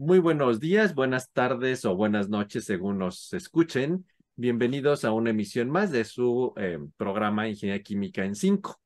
Muy 0.00 0.20
buenos 0.20 0.60
días, 0.60 0.94
buenas 0.94 1.32
tardes 1.32 1.84
o 1.84 1.96
buenas 1.96 2.28
noches 2.28 2.64
según 2.64 2.98
nos 2.98 3.32
escuchen. 3.32 4.06
Bienvenidos 4.36 5.04
a 5.04 5.10
una 5.10 5.30
emisión 5.30 5.70
más 5.70 5.90
de 5.90 6.04
su 6.04 6.54
eh, 6.56 6.78
programa 6.96 7.48
Ingeniería 7.48 7.82
Química 7.82 8.24
en 8.24 8.36
5. 8.36 8.80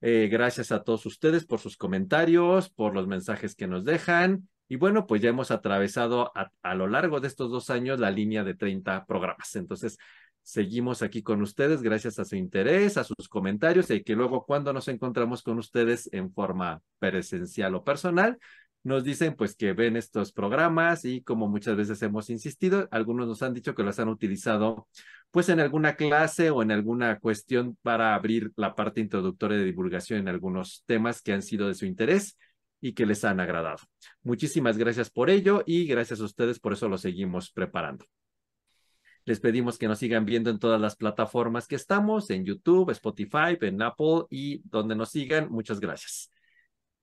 Eh, 0.00 0.28
gracias 0.32 0.72
a 0.72 0.82
todos 0.82 1.04
ustedes 1.04 1.44
por 1.44 1.60
sus 1.60 1.76
comentarios, 1.76 2.70
por 2.70 2.94
los 2.94 3.06
mensajes 3.06 3.54
que 3.54 3.66
nos 3.66 3.84
dejan. 3.84 4.48
Y 4.68 4.76
bueno, 4.76 5.06
pues 5.06 5.20
ya 5.20 5.28
hemos 5.28 5.50
atravesado 5.50 6.32
a, 6.34 6.50
a 6.62 6.74
lo 6.74 6.86
largo 6.86 7.20
de 7.20 7.28
estos 7.28 7.50
dos 7.50 7.68
años 7.68 8.00
la 8.00 8.10
línea 8.10 8.42
de 8.42 8.54
30 8.54 9.04
programas. 9.04 9.54
Entonces, 9.54 9.98
seguimos 10.42 11.02
aquí 11.02 11.22
con 11.22 11.42
ustedes 11.42 11.82
gracias 11.82 12.18
a 12.18 12.24
su 12.24 12.36
interés, 12.36 12.96
a 12.96 13.04
sus 13.04 13.28
comentarios 13.28 13.90
y 13.90 14.02
que 14.02 14.16
luego 14.16 14.46
cuando 14.46 14.72
nos 14.72 14.88
encontramos 14.88 15.42
con 15.42 15.58
ustedes 15.58 16.08
en 16.10 16.32
forma 16.32 16.80
presencial 16.98 17.74
o 17.74 17.84
personal, 17.84 18.38
nos 18.84 19.04
dicen 19.04 19.34
pues 19.34 19.56
que 19.56 19.72
ven 19.72 19.96
estos 19.96 20.32
programas 20.32 21.04
y 21.04 21.22
como 21.22 21.48
muchas 21.48 21.76
veces 21.76 22.00
hemos 22.02 22.30
insistido, 22.30 22.88
algunos 22.90 23.26
nos 23.26 23.42
han 23.42 23.54
dicho 23.54 23.74
que 23.74 23.82
los 23.82 23.98
han 23.98 24.08
utilizado 24.08 24.88
pues 25.30 25.48
en 25.48 25.60
alguna 25.60 25.96
clase 25.96 26.50
o 26.50 26.62
en 26.62 26.70
alguna 26.70 27.18
cuestión 27.18 27.76
para 27.82 28.14
abrir 28.14 28.52
la 28.56 28.74
parte 28.74 29.00
introductoria 29.00 29.58
de 29.58 29.64
divulgación 29.64 30.20
en 30.20 30.28
algunos 30.28 30.84
temas 30.86 31.22
que 31.22 31.32
han 31.32 31.42
sido 31.42 31.68
de 31.68 31.74
su 31.74 31.86
interés 31.86 32.38
y 32.80 32.92
que 32.92 33.06
les 33.06 33.24
han 33.24 33.40
agradado. 33.40 33.78
Muchísimas 34.22 34.78
gracias 34.78 35.10
por 35.10 35.30
ello 35.30 35.62
y 35.66 35.86
gracias 35.86 36.20
a 36.20 36.24
ustedes 36.24 36.60
por 36.60 36.72
eso 36.72 36.88
lo 36.88 36.96
seguimos 36.96 37.50
preparando. 37.50 38.06
Les 39.24 39.40
pedimos 39.40 39.76
que 39.76 39.88
nos 39.88 39.98
sigan 39.98 40.24
viendo 40.24 40.48
en 40.48 40.58
todas 40.58 40.80
las 40.80 40.96
plataformas 40.96 41.66
que 41.66 41.76
estamos, 41.76 42.30
en 42.30 42.46
YouTube, 42.46 42.90
Spotify, 42.92 43.58
en 43.60 43.82
Apple 43.82 44.24
y 44.30 44.62
donde 44.64 44.94
nos 44.94 45.10
sigan. 45.10 45.50
Muchas 45.50 45.80
gracias. 45.80 46.30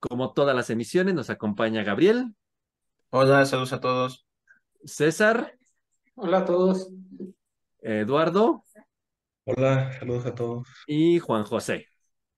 Como 0.09 0.33
todas 0.33 0.55
las 0.55 0.69
emisiones, 0.69 1.15
nos 1.15 1.29
acompaña 1.29 1.83
Gabriel. 1.83 2.35
Hola, 3.09 3.45
saludos 3.45 3.73
a 3.73 3.79
todos. 3.79 4.27
César. 4.83 5.57
Hola 6.13 6.39
a 6.39 6.45
todos. 6.45 6.89
Eduardo. 7.81 8.63
Hola, 9.45 9.93
saludos 9.97 10.25
a 10.25 10.35
todos. 10.35 10.67
Y 10.85 11.19
Juan 11.19 11.43
José. 11.43 11.87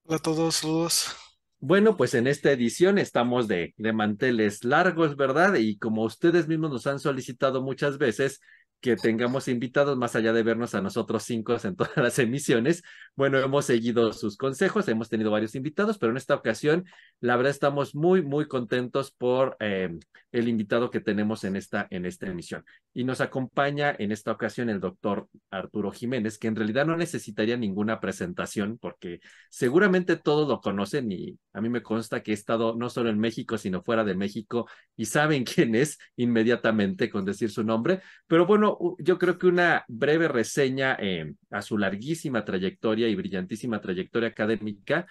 Hola 0.04 0.18
a 0.18 0.20
todos, 0.20 0.56
saludos. 0.56 1.16
Bueno, 1.60 1.98
pues 1.98 2.14
en 2.14 2.28
esta 2.28 2.52
edición 2.52 2.98
estamos 2.98 3.48
de, 3.48 3.74
de 3.78 3.94
manteles 3.94 4.64
largos, 4.64 5.16
¿verdad? 5.16 5.56
Y 5.56 5.78
como 5.78 6.04
ustedes 6.04 6.48
mismos 6.48 6.72
nos 6.72 6.88
han 6.88 7.00
solicitado 7.00 7.62
muchas 7.62 7.98
veces, 7.98 8.40
que 8.80 8.96
tengamos 8.96 9.48
invitados 9.48 9.98
más 9.98 10.16
allá 10.16 10.34
de 10.34 10.44
vernos 10.44 10.76
a 10.76 10.82
nosotros 10.82 11.24
cinco 11.24 11.56
en 11.64 11.76
todas 11.76 11.98
las 11.98 12.20
emisiones. 12.20 12.84
Bueno, 13.16 13.40
hemos 13.40 13.66
seguido 13.66 14.14
sus 14.14 14.38
consejos, 14.38 14.88
hemos 14.88 15.10
tenido 15.10 15.32
varios 15.32 15.56
invitados, 15.56 15.98
pero 15.98 16.12
en 16.12 16.18
esta 16.18 16.36
ocasión, 16.36 16.86
la 17.20 17.36
verdad, 17.36 17.52
estamos 17.52 17.96
muy, 17.96 18.22
muy 18.22 18.48
contentos 18.48 19.12
por 19.12 19.58
eh, 19.60 19.90
el 20.32 20.48
invitado 20.48 20.90
que 20.92 21.00
tenemos 21.00 21.44
en 21.44 21.56
esta, 21.56 21.88
en 21.90 22.06
esta 22.06 22.28
emisión. 22.28 22.64
Y 22.98 23.04
nos 23.04 23.22
acompaña 23.22 23.96
en 24.00 24.12
esta 24.12 24.32
ocasión 24.32 24.72
el 24.72 24.80
doctor 24.80 25.30
Arturo 25.52 25.92
Jiménez, 25.92 26.40
que 26.40 26.48
en 26.48 26.56
realidad 26.56 26.88
no 26.88 26.98
necesitaría 26.98 27.56
ninguna 27.56 28.00
presentación 28.00 28.80
porque 28.80 29.20
seguramente 29.52 30.16
todos 30.16 30.48
lo 30.48 30.62
conocen 30.62 31.12
y 31.12 31.38
a 31.54 31.62
mí 31.62 31.70
me 31.70 31.84
consta 31.84 32.24
que 32.24 32.32
he 32.32 32.34
estado 32.34 32.76
no 32.76 32.90
solo 32.90 33.12
en 33.12 33.20
México, 33.20 33.60
sino 33.60 33.84
fuera 33.84 34.04
de 34.04 34.16
México 34.16 34.68
y 34.96 35.06
saben 35.06 35.44
quién 35.46 35.76
es 35.76 36.00
inmediatamente 36.16 37.12
con 37.12 37.24
decir 37.24 37.52
su 37.52 37.64
nombre. 37.64 38.02
Pero 38.26 38.48
bueno, 38.48 38.80
yo 38.98 39.20
creo 39.20 39.38
que 39.38 39.46
una 39.46 39.86
breve 39.88 40.28
reseña 40.28 40.98
eh, 41.00 41.36
a 41.52 41.62
su 41.62 41.78
larguísima 41.78 42.46
trayectoria 42.46 43.08
y 43.08 43.14
brillantísima 43.14 43.80
trayectoria 43.80 44.30
académica, 44.30 45.06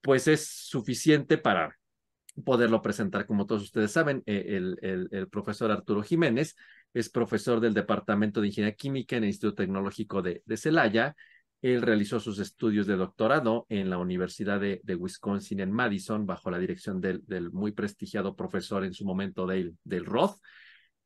pues 0.00 0.26
es 0.26 0.48
suficiente 0.48 1.38
para 1.38 1.78
poderlo 2.44 2.82
presentar. 2.82 3.26
Como 3.26 3.46
todos 3.46 3.62
ustedes 3.62 3.92
saben, 3.92 4.22
eh, 4.26 4.44
el, 4.82 5.08
el, 5.12 5.28
profesor 5.28 5.70
Arturo 5.70 6.02
Jiménez 6.02 6.56
es 6.94 7.08
profesor 7.08 7.60
del 7.60 7.74
Departamento 7.74 8.40
de 8.40 8.48
Ingeniería 8.48 8.76
Química 8.76 9.16
en 9.16 9.24
el 9.24 9.30
Instituto 9.30 9.56
Tecnológico 9.56 10.22
de, 10.22 10.42
Celaya. 10.56 11.14
Él 11.62 11.82
realizó 11.82 12.20
sus 12.20 12.38
estudios 12.38 12.86
de 12.86 12.96
doctorado 12.96 13.66
en 13.68 13.90
la 13.90 13.98
Universidad 13.98 14.60
de, 14.60 14.80
Wisconsin 14.94 15.60
en 15.60 15.72
Madison 15.72 16.26
bajo 16.26 16.50
la 16.50 16.58
dirección 16.58 17.00
del, 17.00 17.22
muy 17.52 17.72
prestigiado 17.72 18.34
profesor 18.34 18.84
en 18.84 18.94
su 18.94 19.04
momento 19.04 19.46
del, 19.46 19.76
del 19.84 20.06
Roth. 20.06 20.38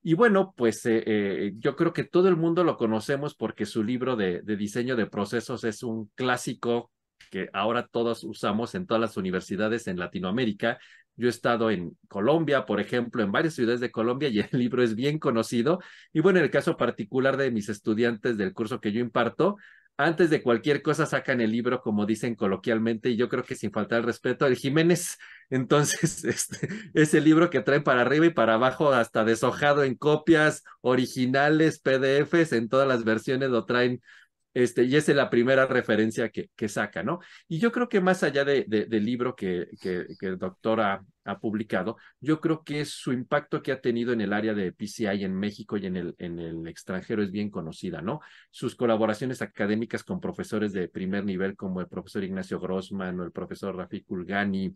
Y 0.07 0.13
bueno, 0.13 0.53
pues 0.55 0.85
eh, 0.85 1.03
eh, 1.07 1.53
yo 1.57 1.77
creo 1.77 1.95
que 1.95 2.05
todo 2.05 2.29
el 2.29 2.37
mundo 2.37 2.63
lo 2.63 2.77
conocemos 2.77 3.35
porque 3.35 3.65
su 3.65 3.83
libro 3.83 4.17
de, 4.17 4.43
diseño 4.43 4.97
de 4.97 5.07
procesos 5.07 5.65
es 5.65 5.83
un 5.83 6.11
clásico 6.15 6.93
que 7.31 7.49
ahora 7.55 7.89
todos 7.91 8.23
usamos 8.23 8.75
en 8.75 8.87
todas 8.87 9.01
las 9.01 9.17
universidades 9.17 9.87
en 9.87 9.99
Latinoamérica. 9.99 10.79
Yo 11.17 11.29
he 11.29 11.31
estado 11.31 11.71
en 11.71 11.97
Colombia, 12.09 12.67
por 12.67 12.81
ejemplo, 12.81 13.23
en 13.23 13.33
varias 13.33 13.55
ciudades 13.55 13.81
de 13.81 13.91
Colombia 13.91 14.29
y 14.29 14.41
el 14.53 14.59
libro 14.59 14.83
es 14.83 14.95
bien 14.95 15.19
conocido. 15.19 15.81
Y 16.13 16.21
bueno, 16.21 16.39
en 16.39 16.45
el 16.45 16.51
caso 16.51 16.77
particular 16.77 17.37
de 17.37 17.51
mis 17.51 17.69
estudiantes 17.69 18.37
del 18.37 18.53
curso 18.53 18.81
que 18.81 18.93
yo 18.93 19.01
imparto, 19.01 19.57
antes 19.97 20.29
de 20.29 20.43
cualquier 20.43 20.83
cosa 20.83 21.07
sacan 21.07 21.41
el 21.41 21.53
libro, 21.53 21.81
como 21.81 22.05
dicen 22.05 22.35
coloquialmente, 22.35 23.11
y 23.11 23.17
yo 23.17 23.29
creo 23.29 23.45
que 23.45 23.55
sin 23.55 23.71
faltar 23.71 24.01
el 24.01 24.05
respeto 24.05 24.45
al 24.45 24.57
Jiménez, 24.57 25.19
entonces 25.51 26.25
este, 26.25 26.69
es 26.95 27.15
el 27.15 27.25
libro 27.25 27.51
que 27.51 27.61
traen 27.61 27.85
para 27.85 28.01
arriba 28.01 28.27
y 28.27 28.31
para 28.31 28.55
abajo, 28.55 28.93
hasta 28.93 29.25
deshojado 29.25 29.85
en 29.85 29.95
copias 29.95 30.65
originales, 30.81 31.79
PDFs, 31.79 32.53
en 32.53 32.69
todas 32.69 32.89
las 32.89 33.05
versiones 33.05 33.51
lo 33.51 33.65
traen 33.67 34.03
este, 34.55 34.85
y 34.85 34.95
esa 34.97 35.11
es 35.13 35.17
la 35.17 35.31
primera 35.31 35.67
referencia 35.67 36.31
que, 36.31 36.69
saca, 36.69 37.03
¿no? 37.03 37.19
Y 37.49 37.59
yo 37.59 37.73
creo 37.73 37.89
que 37.89 38.01
más 38.01 38.23
allá 38.23 38.45
de, 38.45 38.65
de, 38.69 38.87
del 38.87 39.05
libro 39.05 39.35
que, 39.35 39.67
que, 39.81 40.07
el 40.21 40.39
doctor 40.39 40.81
ha, 40.81 41.05
ha, 41.25 41.39
publicado, 41.41 41.97
yo 42.21 42.41
creo 42.41 42.63
que 42.63 42.85
su 42.85 43.13
impacto 43.13 43.63
que 43.63 43.73
ha 43.73 43.81
tenido 43.81 44.13
en 44.13 44.21
el 44.21 44.33
área 44.33 44.55
de 44.55 44.73
PCI 44.73 45.25
en 45.25 45.35
México 45.35 45.77
y 45.77 45.87
en 45.87 45.97
el, 45.97 46.15
en 46.19 46.39
el 46.39 46.67
extranjero 46.69 47.23
es 47.23 47.33
bien 47.33 47.51
conocida, 47.51 48.01
¿no? 48.01 48.21
Sus 48.51 48.77
colaboraciones 48.77 49.43
académicas 49.43 50.05
con 50.05 50.21
profesores 50.21 50.73
de 50.73 50.89
primer 50.89 51.25
nivel 51.25 51.57
como 51.57 51.81
el 51.81 51.89
profesor 51.89 52.23
Ignacio 52.25 52.61
Grossman 52.61 53.19
o 53.21 53.25
el 53.25 53.33
profesor 53.33 53.77
Rafi 53.77 54.03
Kulgani, 54.05 54.75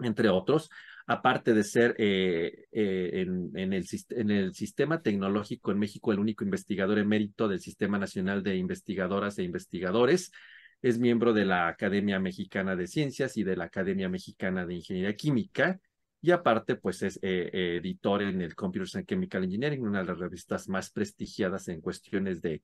entre 0.00 0.28
otros, 0.28 0.70
aparte 1.06 1.52
de 1.54 1.64
ser 1.64 1.94
eh, 1.98 2.66
eh, 2.72 3.26
en, 3.54 3.72
el, 3.72 4.54
sistema 4.54 5.02
tecnológico 5.02 5.70
en 5.70 5.78
México 5.78 6.12
el 6.12 6.18
único 6.18 6.44
investigador 6.44 6.98
emérito 6.98 7.48
del 7.48 7.60
Sistema 7.60 7.98
Nacional 7.98 8.42
de 8.42 8.56
Investigadoras 8.56 9.38
e 9.38 9.42
Investigadores, 9.42 10.32
es 10.80 10.98
miembro 10.98 11.32
de 11.32 11.44
la 11.44 11.68
Academia 11.68 12.18
Mexicana 12.20 12.76
de 12.76 12.86
Ciencias 12.86 13.36
y 13.36 13.44
de 13.44 13.56
la 13.56 13.64
Academia 13.64 14.08
Mexicana 14.08 14.66
de 14.66 14.74
Ingeniería 14.74 15.16
Química, 15.16 15.80
y 16.24 16.30
aparte, 16.30 16.76
pues 16.76 17.02
es 17.02 17.18
eh, 17.20 17.50
editor 17.52 18.22
en 18.22 18.40
el 18.40 18.54
Computers 18.54 18.96
and 18.96 19.06
Chemical 19.06 19.44
Engineering, 19.44 19.82
una 19.82 19.98
de 19.98 20.06
las 20.06 20.18
revistas 20.18 20.70
más 20.70 20.88
prestigiadas 20.90 21.68
en 21.68 21.82
cuestiones 21.82 22.40
de, 22.40 22.62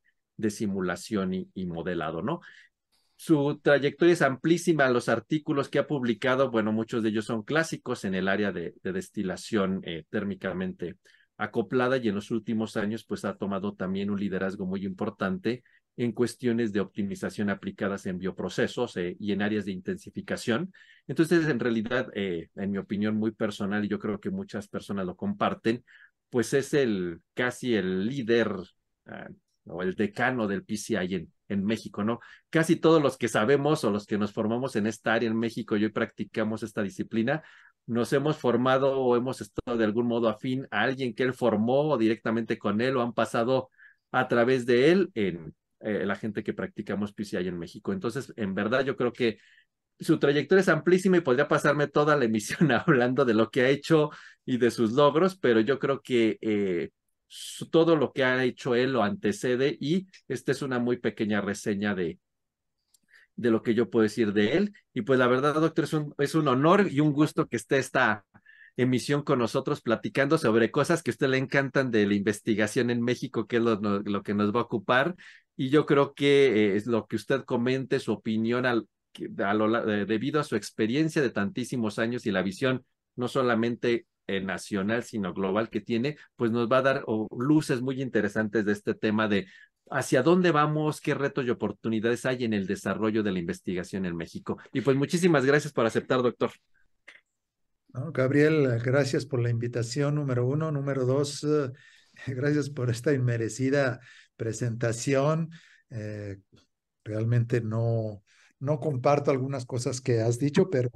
simulación 0.49 1.35
y, 1.35 1.67
modelado, 1.67 2.23
¿no? 2.23 2.41
Su 3.23 3.61
trayectoria 3.63 4.15
es 4.15 4.23
amplísima, 4.23 4.89
los 4.89 5.11
artículos 5.11 5.69
que 5.69 5.79
ha 5.79 5.87
publicado, 5.87 6.51
bueno, 6.51 6.73
muchos 6.73 7.03
de 7.03 7.11
ellos 7.11 7.27
son 7.27 7.43
clásicos 7.43 8.07
en 8.07 8.15
el 8.15 8.29
área 8.29 8.51
de, 8.51 8.73
de 8.83 8.93
destilación 8.93 9.83
eh, 9.85 10.05
térmicamente 10.09 10.97
acoplada 11.37 11.99
y 11.99 12.09
en 12.09 12.15
los 12.15 12.31
últimos 12.31 12.79
años 12.79 13.05
pues 13.05 13.27
ha 13.27 13.37
tomado 13.37 13.75
también 13.75 14.09
un 14.09 14.19
liderazgo 14.19 14.65
muy 14.65 14.87
importante 14.87 15.63
en 15.99 16.13
cuestiones 16.13 16.73
de 16.73 16.81
optimización 16.81 17.51
aplicadas 17.51 18.07
en 18.07 18.17
bioprocesos 18.17 18.97
eh, 18.97 19.19
y 19.21 19.33
en 19.33 19.43
áreas 19.43 19.67
de 19.67 19.73
intensificación. 19.73 20.73
Entonces, 21.07 21.47
en 21.47 21.61
realidad, 21.61 22.09
eh, 22.15 22.49
en 22.57 22.71
mi 22.71 22.79
opinión 22.79 23.17
muy 23.17 23.33
personal, 23.33 23.85
y 23.85 23.89
yo 23.89 23.99
creo 23.99 24.19
que 24.19 24.31
muchas 24.31 24.67
personas 24.67 25.05
lo 25.05 25.15
comparten, 25.15 25.85
pues 26.31 26.55
es 26.55 26.73
el 26.73 27.21
casi 27.35 27.75
el 27.75 28.07
líder 28.07 28.51
uh, 28.51 29.35
o 29.67 29.83
el 29.83 29.95
decano 29.95 30.47
del 30.47 30.65
PCI 30.65 31.17
en, 31.17 31.33
en 31.51 31.65
México, 31.65 32.05
¿no? 32.05 32.21
Casi 32.49 32.77
todos 32.77 33.03
los 33.03 33.19
que 33.19 33.29
sabemos 33.29 33.85
o 33.85 33.91
los 33.91 34.07
que 34.07 34.19
nos 34.19 34.33
formamos 34.33 34.77
en 34.77 34.87
esta 34.87 35.15
área 35.15 35.29
en 35.29 35.39
México 35.39 35.77
y 35.77 35.85
hoy 35.85 35.91
practicamos 35.91 36.63
esta 36.63 36.83
disciplina, 36.83 37.43
nos 37.87 38.13
hemos 38.13 38.37
formado 38.39 38.99
o 38.99 39.17
hemos 39.17 39.41
estado 39.41 39.77
de 39.77 39.85
algún 39.85 40.07
modo 40.07 40.29
afín 40.29 40.67
a 40.71 40.83
alguien 40.83 41.15
que 41.15 41.25
él 41.25 41.35
formó 41.35 41.91
o 41.91 41.99
directamente 41.99 42.59
con 42.59 42.81
él 42.81 42.97
o 42.97 43.03
han 43.03 43.13
pasado 43.13 43.71
a 44.13 44.29
través 44.29 44.67
de 44.67 44.91
él 44.93 45.11
en 45.15 45.55
eh, 45.81 46.05
la 46.07 46.17
gente 46.17 46.43
que 46.43 46.55
practicamos 46.55 47.13
PCI 47.13 47.49
en 47.49 47.59
México. 47.59 47.93
Entonces, 47.93 48.33
en 48.37 48.55
verdad, 48.55 48.85
yo 48.85 48.97
creo 48.97 49.13
que 49.13 49.39
su 49.99 50.19
trayectoria 50.19 50.61
es 50.63 50.69
amplísima 50.69 51.19
y 51.19 51.21
podría 51.21 51.49
pasarme 51.49 51.89
toda 51.89 52.17
la 52.17 52.25
emisión 52.25 52.71
hablando 52.73 53.25
de 53.25 53.35
lo 53.35 53.51
que 53.51 53.63
ha 53.63 53.69
hecho 53.69 54.11
y 54.45 54.59
de 54.59 54.71
sus 54.71 54.93
logros, 54.93 55.37
pero 55.39 55.61
yo 55.61 55.79
creo 55.79 56.01
que 56.01 56.39
eh, 56.41 56.91
todo 57.71 57.97
lo 57.97 58.13
que 58.13 58.25
ha 58.25 58.43
hecho 58.45 58.75
él 58.75 58.93
lo 58.93 59.03
antecede 59.03 59.77
y 59.81 60.07
esta 60.29 60.53
es 60.53 60.63
una 60.63 60.79
muy 60.79 60.99
pequeña 60.99 61.41
reseña 61.41 61.95
de, 61.95 62.19
de 63.37 63.51
lo 63.51 63.63
que 63.63 63.75
yo 63.75 63.91
puedo 63.91 64.03
decir 64.03 64.33
de 64.33 64.57
él. 64.57 64.73
Y 64.93 65.03
pues 65.03 65.19
la 65.19 65.27
verdad, 65.27 65.55
doctor, 65.55 65.85
es 65.85 65.93
un, 65.93 66.15
es 66.19 66.35
un 66.35 66.49
honor 66.49 66.89
y 66.91 67.01
un 67.01 67.13
gusto 67.13 67.49
que 67.49 67.57
esté 67.57 67.79
esta 67.79 68.25
emisión 68.77 69.23
con 69.23 69.39
nosotros 69.39 69.81
platicando 69.81 70.39
sobre 70.39 70.71
cosas 70.71 71.03
que 71.03 71.11
a 71.11 71.13
usted 71.13 71.29
le 71.29 71.39
encantan 71.39 71.91
de 71.91 72.07
la 72.07 72.15
investigación 72.15 72.91
en 72.91 73.03
México, 73.03 73.47
que 73.47 73.57
es 73.57 73.63
lo, 73.63 73.77
lo 73.77 74.23
que 74.23 74.35
nos 74.35 74.55
va 74.55 74.61
a 74.61 74.65
ocupar. 74.65 75.17
Y 75.57 75.71
yo 75.71 75.87
creo 75.87 76.15
que 76.15 76.77
es 76.77 76.87
lo 76.87 77.07
que 77.07 77.17
usted 77.17 77.45
comente, 77.45 78.01
su 78.01 78.13
opinión 78.13 78.67
al, 78.67 78.89
lo, 79.19 79.87
debido 80.07 80.41
a 80.41 80.45
su 80.45 80.57
experiencia 80.57 81.21
de 81.23 81.31
tantísimos 81.31 81.99
años 81.99 82.27
y 82.27 82.31
la 82.31 82.43
visión 82.43 82.85
no 83.17 83.29
solamente 83.29 84.07
eh, 84.37 84.41
nacional, 84.41 85.03
sino 85.03 85.35
global 85.35 85.71
que 85.71 85.81
tiene, 85.81 86.17
pues 86.37 86.51
nos 86.51 86.71
va 86.71 86.79
a 86.79 86.83
dar 86.83 87.05
luces 87.37 87.81
muy 87.81 88.01
interesantes 88.01 88.65
de 88.65 88.73
este 88.73 88.95
tema 88.95 89.27
de 89.29 89.47
hacia 89.91 90.23
dónde 90.23 90.53
vamos, 90.53 91.01
qué 91.01 91.15
retos 91.15 91.45
y 91.45 91.51
oportunidades 91.51 92.25
hay 92.25 92.45
en 92.45 92.55
el 92.55 92.67
desarrollo 92.67 93.23
de 93.23 93.33
la 93.33 93.41
investigación 93.41 94.07
en 94.07 94.17
México. 94.17 94.59
Y 94.73 94.83
pues 94.83 94.97
muchísimas 94.97 95.45
gracias 95.45 95.73
por 95.73 95.85
aceptar, 95.85 96.23
doctor. 96.23 96.53
Gabriel, 97.93 98.79
gracias 98.85 99.27
por 99.27 99.41
la 99.41 99.51
invitación, 99.51 100.15
número 100.15 100.47
uno. 100.47 100.71
Número 100.71 101.05
dos, 101.05 101.43
eh, 101.43 101.73
gracias 102.29 102.71
por 102.71 102.89
esta 102.89 103.13
inmerecida 103.13 104.01
presentación. 104.37 105.51
Eh, 105.91 106.39
realmente 107.03 107.61
no, 107.61 108.23
no 108.61 108.79
comparto 108.79 109.33
algunas 109.33 109.67
cosas 109.67 110.01
que 110.01 110.21
has 110.21 110.39
dicho, 110.39 110.71
pero 110.71 110.91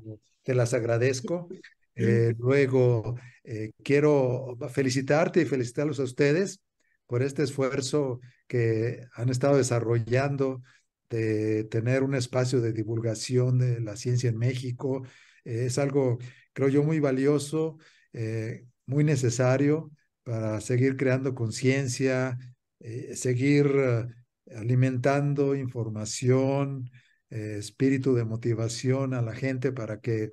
te 0.44 0.54
las 0.54 0.72
agradezco. 0.72 1.48
Eh, 1.94 2.34
luego, 2.38 3.16
quiero 3.82 4.56
felicitarte 4.70 5.42
y 5.42 5.44
felicitarlos 5.44 6.00
a 6.00 6.04
ustedes 6.04 6.60
por 7.06 7.22
este 7.22 7.42
esfuerzo 7.42 8.20
que 8.46 9.06
han 9.14 9.28
estado 9.28 9.56
desarrollando 9.56 10.62
de 11.10 11.64
tener 11.64 12.02
un 12.02 12.14
espacio 12.14 12.60
de 12.60 12.72
divulgación 12.72 13.58
de 13.58 13.80
la 13.80 13.96
ciencia 13.96 14.30
en 14.30 14.38
México. 14.38 15.06
es 15.44 15.78
algo, 15.78 16.18
creo 16.52 16.68
yo, 16.68 16.82
muy 16.82 17.00
valioso, 17.00 17.76
eh, 18.12 18.66
muy 18.86 19.04
necesario 19.04 19.90
para 20.22 20.60
seguir 20.60 20.96
creando 20.96 21.34
conciencia, 21.34 22.38
eh, 22.80 23.14
seguir 23.16 23.66
eh, 23.76 24.06
alimentando 24.56 25.54
información, 25.54 26.90
espíritu 27.30 28.14
de 28.14 28.24
motivación 28.24 29.12
a 29.12 29.20
la 29.20 29.34
gente 29.34 29.72
para 29.72 29.98
que 29.98 30.30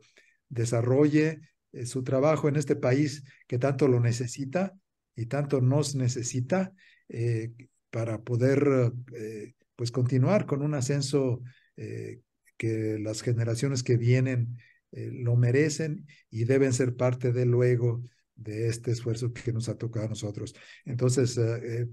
desarrolle 0.49 1.39
su 1.85 2.03
trabajo 2.03 2.49
en 2.49 2.57
este 2.57 2.75
país 2.75 3.23
que 3.47 3.57
tanto 3.57 3.87
lo 3.87 3.99
necesita 3.99 4.75
y 5.15 5.27
tanto 5.27 5.61
nos 5.61 5.95
necesita 5.95 6.73
eh, 7.09 7.51
para 7.89 8.21
poder 8.21 8.93
eh, 9.13 9.53
pues 9.75 9.91
continuar 9.91 10.45
con 10.45 10.61
un 10.61 10.73
ascenso 10.73 11.41
eh, 11.75 12.21
que 12.57 12.97
las 12.99 13.21
generaciones 13.21 13.83
que 13.83 13.97
vienen 13.97 14.57
lo 14.93 15.37
merecen 15.37 16.05
y 16.29 16.43
deben 16.43 16.73
ser 16.73 16.97
parte 16.97 17.31
de 17.31 17.45
luego 17.45 18.03
de 18.35 18.67
este 18.67 18.91
esfuerzo 18.91 19.31
que 19.31 19.53
nos 19.53 19.69
ha 19.69 19.77
tocado 19.77 20.05
a 20.05 20.09
nosotros. 20.09 20.53
Entonces, 20.83 21.39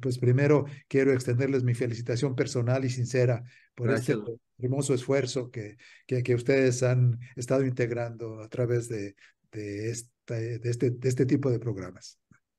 pues 0.00 0.18
primero 0.18 0.64
quiero 0.88 1.12
extenderles 1.12 1.62
mi 1.62 1.74
felicitación 1.74 2.34
personal 2.34 2.84
y 2.84 2.90
sincera 2.90 3.44
por 3.76 3.92
este 3.92 4.16
hermoso 4.58 4.94
esfuerzo 4.94 5.48
que, 5.52 5.76
que, 6.06 6.24
que, 6.24 6.34
ustedes 6.34 6.82
han 6.82 7.20
estado 7.36 7.64
integrando 7.64 8.40
a 8.40 8.48
través 8.48 8.88
de, 8.88 9.14
de, 9.52 9.90
esta, 9.90 10.34
de, 10.34 10.60
este, 10.64 10.90
de 10.90 11.08
este 11.08 11.26
tipo 11.26 11.50
de 11.50 11.58
programas. 11.58 12.18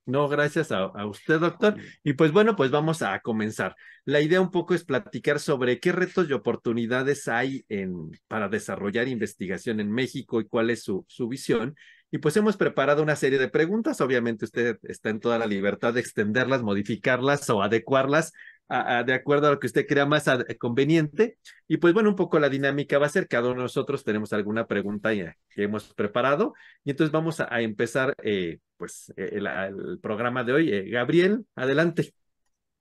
No, 0.10 0.28
gracias 0.28 0.72
a, 0.72 1.06
usted, 1.06 1.40
doctor. 1.40 1.76
Y 2.04 2.14
pues 2.14 2.32
bueno, 2.32 2.56
pues 2.56 2.72
vamos 2.72 3.04
a 3.04 3.20
comenzar. 3.20 3.76
La 4.06 4.22
idea 4.22 4.42
un 4.42 4.50
poco 4.50 4.74
es 4.74 4.84
platicar 4.84 5.40
sobre 5.40 5.80
qué 5.80 5.92
retos 5.92 6.28
y 6.28 6.34
oportunidades 6.34 7.28
hay 7.28 7.64
en, 7.70 8.10
para 8.28 8.50
desarrollar 8.50 9.08
investigación 9.08 9.80
en 9.80 9.92
México 9.92 10.42
y 10.42 10.48
cuál 10.48 10.72
es 10.72 10.82
su, 10.82 11.06
su 11.08 11.28
visión. 11.28 11.76
Y 12.10 12.18
pues 12.18 12.36
hemos 12.38 12.58
preparado 12.58 13.04
una 13.04 13.16
serie 13.16 13.38
de 13.38 13.50
preguntas. 13.50 14.02
Obviamente 14.02 14.46
usted 14.46 14.80
está 14.82 15.12
en 15.12 15.20
toda 15.20 15.38
la 15.38 15.46
libertad 15.46 15.94
de 15.94 16.00
extenderlas, 16.00 16.64
modificarlas 16.64 17.48
o 17.52 17.62
adecuarlas 17.62 18.34
de 18.70 19.14
acuerdo 19.14 19.48
a 19.48 19.52
lo 19.52 19.60
que 19.60 19.68
usted 19.68 19.88
crea 19.88 20.06
más 20.06 20.26
conveniente. 20.60 21.38
Y 21.68 21.78
pues 21.78 21.94
bueno, 21.94 22.10
un 22.10 22.16
poco 22.16 22.40
la 22.40 22.50
dinámica 22.50 23.00
va 23.00 23.08
a 23.08 23.10
ser, 23.10 23.28
cada 23.28 23.50
uno 23.50 23.64
nosotros 23.64 24.04
tenemos 24.04 24.32
alguna 24.34 24.68
pregunta 24.68 25.12
que 25.12 25.64
hemos 25.64 25.94
preparado 25.94 26.54
y 26.84 26.92
entonces 26.92 27.12
vamos 27.12 27.40
a, 27.40 27.62
empezar 27.62 28.14
eh, 28.24 28.60
pues 28.78 29.12
e, 29.18 29.38
el, 29.38 30.00
programa 30.02 30.44
de 30.44 30.54
hoy. 30.54 30.74
Eh, 30.74 30.90
Gabriel, 30.90 31.46
adelante. 31.56 32.14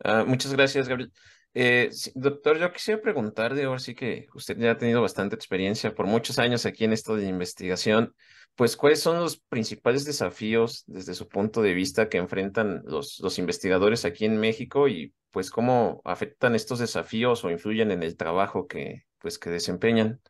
Ah, 0.05 0.25
muchas 0.27 0.53
gracias, 0.53 0.89
Gabriel. 0.89 1.13
Eh, 1.55 1.91
doctor, 2.15 2.59
yo 2.59 2.73
quisiera 2.73 3.01
preguntar, 3.01 3.55
de 3.55 3.65
ahora 3.65 3.81
sí 3.81 3.95
que 3.95 4.27
usted 4.35 4.57
ya 4.59 4.73
ha 4.73 4.79
tenido 4.79 5.01
bastante 5.01 5.35
experiencia 5.35 5.95
por 5.95 6.07
muchos 6.07 6.39
años 6.39 6.67
aquí 6.67 6.85
en 6.85 6.93
esto 6.93 7.17
de 7.17 7.27
investigación, 7.27 8.15
pues 8.59 8.77
cuáles 8.77 8.99
son 8.99 9.21
los 9.21 9.39
principales 9.39 10.05
desafíos 10.05 10.83
desde 10.89 11.15
su 11.15 11.29
punto 11.29 11.63
de 11.63 11.75
vista 11.75 12.09
que 12.09 12.19
enfrentan 12.19 12.83
los, 12.87 13.21
los 13.21 13.39
investigadores 13.39 14.05
aquí 14.05 14.25
en 14.25 14.41
México 14.41 14.89
y 14.89 15.15
pues 15.31 15.53
cómo 15.53 16.03
afectan 16.05 16.57
estos 16.57 16.81
desafíos 16.81 17.45
o 17.45 17.53
influyen 17.53 17.93
en 17.93 18.03
el 18.03 18.17
trabajo 18.17 18.67
que, 18.67 19.05
pues, 19.21 19.39
que 19.39 19.51
desempeñan. 19.51 20.21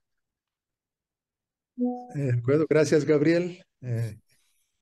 Eh, 2.16 2.32
acuerdo, 2.38 2.66
gracias 2.69 3.06
Gabriel. 3.06 3.64
Eh, 3.80 4.19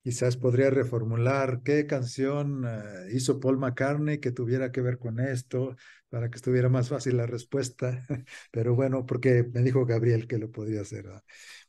quizás 0.03 0.37
podría 0.37 0.71
reformular 0.71 1.63
qué 1.63 1.87
canción 1.87 2.65
eh, 2.67 3.13
hizo 3.13 3.39
Paul 3.39 3.59
McCartney 3.59 4.19
que 4.19 4.33
tuviera 4.33 4.73
que 4.73 4.81
ver 4.81 4.99
con 4.99 5.21
esto 5.21 5.77
para 6.09 6.31
que 6.31 6.37
estuviera 6.37 6.69
más 6.69 6.89
fácil 6.89 7.17
la 7.17 7.27
respuesta, 7.27 8.07
pero 8.51 8.75
bueno, 8.75 9.07
porque 9.07 9.45
me 9.55 9.63
dijo 9.63 9.87
Gabriel 9.87 10.27
que 10.27 10.39
lo 10.39 10.51
podía 10.51 10.81
hacer. 10.81 11.07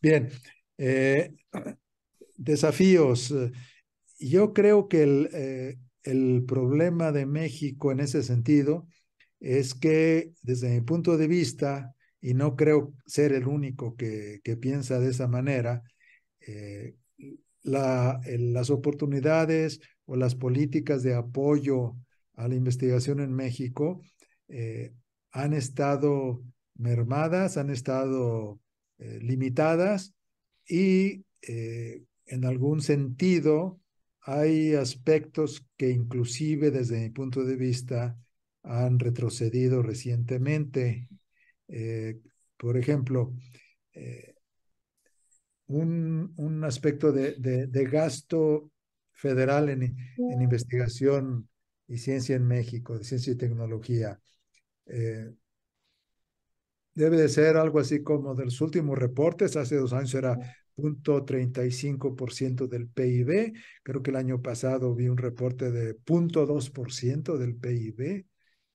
Bien, 0.01 0.29
desafíos. 2.37 3.33
Yo 4.19 4.53
creo 4.53 4.87
que 4.87 5.03
el, 5.03 5.77
el 6.03 6.45
problema 6.47 7.11
de 7.11 7.25
México 7.25 7.91
en 7.91 7.99
ese 7.99 8.23
sentido 8.23 8.87
es 9.39 9.75
que 9.75 10.31
desde 10.41 10.69
mi 10.69 10.81
punto 10.81 11.17
de 11.17 11.27
vista, 11.27 11.93
y 12.21 12.33
no 12.33 12.55
creo 12.55 12.93
ser 13.05 13.33
el 13.33 13.47
único 13.47 13.95
que, 13.95 14.39
que 14.43 14.57
piensa 14.57 14.99
de 14.99 15.09
esa 15.09 15.27
manera, 15.27 15.83
eh, 16.39 16.95
la, 17.63 18.21
las 18.25 18.69
oportunidades 18.69 19.81
o 20.05 20.15
las 20.15 20.35
políticas 20.35 21.03
de 21.03 21.15
apoyo 21.15 21.95
a 22.35 22.47
la 22.47 22.55
investigación 22.55 23.19
en 23.19 23.33
México 23.33 24.01
eh, 24.47 24.93
han 25.31 25.53
estado 25.53 26.41
mermadas, 26.75 27.57
han 27.57 27.69
estado 27.69 28.59
eh, 28.99 29.19
limitadas 29.21 30.13
y 30.67 31.23
en 31.49 32.45
algún 32.45 32.81
sentido 32.81 33.79
hay 34.21 34.75
aspectos 34.75 35.65
que 35.77 35.89
inclusive 35.89 36.69
desde 36.69 36.99
mi 36.99 37.09
punto 37.09 37.45
de 37.45 37.55
vista 37.55 38.17
han 38.63 38.99
retrocedido 38.99 39.81
recientemente. 39.81 41.07
Eh, 41.69 42.19
por 42.57 42.77
ejemplo, 42.77 43.33
eh, 43.93 44.35
un, 45.67 46.33
un, 46.35 46.63
aspecto 46.65 47.13
de, 47.13 47.35
de, 47.37 47.85
gasto 47.85 48.71
federal 49.13 49.69
en, 49.69 49.83
en, 49.83 50.41
investigación 50.41 51.47
y 51.87 51.97
ciencia 51.97 52.35
en 52.35 52.45
México, 52.45 52.97
de 52.97 53.05
ciencia 53.05 53.33
y 53.33 53.37
tecnología. 53.37 54.19
Eh, 54.87 55.31
debe 56.97 57.17
de 57.17 57.29
ser 57.29 57.57
algo 57.57 57.79
así 57.79 58.01
como 58.01 58.33
de 58.33 58.45
los 58.45 58.59
últimos 58.59 58.97
reportes, 58.97 59.55
hace 59.55 59.75
dos 59.75 59.93
años 59.93 60.15
era 60.15 60.35
0.35% 60.75 62.67
del 62.67 62.87
PIB. 62.87 63.53
Creo 63.83 64.01
que 64.01 64.09
el 64.09 64.15
año 64.15 64.41
pasado 64.41 64.95
vi 64.95 65.07
un 65.07 65.17
reporte 65.17 65.71
de 65.71 65.93
0.2% 65.93 67.37
del 67.37 67.55
PIB 67.55 68.25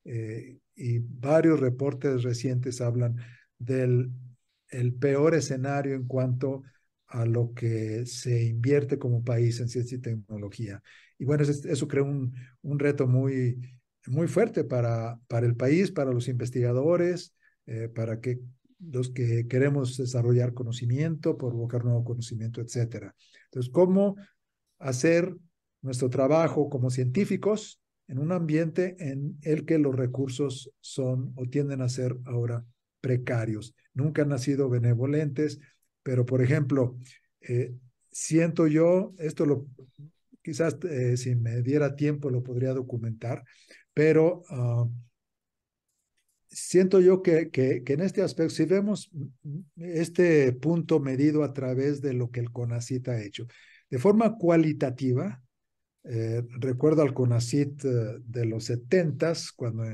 eh, 0.05 0.59
y 0.76 0.99
varios 1.00 1.59
reportes 1.59 2.23
recientes 2.23 2.81
hablan 2.81 3.17
del 3.59 4.12
el 4.69 4.95
peor 4.95 5.35
escenario 5.35 5.95
en 5.95 6.07
cuanto 6.07 6.62
a 7.09 7.26
lo 7.26 7.52
que 7.52 8.07
se 8.07 8.45
invierte 8.45 8.99
como 8.99 9.25
país 9.25 9.59
en 9.59 9.69
ciencia 9.69 9.99
y 9.99 10.00
tecnología. 10.00 10.81
Y 11.19 11.25
bueno, 11.25 11.43
eso, 11.43 11.69
eso 11.69 11.88
crea 11.88 12.05
un, 12.05 12.33
un 12.62 12.79
reto 12.79 13.07
muy, 13.09 13.61
muy 14.07 14.29
fuerte 14.29 14.62
para, 14.62 15.19
para 15.26 15.45
el 15.45 15.57
país, 15.57 15.91
para 15.91 16.12
los 16.12 16.29
investigadores, 16.29 17.35
eh, 17.66 17.88
para 17.88 18.21
que 18.21 18.40
los 18.81 19.11
que 19.11 19.47
queremos 19.47 19.97
desarrollar 19.97 20.54
conocimiento, 20.54 21.37
provocar 21.37 21.85
nuevo 21.85 22.04
conocimiento, 22.04 22.61
etcétera. 22.61 23.14
Entonces, 23.45 23.71
¿cómo 23.73 24.16
hacer 24.78 25.37
nuestro 25.81 26.11
trabajo 26.11 26.69
como 26.69 26.90
científicos 26.90 27.81
en 28.09 28.19
un 28.19 28.33
ambiente 28.33 28.97
en 28.99 29.38
el 29.42 29.64
que 29.64 29.78
los 29.78 29.95
recursos 29.95 30.73
son 30.81 31.33
o 31.37 31.47
tienden 31.47 31.81
a 31.81 31.88
ser 31.88 32.16
ahora 32.25 32.64
precarios? 33.00 33.75
Nunca 33.95 34.23
han 34.23 34.37
sido 34.38 34.69
benevolentes, 34.69 35.61
pero 36.02 36.26
por 36.26 36.42
ejemplo, 36.42 36.97
eh, 37.40 37.75
siento 38.11 38.66
yo, 38.66 39.14
esto 39.19 39.47
lo, 39.47 39.66
quizás 40.42 40.76
eh, 40.88 41.16
si 41.16 41.37
me 41.37 41.62
diera 41.62 41.95
tiempo 41.95 42.31
lo 42.31 42.42
podría 42.42 42.73
documentar, 42.73 43.45
pero 43.95 44.42
uh, 44.50 44.90
siento 46.52 47.00
yo 47.00 47.23
que, 47.23 47.50
que, 47.50 47.82
en 47.87 48.00
este 48.00 48.23
aspecto, 48.23 48.54
si 48.54 48.64
vemos 48.64 49.11
este 49.76 50.52
punto 50.52 51.00
medido 51.00 51.42
a 51.42 51.52
través 51.52 52.00
de 52.00 52.12
lo 52.12 52.30
que 52.30 52.40
el 52.40 52.52
CONACIT 52.52 53.09
ha 53.09 53.23
hecho, 53.23 53.47
de 53.90 53.99
forma 53.99 54.37
cualitativa, 54.37 55.42
eh, 56.04 56.42
recuerdo 56.59 57.02
al 57.02 57.14
CONACIT 57.14 57.85
eh, 57.85 57.88
de 58.25 58.44
los 58.44 58.64
setentas, 58.64 59.52
cuando 59.52 59.85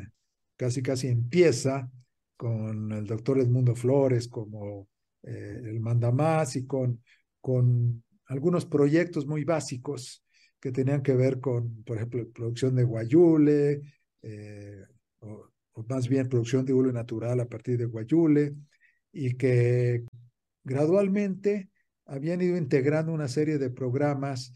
casi 0.57 0.83
casi 0.83 1.09
empieza 1.09 1.91
con 2.37 2.93
el 2.93 3.07
doctor 3.07 3.39
Edmundo 3.39 3.75
Flores 3.75 4.29
como 4.29 4.89
eh, 5.23 5.61
el 5.65 5.81
mandamás 5.81 6.57
y 6.57 6.67
con, 6.67 7.03
con 7.41 8.03
algunos 8.27 8.67
proyectos 8.67 9.27
muy 9.27 9.45
básicos 9.45 10.25
que 10.61 10.73
tenían 10.73 11.03
que 11.03 11.15
ver 11.15 11.41
con, 11.41 11.83
por 11.85 11.97
ejemplo, 11.97 12.29
producción 12.31 12.75
de 12.75 12.85
guayule, 12.85 13.81
eh, 14.23 14.83
o, 15.21 15.49
más 15.89 16.09
bien 16.09 16.29
producción 16.29 16.65
de 16.65 16.73
hule 16.73 16.93
natural 16.93 17.41
a 17.41 17.49
partir 17.49 17.79
de 17.79 17.87
guayule, 17.87 18.55
y 19.13 19.35
que 19.35 20.05
gradualmente 20.65 21.71
habían 22.07 22.41
ido 22.41 22.57
integrando 22.57 23.13
una 23.13 23.29
serie 23.29 23.59
de 23.59 23.71
programas 23.71 24.53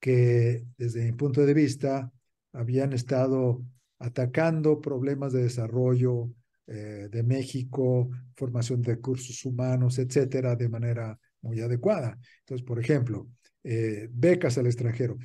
que, 0.00 0.64
desde 0.76 1.04
mi 1.04 1.12
punto 1.12 1.44
de 1.44 1.54
vista, 1.54 2.12
habían 2.52 2.92
estado 2.92 3.64
atacando 3.98 4.80
problemas 4.80 5.32
de 5.32 5.42
desarrollo 5.42 6.30
eh, 6.66 7.08
de 7.10 7.22
México, 7.22 8.10
formación 8.36 8.82
de 8.82 8.94
recursos 8.94 9.44
humanos, 9.44 9.98
etcétera, 9.98 10.56
de 10.56 10.68
manera 10.68 11.18
muy 11.40 11.60
adecuada. 11.60 12.18
Entonces, 12.40 12.66
por 12.66 12.78
ejemplo, 12.78 13.28
eh, 13.62 14.08
becas 14.12 14.58
al 14.58 14.66
extranjero. 14.66 15.16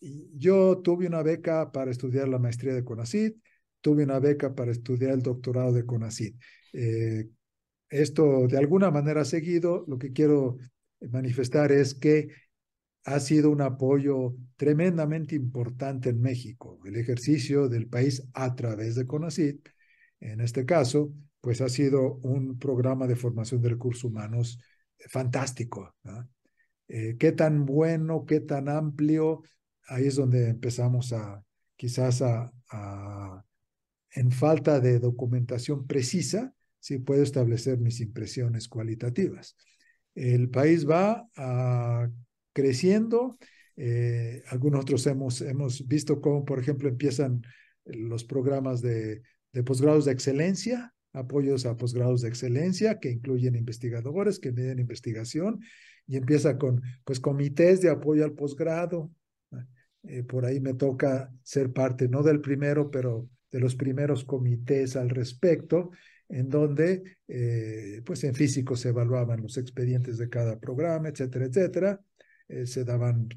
Yo 0.00 0.78
tuve 0.78 1.06
una 1.06 1.22
beca 1.22 1.70
para 1.70 1.90
estudiar 1.90 2.28
la 2.28 2.38
maestría 2.38 2.74
de 2.74 2.84
CONACYT, 2.84 3.36
tuve 3.82 4.04
una 4.04 4.18
beca 4.18 4.54
para 4.54 4.72
estudiar 4.72 5.12
el 5.12 5.22
doctorado 5.22 5.72
de 5.72 5.84
CONACYT. 5.84 6.36
Eh, 6.72 7.28
esto 7.90 8.46
de 8.48 8.56
alguna 8.56 8.90
manera 8.90 9.24
seguido, 9.26 9.84
lo 9.86 9.98
que 9.98 10.12
quiero 10.12 10.56
manifestar 11.10 11.70
es 11.72 11.94
que 11.94 12.30
ha 13.04 13.20
sido 13.20 13.50
un 13.50 13.60
apoyo 13.60 14.34
tremendamente 14.56 15.34
importante 15.34 16.10
en 16.10 16.22
México, 16.22 16.80
el 16.86 16.96
ejercicio 16.96 17.68
del 17.68 17.88
país 17.88 18.26
a 18.32 18.54
través 18.54 18.94
de 18.94 19.06
CONACYT. 19.06 19.68
En 20.20 20.40
este 20.40 20.64
caso, 20.64 21.12
pues 21.40 21.60
ha 21.60 21.68
sido 21.68 22.14
un 22.22 22.58
programa 22.58 23.06
de 23.06 23.16
formación 23.16 23.60
de 23.60 23.70
recursos 23.70 24.04
humanos 24.04 24.58
fantástico. 25.08 25.94
Eh, 26.88 27.16
qué 27.18 27.32
tan 27.32 27.66
bueno, 27.66 28.24
qué 28.24 28.40
tan 28.40 28.68
amplio, 28.68 29.42
ahí 29.88 30.06
es 30.06 30.16
donde 30.16 30.48
empezamos 30.48 31.12
a 31.12 31.42
quizás 31.76 32.22
a, 32.22 32.52
en 34.14 34.30
falta 34.30 34.80
de 34.80 34.98
documentación 34.98 35.86
precisa, 35.86 36.54
si 36.78 36.98
puedo 36.98 37.22
establecer 37.22 37.78
mis 37.78 38.00
impresiones 38.00 38.68
cualitativas. 38.68 39.56
El 40.14 40.50
país 40.50 40.88
va 40.88 41.28
a, 41.36 42.08
creciendo. 42.52 43.38
Eh, 43.76 44.42
algunos 44.48 44.82
otros 44.82 45.06
hemos, 45.06 45.40
hemos 45.40 45.86
visto 45.86 46.20
cómo, 46.20 46.44
por 46.44 46.58
ejemplo, 46.58 46.88
empiezan 46.88 47.42
los 47.84 48.24
programas 48.24 48.82
de, 48.82 49.22
de 49.52 49.62
posgrados 49.62 50.04
de 50.04 50.12
excelencia, 50.12 50.92
apoyos 51.12 51.66
a 51.66 51.76
posgrados 51.76 52.22
de 52.22 52.28
excelencia 52.28 52.98
que 52.98 53.10
incluyen 53.10 53.54
investigadores 53.54 54.38
que 54.38 54.52
miden 54.52 54.78
investigación 54.78 55.60
y 56.06 56.16
empieza 56.16 56.58
con 56.58 56.82
pues 57.04 57.20
comités 57.20 57.80
de 57.80 57.90
apoyo 57.90 58.24
al 58.24 58.32
posgrado. 58.32 59.10
Eh, 60.04 60.24
por 60.24 60.44
ahí 60.44 60.60
me 60.60 60.74
toca 60.74 61.32
ser 61.42 61.72
parte, 61.72 62.08
no 62.08 62.22
del 62.22 62.40
primero, 62.40 62.90
pero 62.90 63.28
de 63.52 63.60
los 63.60 63.76
primeros 63.76 64.24
comités 64.24 64.96
al 64.96 65.10
respecto, 65.10 65.90
en 66.28 66.48
donde 66.48 67.18
eh, 67.28 68.02
pues 68.04 68.24
en 68.24 68.34
físico 68.34 68.74
se 68.74 68.88
evaluaban 68.88 69.42
los 69.42 69.58
expedientes 69.58 70.18
de 70.18 70.28
cada 70.28 70.58
programa, 70.58 71.08
etcétera, 71.08 71.44
etcétera. 71.44 72.00
Eh, 72.48 72.66
se 72.66 72.84
daban 72.84 73.28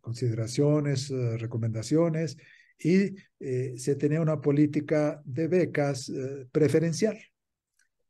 consideraciones, 0.00 1.08
recomendaciones 1.38 2.36
y 2.80 3.14
se 3.38 3.94
tenía 3.94 4.20
una 4.20 4.40
política 4.40 5.22
de 5.24 5.46
becas 5.46 6.10
preferencial. 6.50 7.16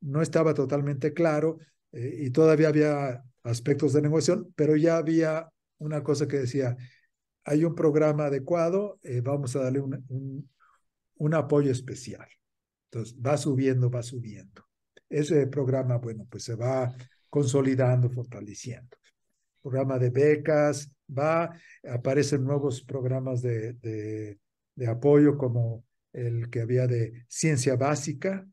No 0.00 0.22
estaba 0.22 0.54
totalmente 0.54 1.12
claro 1.12 1.58
y 1.92 2.30
todavía 2.30 2.68
había 2.68 3.22
aspectos 3.42 3.92
de 3.92 4.02
negociación, 4.02 4.52
pero 4.56 4.76
ya 4.76 4.96
había 4.96 5.50
una 5.78 6.02
cosa 6.02 6.26
que 6.26 6.38
decía, 6.38 6.76
hay 7.44 7.64
un 7.64 7.74
programa 7.74 8.26
adecuado, 8.26 8.98
eh, 9.02 9.20
vamos 9.20 9.54
a 9.54 9.60
darle 9.60 9.80
un, 9.80 10.04
un, 10.08 10.50
apoyo 11.34 11.70
especial. 11.70 12.28
Entonces, 12.90 13.16
va 13.18 13.36
subiendo, 13.36 13.90
va 13.90 14.02
subiendo. 14.02 14.66
Ese 15.08 15.46
programa, 15.46 15.98
bueno, 15.98 16.26
pues 16.28 16.44
se 16.44 16.54
va 16.54 16.94
consolidando, 17.28 18.10
fortaleciendo. 18.10 18.96
Programa 19.62 19.98
de 19.98 20.10
becas, 20.10 20.90
va, 21.06 21.52
aparecen 21.88 22.44
nuevos 22.44 22.82
programas 22.82 23.42
de, 23.42 23.74
de, 23.74 24.86
apoyo 24.86 25.36
como 25.36 25.84
el 26.12 26.48
que 26.50 26.60
había 26.60 26.86
de 26.86 27.24
ciencia 27.28 27.76
básica, 27.76 28.46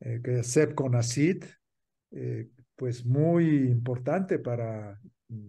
eh, 0.00 0.20
que 0.22 0.40
es 0.40 0.52
CEPCONACID, 0.52 1.44
eh, 2.10 2.48
pues 2.76 3.04
muy 3.04 3.68
importante 3.68 4.38
para, 4.38 5.00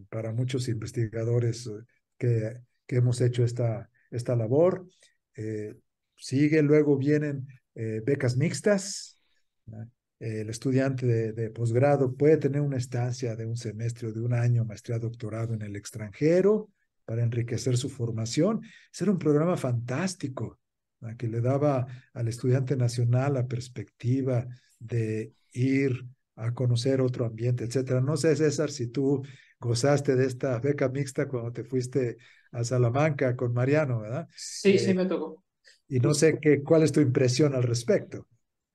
para 0.09 0.31
muchos 0.33 0.67
investigadores 0.67 1.67
eh, 1.67 1.71
que, 2.17 2.61
que 2.85 2.95
hemos 2.97 3.21
hecho 3.21 3.43
esta, 3.43 3.89
esta 4.11 4.35
labor. 4.35 4.87
Sigue, 6.19 6.61
luego 6.61 6.97
vienen 6.97 7.47
eh, 7.75 8.01
becas 8.05 8.37
mixtas. 8.37 9.21
El 10.19 10.49
estudiante 10.49 11.05
de, 11.05 11.31
de 11.33 11.49
posgrado 11.49 12.13
puede 12.15 12.37
tener 12.37 12.61
una 12.61 12.77
estancia 12.77 13.35
de 13.35 13.45
un 13.45 13.55
semestre 13.55 14.09
o 14.09 14.11
de 14.11 14.19
un 14.19 14.33
año, 14.33 14.65
maestría, 14.65 14.99
doctorado 14.99 15.53
en 15.53 15.61
el 15.61 15.75
extranjero 15.75 16.69
para 17.05 17.23
enriquecer 17.23 17.77
su 17.77 17.89
formación. 17.89 18.61
Ese 18.93 19.05
era 19.05 19.11
un 19.11 19.19
programa 19.19 19.57
fantástico 19.57 20.59
que 21.17 21.27
le 21.27 21.41
daba 21.41 21.87
al 22.13 22.27
estudiante 22.27 22.75
nacional 22.75 23.33
la 23.33 23.47
perspectiva 23.47 24.45
de 24.79 25.33
ir 25.53 26.05
a 26.35 26.53
conocer 26.53 27.01
otro 27.01 27.25
ambiente, 27.25 27.63
etcétera. 27.63 28.01
No 28.01 28.17
sé, 28.17 28.35
César, 28.35 28.69
si 28.71 28.87
tú 28.87 29.23
gozaste 29.59 30.15
de 30.15 30.25
esta 30.25 30.59
beca 30.59 30.89
mixta 30.89 31.27
cuando 31.27 31.51
te 31.51 31.63
fuiste 31.63 32.17
a 32.51 32.63
Salamanca 32.63 33.35
con 33.35 33.53
Mariano, 33.53 34.01
¿verdad? 34.01 34.27
Sí, 34.35 34.77
sí, 34.77 34.91
eh, 34.91 34.93
me 34.93 35.05
tocó. 35.05 35.43
Y 35.89 35.99
no 35.99 36.13
sé 36.13 36.39
qué, 36.39 36.63
cuál 36.63 36.83
es 36.83 36.91
tu 36.91 37.01
impresión 37.01 37.53
al 37.53 37.63
respecto. 37.63 38.27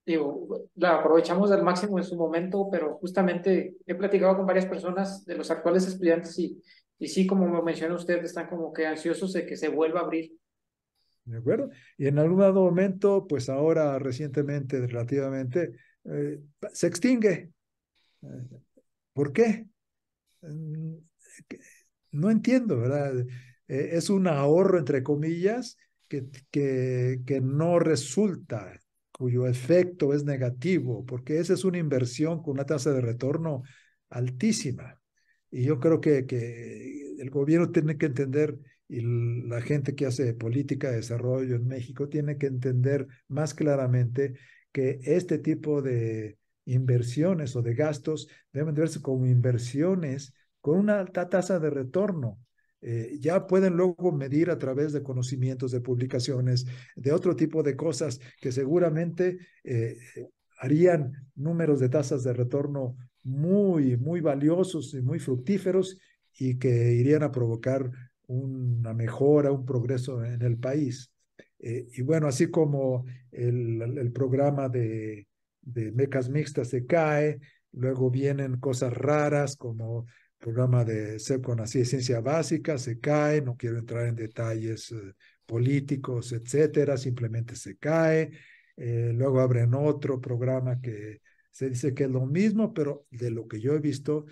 Digo, 0.04 0.68
la 0.75 0.97
aprovechamos 0.97 1.50
al 1.50 1.62
máximo 1.62 1.99
en 1.99 2.04
su 2.04 2.16
momento, 2.16 2.68
pero 2.71 2.97
justamente 2.99 3.76
he 3.87 3.94
platicado 3.94 4.37
con 4.37 4.47
varias 4.47 4.66
personas 4.66 5.25
de 5.25 5.37
los 5.37 5.50
actuales 5.50 5.87
estudiantes 5.87 6.38
y, 6.38 6.61
y 6.99 7.09
sí, 7.09 7.26
como 7.26 7.49
me 7.49 7.62
menciona 7.62 7.94
usted, 7.94 8.23
están 8.23 8.49
como 8.49 8.73
que 8.73 8.87
ansiosos 8.87 9.33
de 9.33 9.47
que 9.47 9.56
se 9.56 9.68
vuelva 9.68 10.00
a 10.00 10.02
abrir. 10.04 10.33
¿De 11.25 11.38
acuerdo? 11.38 11.71
Y 11.97 12.06
en 12.06 12.18
algún 12.18 12.38
momento, 12.52 13.26
pues 13.26 13.49
ahora 13.49 13.99
recientemente, 13.99 14.87
relativamente, 14.87 15.73
eh, 16.04 16.40
se 16.73 16.87
extingue 16.87 17.54
¿Por 19.12 19.33
qué? 19.33 19.66
Mm, 20.42 20.97
no 22.12 22.30
entiendo, 22.30 22.78
¿verdad? 22.78 23.18
Eh, 23.68 23.90
es 23.92 24.11
un 24.11 24.26
ahorro, 24.26 24.78
entre 24.78 25.02
comillas, 25.02 25.76
que, 26.08 26.26
que, 27.25 27.40
no 27.40 27.78
resulta, 27.78 28.80
cuyo 29.12 29.46
efecto 29.46 30.14
es 30.14 30.25
negativo, 30.25 31.04
porque 31.04 31.38
esa 31.38 31.54
es 31.54 31.64
una 31.64 31.78
inversión 31.78 32.42
con 32.42 32.54
una 32.54 32.66
tasa 32.66 32.92
de 32.92 33.00
retorno 33.00 33.62
altísima. 34.11 35.00
Y 35.50 35.64
yo 35.64 35.78
creo 35.80 36.00
que, 36.00 36.26
que 36.26 37.14
el 37.18 37.30
gobierno 37.30 37.70
tiene 37.70 37.96
que 37.96 38.06
entender, 38.06 38.58
y 38.88 39.00
la 39.49 39.61
gente 39.61 39.94
que 39.94 40.06
hace 40.06 40.34
política 40.34 40.90
de 40.90 40.96
desarrollo 40.96 41.56
en 41.56 41.66
México 41.66 42.08
tiene 42.08 42.38
que 42.38 42.46
entender 42.46 43.06
más 43.28 43.54
claramente 43.54 44.34
que 44.73 45.00
este 45.02 45.38
tipo 45.38 45.80
de, 45.82 46.38
inversiones 46.66 47.56
o 47.56 47.62
de 47.62 47.75
gastos 47.75 48.28
deben 48.52 48.75
verse 48.75 49.00
como 49.00 49.26
inversiones 49.26 50.34
con 50.61 50.78
una 50.78 51.00
alta 51.00 51.28
tasa 51.28 51.58
de 51.58 51.70
retorno. 51.70 52.38
Eh, 52.86 53.16
ya 53.18 53.46
pueden 53.46 53.78
luego 53.78 54.12
medir 54.12 54.50
a 54.50 54.58
través 54.58 54.92
de 54.92 55.02
conocimientos, 55.02 55.72
de 55.72 55.80
publicaciones, 55.80 56.66
de 56.94 57.12
otro 57.12 57.34
tipo 57.34 57.62
de 57.62 57.76
cosas 57.76 58.20
que 58.42 58.52
seguramente 58.52 59.38
eh, 59.64 59.96
harían 60.58 61.30
números 61.34 61.80
de 61.80 61.88
tasas 61.88 62.22
de 62.24 62.34
retorno 62.34 62.94
muy, 63.22 63.96
muy 63.96 64.20
valiosos 64.20 64.92
y 64.92 65.00
muy 65.00 65.18
fructíferos 65.18 65.98
y 66.38 66.58
que 66.58 66.92
irían 66.92 67.22
a 67.22 67.32
provocar 67.32 67.90
una 68.26 68.92
mejora, 68.92 69.50
un 69.50 69.64
progreso 69.64 70.22
en 70.22 70.42
el 70.42 70.58
país. 70.58 71.10
Eh, 71.60 71.86
y 71.94 72.02
bueno, 72.02 72.26
así 72.26 72.50
como 72.50 73.06
el, 73.32 74.12
programa 74.12 74.68
de, 74.68 75.26
de 75.62 75.90
mecas 75.90 76.28
mixtas 76.28 76.68
se 76.68 76.84
cae, 76.84 77.40
luego 77.72 78.10
vienen 78.10 78.60
cosas 78.60 78.92
raras 78.92 79.56
como 79.56 80.04
programa 80.44 80.84
de 80.84 81.18
con 81.42 81.60
así 81.60 81.86
ciencia 81.86 82.20
básica, 82.20 82.76
se 82.76 83.00
cae, 83.00 83.40
no 83.40 83.56
quiero 83.56 83.78
entrar 83.78 84.06
en 84.06 84.14
detalles 84.14 84.92
eh, 84.92 85.14
políticos, 85.46 86.32
etcétera, 86.32 86.98
simplemente 86.98 87.56
se 87.56 87.78
cae. 87.78 88.30
Eh, 88.76 89.12
luego 89.14 89.40
abren 89.40 89.72
otro 89.72 90.20
programa 90.20 90.82
que 90.82 91.22
se 91.50 91.70
dice 91.70 91.94
que 91.94 92.04
es 92.04 92.10
lo 92.10 92.26
mismo, 92.26 92.74
pero 92.74 93.06
de 93.10 93.30
lo 93.30 93.48
que 93.48 93.58
yo 93.58 93.72
he 93.72 93.78
visto, 93.78 94.26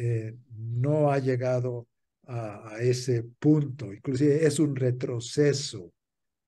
eh, 0.00 0.36
no 0.50 1.12
ha 1.12 1.20
llegado 1.20 1.86
a, 2.24 2.74
a, 2.74 2.80
ese 2.80 3.22
punto. 3.38 3.94
Inclusive 3.94 4.44
es 4.44 4.58
un 4.58 4.74
retroceso. 4.74 5.92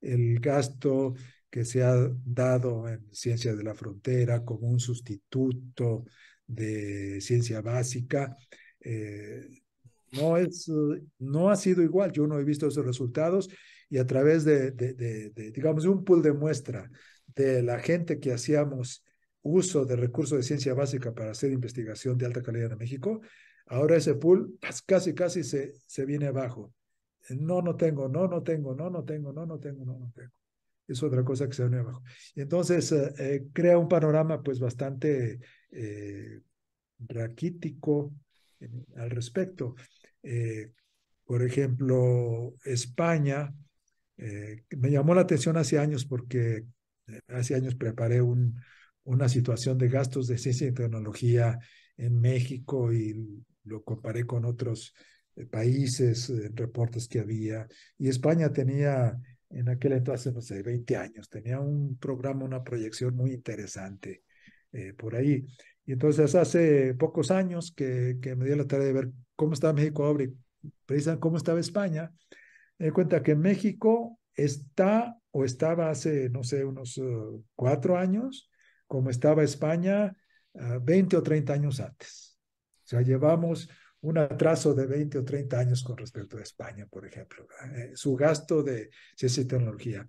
El 0.01 0.41
gasto 0.41 1.15
que 1.49 1.65
se 1.65 1.85
ha 1.85 1.95
dado 2.25 2.89
en 2.89 3.07
ciencia 3.13 3.55
de 3.55 3.63
la 3.63 3.75
frontera 3.77 4.45
como 4.45 4.67
un 4.69 4.81
sustituto 4.81 6.05
de 6.49 7.21
ciencia 7.21 7.61
básica, 7.61 8.37
eh, 8.89 9.47
no, 10.13 10.37
es, 10.37 10.71
no 11.19 11.51
ha 11.51 11.57
sido 11.57 11.83
igual. 11.83 12.13
Yo 12.13 12.27
no 12.27 12.39
he 12.39 12.45
visto 12.45 12.67
esos 12.67 12.85
resultados 12.85 13.51
y 13.91 13.99
a 13.99 14.07
través 14.07 14.45
de, 14.45 14.73
digamos, 15.53 15.85
un 15.85 16.05
pool 16.05 16.23
de 16.23 16.33
muestra 16.33 16.91
de 17.27 17.63
la 17.63 17.79
gente 17.79 18.19
que 18.19 18.33
hacíamos 18.33 19.05
uso 19.43 19.85
de 19.85 19.97
recursos 19.97 20.39
de 20.39 20.43
ciencia 20.43 20.75
básica 20.75 21.13
para 21.13 21.31
hacer 21.31 21.53
investigación 21.53 22.19
de 22.19 22.27
alta 22.27 22.43
calidad 22.43 22.73
en 22.73 22.79
México, 22.79 23.21
ahora 23.67 23.97
ese 23.97 24.15
pool 24.15 24.57
pues, 24.61 24.83
casi, 24.83 25.15
casi 25.15 25.45
se, 25.45 25.75
se 25.87 26.05
viene 26.05 26.27
abajo. 26.27 26.73
No, 27.31 27.61
no 27.61 27.77
tengo, 27.77 28.09
no, 28.09 28.27
no 28.27 28.43
tengo, 28.43 28.75
no, 28.75 28.89
no 28.91 29.05
tengo, 29.05 29.33
no, 29.33 29.47
no 29.47 29.59
tengo, 29.59 29.85
no, 29.85 29.99
no 29.99 30.11
tengo. 30.15 30.33
Es 30.87 31.03
otra 31.03 31.23
cosa 31.23 31.47
que 31.47 31.53
se 31.55 31.63
viene 31.63 31.79
abajo. 31.81 32.03
Y 32.35 32.41
entonces 32.41 32.91
eh, 32.93 33.13
eh, 33.19 33.47
crea 33.53 33.77
un 33.79 33.89
panorama 33.89 34.43
pues 34.43 34.59
bastante 34.59 35.39
eh, 35.71 36.41
raquítico 36.99 38.13
al 38.97 39.11
respecto. 39.11 39.75
Eh, 40.23 40.73
por 41.25 41.43
ejemplo, 41.43 42.55
España, 42.65 43.55
eh, 44.17 44.65
me 44.77 44.91
llamó 44.91 45.15
la 45.15 45.23
atención 45.23 45.57
hace 45.57 45.79
años 45.79 46.05
porque 46.07 46.65
eh, 47.07 47.21
hace 47.29 47.55
años 47.55 47.75
preparé 47.75 48.21
un, 48.23 48.61
una 49.05 49.29
situación 49.29 49.79
de 49.79 49.89
gastos 49.89 50.27
de 50.27 50.39
ciencia 50.39 50.67
y 50.67 50.73
tecnología 50.73 51.59
en 51.97 52.21
México 52.21 52.93
y 52.93 53.45
lo 53.65 53.83
comparé 53.83 54.25
con 54.25 54.45
otros 54.45 54.95
países, 55.51 56.33
reportes 56.55 57.07
que 57.07 57.21
había. 57.21 57.67
Y 57.97 58.09
España 58.09 58.53
tenía 58.53 59.17
en 59.51 59.69
aquel 59.69 59.93
entonces, 59.93 60.35
no 60.35 60.41
sé, 60.41 60.63
20 60.63 60.97
años, 60.97 61.29
tenía 61.29 61.61
un 61.61 61.97
programa, 61.97 62.45
una 62.45 62.65
proyección 62.65 63.15
muy 63.15 63.33
interesante 63.33 64.23
por 64.97 65.15
ahí. 65.15 65.47
Y 65.89 65.93
entonces 65.93 66.35
hace 66.35 66.93
pocos 66.93 67.31
años 67.31 67.73
que, 67.75 68.19
que 68.21 68.37
me 68.37 68.45
dio 68.45 68.57
la 68.57 68.67
tarea 68.67 68.89
de 68.89 68.93
ver 68.93 69.11
cómo 69.37 69.55
estaba 69.55 69.73
México 69.73 70.05
ahora 70.05 70.25
y 70.25 70.35
precisamente 70.85 71.23
cómo 71.23 71.39
estaba 71.39 71.59
España, 71.61 72.13
me 72.77 72.87
di 72.87 72.93
cuenta 72.93 73.23
que 73.23 73.35
México 73.35 74.21
está 74.35 75.17
o 75.31 75.47
estaba 75.47 75.89
hace, 75.89 76.29
no 76.29 76.45
sé, 76.45 76.63
unos 76.63 76.99
uh, 76.99 77.43
cuatro 77.55 77.97
años, 77.97 78.51
como 78.87 79.09
estaba 79.09 79.43
España 79.43 80.15
uh, 80.53 80.79
20 80.79 81.17
o 81.17 81.23
30 81.23 81.55
años 81.55 81.81
antes. 81.81 82.39
O 82.85 82.89
sea, 82.89 83.01
llevamos 83.01 83.71
un 84.03 84.19
atraso 84.19 84.75
de 84.75 84.87
20 84.87 85.17
o 85.17 85.25
30 85.25 85.59
años 85.59 85.83
con 85.83 85.97
respecto 85.97 86.37
a 86.37 86.43
España, 86.43 86.87
por 86.87 87.07
ejemplo. 87.07 87.47
Eh, 87.75 87.93
su 87.95 88.15
gasto 88.15 88.63
de 88.63 88.91
ciencia 89.17 89.43
y 89.43 89.47
tecnología. 89.47 90.07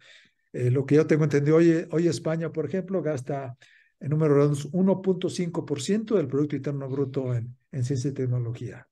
Eh, 0.52 0.72
lo 0.72 0.86
que 0.86 0.96
yo 0.96 1.08
tengo 1.08 1.24
entendido, 1.24 1.56
hoy, 1.56 1.88
hoy 1.92 2.10
España, 2.10 2.52
por 2.52 2.66
ejemplo, 2.66 3.02
gasta 3.02 3.56
en 4.00 4.10
números 4.10 4.38
redondos, 4.38 4.72
1.5% 4.72 6.16
del 6.16 6.28
Producto 6.28 6.56
Interno 6.56 6.90
Bruto 6.90 7.34
en, 7.36 7.56
en, 7.72 7.84
ciencia 7.84 8.12
y 8.12 8.14
tecnología. 8.14 8.88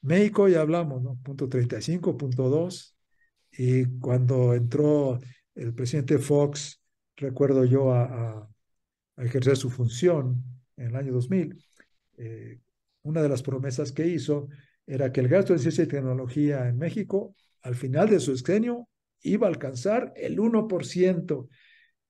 México 0.00 0.48
ya 0.48 0.60
hablamos, 0.60 1.02
¿no? 1.02 1.18
Punto 1.22 1.48
35, 1.48 2.16
punto 2.16 2.48
2. 2.48 2.96
Y 3.52 3.84
cuando 3.98 4.54
entró 4.54 5.18
el 5.54 5.74
presidente 5.74 6.18
Fox, 6.18 6.80
recuerdo 7.16 7.64
yo, 7.64 7.92
a, 7.92 8.04
a, 8.04 8.48
a 9.16 9.24
ejercer 9.24 9.56
su 9.56 9.70
función 9.70 10.42
en 10.76 10.88
el 10.88 10.96
año 10.96 11.12
2000, 11.12 11.62
eh, 12.18 12.60
una 13.02 13.22
de 13.22 13.28
las 13.28 13.42
promesas 13.42 13.92
que 13.92 14.06
hizo 14.06 14.48
era 14.86 15.12
que 15.12 15.20
el 15.20 15.28
gasto 15.28 15.52
en 15.52 15.58
ciencia 15.58 15.84
y 15.84 15.88
tecnología 15.88 16.68
en 16.68 16.78
México, 16.78 17.34
al 17.62 17.74
final 17.74 18.08
de 18.08 18.20
su 18.20 18.32
exenio, 18.32 18.88
iba 19.22 19.46
a 19.46 19.50
alcanzar 19.50 20.12
el 20.16 20.38
1% 20.38 21.48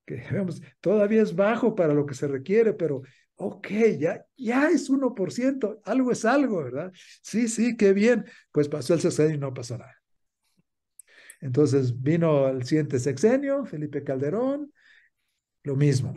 que 0.09 0.25
vemos, 0.33 0.63
todavía 0.81 1.23
es 1.23 1.35
bajo 1.37 1.75
para 1.75 1.93
lo 1.93 2.07
que 2.07 2.15
se 2.15 2.27
requiere, 2.27 2.73
pero 2.73 3.03
ok, 3.37 3.69
ya, 3.99 4.25
ya 4.37 4.71
es 4.71 4.91
1%, 4.91 5.81
algo 5.85 6.11
es 6.11 6.25
algo, 6.25 6.65
¿verdad? 6.65 6.93
Sí, 7.23 7.49
sí, 7.49 7.77
qué 7.77 7.93
bien. 7.93 8.25
Pues 8.51 8.69
pasó 8.69 8.95
el 8.95 9.01
sexenio 9.01 9.35
y 9.37 9.39
no 9.39 9.55
pasó 9.55 9.77
nada. 9.77 9.95
Entonces 11.41 12.03
vino 12.03 12.49
el 12.49 12.65
siguiente 12.65 12.99
sexenio, 12.99 13.65
Felipe 13.65 14.03
Calderón, 14.03 14.73
lo 15.63 15.77
mismo, 15.77 16.13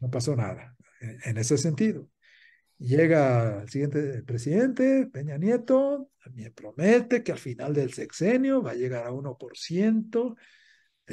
no 0.00 0.10
pasó 0.10 0.36
nada 0.36 0.76
en 1.00 1.38
ese 1.38 1.56
sentido. 1.56 2.08
Llega 2.78 3.62
el 3.62 3.68
siguiente 3.70 4.22
presidente, 4.24 5.06
Peña 5.06 5.38
Nieto, 5.38 6.10
me 6.34 6.50
promete 6.50 7.22
que 7.22 7.32
al 7.32 7.38
final 7.38 7.72
del 7.72 7.92
sexenio 7.92 8.60
va 8.60 8.72
a 8.72 8.74
llegar 8.74 9.06
a 9.06 9.12
1%, 9.12 10.36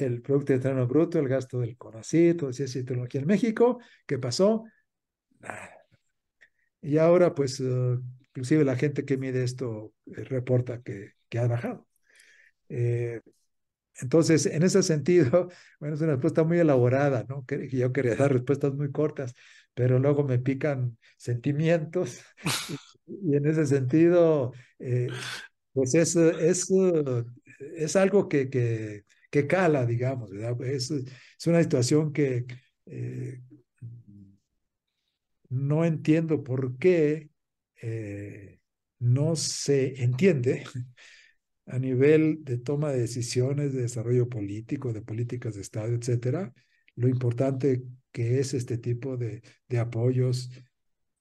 el 0.02 0.22
Producto 0.22 0.54
Interno 0.54 0.88
Bruto, 0.88 1.20
el 1.20 1.28
gasto 1.28 1.60
del 1.60 1.78
CONACYT, 1.78 2.42
de 2.42 2.54
ciencia 2.54 2.82
y 2.82 2.84
tecnología 2.86 3.22
en 3.22 3.28
México. 3.28 3.80
¿Qué 4.06 4.18
pasó? 4.18 4.66
Nada. 5.40 5.72
Y 6.82 6.98
ahora, 6.98 7.36
pues, 7.36 7.60
uh, 7.60 8.02
inclusive 8.30 8.64
la 8.64 8.76
gente 8.76 9.06
que 9.06 9.18
mide 9.18 9.44
esto 9.44 9.94
eh, 10.06 10.24
reporta 10.24 10.82
que, 10.82 11.14
que, 11.30 11.40
ha 11.40 11.48
bajado. 11.48 11.88
Eh, 12.70 13.22
entonces, 14.02 14.46
en 14.46 14.64
ese 14.64 14.84
sentido, 14.84 15.50
bueno, 15.80 15.96
es 15.96 16.02
una 16.02 16.14
respuesta 16.14 16.44
muy 16.44 16.60
elaborada, 16.60 17.26
¿no? 17.28 17.46
Que, 17.46 17.70
yo 17.70 17.92
quería 17.92 18.16
dar 18.16 18.32
respuestas 18.34 18.74
muy 18.76 18.92
cortas, 18.92 19.34
pero 19.74 20.00
luego 20.00 20.24
me 20.24 20.40
pican 20.40 20.98
sentimientos. 21.18 22.22
y, 23.08 23.34
y 23.34 23.36
en 23.36 23.46
ese 23.46 23.66
sentido, 23.66 24.54
eh, 24.80 25.10
pues 25.74 25.96
es, 25.96 26.16
es, 26.16 26.68
es 27.76 27.96
algo 27.96 28.30
que, 28.30 28.50
que 28.50 29.06
que 29.30 29.48
cala, 29.48 29.86
digamos, 29.86 30.32
¿verdad? 30.32 30.62
Es, 30.64 30.92
es 30.92 31.48
una 31.48 31.62
situación 31.62 32.14
que 32.14 32.46
eh, 32.86 33.42
no 35.50 35.86
entiendo 35.86 36.44
por 36.44 36.78
qué 36.78 37.30
eh, 37.82 38.60
no 39.00 39.36
se 39.36 40.04
entiende 40.04 40.64
a 41.66 41.80
nivel 41.80 42.44
de 42.44 42.58
toma 42.58 42.92
de 42.92 43.02
decisiones, 43.02 43.74
de 43.74 43.84
desarrollo 43.84 44.28
político, 44.30 44.94
de 44.94 45.02
políticas 45.02 45.56
de 45.56 45.62
Estado, 45.62 45.94
etcétera, 45.94 46.54
lo 46.96 47.08
importante 47.08 47.84
que 48.12 48.40
es 48.40 48.54
este 48.54 48.78
tipo 48.78 49.18
de, 49.18 49.44
de 49.68 49.80
apoyos 49.80 50.50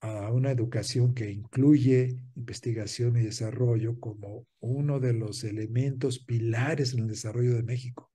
a 0.00 0.30
una 0.30 0.50
educación 0.50 1.14
que 1.14 1.30
incluye 1.30 2.16
investigación 2.37 3.16
y 3.16 3.22
desarrollo 3.22 3.98
como 3.98 4.46
uno 4.61 5.00
de 5.00 5.12
los 5.12 5.42
elementos 5.44 6.20
pilares 6.20 6.94
en 6.94 7.00
el 7.00 7.08
desarrollo 7.08 7.54
de 7.54 7.62
México. 7.62 8.11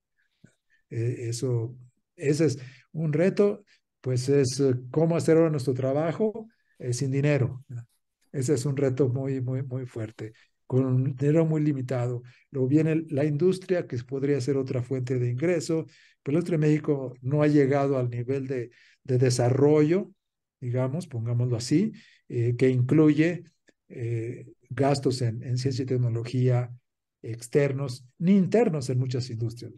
Eh, 0.89 1.29
eso, 1.29 1.75
ese 2.15 2.45
es 2.45 2.59
un 2.93 3.11
reto, 3.11 3.63
pues 3.99 4.29
es 4.29 4.59
eh, 4.59 4.75
cómo 4.91 5.17
hacer 5.17 5.37
ahora 5.37 5.49
nuestro 5.49 5.73
trabajo 5.73 6.47
eh, 6.79 6.93
sin 6.93 7.11
dinero. 7.11 7.65
Ese 8.31 8.53
es 8.53 8.65
un 8.65 8.77
reto 8.77 9.09
muy, 9.09 9.41
muy, 9.41 9.63
muy 9.63 9.85
fuerte, 9.85 10.33
con 10.65 10.85
un 10.85 11.15
dinero 11.15 11.45
muy 11.45 11.61
limitado. 11.61 12.23
Luego 12.51 12.67
viene 12.67 13.03
la 13.09 13.25
industria, 13.25 13.87
que 13.87 13.97
podría 14.03 14.39
ser 14.39 14.57
otra 14.57 14.81
fuente 14.81 15.19
de 15.19 15.29
ingreso, 15.29 15.85
pero 16.23 16.37
el 16.37 16.43
otro 16.43 16.57
México 16.57 17.13
no 17.21 17.43
ha 17.43 17.47
llegado 17.47 17.97
al 17.97 18.09
nivel 18.09 18.47
de, 18.47 18.71
de 19.03 19.17
desarrollo 19.17 20.13
digamos, 20.63 21.07
pongámoslo 21.07 21.57
así, 21.57 21.91
eh, 22.29 22.55
que 22.57 22.69
incluye 22.69 23.43
eh, 23.89 24.47
gastos 24.69 25.21
en, 25.21 25.43
en, 25.43 25.57
ciencia 25.57 25.83
y 25.83 25.85
tecnología 25.85 26.71
externos 27.21 28.05
ni 28.17 28.37
internos 28.37 28.89
en 28.89 28.97
muchas 28.97 29.29
industrias. 29.29 29.73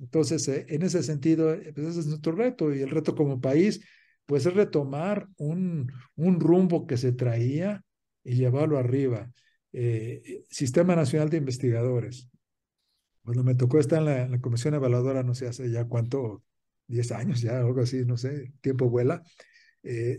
Entonces, 0.00 0.48
eh, 0.48 0.66
en 0.68 0.82
ese 0.82 1.04
sentido, 1.04 1.56
pues 1.74 1.86
ese 1.86 2.00
es 2.00 2.06
nuestro 2.08 2.32
reto 2.32 2.74
y 2.74 2.80
el 2.80 2.90
reto 2.90 3.14
como 3.14 3.40
país, 3.40 3.80
pues 4.26 4.44
es 4.46 4.54
retomar 4.54 5.28
un, 5.36 5.92
un 6.16 6.40
rumbo 6.40 6.88
que 6.88 6.96
se 6.96 7.12
traía 7.12 7.84
y 8.24 8.34
llevarlo 8.34 8.78
arriba. 8.78 9.30
Sistema 10.48 10.96
Nacional 10.96 11.28
de 11.28 11.36
Investigadores. 11.36 12.28
Cuando 13.22 13.44
me 13.44 13.54
tocó 13.54 13.78
estar 13.78 13.98
en 14.00 14.04
la, 14.06 14.22
en 14.22 14.30
la 14.32 14.40
comisión 14.40 14.74
evaluadora, 14.74 15.22
no 15.22 15.34
sé, 15.34 15.46
hace 15.46 15.70
ya 15.70 15.84
cuánto, 15.84 16.42
10 16.88 17.12
años 17.12 17.40
ya, 17.42 17.58
algo 17.58 17.80
así, 17.80 18.04
no 18.04 18.16
sé, 18.16 18.52
tiempo 18.60 18.88
vuela 18.88 19.22
eh, 19.86 20.18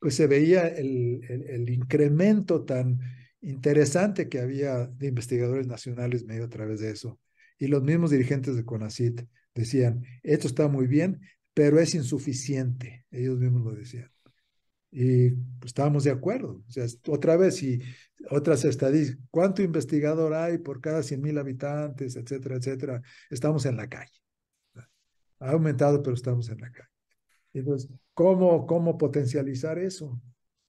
pues 0.00 0.14
se 0.14 0.26
veía 0.26 0.68
el, 0.68 1.22
el, 1.28 1.42
el, 1.48 1.70
incremento 1.70 2.64
tan 2.64 3.00
interesante 3.40 4.28
que 4.28 4.40
había 4.40 4.86
de 4.86 5.06
investigadores 5.06 5.66
nacionales 5.66 6.24
medio 6.24 6.44
a 6.44 6.50
través 6.50 6.80
de 6.80 6.90
eso. 6.90 7.18
Y 7.58 7.68
los 7.68 7.82
mismos 7.82 8.10
dirigentes 8.10 8.56
de 8.56 8.64
CONACIT 8.64 9.22
decían, 9.54 10.04
esto 10.22 10.46
está 10.46 10.68
muy 10.68 10.86
bien, 10.86 11.20
pero 11.54 11.80
es 11.80 11.94
insuficiente. 11.94 13.06
Ellos 13.10 13.38
mismos 13.38 13.64
lo 13.64 13.72
decían. 13.72 14.10
Y 14.90 15.30
pues, 15.30 15.70
estábamos 15.70 16.04
de 16.04 16.10
acuerdo. 16.10 16.62
O 16.68 16.70
sea, 16.70 16.84
otra 17.08 17.36
vez, 17.36 17.62
y 17.62 17.80
otras 18.30 18.66
estadísticas, 18.66 19.24
¿cuánto 19.30 19.62
investigador 19.62 20.34
hay 20.34 20.58
por 20.58 20.82
cada 20.82 21.02
100 21.02 21.22
mil 21.22 21.38
habitantes, 21.38 22.16
etcétera, 22.16 22.56
etcétera? 22.56 23.02
Estamos 23.30 23.64
en 23.64 23.76
la 23.76 23.88
calle. 23.88 24.12
Ha 25.40 25.50
aumentado, 25.52 26.02
pero 26.02 26.14
estamos 26.14 26.48
en 26.50 26.60
la 26.60 26.70
calle. 26.70 26.95
Entonces, 27.60 27.90
¿cómo, 28.14 28.66
cómo 28.66 28.98
potencializar 28.98 29.78
eso? 29.78 30.20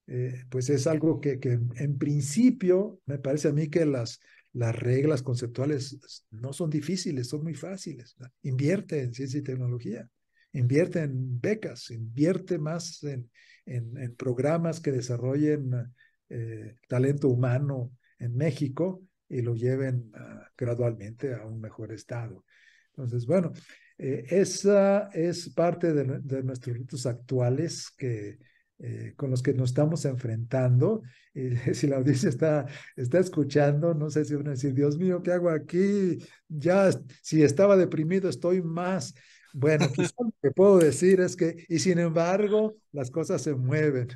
Eh, 0.08 0.44
pues 0.50 0.70
es 0.70 0.88
algo 0.88 1.20
que, 1.20 1.40
que, 1.40 1.60
en 1.76 1.98
principio 1.98 3.02
me 3.06 3.20
parece 3.20 3.50
a 3.50 3.54
mí 3.54 3.70
que 3.70 3.86
las, 3.86 4.20
las 4.54 4.76
reglas 4.76 5.22
conceptuales 5.22 6.24
no 6.32 6.54
son 6.54 6.70
difíciles, 6.70 7.28
son 7.28 7.44
muy 7.44 7.56
fáciles. 7.56 8.16
Invierte 8.44 9.02
en 9.02 9.14
ciencia 9.14 9.40
y 9.40 9.44
tecnología, 9.44 10.10
invierte 10.54 11.02
en 11.02 11.40
becas, 11.40 11.92
invierte 11.92 12.58
más 12.58 13.04
en, 13.04 13.30
en, 13.66 14.16
programas 14.16 14.80
que 14.80 14.92
desarrollen 14.92 15.94
eh, 16.30 16.76
talento 16.88 17.28
humano 17.28 17.92
en 18.20 18.36
México 18.36 19.04
y 19.30 19.42
lo 19.42 19.56
lleven 19.56 20.12
uh, 20.16 20.46
gradualmente 20.58 21.36
a 21.36 21.46
un 21.46 21.60
mejor 21.60 21.92
estado. 21.92 22.46
Entonces, 22.92 23.26
bueno, 23.26 23.52
eh, 23.98 24.26
esa 24.30 25.10
es 25.14 25.50
parte 25.50 25.94
de, 25.94 26.20
de, 26.20 26.44
nuestros 26.44 26.78
retos 26.78 27.06
actuales 27.06 27.90
que, 27.98 28.38
eh, 28.80 29.14
con 29.16 29.32
los 29.32 29.42
que 29.42 29.54
nos 29.54 29.70
estamos 29.72 30.06
enfrentando. 30.06 31.02
Si 31.74 31.86
la 31.86 31.98
audiencia 31.98 32.30
está, 32.30 32.66
está 32.96 33.20
escuchando, 33.20 33.94
no 33.94 34.10
sé 34.10 34.26
si 34.26 34.34
van 34.34 34.48
a 34.48 34.52
decir, 34.52 34.74
Dios 34.74 34.98
mío, 34.98 35.22
¿qué 35.22 35.34
hago 35.34 35.52
aquí? 35.52 36.18
Ya, 36.48 36.90
si 37.22 37.44
estaba 37.44 37.78
deprimido, 37.78 38.28
estoy 38.28 38.64
más. 38.64 39.14
Bueno, 39.54 39.88
quizás 39.92 40.14
lo 40.20 40.32
que 40.42 40.50
puedo 40.50 40.80
decir 40.80 41.20
es 41.22 41.36
que, 41.36 41.66
y 41.70 41.78
sin 41.78 42.00
embargo, 42.00 42.78
las 42.92 43.12
cosas 43.12 43.44
se 43.44 43.54
mueven. 43.54 44.08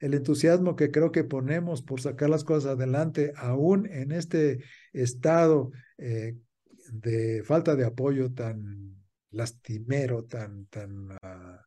El 0.00 0.14
entusiasmo 0.14 0.74
que 0.74 0.90
creo 0.90 1.12
que 1.12 1.24
ponemos 1.24 1.82
por 1.82 2.00
sacar 2.00 2.30
las 2.30 2.42
cosas 2.42 2.72
adelante, 2.72 3.34
aún 3.36 3.86
en 3.86 4.12
este 4.12 4.64
estado 4.94 5.72
eh, 5.98 6.36
de 6.90 7.42
falta 7.44 7.76
de 7.76 7.84
apoyo 7.84 8.32
tan 8.32 9.01
lastimero, 9.32 10.24
tan, 10.24 10.66
tan 10.66 11.10
uh, 11.10 11.16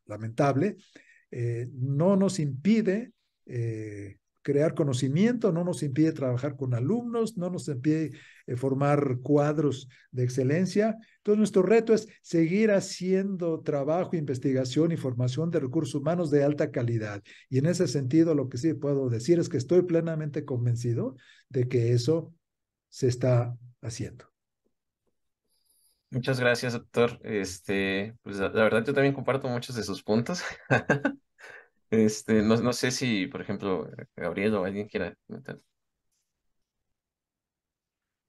lamentable, 0.06 0.76
eh, 1.30 1.68
no 1.74 2.16
nos 2.16 2.38
impide 2.38 3.12
eh, 3.46 4.18
crear 4.46 4.74
conocimiento, 4.74 5.50
no 5.50 5.64
nos 5.64 5.82
impide 5.82 6.12
trabajar 6.12 6.54
con 6.54 6.72
alumnos, 6.72 7.36
no 7.36 7.50
nos 7.50 7.66
impide 7.66 8.12
eh, 8.46 8.54
formar 8.56 9.18
cuadros 9.20 9.88
de 10.12 10.22
excelencia. 10.22 10.96
Entonces, 11.16 11.38
nuestro 11.38 11.62
reto 11.62 11.92
es 11.92 12.06
seguir 12.22 12.70
haciendo 12.70 13.60
trabajo, 13.62 14.14
investigación 14.14 14.92
y 14.92 14.96
formación 14.96 15.50
de 15.50 15.58
recursos 15.58 15.96
humanos 15.96 16.30
de 16.30 16.44
alta 16.44 16.70
calidad. 16.70 17.24
Y 17.50 17.58
en 17.58 17.66
ese 17.66 17.88
sentido, 17.88 18.36
lo 18.36 18.48
que 18.48 18.58
sí 18.58 18.72
puedo 18.74 19.08
decir 19.08 19.40
es 19.40 19.48
que 19.48 19.56
estoy 19.56 19.82
plenamente 19.82 20.44
convencido 20.44 21.16
de 21.48 21.66
que 21.66 21.92
eso 21.92 22.32
se 22.88 23.08
está 23.08 23.58
haciendo. 23.82 24.35
Muchas 26.10 26.38
gracias, 26.40 26.72
doctor. 26.72 27.18
Este, 27.24 28.14
pues 28.22 28.38
la, 28.38 28.48
verdad 28.48 28.84
yo 28.84 28.94
también 28.94 29.14
comparto 29.14 29.48
muchos 29.48 29.76
de 29.76 29.82
sus 29.82 30.02
puntos. 30.02 30.42
Este, 31.90 32.42
no, 32.42 32.56
no 32.56 32.72
sé 32.72 32.90
si, 32.90 33.28
por 33.28 33.40
ejemplo, 33.42 33.88
Gabriel 34.16 34.54
o 34.56 34.64
alguien 34.64 34.88
quiera 34.88 35.16
comentar. 35.26 35.60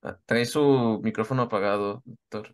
Ah, 0.01 0.19
trae 0.25 0.45
su 0.45 0.99
micrófono 1.03 1.43
apagado, 1.43 2.01
doctor. 2.05 2.53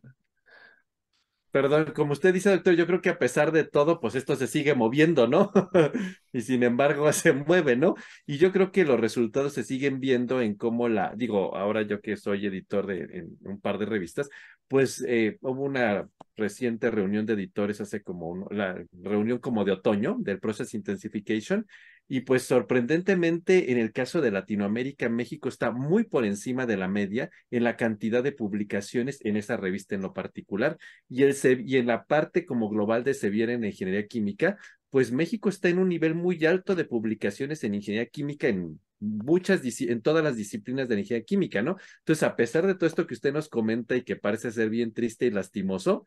Perdón, 1.54 1.94
como 1.96 2.13
usted 2.13 2.34
dice, 2.34 2.50
doctor, 2.50 2.74
yo 2.74 2.88
creo 2.88 3.00
que 3.00 3.12
a 3.12 3.20
pesar 3.20 3.52
de 3.52 3.63
todo, 3.63 4.00
pues 4.00 4.16
esto 4.16 4.36
se 4.36 4.48
sigue 4.48 4.74
moviendo, 4.74 5.28
¿no? 5.28 5.52
y 6.34 6.42
sin 6.42 6.63
embargo 6.63 7.13
se 7.13 7.32
mueve, 7.32 7.76
¿no? 7.76 7.94
Y 8.26 8.39
yo 8.39 8.52
creo 8.52 8.72
que 8.72 8.84
los 8.86 9.00
resultados 9.00 9.54
se 9.54 9.63
siguen 9.63 10.00
viendo 10.00 10.42
en 10.42 10.56
cómo 10.56 10.89
la, 10.89 11.13
digo, 11.16 11.56
ahora 11.56 11.84
yo 11.84 12.02
que 12.02 12.18
soy 12.18 12.48
editor 12.48 12.88
de 12.88 13.02
en 13.20 13.38
un 13.42 13.62
par 13.62 13.78
de 13.78 13.86
revistas, 13.86 14.32
pues 14.68 15.06
eh, 15.08 15.38
hubo 15.42 15.62
una 15.62 16.08
reciente 16.36 16.89
reunión 16.89 17.28
de 17.28 17.34
editores 17.34 17.80
hace 17.82 18.02
como 18.02 18.30
un, 18.30 18.48
la 18.50 18.84
reunión 19.04 19.38
como 19.38 19.63
de 19.63 19.74
otoño 19.74 20.16
del 20.22 20.39
Process 20.39 20.74
Intensification 20.74 21.68
y 22.08 22.22
pues 22.22 22.44
sorprendentemente 22.44 23.72
en 23.72 23.78
el 23.78 23.92
caso 23.92 24.22
de 24.22 24.32
Latinoamérica, 24.32 25.10
México 25.10 25.50
está 25.50 25.72
muy 25.72 26.04
por 26.04 26.26
encima 26.26 26.66
de 26.66 26.78
la 26.78 26.88
media 26.88 27.30
en 27.50 27.63
la 27.63 27.78
cantidad 27.78 28.24
de 28.24 28.32
publicaciones 28.32 29.20
en 29.24 29.38
esa 29.38 29.58
revista 29.58 29.96
en 29.96 30.02
lo 30.02 30.13
particular 30.13 30.78
y, 31.10 31.24
el, 31.24 31.36
y 31.66 31.78
en 31.78 31.88
la 31.88 32.06
parte 32.06 32.46
como 32.46 32.70
global 32.70 33.04
de 33.04 33.13
Sevier 33.13 33.50
en 33.50 33.63
ingeniería 33.63 34.08
química, 34.08 34.58
pues 34.89 35.12
México 35.12 35.50
está 35.50 35.70
en 35.70 35.80
un 35.80 35.89
nivel 35.89 36.13
muy 36.13 36.46
alto 36.46 36.76
de 36.76 36.86
publicaciones 36.86 37.63
en 37.63 37.74
ingeniería 37.74 38.10
química 38.10 38.48
en 38.48 38.80
muchas, 39.00 39.62
en 39.82 40.02
todas 40.02 40.24
las 40.24 40.36
disciplinas 40.36 40.88
de 40.88 41.00
ingeniería 41.00 41.26
química, 41.26 41.62
¿no? 41.62 41.78
Entonces, 42.00 42.24
a 42.24 42.36
pesar 42.36 42.68
de 42.68 42.76
todo 42.76 42.88
esto 42.88 43.08
que 43.08 43.16
usted 43.16 43.34
nos 43.34 43.50
comenta 43.50 43.96
y 43.96 44.04
que 44.04 44.16
parece 44.16 44.52
ser 44.52 44.70
bien 44.70 44.94
triste 44.94 45.26
y 45.26 45.32
lastimoso, 45.32 46.06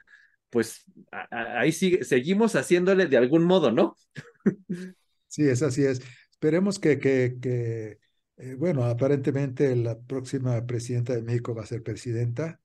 pues 0.51 0.85
ahí 1.11 1.73
sigue, 1.73 2.05
seguimos 2.05 2.55
haciéndole 2.55 3.07
de 3.07 3.17
algún 3.17 3.45
modo, 3.45 3.73
¿no? 3.73 3.97
Sí, 5.37 5.47
es 5.47 5.63
así 5.63 5.85
es. 5.85 6.01
Esperemos 6.31 6.79
que, 6.79 6.99
que, 6.99 7.37
que 7.43 7.99
eh, 8.39 8.55
bueno, 8.55 8.85
aparentemente 8.85 9.77
la 9.77 10.01
próxima 10.01 10.65
presidenta 10.65 11.15
de 11.15 11.23
México 11.23 11.55
va 11.55 11.63
a 11.63 11.67
ser 11.67 11.83
presidenta 11.83 12.59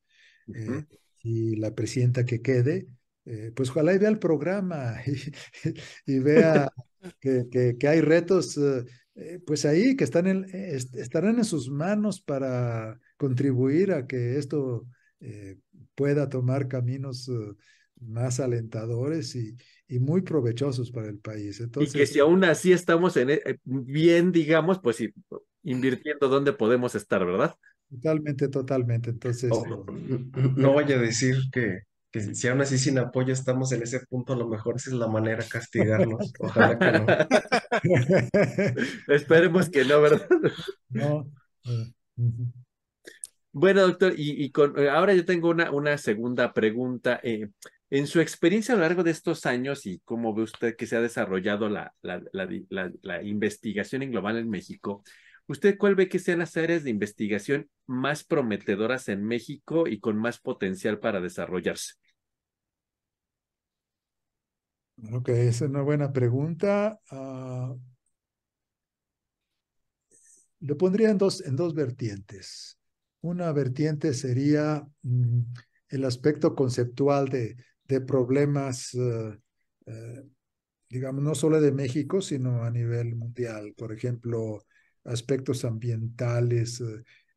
uh 0.48 0.54
-huh. 0.54 0.88
eh, 0.90 0.98
y 1.22 1.58
la 1.58 1.76
presidenta 1.76 2.26
que 2.26 2.42
quede, 2.42 2.88
eh, 3.26 3.52
pues 3.54 3.72
ojalá 3.72 3.94
y 3.94 3.98
vea 3.98 4.08
el 4.08 4.20
programa 4.20 4.96
y, 6.06 6.14
y 6.14 6.20
vea 6.20 6.70
que, 7.20 7.48
que, 7.52 7.76
que, 7.78 7.88
hay 7.90 8.00
retos, 8.00 8.58
pues 9.46 9.66
ahí 9.66 9.98
que 9.98 10.06
están 10.06 10.28
en, 10.28 10.46
estarán 10.54 11.40
en 11.40 11.46
sus 11.46 11.70
manos 11.70 12.22
para 12.22 12.98
contribuir 13.18 13.92
a 13.92 14.08
que 14.08 14.38
esto 14.38 14.88
pueda 15.94 16.30
tomar 16.30 16.70
caminos 16.70 17.30
más 18.00 18.40
alentadores 18.40 19.36
y, 19.36 19.58
y, 19.92 20.00
muy 20.00 20.22
provechosos 20.22 20.92
para 20.92 21.10
el 21.10 21.20
país. 21.20 21.60
Entonces, 21.60 21.94
y 21.94 21.98
que 21.98 22.06
si 22.06 22.20
aún 22.20 22.44
así 22.44 22.72
estamos 22.72 23.18
en, 23.18 23.32
eh, 23.32 23.58
bien, 23.64 24.32
digamos, 24.32 24.80
pues 24.80 24.96
sí, 24.96 25.14
invirtiendo 25.64 26.28
donde 26.28 26.54
podemos 26.54 26.96
estar, 26.96 27.26
¿verdad? 27.26 27.56
Totalmente, 27.90 28.48
totalmente. 28.48 29.10
Entonces. 29.10 29.52
Oh, 29.54 29.66
no, 29.66 29.86
no 30.56 30.74
vaya 30.74 30.96
a 30.96 31.00
decir 31.02 31.36
que, 31.52 31.82
que, 32.10 32.34
si 32.34 32.48
aún 32.48 32.62
así 32.62 32.78
sin 32.78 32.98
apoyo 32.98 33.34
estamos 33.34 33.72
en 33.74 33.84
ese 33.84 34.00
punto, 34.06 34.34
a 34.34 34.38
lo 34.38 34.48
mejor 34.48 34.78
esa 34.78 34.92
es 34.92 34.96
la 34.96 35.08
manera 35.08 35.44
de 35.44 35.50
castigarnos. 35.50 36.34
Ojalá 36.40 36.80
que 36.80 36.92
no. 36.92 37.06
Esperemos 39.14 39.70
que 39.70 39.86
no, 39.86 40.02
¿verdad? 40.02 40.28
No. 40.90 41.30
Bueno, 43.54 43.82
doctor, 43.82 44.14
y, 44.18 44.44
y 44.44 44.52
con, 44.52 44.80
eh, 44.80 44.90
ahora 44.90 45.14
yo 45.14 45.26
tengo 45.26 45.50
una, 45.50 45.72
una 45.72 45.98
segunda 45.98 46.54
pregunta. 46.54 47.20
Eh, 47.22 47.50
en 47.92 48.08
su 48.08 48.22
experiencia 48.22 48.74
a 48.74 48.78
lo 48.78 48.84
largo 48.84 49.04
de 49.04 49.12
estos 49.12 49.46
años 49.46 49.86
y 49.86 50.00
cómo 50.00 50.34
ve 50.34 50.44
usted 50.44 50.78
que 50.78 50.88
se 50.88 50.96
ha 50.96 51.02
desarrollado 51.02 51.68
la, 51.68 51.94
investigación 53.22 54.02
en 54.02 54.12
global 54.12 54.38
en 54.38 54.50
México, 54.50 55.04
¿usted 55.46 55.78
cuál 55.78 55.96
ve 55.96 56.08
que 56.08 56.18
sean 56.18 56.40
las 56.40 56.56
áreas 56.56 56.86
de 56.86 56.90
investigación 56.90 57.70
más 57.88 58.24
prometedoras 58.24 59.10
en 59.10 59.26
México 59.26 59.88
y 59.88 60.00
con 60.00 60.18
más 60.18 60.40
potencial 60.40 61.00
para 61.00 61.20
desarrollarse? 61.20 61.96
Ok, 65.12 65.30
es 65.30 65.60
una 65.60 65.82
buena 65.82 66.14
pregunta. 66.14 66.98
Uh, 67.12 67.78
lo 70.62 70.78
pondría 70.78 71.10
en 71.10 71.18
dos, 71.18 71.42
en 71.42 71.58
dos 71.58 71.74
vertientes. 71.74 72.80
Una 73.20 73.52
vertiente 73.52 74.14
sería 74.14 74.88
mm, 75.02 75.42
el 75.90 76.06
aspecto 76.06 76.56
conceptual 76.56 77.28
de, 77.28 77.58
de 77.92 78.02
problemas, 78.02 78.94
uh, 78.94 79.36
uh, 79.86 80.32
digamos, 80.90 81.24
no 81.24 81.36
solo 81.36 81.62
de 81.62 81.72
México, 81.72 82.22
sino 82.22 82.64
a 82.64 82.72
nivel 82.72 83.16
mundial. 83.16 83.74
Por 83.78 83.92
ejemplo, 83.92 84.66
aspectos 85.04 85.66
ambientales, 85.66 86.82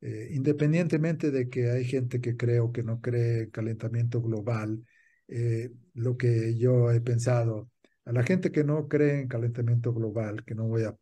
eh, 0.01 0.29
independientemente 0.33 1.31
de 1.31 1.49
que 1.49 1.71
hay 1.71 1.85
gente 1.85 2.21
que 2.21 2.37
cree 2.37 2.61
o 2.61 2.73
que 2.73 2.83
no 2.83 3.01
cree 3.01 3.43
en 3.45 3.51
calentamiento 3.51 4.21
global, 4.21 4.85
eh, 5.29 5.71
lo 5.95 6.17
que 6.17 6.57
yo 6.57 6.91
he 6.91 7.01
pensado, 7.01 7.71
a 8.05 8.13
la 8.13 8.23
gente 8.23 8.51
que 8.51 8.65
no 8.65 8.87
cree 8.89 9.21
en 9.21 9.29
calentamiento 9.29 9.93
global, 9.95 10.45
que 10.45 10.55
no 10.55 10.67
voy 10.67 10.85
a 10.85 10.95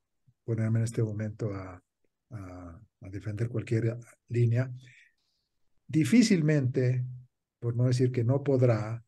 ponerme 0.44 0.80
en 0.80 0.84
este 0.84 1.02
momento 1.02 1.52
a, 1.52 1.82
a 2.30 2.80
a 3.02 3.08
defender 3.08 3.48
cualquier 3.48 3.98
línea, 4.28 4.70
difícilmente, 5.86 7.04
por 7.58 7.76
no 7.76 7.84
decir 7.84 8.10
que 8.10 8.24
no 8.24 8.42
podrá, 8.42 9.04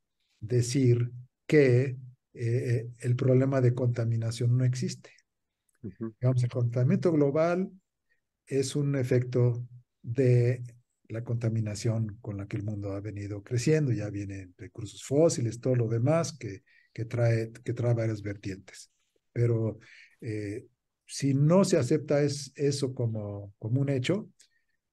decir 0.46 1.10
que 1.46 1.96
eh, 2.34 2.88
el 2.98 3.16
problema 3.16 3.60
de 3.60 3.74
contaminación 3.74 4.56
no 4.56 4.64
existe. 4.64 5.10
Uh 5.82 5.90
-huh. 5.90 6.14
Digamos, 6.20 6.42
el 6.42 6.50
contaminamiento 6.50 7.12
global 7.12 7.70
es 8.46 8.76
un 8.76 8.96
efecto 8.96 9.66
de 10.02 10.62
la 11.08 11.22
contaminación 11.22 12.18
con 12.20 12.36
la 12.36 12.46
que 12.46 12.56
el 12.56 12.62
mundo 12.62 12.92
ha 12.92 13.00
venido 13.00 13.42
creciendo, 13.42 13.92
ya 13.92 14.10
vienen 14.10 14.54
recursos 14.56 15.02
fósiles, 15.04 15.60
todo 15.60 15.76
lo 15.76 15.88
demás 15.88 16.36
que, 16.36 16.62
que, 16.92 17.04
trae, 17.04 17.52
que 17.52 17.74
trae 17.74 17.94
varias 17.94 18.22
vertientes. 18.22 18.90
Pero 19.32 19.78
eh, 20.20 20.66
si 21.06 21.34
no 21.34 21.64
se 21.64 21.76
acepta 21.76 22.22
es, 22.22 22.52
eso 22.56 22.94
como, 22.94 23.54
como 23.58 23.80
un 23.80 23.90
hecho, 23.90 24.30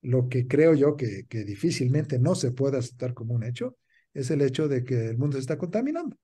lo 0.01 0.29
que 0.29 0.47
creo 0.47 0.73
yo 0.73 0.95
que, 0.95 1.25
que, 1.29 1.43
difícilmente 1.43 2.19
no 2.19 2.35
se 2.35 2.51
puede 2.51 2.77
aceptar 2.77 3.13
como 3.13 3.33
un 3.33 3.43
hecho 3.43 3.77
es 4.13 4.31
el 4.31 4.41
hecho 4.41 4.67
de 4.67 4.83
que 4.83 5.09
el 5.09 5.17
mundo 5.17 5.37
se 5.37 5.41
está 5.41 5.57
contaminando. 5.57 6.17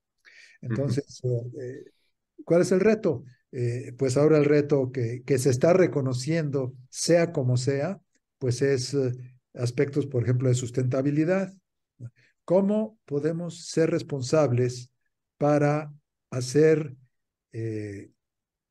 Entonces, 0.62 1.20
uh 1.24 1.44
-huh. 1.44 1.62
eh, 1.62 1.92
¿cuál 2.44 2.62
es 2.62 2.72
el 2.72 2.80
reto? 2.80 3.24
Eh, 3.52 3.94
pues 3.98 4.18
ahora 4.18 4.38
el 4.38 4.46
reto 4.46 4.92
que, 4.92 5.24
que, 5.26 5.38
se 5.38 5.50
está 5.50 5.74
reconociendo, 5.74 6.74
sea 6.90 7.32
como 7.32 7.56
sea, 7.58 8.02
pues 8.40 8.62
es 8.62 8.94
eh, 8.94 9.12
aspectos, 9.54 10.06
por 10.06 10.24
ejemplo, 10.24 10.50
de 10.50 10.56
sustentabilidad. 10.56 11.54
¿Cómo 12.44 13.00
podemos 13.06 13.68
ser 13.68 13.90
responsables 13.90 14.92
para 15.38 15.94
hacer 16.30 16.96
eh, 17.54 18.12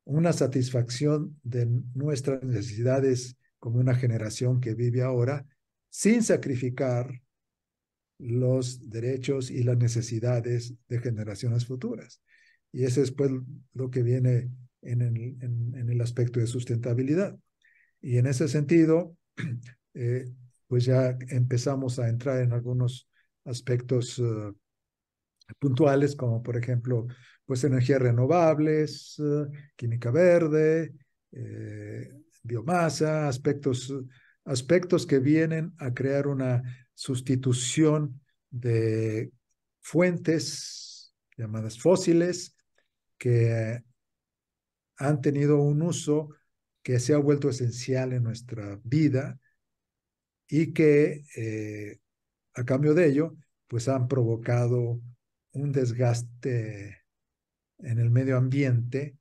una 0.03 0.33
satisfacción 0.33 1.39
de 1.43 1.67
nuestras 1.93 2.41
necesidades 2.43 3.35
como 3.59 3.79
una 3.79 3.95
generación 3.95 4.61
que 4.61 4.73
vive 4.73 5.01
ahora 5.01 5.45
sin 5.89 6.23
sacrificar 6.23 7.21
los 8.19 8.89
derechos 8.89 9.51
y 9.51 9.63
las 9.63 9.77
necesidades 9.77 10.73
de 10.87 10.99
generaciones 10.99 11.65
futuras. 11.65 12.21
Y 12.71 12.83
eso 12.83 13.01
es 13.01 13.11
pues 13.11 13.31
lo 13.73 13.89
que 13.89 14.03
viene 14.03 14.51
en 14.81 15.01
el, 15.01 15.37
en, 15.41 15.89
el 15.89 16.01
aspecto 16.01 16.39
de 16.39 16.47
sustentabilidad. 16.47 17.37
Y 18.01 18.17
en 18.17 18.27
ese 18.27 18.47
sentido, 18.47 19.15
eh, 19.93 20.25
pues 20.67 20.85
ya 20.85 21.17
empezamos 21.29 21.99
a 21.99 22.09
entrar 22.09 22.41
en 22.41 22.53
algunos 22.53 23.09
aspectos 23.45 24.19
uh, 24.19 24.55
puntuales, 25.59 26.15
como 26.15 26.43
por 26.43 26.57
ejemplo, 26.57 27.07
pues 27.45 27.63
energías 27.63 28.01
renovables, 28.01 29.17
uh, 29.19 29.49
química 29.75 30.11
verde, 30.11 30.93
eh, 31.31 32.09
biomasa, 32.43 33.27
aspectos, 33.27 33.93
aspectos 34.45 35.05
que 35.05 35.19
vienen 35.19 35.73
a 35.77 35.93
crear 35.93 36.27
una 36.27 36.63
sustitución 36.97 38.19
de 38.49 39.31
fuentes 39.81 41.13
llamadas 41.37 41.79
fósiles 41.79 42.55
que 43.19 43.83
han 44.97 45.21
tenido 45.21 45.61
un 45.61 45.83
uso 45.83 46.29
que 46.81 46.99
se 46.99 47.13
ha 47.13 47.17
vuelto 47.19 47.49
esencial 47.49 48.13
en 48.13 48.23
nuestra 48.23 48.79
vida 48.83 49.39
y 50.47 50.73
que 50.73 51.23
eh, 51.35 51.99
a 52.55 52.65
cambio 52.65 52.95
de 52.95 53.09
ello, 53.09 53.37
pues 53.67 53.87
han 53.89 54.07
provocado 54.07 54.99
un 55.51 55.71
desgaste 55.71 57.03
en 57.77 57.99
el 57.99 58.09
medio 58.09 58.37
ambiente, 58.37 59.17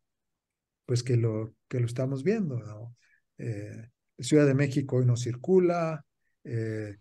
pues 0.87 1.03
que 1.03 1.19
lo, 1.19 1.55
que 1.69 1.81
lo 1.81 1.87
estamos 1.87 2.25
viendo. 2.25 2.59
¿no? 2.59 2.97
Eh, 3.37 3.91
Ciudad 4.19 4.47
de 4.47 4.55
México 4.55 4.97
hoy 4.97 5.05
no 5.05 5.19
circula, 5.19 6.07
eh, 6.43 6.97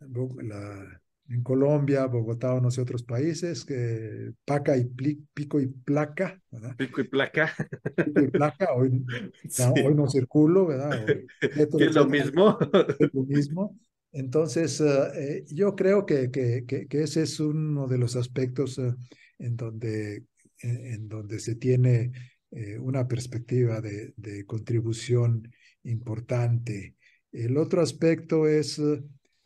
la, 0.00 1.00
en 1.28 1.42
Colombia, 1.42 2.06
Bogotá 2.06 2.54
o 2.54 2.60
no 2.60 2.70
sé 2.70 2.80
otros 2.80 3.02
países, 3.02 3.64
que 3.64 4.32
paca 4.44 4.76
y 4.76 4.84
pico 4.84 5.60
y 5.60 5.66
placa, 5.66 6.40
¿verdad? 6.50 6.76
Pico 6.76 7.00
y 7.00 7.04
placa. 7.04 7.52
Pico 7.96 8.22
y 8.22 8.28
placa, 8.28 8.74
hoy, 8.74 9.04
hoy 9.84 9.94
no 9.94 10.08
circulo, 10.08 10.66
¿verdad? 10.66 11.06
¿Qué 11.06 11.26
es 11.84 11.94
lo 11.94 12.06
mismo? 12.06 12.58
Es 12.98 13.12
lo 13.12 13.24
mismo. 13.24 13.78
Entonces, 14.12 14.80
uh, 14.80 15.08
yo 15.48 15.74
creo 15.74 16.06
que, 16.06 16.30
que, 16.30 16.64
que, 16.66 16.86
que, 16.86 17.02
ese 17.02 17.22
es 17.22 17.38
uno 17.40 17.86
de 17.86 17.98
los 17.98 18.16
aspectos 18.16 18.78
uh, 18.78 18.94
en, 19.38 19.56
donde, 19.56 20.24
en, 20.62 20.86
en, 20.86 21.08
donde 21.08 21.38
se 21.38 21.56
tiene 21.56 22.12
eh, 22.50 22.78
una 22.78 23.06
perspectiva 23.06 23.80
de, 23.80 24.14
de, 24.16 24.46
contribución 24.46 25.52
importante. 25.82 26.96
El 27.30 27.58
otro 27.58 27.82
aspecto 27.82 28.46
es 28.46 28.80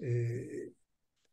eh, 0.01 0.73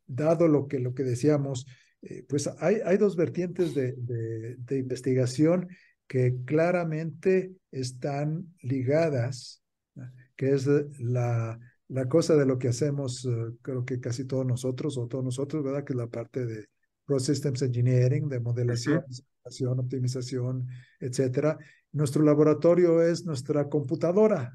dado 0.06 0.47
lo 0.47 0.67
que, 0.67 0.80
lo 0.80 0.93
que 0.93 1.03
decíamos, 1.03 1.65
eh, 2.01 2.25
pues 2.27 2.47
hay, 2.60 2.75
hay 2.86 2.97
dos 2.97 3.15
vertientes 3.15 3.73
de, 3.73 3.93
de, 3.97 4.56
de, 4.58 4.77
investigación 4.77 5.67
que 6.08 6.36
claramente 6.45 7.51
están 7.71 8.53
ligadas, 8.62 9.62
que 10.36 10.51
es 10.53 10.67
la, 10.99 11.60
la 11.89 12.08
cosa 12.08 12.36
de 12.36 12.45
lo 12.45 12.58
que 12.58 12.69
hacemos, 12.69 13.25
uh, 13.25 13.58
creo 13.62 13.86
que 13.86 13.99
casi 13.99 14.25
todos 14.25 14.45
nosotros 14.45 14.97
o 14.97 15.08
todos 15.08 15.23
nosotros, 15.23 15.63
¿verdad? 15.63 15.84
Que 15.84 15.93
es 15.93 15.97
la 15.97 16.08
parte 16.08 16.45
de 16.45 16.67
Process 17.06 17.38
Systems 17.38 17.62
Engineering, 17.62 18.27
de 18.27 18.39
modelación, 18.39 18.97
uh 18.97 19.49
-huh. 19.49 19.80
optimización, 19.80 20.67
etcétera. 20.99 21.58
Nuestro 21.93 22.23
laboratorio 22.23 23.01
es 23.01 23.25
nuestra 23.25 23.69
computadora. 23.69 24.53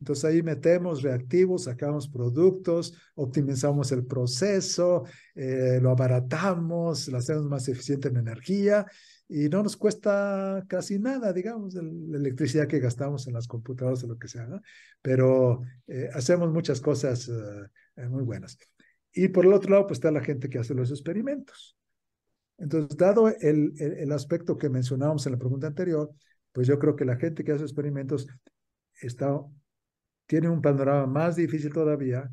Entonces 0.00 0.24
ahí 0.24 0.42
metemos 0.42 1.02
reactivos, 1.02 1.64
sacamos 1.64 2.08
productos, 2.08 2.94
optimizamos 3.14 3.90
el 3.92 4.04
proceso, 4.04 5.04
eh, 5.34 5.78
lo 5.80 5.90
abaratamos, 5.90 7.08
lo 7.08 7.18
hacemos 7.18 7.46
más 7.46 7.68
eficiente 7.68 8.08
en 8.08 8.16
energía 8.16 8.84
y 9.28 9.48
no 9.48 9.62
nos 9.62 9.76
cuesta 9.76 10.62
casi 10.68 10.98
nada, 10.98 11.32
digamos, 11.32 11.74
la 11.74 12.18
electricidad 12.18 12.66
que 12.66 12.80
gastamos 12.80 13.26
en 13.26 13.34
las 13.34 13.46
computadoras 13.46 14.04
o 14.04 14.08
lo 14.08 14.18
que 14.18 14.28
sea, 14.28 14.46
pero 15.00 15.62
eh, 15.86 16.10
hacemos 16.12 16.52
muchas 16.52 16.80
cosas 16.80 17.28
uh, 17.28 18.10
muy 18.10 18.22
buenas. 18.22 18.58
Y 19.12 19.28
por 19.28 19.46
el 19.46 19.52
otro 19.54 19.70
lado, 19.70 19.86
pues 19.86 19.98
está 19.98 20.10
la 20.10 20.22
gente 20.22 20.50
que 20.50 20.58
hace 20.58 20.74
los 20.74 20.90
experimentos. 20.90 21.78
Entonces, 22.58 22.96
dado 22.96 23.28
el, 23.28 23.72
el, 23.78 23.92
el 23.98 24.12
aspecto 24.12 24.58
que 24.58 24.68
mencionábamos 24.68 25.24
en 25.26 25.32
la 25.32 25.38
pregunta 25.38 25.68
anterior, 25.68 26.10
pues 26.52 26.66
yo 26.66 26.78
creo 26.78 26.94
que 26.94 27.04
la 27.04 27.16
gente 27.16 27.42
que 27.42 27.52
hace 27.52 27.62
experimentos 27.62 28.26
está 29.00 29.40
tiene 30.34 30.48
un 30.48 30.60
panorama 30.60 31.06
más 31.06 31.36
difícil 31.36 31.72
todavía 31.72 32.28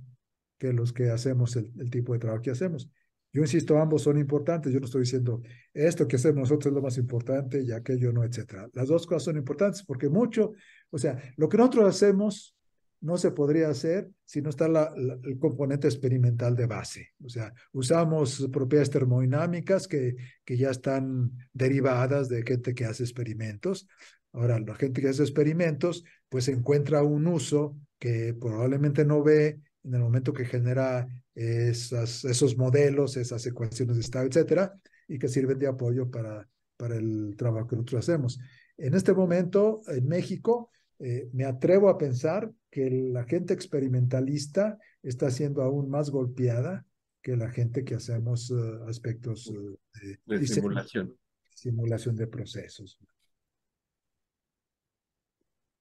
que 0.57 0.73
los 0.73 0.91
que 0.91 1.11
hacemos 1.11 1.55
el, 1.55 1.71
el, 1.77 1.91
tipo 1.91 2.13
de 2.13 2.19
trabajo 2.19 2.41
que 2.41 2.49
hacemos. 2.49 2.89
Yo 3.31 3.43
insisto, 3.43 3.77
ambos 3.77 4.01
son 4.01 4.17
importantes. 4.17 4.73
Yo 4.73 4.79
no 4.79 4.87
estoy 4.87 5.01
diciendo 5.01 5.43
esto 5.71 6.07
que 6.07 6.15
hacemos 6.15 6.49
nosotros 6.49 6.71
es 6.71 6.75
lo 6.75 6.81
más 6.81 6.97
importante 6.97 7.61
y 7.61 7.71
aquello 7.71 8.11
no, 8.11 8.23
etcétera. 8.23 8.67
Las 8.73 8.87
dos 8.87 9.05
cosas 9.05 9.25
son 9.25 9.37
importantes 9.37 9.83
porque 9.83 10.09
mucho, 10.09 10.53
o 10.89 10.97
sea, 10.97 11.21
lo 11.37 11.47
que 11.47 11.57
nosotros 11.57 11.95
hacemos 11.95 12.57
no 13.01 13.19
se 13.19 13.29
podría 13.29 13.69
hacer 13.69 14.09
si 14.25 14.41
no 14.41 14.49
está 14.49 14.67
la, 14.67 14.91
la, 14.95 15.19
el 15.23 15.37
componente 15.37 15.87
experimental 15.87 16.55
de 16.55 16.65
base. 16.65 17.09
O 17.23 17.29
sea, 17.29 17.53
usamos 17.71 18.49
propiedades 18.51 18.89
termodinámicas 18.89 19.87
que, 19.87 20.15
que 20.43 20.57
ya 20.57 20.71
están 20.71 21.33
derivadas 21.53 22.29
de 22.29 22.41
gente 22.41 22.73
que 22.73 22.85
hace 22.85 23.03
experimentos. 23.03 23.87
Ahora, 24.33 24.59
la 24.59 24.75
gente 24.75 25.01
que 25.01 25.09
hace 25.09 25.23
experimentos, 25.23 26.03
pues 26.29 26.47
encuentra 26.47 27.03
un 27.03 27.27
uso 27.27 27.77
que 27.99 28.33
probablemente 28.33 29.05
no 29.05 29.23
ve 29.23 29.59
en 29.83 29.93
el 29.93 30.01
momento 30.01 30.33
que 30.33 30.45
genera 30.45 31.07
esas, 31.35 32.23
esos 32.25 32.57
modelos, 32.57 33.17
esas 33.17 33.45
ecuaciones 33.45 33.95
de 33.95 34.01
estado, 34.01 34.27
etcétera, 34.27 34.73
y 35.07 35.19
que 35.19 35.27
sirven 35.27 35.59
de 35.59 35.67
apoyo 35.67 36.09
para, 36.09 36.47
para 36.77 36.95
el 36.95 37.35
trabajo 37.37 37.67
que 37.67 37.75
nosotros 37.75 38.07
hacemos. 38.07 38.39
En 38.77 38.93
este 38.93 39.13
momento, 39.13 39.81
en 39.87 40.07
México, 40.07 40.71
eh, 40.99 41.29
me 41.33 41.45
atrevo 41.45 41.89
a 41.89 41.97
pensar 41.97 42.51
que 42.69 42.89
la 42.89 43.23
gente 43.25 43.53
experimentalista 43.53 44.77
está 45.03 45.29
siendo 45.29 45.61
aún 45.61 45.89
más 45.89 46.09
golpeada 46.09 46.85
que 47.21 47.35
la 47.35 47.49
gente 47.49 47.83
que 47.83 47.95
hacemos 47.95 48.49
uh, 48.49 48.83
aspectos 48.87 49.47
uh, 49.47 49.77
de, 50.25 50.37
de 50.37 50.47
simulación. 50.47 51.15
simulación 51.53 52.15
de 52.15 52.27
procesos. 52.27 52.97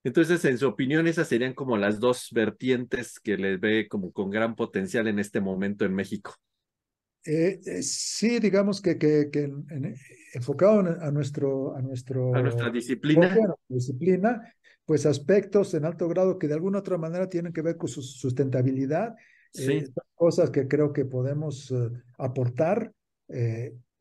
Entonces, 0.03 0.43
en 0.45 0.57
su 0.57 0.67
opinión, 0.67 1.07
esas 1.07 1.27
serían 1.27 1.53
como 1.53 1.77
las 1.77 1.99
dos 1.99 2.29
vertientes 2.31 3.19
que 3.19 3.37
les 3.37 3.59
ve 3.59 3.87
como 3.87 4.11
con 4.11 4.31
gran 4.31 4.55
potencial 4.55 5.07
en 5.07 5.19
este 5.19 5.41
momento 5.41 5.85
en 5.85 5.93
México. 5.93 6.35
Eh, 7.23 7.59
eh, 7.63 7.83
sí, 7.83 8.39
digamos 8.39 8.81
que, 8.81 8.97
que, 8.97 9.29
que 9.31 9.43
en, 9.43 9.65
en, 9.69 9.95
enfocado 10.33 10.79
a 10.79 11.11
nuestro, 11.11 11.75
a 11.75 11.81
nuestro 11.81 12.35
a 12.35 12.41
nuestra 12.41 12.71
disciplina. 12.71 13.35
Bueno, 13.35 13.59
disciplina, 13.67 14.41
pues 14.85 15.05
aspectos 15.05 15.75
en 15.75 15.85
alto 15.85 16.07
grado 16.07 16.39
que 16.39 16.47
de 16.47 16.55
alguna 16.55 16.79
otra 16.79 16.97
manera 16.97 17.29
tienen 17.29 17.53
que 17.53 17.61
ver 17.61 17.77
con 17.77 17.89
su 17.89 18.01
sustentabilidad, 18.01 19.13
sí. 19.53 19.73
eh, 19.73 19.87
cosas 20.15 20.49
que 20.49 20.67
creo 20.67 20.91
que 20.93 21.05
podemos 21.05 21.69
uh, 21.69 21.91
aportar 22.17 22.91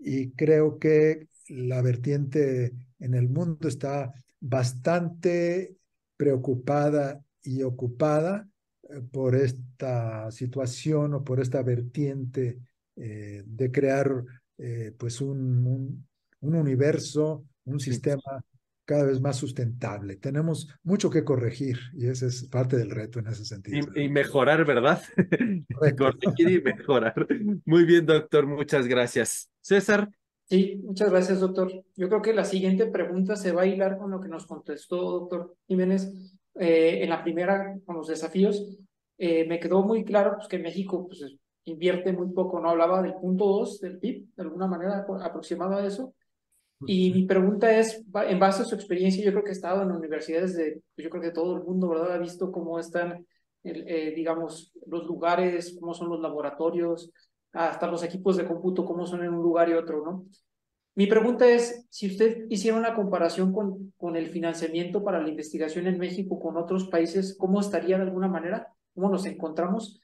y 0.00 0.32
creo 0.32 0.78
que 0.80 1.28
la 1.50 1.82
vertiente 1.82 2.72
en 2.98 3.14
el 3.14 3.28
mundo 3.28 3.68
está 3.68 4.12
bastante 4.40 5.76
preocupada 6.20 7.18
y 7.42 7.62
ocupada 7.62 8.46
eh, 8.82 9.00
por 9.10 9.34
esta 9.34 10.30
situación 10.30 11.14
o 11.14 11.24
por 11.24 11.40
esta 11.40 11.62
vertiente 11.62 12.58
eh, 12.94 13.42
de 13.46 13.72
crear 13.72 14.22
eh, 14.58 14.92
pues 14.98 15.22
un, 15.22 15.66
un, 15.66 16.06
un, 16.40 16.54
universo, 16.54 17.46
un 17.64 17.80
sistema 17.80 18.44
cada 18.84 19.04
vez 19.06 19.18
más 19.18 19.38
sustentable. 19.38 20.16
Tenemos 20.16 20.68
mucho 20.82 21.08
que 21.08 21.24
corregir 21.24 21.78
y 21.94 22.08
ese 22.08 22.26
es 22.26 22.44
parte 22.48 22.76
del 22.76 22.90
reto 22.90 23.18
en 23.18 23.28
ese 23.28 23.46
sentido. 23.46 23.90
Y, 23.94 24.02
y 24.02 24.08
mejorar, 24.10 24.66
¿verdad? 24.66 25.02
corregir 25.96 26.50
y 26.50 26.60
mejorar. 26.60 27.26
Muy 27.64 27.86
bien, 27.86 28.04
doctor, 28.04 28.46
muchas 28.46 28.86
gracias. 28.86 29.50
César. 29.62 30.10
Sí, 30.50 30.80
muchas 30.82 31.10
gracias, 31.10 31.38
doctor. 31.38 31.70
Yo 31.94 32.08
creo 32.08 32.22
que 32.22 32.34
la 32.34 32.44
siguiente 32.44 32.86
pregunta 32.86 33.36
se 33.36 33.52
va 33.52 33.62
a 33.62 33.66
hilar 33.66 33.96
con 33.98 34.10
lo 34.10 34.20
que 34.20 34.26
nos 34.26 34.46
contestó 34.46 34.96
doctor 34.96 35.56
Jiménez 35.68 36.12
eh, 36.56 37.04
en 37.04 37.10
la 37.10 37.22
primera, 37.22 37.78
con 37.86 37.94
los 37.96 38.08
desafíos. 38.08 38.66
Eh, 39.16 39.46
me 39.46 39.60
quedó 39.60 39.84
muy 39.84 40.04
claro 40.04 40.34
pues, 40.34 40.48
que 40.48 40.58
México 40.58 41.06
pues, 41.06 41.24
invierte 41.66 42.12
muy 42.12 42.32
poco, 42.32 42.58
¿no? 42.58 42.70
Hablaba 42.70 43.00
del 43.00 43.14
punto 43.14 43.44
2 43.44 43.80
del 43.80 44.00
PIB, 44.00 44.34
de 44.34 44.42
alguna 44.42 44.66
manera 44.66 45.06
aproximado 45.22 45.76
a 45.76 45.86
eso. 45.86 46.14
Y 46.84 47.12
mi 47.12 47.26
pregunta 47.26 47.78
es, 47.78 48.02
en 48.26 48.38
base 48.40 48.62
a 48.62 48.64
su 48.64 48.74
experiencia, 48.74 49.24
yo 49.24 49.30
creo 49.30 49.44
que 49.44 49.50
ha 49.50 49.52
estado 49.52 49.82
en 49.82 49.92
universidades 49.92 50.56
de, 50.56 50.82
pues, 50.96 51.04
yo 51.04 51.10
creo 51.10 51.22
que 51.22 51.30
todo 51.30 51.54
el 51.54 51.62
mundo, 51.62 51.88
¿verdad? 51.90 52.14
Ha 52.14 52.18
visto 52.18 52.50
cómo 52.50 52.80
están, 52.80 53.24
eh, 53.62 54.12
digamos, 54.16 54.72
los 54.86 55.06
lugares, 55.06 55.76
cómo 55.78 55.94
son 55.94 56.08
los 56.08 56.20
laboratorios, 56.20 57.12
hasta 57.52 57.86
los 57.86 58.02
equipos 58.02 58.36
de 58.36 58.46
cómputo, 58.46 58.84
cómo 58.84 59.06
son 59.06 59.24
en 59.24 59.34
un 59.34 59.42
lugar 59.42 59.68
y 59.68 59.74
otro, 59.74 60.04
¿no? 60.04 60.26
Mi 60.94 61.06
pregunta 61.06 61.46
es, 61.46 61.86
si 61.88 62.08
usted 62.08 62.46
hiciera 62.50 62.76
una 62.76 62.94
comparación 62.94 63.52
con, 63.52 63.92
con 63.96 64.16
el 64.16 64.26
financiamiento 64.28 65.02
para 65.02 65.20
la 65.20 65.28
investigación 65.28 65.86
en 65.86 65.98
México 65.98 66.38
con 66.40 66.56
otros 66.56 66.88
países, 66.88 67.36
¿cómo 67.38 67.60
estaría 67.60 67.96
de 67.96 68.04
alguna 68.04 68.28
manera? 68.28 68.68
¿Cómo 68.94 69.08
nos 69.08 69.24
encontramos? 69.24 70.00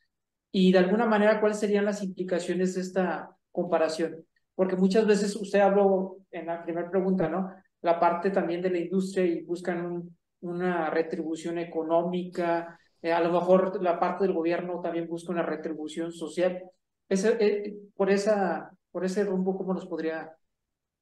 Y 0.52 0.72
de 0.72 0.78
alguna 0.78 1.06
manera, 1.06 1.40
¿cuáles 1.40 1.58
serían 1.58 1.84
las 1.84 2.02
implicaciones 2.02 2.74
de 2.74 2.80
esta 2.80 3.36
comparación? 3.50 4.24
Porque 4.54 4.76
muchas 4.76 5.06
veces 5.06 5.36
usted 5.36 5.60
habló 5.60 6.18
en 6.30 6.46
la 6.46 6.62
primera 6.64 6.90
pregunta, 6.90 7.28
¿no? 7.28 7.50
La 7.82 8.00
parte 8.00 8.30
también 8.30 8.62
de 8.62 8.70
la 8.70 8.78
industria 8.78 9.26
y 9.26 9.42
buscan 9.42 10.08
una 10.40 10.88
retribución 10.88 11.58
económica, 11.58 12.78
eh, 13.02 13.12
a 13.12 13.20
lo 13.20 13.32
mejor 13.32 13.82
la 13.82 14.00
parte 14.00 14.24
del 14.24 14.32
gobierno 14.32 14.80
también 14.80 15.08
busca 15.08 15.32
una 15.32 15.42
retribución 15.42 16.12
social. 16.12 16.62
Ese, 17.08 17.36
eh, 17.40 17.76
por, 17.94 18.10
esa, 18.10 18.70
por 18.90 19.04
ese 19.04 19.24
rumbo, 19.24 19.56
¿cómo 19.56 19.74
nos 19.74 19.86
podría 19.86 20.32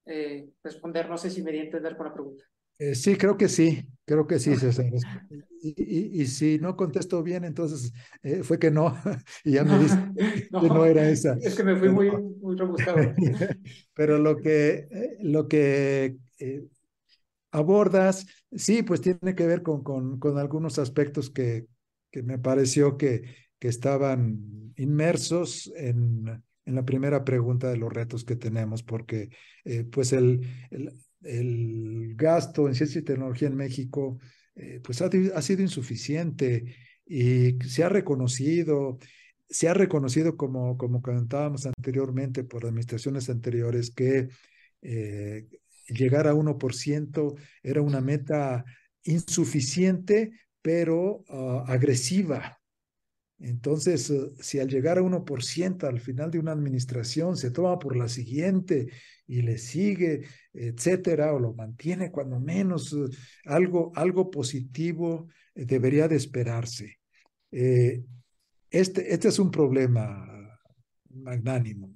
eh, 0.06 0.48
responder? 0.62 1.08
No 1.08 1.16
sé 1.16 1.30
si 1.30 1.42
me 1.42 1.52
di 1.52 1.58
a 1.58 1.64
entender 1.64 1.96
con 1.96 2.06
la 2.06 2.14
pregunta. 2.14 2.44
sí, 2.94 3.16
creo 3.16 3.36
que 3.36 3.48
sí, 3.48 3.86
creo 4.04 4.26
que 4.26 4.38
sí, 4.38 4.54
César. 4.56 4.86
Y, 5.62 6.20
y, 6.20 6.26
si 6.26 6.58
no 6.58 6.76
contesto 6.76 7.22
bien, 7.22 7.44
entonces 7.44 7.92
fue 8.42 8.58
que 8.58 8.70
no, 8.70 8.94
y 9.44 9.52
ya 9.52 9.64
me 9.64 9.78
dice 9.78 9.96
no, 10.50 10.60
que 10.60 10.68
no 10.68 10.84
era 10.84 11.08
esa. 11.08 11.38
Es 11.40 11.54
que 11.54 11.64
me 11.64 11.76
fui 11.76 11.88
muy, 11.88 12.10
muy 12.10 12.56
rebuscado. 12.56 12.98
Pero 13.94 14.18
lo 14.18 14.36
que, 14.36 14.88
lo 15.20 15.48
que 15.48 16.16
abordas, 17.54 18.26
sí, 18.50 18.82
pues 18.82 19.00
tiene 19.00 19.34
que 19.34 19.46
ver 19.46 19.62
con, 19.62 19.82
con, 19.84 20.18
con 20.18 20.38
algunos 20.38 20.78
aspectos 20.78 21.30
que, 21.30 21.66
que 22.10 22.22
me 22.22 22.38
pareció 22.38 22.98
que, 22.98 23.22
que 23.64 23.68
estaban 23.68 24.74
inmersos 24.76 25.72
en, 25.74 26.28
en, 26.66 26.74
la 26.74 26.84
primera 26.84 27.24
pregunta 27.24 27.70
de 27.70 27.78
los 27.78 27.90
retos 27.90 28.22
que 28.22 28.36
tenemos, 28.36 28.82
porque 28.82 29.30
eh, 29.64 29.84
pues 29.84 30.12
el, 30.12 30.46
el, 30.70 30.92
el, 31.22 32.14
gasto 32.14 32.68
en 32.68 32.74
ciencia 32.74 32.98
y 32.98 33.04
tecnología 33.04 33.48
en 33.48 33.56
México 33.56 34.18
eh, 34.54 34.82
pues 34.84 35.00
ha, 35.00 35.08
sido 35.40 35.62
insuficiente 35.62 36.76
y 37.06 37.58
se 37.66 37.84
ha 37.84 37.88
reconocido, 37.88 38.98
se 39.48 39.70
ha 39.70 39.72
reconocido 39.72 40.36
como, 40.36 40.76
como 40.76 41.00
comentábamos 41.00 41.64
anteriormente 41.64 42.44
por 42.44 42.66
administraciones 42.66 43.30
anteriores 43.30 43.90
que 43.94 44.28
eh, 44.82 45.46
llegar 45.88 46.28
a 46.28 46.34
1% 46.34 47.34
era 47.62 47.80
una 47.80 48.02
meta 48.02 48.62
insuficiente 49.04 50.32
pero 50.60 51.24
uh, 51.30 51.64
agresiva. 51.66 52.58
Entonces, 53.44 54.08
uh, 54.10 54.34
si 54.40 54.58
al 54.58 54.68
llegar 54.68 54.98
a 54.98 55.02
1% 55.02 55.86
al 55.86 56.00
final 56.00 56.30
de 56.30 56.38
una 56.38 56.52
administración 56.52 57.36
se 57.36 57.50
toma 57.50 57.78
por 57.78 57.96
la 57.96 58.08
siguiente 58.08 58.88
y 59.26 59.42
le 59.42 59.58
sigue, 59.58 60.22
etcétera, 60.52 61.32
o 61.34 61.38
lo 61.38 61.52
mantiene 61.52 62.10
cuando 62.10 62.40
menos, 62.40 62.92
uh, 62.92 63.10
algo, 63.44 63.92
algo 63.94 64.30
positivo 64.30 65.28
eh, 65.54 65.66
debería 65.66 66.08
de 66.08 66.16
esperarse. 66.16 66.98
Eh, 67.52 68.02
este, 68.70 69.12
este 69.12 69.28
es 69.28 69.38
un 69.38 69.50
problema 69.50 70.58
magnánimo. 71.10 71.92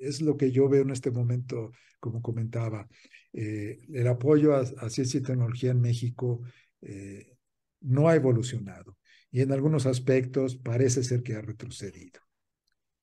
Es 0.00 0.20
lo 0.20 0.36
que 0.36 0.50
yo 0.50 0.68
veo 0.68 0.82
en 0.82 0.90
este 0.90 1.10
momento, 1.10 1.72
como 2.00 2.20
comentaba. 2.20 2.88
Eh, 3.32 3.78
el 3.92 4.06
apoyo 4.08 4.54
a, 4.54 4.90
ciencia 4.90 5.20
y 5.20 5.22
tecnología 5.22 5.70
en 5.70 5.80
México 5.80 6.40
eh, 6.80 7.36
no 7.82 8.08
ha 8.08 8.16
evolucionado 8.16 8.96
y 9.30 9.42
en 9.42 9.52
algunos 9.52 9.86
aspectos 9.86 10.56
parece 10.56 11.02
ser 11.02 11.22
que 11.22 11.34
ha 11.34 11.40
retrocedido. 11.40 12.20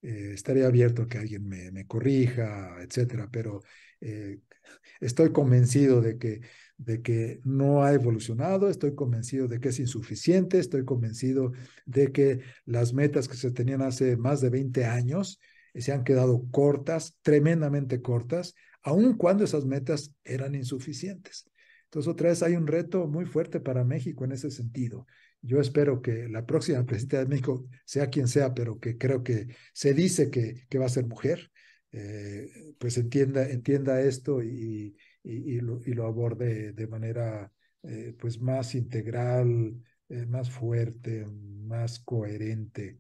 Eh, 0.02 0.32
estaría 0.34 0.68
abierto 0.68 1.04
a 1.04 1.08
que 1.08 1.18
alguien 1.18 1.48
me, 1.48 1.72
me 1.72 1.88
corrija, 1.88 2.76
etcétera, 2.82 3.30
pero 3.32 3.62
eh, 4.02 4.40
estoy 5.00 5.32
convencido 5.32 6.02
de 6.02 6.18
que, 6.18 6.42
de 6.78 7.02
que 7.02 7.40
no 7.46 7.84
ha 7.84 7.94
evolucionado, 7.94 8.70
estoy 8.70 8.96
convencido 8.96 9.48
de 9.48 9.60
que 9.62 9.70
es 9.70 9.80
insuficiente, 9.80 10.60
estoy 10.60 10.84
convencido 10.84 11.54
de 11.86 12.12
que 12.12 12.42
las 12.66 12.94
metas 12.94 13.30
que 13.30 13.38
se 13.38 13.52
tenían 13.52 13.82
hace 13.82 14.18
más 14.18 14.42
de 14.42 14.50
20 14.50 14.86
años 14.86 15.40
eh, 15.74 15.82
se 15.82 15.94
han 15.94 16.04
quedado 16.04 16.50
cortas, 16.52 17.18
tremendamente 17.22 18.02
cortas, 18.02 18.56
aun 18.82 19.16
cuando 19.16 19.46
esas 19.46 19.66
metas 19.66 20.14
eran 20.26 20.56
insuficientes. 20.56 21.50
Entonces, 21.86 22.12
otra 22.12 22.30
vez 22.30 22.44
hay 22.44 22.56
un 22.56 22.68
reto 22.68 23.08
muy 23.08 23.26
fuerte 23.26 23.60
para 23.60 23.84
México 23.84 24.26
en 24.26 24.34
ese 24.34 24.52
sentido. 24.52 25.06
Yo 25.46 25.60
espero 25.60 26.02
que 26.02 26.30
la 26.30 26.46
próxima 26.46 26.86
presidenta 26.86 27.20
de 27.20 27.26
México, 27.26 27.68
sea 27.84 28.10
quien 28.10 28.30
sea, 28.30 28.54
pero 28.54 28.80
que 28.80 28.98
creo 28.98 29.24
que 29.24 29.48
se 29.74 29.94
dice 29.94 30.32
que, 30.32 30.66
va 30.80 30.86
a 30.86 30.90
ser 30.90 31.06
mujer, 31.06 31.52
eh, 31.92 32.50
pues 32.80 32.98
entienda, 32.98 34.02
esto 34.02 34.42
y, 34.42 34.96
lo, 35.24 36.06
aborde 36.06 36.72
de 36.72 36.88
manera 36.88 37.52
eh, 37.84 38.16
pues 38.18 38.40
más 38.40 38.74
integral, 38.74 39.76
eh, 40.08 40.26
más 40.26 40.50
fuerte, 40.50 41.26
más 41.26 42.00
coherente. 42.00 43.00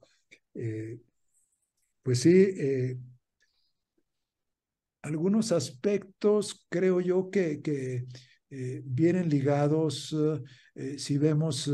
Pues 2.03 2.19
sí, 2.19 2.99
algunos 5.01 5.53
aspectos 5.53 6.65
creo 6.69 6.99
yo 6.99 7.29
que, 7.31 8.05
vienen 8.83 9.29
ligados, 9.29 10.13
si 10.97 11.17
vemos 11.17 11.69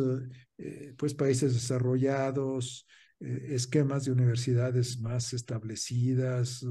eh, 0.59 0.93
pues 0.97 1.13
países 1.13 1.53
desarrollados, 1.53 2.85
esquemas 3.19 4.05
de 4.05 4.13
universidades 4.13 4.97
más 5.01 5.33
establecidas, 5.33 6.65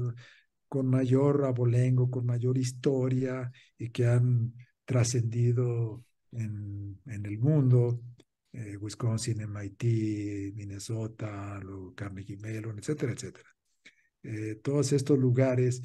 con 0.67 0.87
mayor 0.87 1.45
abolengo, 1.45 2.09
con 2.09 2.25
mayor 2.25 2.57
historia 2.57 3.51
y 3.77 3.91
que 3.91 4.07
han 4.07 4.55
trascendido 4.83 6.03
en, 6.31 6.99
en, 7.05 7.25
el 7.27 7.37
mundo, 7.37 8.01
Wisconsin, 8.51 9.41
MIT, 9.41 10.55
Minnesota, 10.55 11.59
Carnegie 11.95 12.37
Mellon, 12.37 12.79
etcétera, 12.79 13.13
etcétera. 13.13 13.49
todos 14.63 14.91
estos 14.91 15.19
lugares 15.19 15.83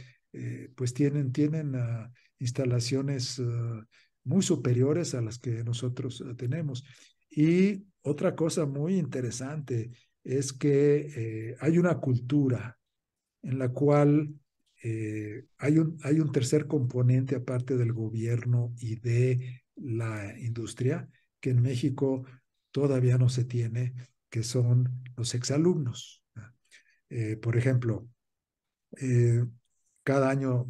pues 0.74 0.94
tienen, 0.94 1.32
tienen 1.32 1.74
uh, 1.76 2.08
instalaciones 2.38 3.38
uh, 3.38 3.82
muy 4.24 4.42
superiores 4.42 5.14
a 5.14 5.20
las 5.20 5.38
que 5.38 5.62
nosotros 5.64 6.20
eh, 6.20 6.34
tenemos. 6.34 6.84
Y 7.30 7.86
otra 8.04 8.36
cosa 8.36 8.66
muy 8.66 8.96
interesante 8.96 9.90
es 10.22 10.52
que 10.52 10.96
eh, 11.16 11.56
hay 11.60 11.78
una 11.78 11.98
cultura 11.98 12.78
en 13.42 13.58
la 13.58 13.70
cual 13.70 14.34
eh, 14.82 15.46
hay, 15.56 15.78
un, 15.78 15.98
hay 16.02 16.20
un 16.20 16.30
tercer 16.30 16.66
componente 16.66 17.34
aparte 17.34 17.76
del 17.76 17.92
gobierno 17.92 18.74
y 18.78 18.96
de 18.96 19.62
la 19.76 20.38
industria 20.38 21.08
que 21.40 21.50
en 21.50 21.62
México 21.62 22.24
todavía 22.70 23.16
no 23.16 23.30
se 23.30 23.44
tiene, 23.44 23.94
que 24.28 24.42
son 24.42 25.02
los 25.16 25.34
exalumnos. 25.34 26.22
Eh, 27.08 27.36
por 27.36 27.56
ejemplo, 27.56 28.08
cada 30.02 30.30
año, 30.30 30.66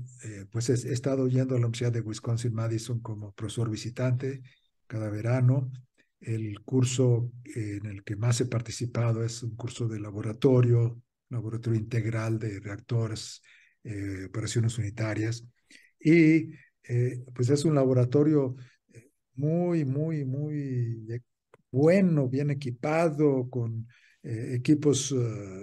pues 0.50 0.70
he, 0.70 0.88
he, 0.88 0.92
estado 0.92 1.26
yendo 1.28 1.54
a 1.54 1.58
la 1.58 1.66
Universidad 1.66 1.92
de 1.92 2.00
Wisconsin-Madison 2.00 3.00
como 3.00 3.32
profesor 3.32 3.68
visitante 3.70 4.42
cada 4.86 5.10
verano. 5.10 5.70
El 6.24 6.60
curso 6.62 7.30
en 7.44 7.84
el 7.84 8.02
que 8.02 8.16
más 8.16 8.40
he 8.40 8.46
participado 8.46 9.22
es 9.22 9.42
un 9.42 9.56
curso 9.56 9.86
de 9.86 10.00
laboratorio, 10.00 11.02
laboratorio 11.28 11.78
integral 11.78 12.38
de 12.38 12.60
reactores, 12.60 13.42
eh, 13.82 14.24
operaciones 14.26 14.78
unitarias. 14.78 15.46
Y 16.00 16.52
eh, 16.84 17.22
pues 17.34 17.50
es 17.50 17.66
un 17.66 17.74
laboratorio 17.74 18.56
eh, 18.94 19.10
muy, 19.34 19.84
muy, 19.84 20.24
muy 20.24 21.06
bueno, 21.70 22.28
bien 22.28 22.50
equipado, 22.50 23.50
con 23.50 23.86
equipos 24.26 25.14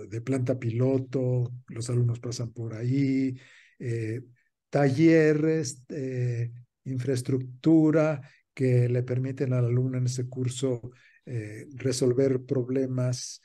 de 0.07 0.21
planta 0.21 0.59
piloto, 0.59 1.51
los 1.69 1.89
alumnos 1.89 2.19
pasan 2.19 2.51
por 2.51 2.75
ahí, 2.75 3.35
talleres, 4.69 5.81
infraestructura 6.83 8.21
que 8.61 8.87
le 8.87 9.01
permiten 9.01 9.53
al 9.53 9.65
alumno 9.65 9.97
en 9.97 10.05
ese 10.05 10.29
curso 10.29 10.91
eh, 11.25 11.65
resolver 11.73 12.45
problemas 12.45 13.41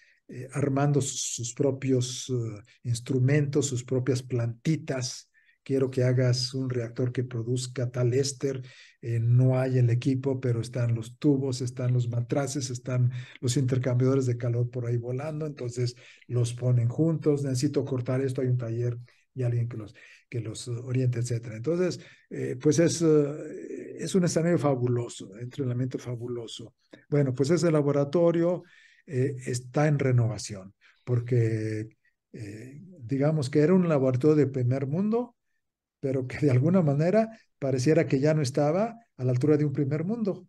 armando 0.52 1.00
sus, 1.00 1.54
propios 1.54 2.28
uh, 2.28 2.60
instrumentos, 2.82 3.66
sus 3.66 3.82
propias 3.82 4.22
plantitas. 4.24 5.30
Quiero 5.62 5.88
que 5.88 6.02
hagas 6.02 6.52
un 6.52 6.68
reactor 6.68 7.12
que 7.12 7.22
produzca 7.24 7.90
tal 7.90 8.12
éster. 8.12 8.60
no 9.00 9.58
hay 9.58 9.78
el 9.78 9.88
equipo, 9.88 10.38
pero 10.40 10.60
están 10.60 10.94
los 10.94 11.16
tubos, 11.16 11.60
están 11.60 11.92
los 11.92 12.08
matraces, 12.08 12.70
están 12.70 13.12
los 13.40 13.56
intercambiadores 13.56 14.26
de 14.26 14.36
calor 14.36 14.68
por 14.68 14.84
ahí 14.84 14.96
volando. 14.96 15.46
Entonces 15.46 15.94
los 16.26 16.52
ponen 16.54 16.88
juntos. 16.88 17.42
Necesito 17.42 17.84
cortar 17.84 18.20
esto. 18.20 18.42
Hay 18.42 18.48
un 18.48 18.58
taller 18.58 18.98
y 19.32 19.44
alguien 19.44 19.68
que 19.68 19.76
los 19.76 19.94
que 20.28 20.40
los 20.40 20.66
oriente, 20.68 21.20
etcétera. 21.20 21.56
Entonces, 21.56 22.00
eh, 22.30 22.56
pues 22.60 22.78
es, 22.78 23.02
eh, 23.02 23.75
es 23.98 24.14
un 24.14 24.24
escenario 24.24 24.58
fabuloso, 24.58 25.36
entrenamiento 25.38 25.98
fabuloso. 25.98 26.74
Bueno, 27.08 27.34
pues 27.34 27.50
ese 27.50 27.70
laboratorio 27.70 28.62
eh, 29.06 29.36
está 29.46 29.88
en 29.88 29.98
renovación, 29.98 30.74
porque 31.04 31.88
eh, 32.32 32.80
digamos 33.00 33.50
que 33.50 33.60
era 33.60 33.74
un 33.74 33.88
laboratorio 33.88 34.36
de 34.36 34.46
primer 34.46 34.86
mundo, 34.86 35.36
pero 36.00 36.26
que 36.26 36.38
de 36.38 36.50
alguna 36.50 36.82
manera 36.82 37.30
pareciera 37.58 38.06
que 38.06 38.20
ya 38.20 38.34
no 38.34 38.42
estaba 38.42 38.96
a 39.16 39.24
la 39.24 39.30
altura 39.32 39.56
de 39.56 39.64
un 39.64 39.72
primer 39.72 40.04
mundo. 40.04 40.48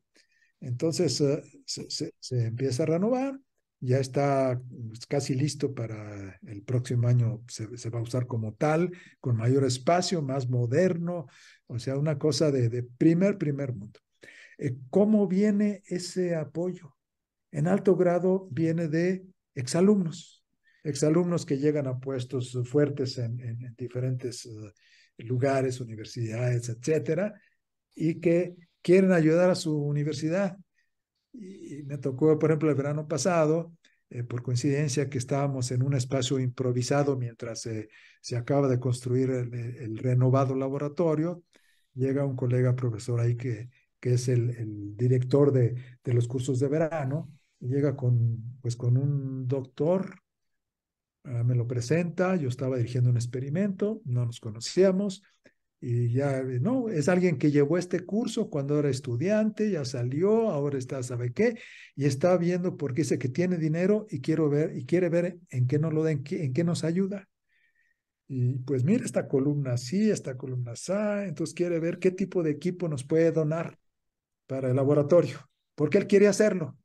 Entonces 0.59 1.23
se, 1.65 2.13
se, 2.19 2.45
empieza 2.45 2.83
a 2.83 2.87
renovar 2.87 3.39
ya 3.79 3.99
está 3.99 4.59
pues, 4.87 5.05
casi 5.05 5.35
listo 5.35 5.73
para 5.73 6.39
el 6.43 6.63
próximo 6.63 7.07
año, 7.07 7.43
se, 7.47 7.89
va 7.89 7.99
a 7.99 8.03
usar 8.03 8.25
como 8.25 8.53
tal, 8.53 8.91
con 9.19 9.37
mayor 9.37 9.63
espacio, 9.65 10.21
más 10.21 10.49
moderno, 10.49 11.27
o 11.67 11.79
sea, 11.79 11.97
una 11.97 12.17
cosa 12.17 12.51
de, 12.51 12.69
de 12.69 12.83
primer, 12.83 13.37
primer 13.37 13.73
mundo. 13.73 13.99
Eh, 14.57 14.75
¿Cómo 14.89 15.27
viene 15.27 15.83
ese 15.85 16.35
apoyo? 16.35 16.95
En 17.51 17.67
alto 17.67 17.95
grado 17.95 18.47
viene 18.51 18.87
de 18.87 19.25
exalumnos, 19.55 20.45
exalumnos 20.83 21.45
que 21.45 21.57
llegan 21.57 21.87
a 21.87 21.99
puestos 21.99 22.57
fuertes 22.65 23.17
en, 23.17 23.39
en, 23.39 23.65
en 23.65 23.75
diferentes 23.77 24.45
uh, 24.45 24.71
lugares, 25.17 25.79
universidades, 25.79 26.69
etcétera, 26.69 27.33
y 27.95 28.19
que 28.19 28.55
quieren 28.81 29.11
ayudar 29.11 29.49
a 29.49 29.55
su 29.55 29.77
universidad. 29.77 30.57
Y 31.33 31.83
me 31.83 31.97
tocó, 31.97 32.37
por 32.39 32.49
ejemplo, 32.49 32.69
el 32.69 32.75
verano 32.75 33.07
pasado, 33.07 33.73
eh, 34.09 34.23
por 34.23 34.41
coincidencia, 34.41 35.09
que 35.09 35.17
estábamos 35.17 35.71
en 35.71 35.83
un 35.83 35.93
espacio 35.93 36.39
improvisado 36.39 37.17
mientras 37.17 37.65
eh, 37.65 37.89
se 38.21 38.37
acaba 38.37 38.67
de 38.67 38.79
construir 38.79 39.29
el, 39.31 39.97
renovado 39.97 40.55
laboratorio. 40.55 41.43
Llega 41.97 42.25
un 42.25 42.35
colega 42.35 42.75
profesor 42.75 43.19
ahí 43.19 43.35
que, 43.35 43.69
que 43.99 44.13
es 44.13 44.27
el, 44.27 44.95
director 44.95 45.51
de, 45.51 45.75
de, 46.03 46.13
los 46.13 46.27
cursos 46.27 46.59
de 46.59 46.67
verano, 46.67 47.31
llega 47.59 47.95
con, 47.95 48.59
pues, 48.61 48.75
con 48.75 48.97
un 48.97 49.47
doctor, 49.47 50.21
uh, 51.25 51.43
me 51.43 51.55
lo 51.55 51.67
presenta, 51.67 52.35
yo 52.35 52.49
estaba 52.49 52.77
dirigiendo 52.77 53.09
un 53.09 53.17
experimento, 53.17 54.01
no 54.05 54.25
nos 54.25 54.39
conocíamos, 54.39 55.23
y 55.79 56.11
ya, 56.11 56.41
no, 56.43 56.89
es 56.89 57.07
alguien 57.07 57.37
que 57.37 57.51
llevó 57.51 57.77
este 57.77 57.99
curso 57.99 58.49
cuando 58.49 58.79
era 58.79 58.89
estudiante, 58.89 59.69
ya 59.69 59.85
salió, 59.85 60.49
ahora 60.49 60.77
está, 60.77 61.03
¿sabe 61.03 61.33
qué? 61.33 61.55
Y 61.95 62.05
está 62.05 62.35
viendo 62.37 62.77
porque 62.77 63.01
dice 63.01 63.19
que 63.19 63.29
tiene 63.29 63.57
dinero 63.57 64.07
y 64.09 64.21
quiero 64.21 64.49
ver, 64.49 64.75
y 64.75 64.85
quiere 64.85 65.09
ver 65.09 65.39
en 65.49 65.67
qué 65.67 65.77
nos 65.77 65.93
lo 65.93 66.03
den, 66.03 66.23
en 66.31 66.53
qué 66.53 66.63
nos 66.63 66.83
ayuda. 66.83 67.27
Y 68.27 68.59
pues 68.59 68.83
mira, 68.83 69.05
esta 69.05 69.27
columna 69.27 69.77
sí, 69.77 70.09
esta 70.09 70.35
columna 70.35 70.75
sí, 70.75 70.91
entonces 70.93 71.53
quiere 71.53 71.79
ver 71.79 71.97
qué 71.97 72.11
tipo 72.11 72.43
de 72.43 72.51
equipo 72.51 72.89
nos 72.89 73.05
puede 73.05 73.31
donar 73.31 73.79
para 74.47 74.69
el 74.69 74.75
laboratorio, 74.75 75.37
porque 75.75 75.97
él 75.97 76.07
quiere 76.07 76.27
hacerlo. 76.27 76.77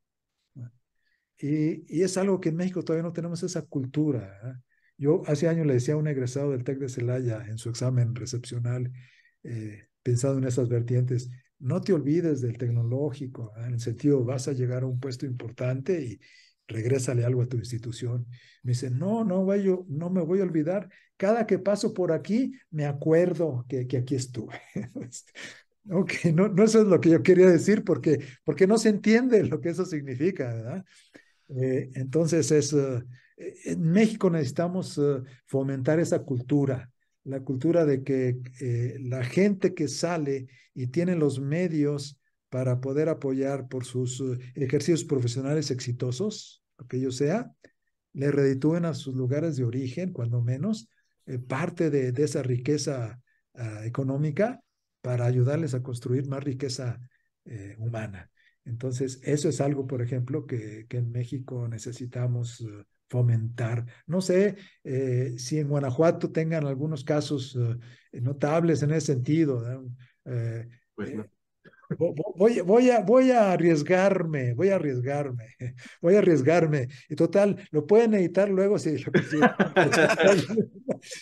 Y, 1.37 1.83
y 1.93 2.03
es 2.03 2.17
algo 2.17 2.39
que 2.39 2.49
en 2.49 2.55
México 2.55 2.83
todavía 2.83 3.03
no 3.03 3.11
tenemos 3.11 3.43
esa 3.43 3.63
cultura. 3.63 4.39
¿eh? 4.43 4.53
Yo 4.97 5.23
hace 5.27 5.49
años 5.49 5.65
le 5.65 5.73
decía 5.73 5.95
a 5.95 5.97
un 5.97 6.07
egresado 6.07 6.51
del 6.51 6.63
TEC 6.63 6.79
de 6.79 6.89
Celaya 6.89 7.45
en 7.47 7.57
su 7.57 7.69
examen 7.69 8.15
recepcional, 8.15 8.91
eh, 9.43 9.87
pensado 10.01 10.37
en 10.37 10.45
esas 10.45 10.69
vertientes, 10.69 11.29
no 11.59 11.81
te 11.81 11.93
olvides 11.93 12.41
del 12.41 12.57
tecnológico, 12.57 13.51
¿eh? 13.57 13.65
en 13.67 13.73
el 13.73 13.79
sentido, 13.81 14.23
vas 14.23 14.47
a 14.47 14.53
llegar 14.53 14.83
a 14.83 14.87
un 14.87 14.99
puesto 14.99 15.25
importante 15.25 16.01
y 16.01 16.19
regrésale 16.67 17.25
algo 17.25 17.41
a 17.41 17.47
tu 17.47 17.57
institución. 17.57 18.25
Me 18.63 18.71
dice, 18.71 18.89
no, 18.89 19.23
no, 19.23 19.45
vaya, 19.45 19.77
no 19.87 20.09
me 20.09 20.21
voy 20.21 20.39
a 20.39 20.43
olvidar. 20.43 20.89
Cada 21.17 21.45
que 21.45 21.59
paso 21.59 21.93
por 21.93 22.11
aquí, 22.11 22.53
me 22.71 22.85
acuerdo 22.85 23.65
que, 23.67 23.87
que 23.87 23.97
aquí 23.97 24.15
estuve. 24.15 24.59
ok, 25.89 26.11
no, 26.33 26.47
no 26.47 26.63
eso 26.63 26.81
es 26.81 26.87
lo 26.87 26.99
que 26.99 27.09
yo 27.09 27.23
quería 27.23 27.49
decir 27.49 27.83
porque, 27.83 28.19
porque 28.43 28.67
no 28.67 28.77
se 28.77 28.89
entiende 28.89 29.43
lo 29.43 29.59
que 29.61 29.69
eso 29.69 29.85
significa, 29.85 30.53
¿verdad? 30.53 30.85
Eh, 31.49 31.89
entonces 31.95 32.51
es... 32.51 32.73
Uh, 32.73 33.03
en 33.65 33.91
México 33.91 34.29
necesitamos 34.29 34.97
uh, 34.97 35.23
fomentar 35.45 35.99
esa 35.99 36.19
cultura, 36.19 36.91
la 37.23 37.41
cultura 37.41 37.85
de 37.85 38.03
que 38.03 38.39
eh, 38.59 38.97
la 39.01 39.23
gente 39.23 39.73
que 39.73 39.87
sale 39.87 40.47
y 40.73 40.87
tiene 40.87 41.15
los 41.15 41.39
medios 41.39 42.19
para 42.53 42.79
poder 42.79 43.09
apoyar 43.09 43.67
por 43.67 43.83
sus 43.83 44.19
uh, 44.19 44.37
ejercicios 44.53 45.03
profesionales 45.03 45.71
exitosos, 45.71 46.63
lo 46.77 46.85
que 46.85 46.97
ello 46.97 47.09
sea, 47.09 47.51
le 48.13 48.29
reditúen 48.31 48.85
a 48.85 48.93
sus 48.93 49.15
lugares 49.15 49.55
de 49.55 49.63
origen, 49.63 50.13
cuando 50.13 50.39
menos, 50.39 50.87
eh, 51.25 51.39
parte 51.39 51.89
de, 51.89 52.11
de, 52.11 52.23
esa 52.23 52.43
riqueza 52.43 53.19
uh, 53.55 53.83
económica 53.83 54.61
para 55.01 55.25
ayudarles 55.25 55.73
a 55.73 55.81
construir 55.81 56.27
más 56.27 56.43
riqueza 56.43 56.99
eh, 57.45 57.75
humana. 57.79 58.29
Entonces, 58.65 59.19
eso 59.23 59.49
es 59.49 59.59
algo, 59.59 59.87
por 59.87 60.03
ejemplo, 60.03 60.45
que, 60.45 60.85
que 60.87 60.97
en 60.97 61.11
México 61.11 61.67
necesitamos 61.67 62.63
fomentar. 63.13 63.85
No 64.07 64.21
sé 64.21 64.55
eh, 64.83 65.35
si 65.37 65.59
en 65.59 65.69
Guanajuato 65.69 66.31
tengan 66.31 66.65
algunos 66.65 67.03
casos 67.03 67.55
eh, 67.55 68.21
notables 68.21 68.81
en 68.83 68.91
ese 68.91 69.13
sentido. 69.13 69.63
Eh, 70.25 70.67
pues 70.95 71.15
no. 71.15 71.25
Voy, 71.97 72.61
voy, 72.61 72.89
a, 72.89 73.01
voy 73.01 73.31
a 73.31 73.51
arriesgarme, 73.51 74.53
voy 74.53 74.69
a 74.69 74.75
arriesgarme, 74.75 75.55
voy 76.01 76.15
a 76.15 76.19
arriesgarme. 76.19 76.87
Y 77.09 77.15
total, 77.15 77.67
lo 77.71 77.85
pueden 77.85 78.13
editar 78.13 78.49
luego 78.49 78.77
si 78.79 78.97
lo 78.97 79.11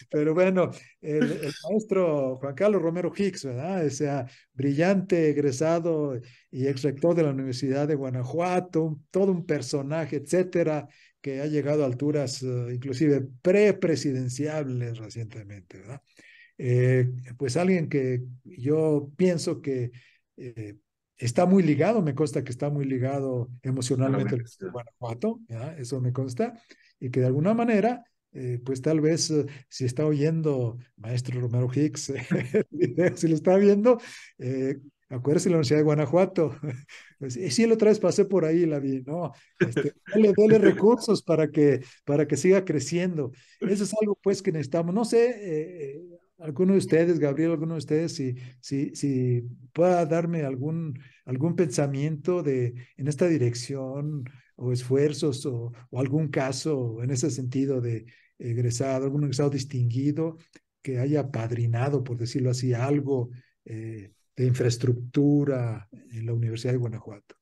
Pero 0.10 0.34
bueno, 0.34 0.72
el, 1.02 1.52
maestro 1.70 2.38
Juan 2.38 2.56
Carlos 2.56 2.82
Romero 2.82 3.12
Hicks, 3.16 3.46
¿verdad? 3.46 4.30
Brillante, 4.54 5.30
egresado 5.30 6.20
y 6.52 6.68
ex 6.68 6.84
rector 6.84 7.16
de 7.16 7.24
la 7.24 7.32
Universidad 7.32 7.88
de 7.88 7.96
Guanajuato, 7.96 9.00
todo 9.10 9.32
un 9.32 9.46
personaje, 9.46 10.18
etcétera, 10.18 10.88
que 11.22 11.42
ha 11.42 11.46
llegado 11.46 11.84
a 11.84 11.88
alturas 11.88 12.42
uh, 12.42 12.70
inclusive 12.70 13.28
prepresidenciables 13.42 14.98
recientemente. 14.98 15.82
Eh, 16.58 17.10
pues 17.38 17.58
alguien 17.58 17.90
que 17.90 18.22
yo 18.44 19.12
pienso 19.16 19.62
que 19.62 19.92
eh, 20.42 20.76
está 21.18 21.46
muy 21.46 21.64
ligado, 21.64 22.02
me 22.02 22.16
consta 22.16 22.44
que 22.44 22.52
está 22.52 22.70
muy 22.70 22.86
ligado 22.86 23.50
emocionalmente 23.62 24.36
a 24.36 24.72
Guanajuato, 24.72 25.40
¿ya? 25.48 25.76
eso 25.78 26.02
me 26.02 26.12
consta, 26.12 26.54
y 27.00 27.10
que 27.10 27.20
de 27.20 27.28
alguna 27.28 27.54
manera, 27.54 28.04
eh, 28.34 28.60
pues 28.64 28.82
tal 28.82 29.02
vez 29.02 29.30
uh, 29.30 29.46
si 29.70 29.86
está 29.86 30.06
oyendo 30.06 30.78
maestro 30.98 31.40
Romero 31.40 31.70
Hicks, 31.74 32.14
si 33.16 33.28
lo 33.28 33.36
está 33.36 33.56
viendo, 33.58 34.00
acuérdese 35.12 35.50
de 35.50 35.52
la 35.52 35.58
Universidad 35.58 35.80
de 35.80 35.84
Guanajuato. 35.84 36.56
Pues, 37.22 37.36
sí, 37.36 37.68
la 37.68 37.76
otra 37.76 37.90
vez 37.90 38.00
pasé 38.00 38.26
por 38.26 38.46
ahí 38.46 38.66
la 38.66 38.80
vi, 38.80 39.04
¿no? 39.04 39.32
Este, 39.60 39.94
dale, 40.12 40.34
dale, 40.36 40.58
recursos 40.58 41.22
para 41.22 41.52
que, 41.52 41.82
para 42.04 42.28
que 42.28 42.36
siga 42.36 42.66
creciendo. 42.66 43.32
Eso 43.60 43.84
es 43.84 43.94
algo 44.02 44.18
pues 44.24 44.42
que 44.42 44.52
necesitamos. 44.52 44.96
No 44.96 45.06
sé, 45.06 45.30
eh, 45.30 46.02
alguno 46.42 46.74
de 46.74 46.80
ustedes, 46.80 47.20
Gabriel, 47.20 47.52
alguno 47.52 47.76
de 47.76 47.80
ustedes, 47.80 48.16
si, 48.16 48.36
si, 48.60 48.96
si 48.96 49.44
pueda 49.74 50.06
darme 50.06 50.44
algún, 50.44 51.00
algún 51.26 51.56
pensamiento 51.56 52.44
de, 52.44 52.74
en 52.98 53.08
esta 53.08 53.28
dirección 53.28 54.24
o 54.56 54.72
esfuerzos 54.72 55.46
o, 55.46 55.72
o 55.90 56.00
algún 56.00 56.30
caso 56.30 57.02
en 57.04 57.12
ese 57.12 57.30
sentido 57.30 57.82
de 57.82 58.06
egresado, 58.38 59.06
algún 59.06 59.24
egresado 59.24 59.50
distinguido 59.50 60.38
que 60.82 61.00
haya 61.00 61.30
padrinado, 61.30 62.04
por 62.04 62.18
decirlo 62.18 62.50
así, 62.50 62.74
algo 62.74 63.30
eh, 63.66 64.12
de 64.36 64.46
infraestructura 64.46 65.88
en 66.12 66.26
la 66.26 66.34
Universidad 66.34 66.74
de 66.74 66.80
Guanajuato? 66.80 67.36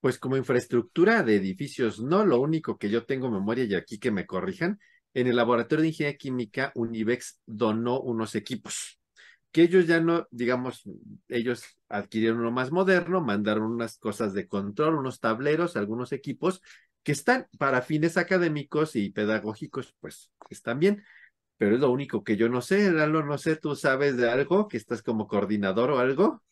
Pues 0.00 0.18
como 0.18 0.36
infraestructura 0.36 1.22
de 1.22 1.36
edificios, 1.36 2.00
no, 2.00 2.24
lo 2.24 2.40
único 2.40 2.78
que 2.78 2.90
yo 2.90 3.04
tengo 3.04 3.30
memoria 3.30 3.64
y 3.64 3.74
aquí 3.74 3.98
que 3.98 4.10
me 4.10 4.26
corrijan, 4.26 4.78
en 5.16 5.28
el 5.28 5.36
laboratorio 5.36 5.80
de 5.80 5.88
ingeniería 5.88 6.18
química, 6.18 6.72
Univex 6.74 7.40
donó 7.46 7.98
unos 8.02 8.34
equipos, 8.34 9.00
que 9.50 9.62
ellos 9.62 9.86
ya 9.86 9.98
no, 9.98 10.28
digamos, 10.30 10.82
ellos 11.28 11.64
adquirieron 11.88 12.40
uno 12.40 12.50
más 12.50 12.70
moderno, 12.70 13.22
mandaron 13.22 13.64
unas 13.64 13.96
cosas 13.96 14.34
de 14.34 14.46
control, 14.46 14.96
unos 14.96 15.18
tableros, 15.18 15.74
algunos 15.76 16.12
equipos 16.12 16.60
que 17.02 17.12
están 17.12 17.46
para 17.56 17.80
fines 17.80 18.18
académicos 18.18 18.94
y 18.94 19.08
pedagógicos, 19.08 19.94
pues 20.00 20.30
están 20.50 20.80
bien, 20.80 21.02
pero 21.56 21.76
es 21.76 21.80
lo 21.80 21.90
único 21.90 22.22
que 22.22 22.36
yo 22.36 22.50
no 22.50 22.60
sé, 22.60 22.92
Lalo, 22.92 23.24
no 23.24 23.38
sé, 23.38 23.56
¿tú 23.56 23.74
sabes 23.74 24.18
de 24.18 24.28
algo? 24.28 24.68
¿Que 24.68 24.76
estás 24.76 25.00
como 25.02 25.26
coordinador 25.26 25.92
o 25.92 25.98
algo? 25.98 26.42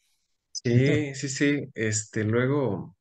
Sí, 0.52 1.14
sí, 1.14 1.28
sí. 1.28 1.68
Este, 1.74 2.24
luego, 2.24 2.96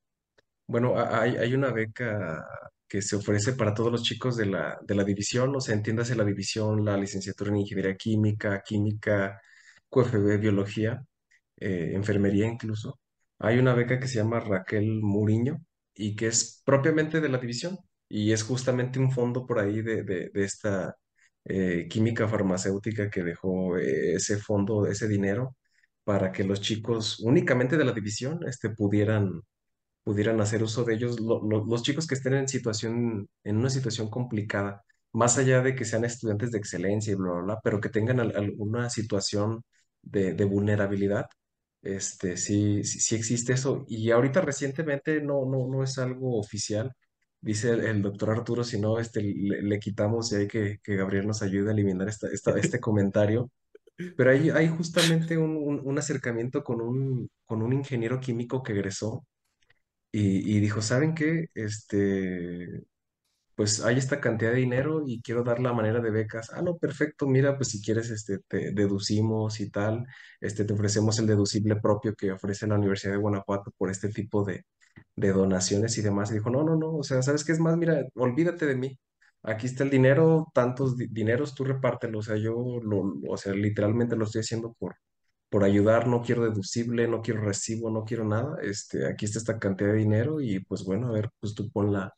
bueno, 0.68 0.95
hay, 0.97 1.38
hay 1.38 1.53
una 1.53 1.72
beca 1.72 2.45
que 2.93 3.01
se 3.01 3.15
ofrece 3.15 3.53
para 3.53 3.73
todos 3.73 3.91
los 3.91 4.03
chicos 4.03 4.37
de 4.37 4.45
la, 4.45 4.77
de 4.83 4.93
la 4.93 5.03
división, 5.03 5.55
o 5.55 5.59
sea, 5.59 5.73
entiéndase 5.73 6.15
la 6.15 6.23
división, 6.23 6.85
la 6.85 6.95
licenciatura 6.95 7.49
en 7.49 7.57
ingeniería 7.57 7.95
química, 7.97 8.61
química, 8.63 9.41
QFB, 9.89 10.39
biología, 10.39 11.03
eh, 11.57 11.93
enfermería 11.95 12.45
incluso. 12.47 12.99
Hay 13.39 13.57
una 13.57 13.73
beca 13.73 13.99
que 13.99 14.07
se 14.07 14.17
llama 14.19 14.39
Raquel 14.41 15.01
Muriño 15.01 15.57
y 15.95 16.15
que 16.15 16.27
es 16.27 16.61
propiamente 16.65 17.19
de 17.19 17.29
la 17.29 17.39
división 17.39 17.79
y 18.07 18.31
es 18.31 18.43
justamente 18.43 18.99
un 18.99 19.11
fondo 19.11 19.45
por 19.47 19.59
ahí 19.59 19.81
de, 19.81 20.03
de, 20.03 20.29
de 20.31 20.43
esta 20.43 20.95
eh, 21.45 21.87
química 21.89 22.27
farmacéutica 22.27 23.09
que 23.09 23.23
dejó 23.23 23.77
eh, 23.77 24.13
ese 24.15 24.37
fondo, 24.37 24.85
ese 24.85 25.07
dinero, 25.07 25.57
para 26.03 26.31
que 26.31 26.43
los 26.43 26.61
chicos 26.61 27.19
únicamente 27.21 27.75
de 27.77 27.85
la 27.85 27.93
división 27.93 28.39
este, 28.47 28.69
pudieran, 28.69 29.41
pudieran 30.04 30.41
hacer 30.41 30.64
uso 30.64 30.84
de 30.84 30.95
ellos, 30.95 31.20
lo, 31.20 31.41
lo, 31.43 31.66
los 31.66 31.84
chicos 31.84 32.08
que 32.08 32.16
estén 32.16 32.34
en, 32.36 32.47
situación, 32.47 33.30
en 33.43 33.58
una 33.58 33.70
situación 33.70 34.10
complicada, 34.10 34.84
más 35.14 35.38
allá 35.38 35.62
de 35.62 35.76
que 35.76 35.86
sean 35.86 36.06
estudiantes 36.06 36.51
de 36.51 36.58
excelencia 36.60 37.14
y 37.14 37.16
bla, 37.16 37.32
bla, 37.34 37.41
bla, 37.43 37.60
pero 37.64 37.80
que 37.82 37.89
tengan 37.89 38.20
al, 38.20 38.36
alguna 38.36 38.89
situación 38.89 39.64
de, 40.01 40.34
de, 40.34 40.45
vulnerabilidad. 40.45 41.28
Este, 41.82 42.38
sí, 42.38 42.84
sí, 42.84 42.99
sí 42.99 43.16
existe 43.16 43.54
eso. 43.54 43.86
Y 43.88 44.12
ahorita 44.12 44.41
recientemente 44.41 45.22
no, 45.22 45.45
no, 45.45 45.68
no 45.68 45.84
es 45.84 45.97
algo 45.97 46.39
oficial, 46.39 46.93
dice 47.41 47.72
el, 47.72 48.01
doctor 48.01 48.32
Arturo, 48.32 48.64
si 48.64 48.80
no, 48.80 48.99
este, 48.99 49.22
le, 49.22 49.80
quitamos 49.80 50.32
y 50.34 50.36
hay 50.38 50.47
que, 50.47 50.80
que 50.84 50.95
Gabriel 50.95 51.28
nos 51.28 51.41
ayude 51.41 51.70
a 51.70 51.74
eliminar 51.74 52.10
esta, 52.10 52.30
este 52.32 52.80
comentario. 52.80 53.51
Pero 54.18 54.32
hay, 54.32 54.49
hay 54.49 54.68
justamente 54.70 55.38
un, 55.38 55.82
un, 55.84 55.97
acercamiento 55.99 56.64
con 56.64 56.82
un, 56.82 57.30
con 57.45 57.62
un 57.62 57.74
ingeniero 57.74 58.20
químico 58.20 58.64
que 58.64 58.74
egresó 58.74 59.24
y, 60.16 60.59
dijo, 60.59 60.82
¿saben 60.82 61.16
qué? 61.16 61.47
Este, 61.55 62.84
pues 63.55 63.84
hay 63.84 63.97
esta 63.97 64.22
cantidad 64.22 64.51
de 64.51 64.57
dinero 64.59 65.03
y 65.07 65.22
quiero 65.22 65.43
dar 65.43 65.59
la 65.59 65.74
manera 65.74 66.01
de 66.01 66.11
becas. 66.11 66.51
Ah, 66.53 66.61
no, 66.61 66.78
perfecto, 66.78 67.28
mira, 67.28 67.57
pues 67.57 67.70
si 67.70 67.82
quieres, 67.82 68.09
este, 68.11 68.39
te 68.47 68.72
deducimos 68.74 69.59
y 69.59 69.72
tal, 69.72 70.05
este, 70.41 70.66
te 70.66 70.74
ofrecemos 70.74 71.20
el 71.20 71.28
deducible 71.28 71.78
propio 71.78 72.16
que 72.16 72.32
ofrece 72.32 72.68
la 72.68 72.76
Universidad 72.76 73.14
de 73.14 73.20
Guanajuato 73.20 73.72
por 73.78 73.89
este 73.91 74.09
tipo 74.09 74.43
de, 74.45 74.66
de 75.16 75.32
donaciones 75.34 75.97
y 75.97 76.01
demás. 76.01 76.32
Y 76.32 76.36
dijo, 76.36 76.49
no, 76.49 76.64
no, 76.64 76.76
no, 76.78 76.95
o 76.97 77.03
sea, 77.03 77.22
¿sabes 77.24 77.43
qué 77.45 77.53
es 77.53 77.59
más? 77.59 77.78
Mira, 77.78 78.03
olvídate 78.16 78.66
de 78.66 78.76
mí. 78.76 78.99
Aquí 79.43 79.68
está 79.68 79.84
el 79.84 79.89
dinero, 79.89 80.47
tantos 80.53 80.97
dineros, 80.97 81.55
tú 81.55 81.66
repártelo. 81.66 82.20
O 82.20 82.24
sea, 82.24 82.38
yo, 82.38 82.53
lo, 82.84 83.16
o 83.30 83.38
sea, 83.38 83.53
literalmente 83.53 84.16
lo 84.16 84.26
estoy 84.26 84.41
haciendo 84.41 84.74
por, 84.74 84.95
por 85.54 85.64
ayudar, 85.64 86.08
no 86.08 86.24
quiero 86.24 86.43
deducible, 86.45 87.08
no 87.08 87.22
quiero 87.22 87.41
recibo, 87.41 87.91
no 87.91 88.06
quiero 88.06 88.26
nada. 88.26 88.58
Este, 88.64 89.06
aquí 89.08 89.26
está 89.26 89.38
esta 89.38 89.60
cantidad 89.60 89.91
de 89.91 89.97
dinero 89.99 90.41
y 90.41 90.60
pues 90.62 90.84
bueno, 90.84 91.10
a 91.10 91.12
ver, 91.12 91.30
pues 91.39 91.54
tú 91.54 91.70
ponla 91.72 92.12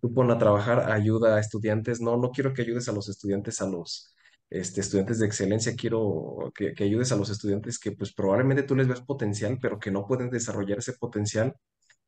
tú 0.00 0.14
pon 0.14 0.30
a 0.30 0.38
trabajar, 0.38 0.90
ayuda 0.92 1.36
a 1.36 1.40
estudiantes. 1.40 2.00
No, 2.00 2.16
no 2.16 2.30
quiero 2.30 2.54
que 2.54 2.62
ayudes 2.62 2.88
a 2.88 2.92
los 2.92 3.08
estudiantes, 3.10 3.60
a 3.62 3.68
los 3.68 4.14
este, 4.50 4.80
estudiantes 4.80 5.18
de 5.20 5.26
excelencia, 5.26 5.76
quiero 5.76 6.52
que, 6.54 6.74
que 6.74 6.84
ayudes 6.84 7.12
a 7.12 7.16
los 7.16 7.30
estudiantes 7.30 7.78
que 7.78 7.92
pues 7.92 8.14
probablemente 8.14 8.62
tú 8.64 8.74
les 8.76 8.88
ves 8.88 9.02
potencial, 9.02 9.58
pero 9.60 9.78
que 9.78 9.90
no 9.90 10.06
pueden 10.06 10.30
desarrollar 10.30 10.78
ese 10.78 10.94
potencial 10.94 11.54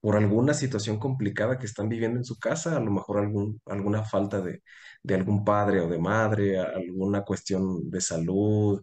por 0.01 0.17
alguna 0.17 0.55
situación 0.55 0.99
complicada 0.99 1.59
que 1.59 1.67
están 1.67 1.89
viviendo 1.89 2.19
en 2.19 2.25
su 2.25 2.39
casa, 2.39 2.77
a 2.77 2.81
lo 2.81 2.91
mejor 2.91 3.19
algún, 3.21 3.61
alguna 3.67 4.05
falta 4.05 4.41
de, 4.41 4.63
de 5.03 5.15
algún 5.15 5.45
padre 5.45 5.81
o 5.81 5.89
de 5.89 5.99
madre, 5.99 6.59
alguna 6.59 7.23
cuestión 7.23 7.91
de 7.91 8.01
salud, 8.01 8.81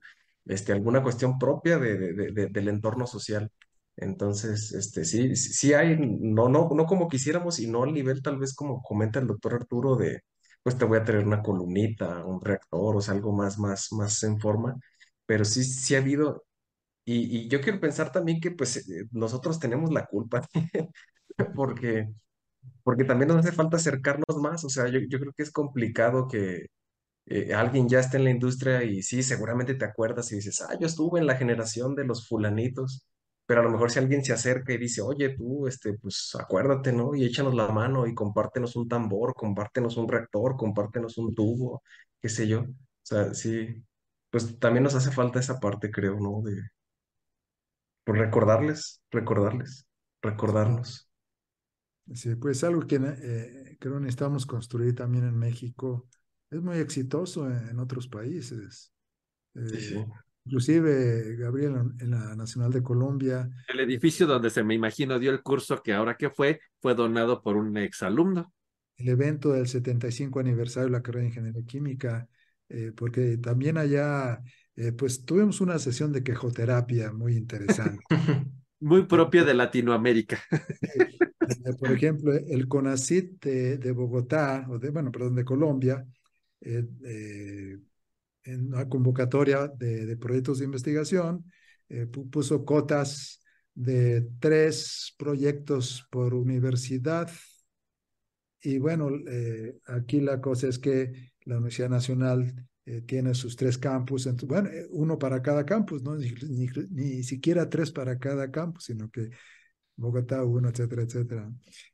este, 0.50 0.74
alguna 0.74 1.04
cuestión 1.04 1.39
propia 1.39 1.80
de, 1.80 1.97
de, 2.14 2.47
del 2.50 2.70
entorno 2.70 3.08
social. 3.08 3.52
Entonces, 3.97 4.74
este, 4.74 5.06
sí, 5.06 5.36
sí 5.38 5.74
hay, 5.74 5.97
no, 6.00 6.50
no, 6.50 6.70
no 6.76 6.86
como 6.86 7.10
quisiéramos 7.10 7.60
y 7.60 7.68
no 7.68 7.84
al 7.84 7.93
nivel 7.93 8.22
tal 8.24 8.38
vez 8.39 8.56
como 8.56 8.82
comenta 8.84 9.20
el 9.20 9.28
doctor 9.28 9.56
Arturo 9.56 9.95
de, 9.97 10.22
pues 10.64 10.78
te 10.78 10.86
voy 10.86 11.00
a 11.00 11.04
traer 11.06 11.26
una 11.26 11.41
columnita, 11.43 12.26
un 12.26 12.41
reactor, 12.41 12.97
o 12.97 13.02
sea, 13.02 13.14
algo 13.16 13.34
más, 13.34 13.60
más, 13.60 13.89
más 13.93 14.24
en 14.24 14.39
forma, 14.39 14.76
pero 15.26 15.45
sí, 15.45 15.64
sí 15.66 15.95
ha 15.95 16.00
habido, 16.00 16.45
y, 17.06 17.45
y 17.45 17.50
yo 17.50 17.62
quiero 17.62 17.80
pensar 17.82 18.12
también 18.12 18.39
que 18.41 18.52
pues 18.52 18.78
eh, 18.89 19.06
nosotros 19.12 19.60
tenemos 19.60 19.91
la 19.91 20.06
culpa, 20.08 20.47
porque, 21.56 22.10
porque 22.84 23.06
también 23.06 23.30
nos 23.30 23.38
hace 23.39 23.52
falta 23.54 23.78
acercarnos 23.78 24.38
más, 24.41 24.64
o 24.66 24.70
sea, 24.70 24.88
yo, 24.89 25.00
yo 25.10 25.20
creo 25.20 25.34
que 25.34 25.43
es 25.43 25.52
complicado 25.52 26.28
que, 26.28 26.68
eh, 27.30 27.53
alguien 27.53 27.88
ya 27.88 27.99
está 27.99 28.17
en 28.17 28.23
la 28.25 28.32
industria 28.32 28.84
y 28.84 29.01
sí, 29.03 29.23
seguramente 29.23 29.75
te 29.75 29.86
acuerdas 29.86 30.32
y 30.32 30.36
dices, 30.36 30.61
ah, 30.61 30.77
yo 30.80 30.88
estuve 30.88 31.19
en 31.19 31.27
la 31.27 31.36
generación 31.36 31.95
de 31.95 32.05
los 32.05 32.27
fulanitos, 32.27 33.05
pero 33.45 33.61
a 33.61 33.63
lo 33.63 33.71
mejor 33.71 33.91
si 33.91 33.99
alguien 33.99 34.23
se 34.23 34.34
acerca 34.34 34.73
y 34.73 34.77
dice, 34.77 35.01
oye, 35.01 35.30
tú, 35.36 35.67
este, 35.67 35.93
pues 35.99 36.36
acuérdate, 36.39 36.91
¿no? 36.93 37.15
Y 37.15 37.25
échanos 37.25 37.55
la 37.55 37.67
mano 37.69 38.07
y 38.07 38.13
compártenos 38.15 38.75
un 38.75 38.88
tambor, 38.88 39.34
compártenos 39.36 39.97
un 39.97 40.07
reactor, 40.07 40.55
compártenos 40.57 41.17
un 41.17 41.34
tubo, 41.36 41.84
qué 42.21 42.30
sé 42.30 42.47
yo. 42.47 42.61
O 42.61 42.65
sea, 43.03 43.34
sí, 43.34 43.84
pues 44.30 44.59
también 44.59 44.84
nos 44.84 44.95
hace 44.95 45.11
falta 45.11 45.39
esa 45.39 45.59
parte, 45.59 45.91
creo, 45.91 46.19
¿no? 46.19 46.41
De 46.43 46.61
pues, 48.03 48.19
recordarles, 48.19 49.01
recordarles, 49.11 49.88
recordarnos. 50.21 51.09
Sí, 52.13 52.36
pues 52.36 52.63
algo 52.63 52.88
que 52.88 52.95
eh, 52.95 53.77
creo 53.80 53.99
necesitamos 53.99 54.45
construir 54.47 54.95
también 54.95 55.25
en 55.25 55.38
México 55.38 56.07
es 56.52 56.62
muy 56.62 56.78
exitoso 56.78 57.50
en, 57.50 57.80
otros 57.80 58.08
países. 58.08 58.91
Eh, 59.56 60.06
inclusive, 60.45 61.36
Gabriel, 61.36 61.76
en 62.00 62.12
la 62.12 62.36
Nacional 62.36 62.72
de 62.72 62.82
Colombia. 62.82 63.50
El 63.68 63.80
edificio 63.82 64.26
donde 64.26 64.50
se 64.50 64.64
me 64.64 64.74
imagino 64.74 65.20
dio 65.20 65.32
el 65.32 65.41
curso 65.41 65.82
que 65.84 65.93
ahora 65.93 66.18
que 66.18 66.30
fue, 66.30 66.60
fue 66.82 66.95
donado 66.95 67.41
por 67.41 67.56
un 67.56 67.78
exalumno. 67.78 68.54
El 68.97 69.10
evento 69.10 69.54
del 69.54 69.68
75 69.68 70.39
aniversario 70.39 70.88
de 70.88 70.93
la 70.93 71.02
carrera 71.02 71.22
de 71.22 71.30
Ingeniería 71.30 71.66
Química, 71.66 72.28
eh, 72.68 72.91
porque 72.95 73.38
también 73.38 73.78
allá, 73.78 74.41
eh, 74.76 74.91
pues 74.91 75.24
tuvimos 75.26 75.62
una 75.62 75.80
sesión 75.80 76.12
de 76.12 76.24
quejoterapia 76.24 77.14
muy 77.14 77.38
interesante. 77.38 78.04
muy 78.80 79.06
propia 79.06 79.43
de 79.43 79.54
Latinoamérica. 79.54 80.41
Por 81.80 81.91
ejemplo, 81.91 82.34
el 82.34 82.68
CONACIT 82.68 83.43
de, 83.43 83.78
de 83.78 83.91
Bogotá, 83.91 84.66
o 84.70 84.78
de, 84.78 84.89
bueno, 84.89 85.12
perdón, 85.12 85.36
de 85.36 85.45
Colombia, 85.45 86.06
eh, 86.62 86.86
eh, 87.05 87.78
en 88.43 88.68
una 88.68 88.88
convocatoria 88.89 89.68
de, 89.68 90.18
proyectos 90.18 90.60
de 90.60 90.66
investigación, 90.66 91.45
eh, 91.88 92.07
puso 92.07 92.66
cotas 92.66 93.41
de 93.74 94.28
tres 94.39 95.14
proyectos 95.18 96.07
por 96.10 96.34
universidad. 96.34 97.30
Y 98.62 98.78
bueno, 98.78 99.10
aquí 99.86 100.20
la 100.20 100.41
cosa 100.41 100.68
es 100.68 100.80
que 100.80 101.32
la 101.45 101.55
Universidad 101.55 101.89
Nacional 101.89 102.68
tiene 103.05 103.34
sus 103.36 103.55
tres 103.55 103.78
campus, 103.78 104.28
bueno, 104.45 104.70
uno 104.89 105.18
para 105.18 105.41
cada 105.41 105.66
campus, 105.66 106.01
¿no? 106.01 106.18
Ni, 106.18 106.68
ni, 106.89 107.24
siquiera 107.24 107.70
tres 107.70 107.91
para 107.91 108.18
cada 108.18 108.51
campus, 108.51 108.86
sino 108.86 109.10
que 109.10 109.30
Bogotá 109.95 110.43
uno, 110.43 110.70
etcétera, 110.70 111.03
etcétera. 111.03 111.53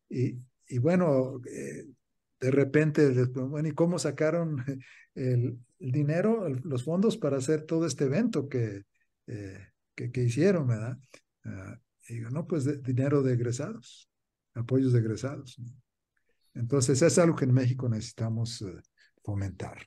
Y, 0.10 0.40
y 0.68 0.78
bueno, 0.80 1.42
de 2.40 2.52
repente, 2.52 3.26
bueno, 3.34 3.68
¿y 3.68 3.72
cómo 3.72 4.00
sacaron 4.00 4.58
el, 5.16 5.60
dinero, 5.80 6.50
los 6.64 6.84
fondos 6.84 7.18
para 7.18 7.38
hacer 7.38 7.64
todo 7.64 7.86
este 7.86 8.06
evento 8.06 8.48
que, 8.50 8.84
eh, 9.28 9.68
que, 9.96 10.24
hicieron, 10.24 10.68
verdad? 10.68 10.98
Ah, 11.44 11.78
y 12.08 12.16
digo, 12.16 12.30
no, 12.30 12.46
pues 12.46 12.84
dinero 12.84 13.24
de 13.24 13.34
egresados, 13.34 14.10
apoyos 14.54 14.94
de 14.94 15.00
egresados. 15.00 15.60
Entonces, 16.54 17.02
es 17.02 17.18
algo 17.18 17.36
que 17.36 17.46
en 17.46 17.54
México 17.54 17.90
necesitamos 17.90 18.62
eh, 18.62 18.80
fomentar. 19.24 19.78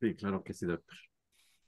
Sí, 0.00 0.14
claro 0.14 0.42
que 0.42 0.52
sí, 0.52 0.66
doctor. 0.66 0.96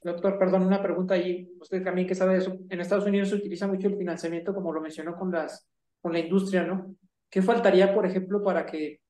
Doctor, 0.03 0.39
perdón, 0.39 0.63
una 0.63 0.83
pregunta 0.83 1.15
ahí. 1.15 1.51
Usted 1.61 1.83
también 1.83 2.07
que 2.07 2.15
sabe 2.15 2.35
de 2.35 2.39
eso. 2.39 2.59
En 2.69 2.81
Estados 2.81 3.07
Unidos 3.07 3.29
se 3.29 3.35
utiliza 3.35 3.67
mucho 3.67 3.89
el 3.89 3.97
financiamiento, 3.97 4.55
como 4.55 4.73
lo 4.73 4.81
mencionó 4.81 5.15
con, 5.17 5.31
las, 5.31 5.69
con 6.01 6.13
la 6.13 6.21
industria, 6.21 6.65
¿no? 6.65 6.95
¿Qué 7.29 7.43
faltaría, 7.43 7.95
por 7.95 8.07
ejemplo, 8.07 8.43
para 8.43 8.65
que 8.65 9.01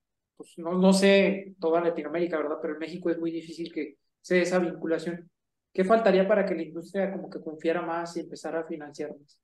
pues 0.41 0.55
no, 0.57 0.73
no 0.73 0.95
sé 0.95 1.55
toda 1.61 1.83
Latinoamérica, 1.83 2.39
¿verdad? 2.39 2.57
Pero 2.63 2.73
en 2.73 2.79
México 2.79 3.11
es 3.11 3.19
muy 3.19 3.31
difícil 3.31 3.71
que 3.71 3.99
sea 4.23 4.41
esa 4.41 4.59
vinculación. 4.59 5.31
¿Qué 5.71 5.85
faltaría 5.85 6.27
para 6.27 6.47
que 6.47 6.55
la 6.55 6.63
industria 6.63 7.13
como 7.13 7.29
que 7.29 7.43
confiara 7.43 7.83
más 7.83 8.17
y 8.17 8.21
empezara 8.21 8.61
a 8.61 8.65
financiar 8.65 9.11
más? 9.21 9.39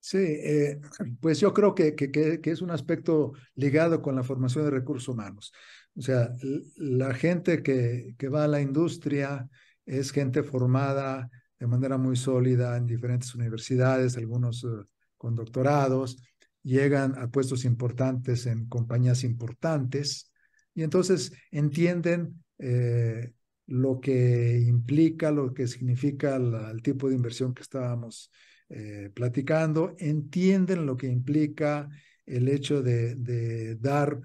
Sí, 0.00 0.18
eh, 0.18 0.80
pues 1.20 1.38
yo 1.38 1.54
creo 1.54 1.76
que, 1.76 1.94
que, 1.94 2.10
que, 2.10 2.50
es 2.50 2.60
un 2.60 2.72
aspecto 2.72 3.34
ligado 3.54 4.02
con 4.02 4.16
la 4.16 4.24
formación 4.24 4.64
de 4.64 4.72
recursos 4.72 5.08
humanos. 5.08 5.52
O 5.96 6.02
sea, 6.02 6.34
la 6.74 7.14
gente 7.14 7.62
que, 7.62 8.16
que 8.18 8.28
va 8.28 8.42
a 8.42 8.48
la 8.48 8.60
industria 8.60 9.48
es 9.86 10.10
gente 10.10 10.42
formada 10.42 11.30
de 11.56 11.68
manera 11.68 11.98
muy 11.98 12.16
sólida 12.16 12.76
en 12.76 12.88
diferentes 12.88 13.32
universidades, 13.36 14.16
algunos 14.16 14.64
eh, 14.64 14.84
con 15.16 15.36
doctorados, 15.36 16.18
llegan 16.64 17.16
a 17.18 17.28
puestos 17.28 17.64
importantes 17.64 18.46
en 18.46 18.66
compañías 18.66 19.22
importantes 19.22 20.32
y 20.74 20.82
entonces 20.82 21.32
entienden 21.52 22.42
eh, 22.58 23.32
lo 23.66 24.00
que 24.00 24.60
implica, 24.66 25.30
lo 25.30 25.54
que 25.54 25.68
significa 25.68 26.36
el 26.36 26.82
tipo 26.82 27.08
de 27.08 27.14
inversión 27.14 27.54
que 27.54 27.62
estábamos 27.62 28.32
eh, 28.68 29.10
platicando, 29.14 29.94
entienden 29.98 30.86
lo 30.86 30.96
que 30.96 31.06
implica 31.06 31.88
el 32.26 32.48
hecho 32.48 32.82
de, 32.82 33.76
dar 33.76 34.18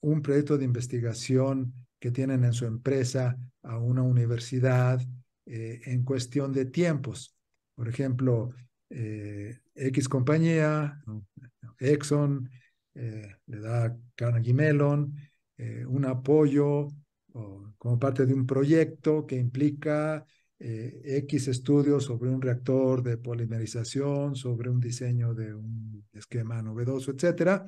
un 0.00 0.22
proyecto 0.22 0.58
de 0.58 0.64
investigación 0.64 1.72
que 2.00 2.10
tienen 2.10 2.44
en 2.44 2.52
su 2.52 2.64
empresa 2.66 3.38
a 3.62 3.78
una 3.78 4.02
universidad 4.02 5.00
eh, 5.46 5.80
en 5.84 6.02
cuestión 6.02 6.52
de 6.52 6.64
tiempos. 6.64 7.36
Por 7.74 7.88
ejemplo, 7.88 8.50
X 9.74 10.06
compañía, 10.06 11.02
Exxon, 11.78 12.48
eh, 12.94 13.36
le 13.46 13.58
da 13.58 13.96
Carnegie 14.14 14.52
Mellon 14.52 15.14
eh, 15.56 15.84
un 15.86 16.04
apoyo 16.04 16.88
como 17.78 17.98
parte 17.98 18.26
de 18.26 18.34
un 18.34 18.46
proyecto 18.46 19.24
que 19.26 19.36
implica 19.36 20.22
eh, 20.58 21.00
X 21.24 21.48
estudios 21.48 22.04
sobre 22.04 22.28
un 22.28 22.42
reactor 22.42 23.02
de 23.02 23.16
polimerización, 23.16 24.36
sobre 24.36 24.68
un 24.68 24.78
diseño 24.78 25.32
de 25.32 25.54
un 25.54 26.04
esquema 26.12 26.60
novedoso, 26.60 27.10
etcétera, 27.10 27.64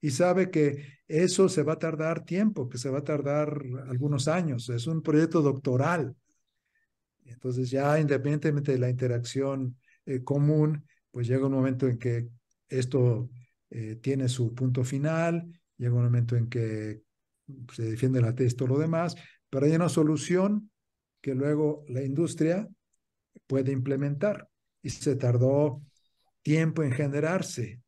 y 0.00 0.10
sabe 0.10 0.50
que 0.50 1.00
eso 1.08 1.48
se 1.48 1.64
va 1.64 1.72
a 1.72 1.78
tardar 1.80 2.24
tiempo, 2.24 2.68
que 2.68 2.78
se 2.78 2.90
va 2.90 2.98
a 2.98 3.04
tardar 3.04 3.60
algunos 3.88 4.28
años, 4.28 4.68
es 4.68 4.86
un 4.86 5.02
proyecto 5.02 5.42
doctoral. 5.42 6.14
Entonces 7.24 7.70
ya 7.70 7.98
independientemente 7.98 8.70
de 8.70 8.78
la 8.78 8.88
interacción 8.88 9.76
común, 10.22 10.84
pues 11.10 11.26
llega 11.26 11.46
un 11.46 11.52
momento 11.52 11.88
en 11.88 11.98
que 11.98 12.28
esto 12.68 13.28
eh, 13.70 13.96
tiene 13.96 14.28
su 14.28 14.54
punto 14.54 14.84
final, 14.84 15.46
llega 15.76 15.94
un 15.94 16.04
momento 16.04 16.36
en 16.36 16.48
que 16.48 17.02
se 17.72 17.82
defiende 17.82 18.20
la 18.20 18.34
tesis, 18.34 18.56
todo 18.56 18.68
lo 18.68 18.78
demás, 18.78 19.14
pero 19.50 19.66
hay 19.66 19.72
una 19.72 19.88
solución 19.88 20.70
que 21.20 21.34
luego 21.34 21.84
la 21.88 22.02
industria 22.02 22.68
puede 23.46 23.72
implementar 23.72 24.48
y 24.82 24.90
se 24.90 25.16
tardó 25.16 25.82
tiempo 26.42 26.82
en 26.82 26.92
generarse. 26.92 27.80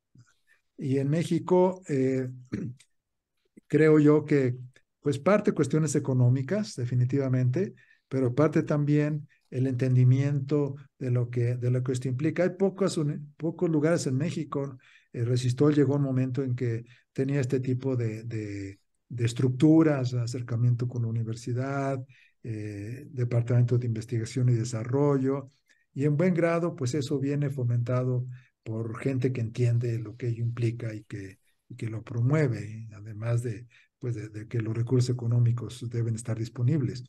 Y 0.77 0.99
en 0.99 1.09
México, 1.09 1.83
eh, 1.89 2.29
creo 3.67 3.99
yo 3.99 4.25
que, 4.25 4.57
pues 5.01 5.19
parte 5.19 5.53
cuestiones 5.53 5.95
económicas, 5.95 6.77
definitivamente, 6.77 7.75
pero 8.09 8.35
parte 8.35 8.63
también 8.63 9.29
el 9.51 9.67
entendimiento 9.67 10.77
de 10.99 11.11
lo 11.11 11.31
que, 11.31 11.57
de 11.57 11.71
lo 11.71 11.83
que 11.83 11.93
esto 11.93 12.09
implica. 12.09 12.43
Hay 12.45 12.51
pocos, 12.51 13.01
pocos 13.37 13.71
lugares 13.71 14.07
en 14.07 14.17
México. 14.17 14.79
Resistol 15.13 15.75
llegó 15.75 15.97
un 15.97 16.03
momento 16.03 16.43
en 16.43 16.55
que 16.55 16.85
tenía 17.13 17.41
este 17.41 17.61
tipo 17.61 17.97
de, 17.97 18.25
de, 18.25 18.79
estructuras, 19.25 20.15
acercamiento 20.15 20.87
con 20.87 21.03
la 21.03 21.09
universidad, 21.09 22.05
eh, 22.43 23.07
departamento 23.11 23.77
de 23.77 23.87
investigación 23.87 24.49
y 24.49 24.55
desarrollo, 24.55 25.51
y 25.93 26.05
en 26.05 26.17
buen 26.17 26.35
grado, 26.35 26.77
pues 26.77 26.95
eso 26.95 27.19
viene 27.19 27.51
fomentado 27.51 28.27
por 28.63 28.99
gente 29.01 29.33
que 29.33 29.41
entiende 29.41 29.99
lo 29.99 30.17
que 30.17 30.29
ello 30.29 30.45
implica 30.45 30.95
y 30.95 31.03
que, 31.05 31.39
que 31.77 31.89
lo 31.89 32.03
promueve, 32.03 32.89
además 32.95 33.43
de, 33.43 33.67
pues 33.99 34.15
de, 34.15 34.47
que 34.47 34.61
los 34.61 34.77
recursos 34.77 35.11
económicos 35.11 35.89
deben 35.91 36.15
estar 36.15 36.39
disponibles. 36.39 37.05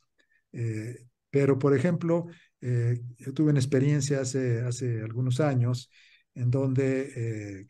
Eh, 0.51 1.05
pero, 1.29 1.57
por 1.59 1.75
ejemplo, 1.75 2.27
eh, 2.59 3.01
yo 3.17 3.33
tuve 3.33 3.51
una 3.51 3.59
experiencia 3.59 4.21
hace, 4.21 4.61
hace 4.61 5.01
algunos 5.01 5.39
años 5.39 5.89
en 6.35 6.49
donde 6.49 7.67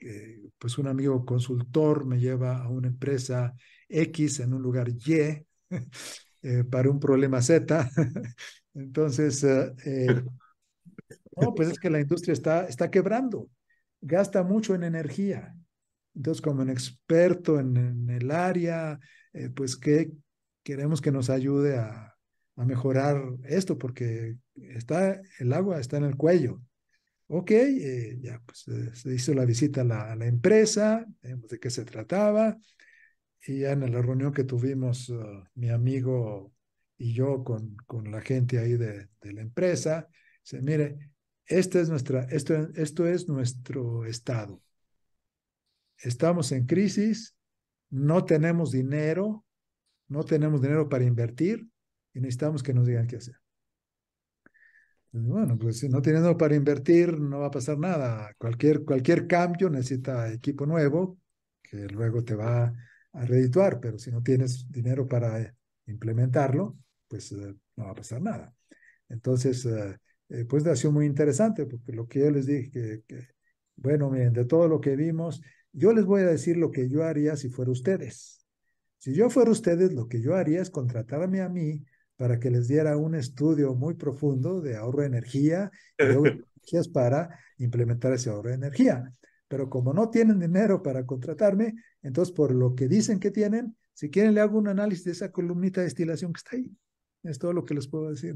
pues 0.58 0.78
un 0.78 0.88
amigo 0.88 1.26
consultor 1.26 2.06
me 2.06 2.20
lleva 2.20 2.64
a 2.64 2.70
una 2.70 2.88
empresa 2.88 3.54
X 3.90 4.40
en 4.40 4.54
un 4.54 4.62
lugar 4.62 4.90
Y 4.90 5.46
Eh, 6.44 6.64
para 6.64 6.90
un 6.90 7.00
problema 7.00 7.42
Z. 7.42 7.90
Entonces, 8.74 9.44
eh, 9.44 9.74
eh, 9.86 10.24
no, 11.40 11.54
pues 11.54 11.70
es 11.70 11.80
que 11.80 11.90
la 11.90 12.00
industria 12.00 12.34
está, 12.34 12.66
está 12.66 12.90
quebrando, 12.90 13.50
gasta 14.02 14.44
mucho 14.44 14.74
en 14.74 14.84
energía. 14.84 15.56
Entonces, 16.16 16.42
como 16.42 16.64
un 16.64 16.70
experto 16.70 17.60
en, 17.60 18.10
el 18.10 18.32
área, 18.32 19.00
pues 19.56 19.78
que 19.78 20.12
queremos 20.64 21.00
que 21.00 21.12
nos 21.12 21.30
ayude 21.30 21.78
a, 21.78 22.16
a, 22.56 22.66
mejorar 22.66 23.24
esto, 23.44 23.78
porque 23.78 24.36
está, 24.56 25.22
el 25.40 25.54
agua 25.54 25.80
está 25.80 25.98
en 25.98 26.04
el 26.06 26.18
cuello. 26.18 26.60
Ok, 27.34 27.52
ya 28.22 28.42
pues 28.46 28.66
se 28.94 29.14
hizo 29.14 29.34
la 29.34 29.46
visita 29.46 29.82
a 29.82 30.16
la, 30.16 30.26
empresa, 30.26 31.06
de 31.22 31.60
qué 31.60 31.70
se 31.70 31.86
trataba, 31.86 32.58
y 33.48 33.60
ya 33.60 33.72
en 33.72 33.90
la 33.90 34.02
reunión 34.02 34.34
que 34.34 34.44
tuvimos 34.44 35.08
uh, 35.08 35.42
mi 35.56 35.70
amigo 35.70 36.52
y 36.98 37.14
yo 37.14 37.42
con, 37.46 37.78
con 37.88 38.12
la 38.12 38.20
gente 38.20 38.60
ahí 38.60 38.74
de, 38.74 39.08
de 39.22 39.34
la 39.34 39.40
empresa, 39.40 40.10
dice, 40.44 40.62
mire, 40.62 41.12
esta 41.46 41.80
es 41.80 41.90
nuestra, 41.90 42.24
esto, 42.24 42.68
esto 42.76 43.08
es 43.08 43.30
nuestro 43.30 44.04
estado. 44.04 44.62
Estamos 46.00 46.52
en 46.52 46.66
crisis, 46.66 47.38
no 47.90 48.26
tenemos 48.26 48.74
dinero, 48.74 49.46
no 50.10 50.26
tenemos 50.26 50.62
dinero 50.62 50.90
para 50.90 51.06
invertir 51.06 51.66
y 52.14 52.20
necesitamos 52.20 52.62
que 52.62 52.74
nos 52.74 52.86
digan 52.86 53.08
qué 53.08 53.16
hacer. 53.16 53.36
Pues 55.12 55.26
bueno, 55.26 55.58
pues 55.58 55.80
si 55.80 55.90
no 55.90 56.02
teniendo 56.02 56.38
para 56.38 56.56
invertir, 56.56 57.20
no 57.20 57.40
va 57.40 57.48
a 57.48 57.52
pasar 57.52 57.78
nada. 57.78 58.34
Cualquier, 58.38 58.86
cualquier 58.86 59.28
cambio 59.28 59.70
necesita 59.70 60.32
equipo 60.32 60.66
nuevo, 60.66 61.18
que 61.62 61.88
luego 61.88 62.24
te 62.24 62.34
va 62.36 62.74
a 63.14 63.26
redituar, 63.26 63.82
pero 63.82 63.98
si 64.00 64.10
no 64.10 64.24
tienes 64.24 64.72
dinero 64.72 65.08
para 65.08 65.54
implementarlo, 65.86 66.78
pues 67.10 67.32
eh, 67.34 67.54
no 67.76 67.86
va 67.86 67.92
a 67.92 67.96
pasar 67.96 68.22
nada. 68.22 68.54
Entonces, 69.10 69.66
eh, 69.66 69.98
eh, 70.30 70.46
pues 70.46 70.66
ha 70.68 70.76
sido 70.78 70.94
muy 70.94 71.06
interesante, 71.08 71.66
porque 71.66 71.92
lo 71.92 72.08
que 72.08 72.20
yo 72.22 72.32
les 72.32 72.46
dije, 72.46 73.04
que, 73.06 73.28
bueno, 73.76 74.10
miren, 74.10 74.32
de 74.32 74.46
todo 74.46 74.70
lo 74.70 74.80
que 74.80 74.96
vimos, 74.96 75.42
yo 75.74 75.92
les 75.92 76.06
voy 76.06 76.22
a 76.22 76.28
decir 76.28 76.56
lo 76.56 76.72
que 76.72 76.88
yo 76.88 77.04
haría 77.04 77.36
si 77.36 77.50
fuera 77.50 77.72
ustedes. 77.72 78.46
Si 78.98 79.14
yo 79.14 79.30
fuera 79.30 79.52
ustedes, 79.52 79.92
lo 79.94 80.08
que 80.08 80.22
yo 80.22 80.36
haría 80.36 80.62
es 80.62 80.70
contratarme 80.70 81.42
a 81.42 81.50
mí 81.50 81.84
para 82.22 82.40
que 82.40 82.52
les 82.52 82.68
diera 82.68 82.98
un 82.98 83.16
estudio 83.16 83.74
muy 83.74 83.96
profundo 83.96 84.62
de 84.62 84.76
ahorro 84.76 85.02
de 85.02 85.08
energía 85.08 85.72
y 85.98 86.06
de 86.06 86.14
energías 86.62 86.88
para 86.88 87.40
implementar 87.58 88.14
ese 88.14 88.30
ahorro 88.30 88.50
de 88.50 88.56
energía 88.56 89.12
pero 89.52 89.70
como 89.70 89.94
no 89.94 90.10
tienen 90.10 90.40
dinero 90.40 90.82
para 90.82 91.06
contratarme, 91.06 91.76
entonces 92.02 92.34
por 92.34 92.56
lo 92.56 92.74
que 92.74 92.88
dicen 92.88 93.20
que 93.20 93.32
tienen, 93.32 93.76
si 93.94 94.10
quieren 94.10 94.34
le 94.34 94.40
hago 94.40 94.58
un 94.58 94.70
análisis 94.70 95.04
de 95.04 95.12
esa 95.12 95.30
columnita 95.30 95.82
de 95.82 95.88
destilación 95.88 96.32
que 96.32 96.38
está 96.38 96.56
ahí. 96.56 96.72
Es 97.24 97.38
todo 97.38 97.52
lo 97.52 97.66
que 97.66 97.74
les 97.74 97.90
puedo 97.90 98.12
decir. 98.12 98.34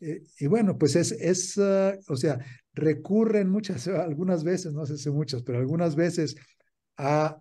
Eh, 0.00 0.22
y 0.38 0.46
bueno, 0.46 0.78
pues 0.78 0.94
es, 0.94 1.10
es 1.10 1.56
uh, 1.56 1.98
o 2.06 2.16
sea, 2.16 2.38
recurren 2.74 3.50
muchas, 3.50 3.88
algunas 3.88 4.44
veces, 4.44 4.72
no 4.72 4.86
sé 4.86 4.98
si 4.98 5.10
muchas, 5.10 5.42
pero 5.42 5.58
algunas 5.58 5.96
veces 5.96 6.36
a 6.96 7.40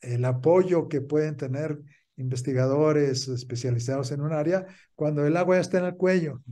el 0.00 0.24
apoyo 0.24 0.88
que 0.88 1.02
pueden 1.02 1.36
tener 1.36 1.78
investigadores 2.16 3.28
especializados 3.28 4.12
en 4.12 4.20
un 4.20 4.32
área 4.32 4.66
cuando 4.94 5.26
el 5.26 5.36
agua 5.36 5.56
ya 5.56 5.62
está 5.62 5.78
en 5.78 5.86
el 5.86 5.96
cuello. 5.96 6.42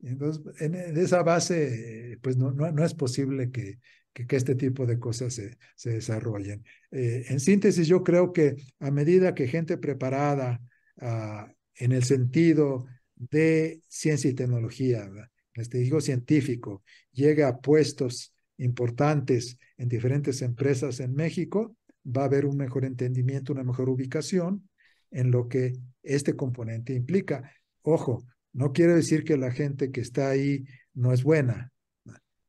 Entonces, 0.00 0.42
en, 0.60 0.74
esa 0.74 1.22
base, 1.22 2.18
pues 2.22 2.36
no, 2.36 2.52
no, 2.52 2.70
no 2.72 2.84
es 2.84 2.94
posible 2.94 3.50
que, 3.50 3.78
que, 4.12 4.36
este 4.36 4.54
tipo 4.54 4.84
de 4.86 4.98
cosas 4.98 5.34
se, 5.34 5.56
se 5.76 5.90
desarrollen. 5.90 6.64
Eh, 6.90 7.24
en 7.28 7.40
síntesis, 7.40 7.86
yo 7.86 8.02
creo 8.02 8.32
que 8.32 8.56
a 8.80 8.90
medida 8.90 9.34
que 9.34 9.46
gente 9.46 9.78
preparada 9.78 10.60
uh, 11.00 11.50
en 11.76 11.92
el 11.92 12.04
sentido 12.04 12.86
de 13.14 13.80
ciencia 13.88 14.30
y 14.30 14.34
tecnología, 14.34 15.08
este 15.54 15.78
digo 15.78 16.00
científico, 16.00 16.82
llega 17.12 17.48
a 17.48 17.60
puestos 17.60 18.34
importantes 18.58 19.58
en 19.76 19.88
diferentes 19.88 20.42
empresas 20.42 21.00
en 21.00 21.14
México, 21.14 21.76
va 22.04 22.22
a 22.22 22.26
haber 22.26 22.46
un 22.46 22.56
mejor 22.56 22.84
entendimiento, 22.84 23.52
una 23.52 23.64
mejor 23.64 23.88
ubicación 23.88 24.68
en 25.10 25.30
lo 25.30 25.48
que 25.48 25.74
este 26.02 26.34
componente 26.34 26.94
implica. 26.94 27.52
Ojo, 27.82 28.24
no 28.52 28.72
quiero 28.72 28.94
decir 28.94 29.24
que 29.24 29.36
la 29.36 29.50
gente 29.50 29.90
que 29.90 30.00
está 30.00 30.30
ahí 30.30 30.64
no 30.94 31.12
es 31.12 31.22
buena, 31.22 31.72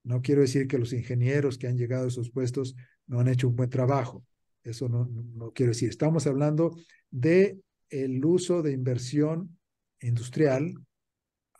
no 0.03 0.21
quiero 0.21 0.41
decir 0.41 0.67
que 0.67 0.77
los 0.77 0.93
ingenieros 0.93 1.57
que 1.57 1.67
han 1.67 1.77
llegado 1.77 2.05
a 2.05 2.07
esos 2.09 2.29
puestos 2.29 2.75
no 3.07 3.19
han 3.19 3.29
hecho 3.29 3.47
un 3.47 3.55
buen 3.55 3.69
trabajo. 3.69 4.23
Eso 4.63 4.89
no, 4.89 5.05
no 5.05 5.51
quiero 5.51 5.71
decir. 5.71 5.89
Estamos 5.89 6.27
hablando 6.27 6.75
de 7.09 7.59
el 7.89 8.23
uso 8.25 8.61
de 8.61 8.71
inversión 8.71 9.57
industrial 10.01 10.73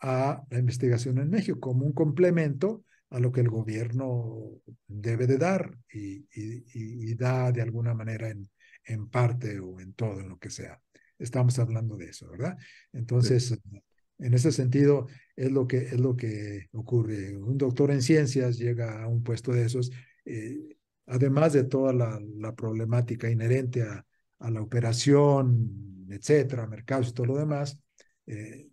a 0.00 0.42
la 0.50 0.58
investigación 0.58 1.18
en 1.18 1.30
México 1.30 1.58
como 1.60 1.86
un 1.86 1.92
complemento 1.92 2.84
a 3.14 3.20
lo 3.20 3.30
que 3.30 3.40
el 3.40 3.48
gobierno 3.48 4.60
debe 4.88 5.26
de 5.28 5.38
dar 5.38 5.78
y, 5.92 6.26
y, 6.34 6.64
y 6.74 7.14
da 7.14 7.52
de 7.52 7.62
alguna 7.62 7.94
manera 7.94 8.28
en, 8.28 8.50
en, 8.84 9.08
parte 9.08 9.60
o 9.60 9.78
en 9.78 9.92
todo, 9.94 10.20
en 10.20 10.28
lo 10.28 10.38
que 10.38 10.50
sea. 10.50 10.80
Estamos 11.16 11.58
hablando 11.60 11.96
de 11.96 12.06
eso, 12.06 12.28
¿verdad? 12.28 12.56
Entonces, 12.92 13.46
sí. 13.46 13.82
En 14.18 14.34
ese 14.34 14.52
sentido, 14.52 15.06
es 15.36 15.50
lo 15.50 15.66
que, 15.66 15.78
es 15.78 15.98
lo 15.98 16.16
que 16.16 16.68
ocurre. 16.72 17.36
Un 17.36 17.58
doctor 17.58 17.90
en 17.90 18.02
ciencias 18.02 18.58
llega 18.58 19.02
a 19.02 19.08
un 19.08 19.22
puesto 19.22 19.52
de 19.52 19.64
esos, 19.64 19.90
eh, 20.24 20.76
además 21.06 21.52
de 21.52 21.64
toda 21.64 21.92
la, 21.92 22.20
la 22.38 22.54
problemática 22.54 23.28
inherente 23.28 23.82
a, 23.82 24.04
a, 24.38 24.50
la 24.50 24.62
operación, 24.62 26.06
etcétera, 26.10 26.66
mercados 26.66 27.08
y 27.08 27.12
todo 27.12 27.26
lo 27.26 27.38
demás, 27.38 27.78
eh, 28.26 28.68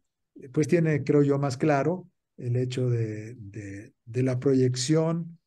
pues 0.51 0.67
tiene, 0.67 1.03
creo 1.03 1.23
yo, 1.23 1.39
más 1.39 1.57
claro 1.57 2.11
el 2.41 2.55
hecho 2.55 2.89
de, 2.89 3.35
de, 3.35 3.93
de 4.05 4.23
la 4.23 4.39
proyección 4.39 5.37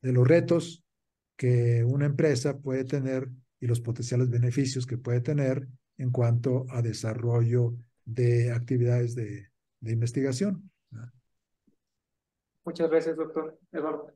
de 0.00 0.12
los 0.12 0.26
retos 0.26 0.84
que 1.36 1.84
una 1.84 2.06
empresa 2.06 2.58
puede 2.58 2.84
tener 2.84 3.28
y 3.60 3.66
los 3.66 3.80
potenciales 3.80 4.30
beneficios 4.30 4.86
que 4.86 4.96
puede 4.96 5.20
tener 5.20 5.66
en 5.98 6.10
cuanto 6.10 6.66
a 6.70 6.82
desarrollo 6.82 7.74
de 8.04 8.52
actividades 8.52 9.14
de, 9.14 9.48
de 9.80 9.92
investigación. 9.92 10.70
Muchas 12.64 12.90
gracias, 12.90 13.16
doctor 13.16 13.58
Eduardo. 13.72 14.12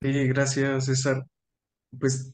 Sí, 0.00 0.26
gracias, 0.28 0.86
César. 0.86 1.26
Pues 1.98 2.32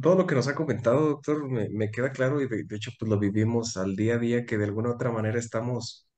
todo 0.00 0.16
lo 0.16 0.26
que 0.26 0.34
nos 0.34 0.48
ha 0.48 0.54
comentado, 0.54 1.08
doctor, 1.08 1.48
me, 1.50 1.68
me 1.68 1.90
queda 1.90 2.12
claro 2.12 2.40
y 2.40 2.48
de, 2.48 2.64
de, 2.64 2.76
hecho 2.76 2.92
pues 2.98 3.10
lo 3.10 3.18
vivimos 3.18 3.76
al 3.76 3.94
día 3.94 4.14
a 4.14 4.18
día 4.18 4.46
que 4.46 4.56
de 4.56 4.64
alguna 4.64 4.88
u 4.88 4.92
otra 4.94 5.12
manera 5.12 5.38
estamos 5.38 6.09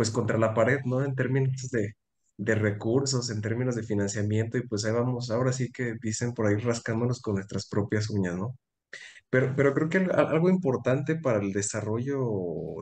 pues 0.00 0.10
contra 0.10 0.38
la 0.38 0.54
pared, 0.54 0.80
¿no? 0.86 1.04
En 1.04 1.14
términos 1.14 1.68
de, 1.70 1.94
de 2.38 2.54
recursos, 2.54 3.28
en 3.28 3.42
términos 3.42 3.76
de 3.76 3.82
financiamiento 3.82 4.56
y 4.56 4.66
pues 4.66 4.86
ahí 4.86 4.92
vamos, 4.92 5.30
ahora 5.30 5.52
sí 5.52 5.70
que 5.70 5.96
dicen 6.00 6.32
por 6.32 6.46
ahí 6.46 6.56
rascándonos 6.56 7.20
con 7.20 7.34
nuestras 7.34 7.68
propias 7.68 8.08
uñas, 8.08 8.34
¿no? 8.36 8.56
Pero, 9.28 9.54
pero 9.54 9.74
creo 9.74 9.90
que 9.90 9.98
algo 9.98 10.48
importante 10.48 11.16
para 11.16 11.40
el 11.40 11.52
desarrollo 11.52 12.18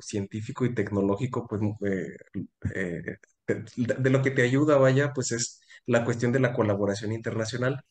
científico 0.01 0.65
y 0.65 0.75
tecnológico, 0.75 1.49
pues 1.49 1.61
eh, 1.87 2.17
eh, 2.75 3.17
de, 3.49 4.11
lo 4.11 4.23
que 4.23 4.31
te 4.31 4.43
ayuda, 4.43 4.77
vaya, 4.77 5.13
pues 5.13 5.33
es 5.33 5.61
la 5.87 6.05
cuestión 6.05 6.31
de 6.31 6.39
la 6.41 6.53
colaboración 6.53 7.11
internacional. 7.13 7.83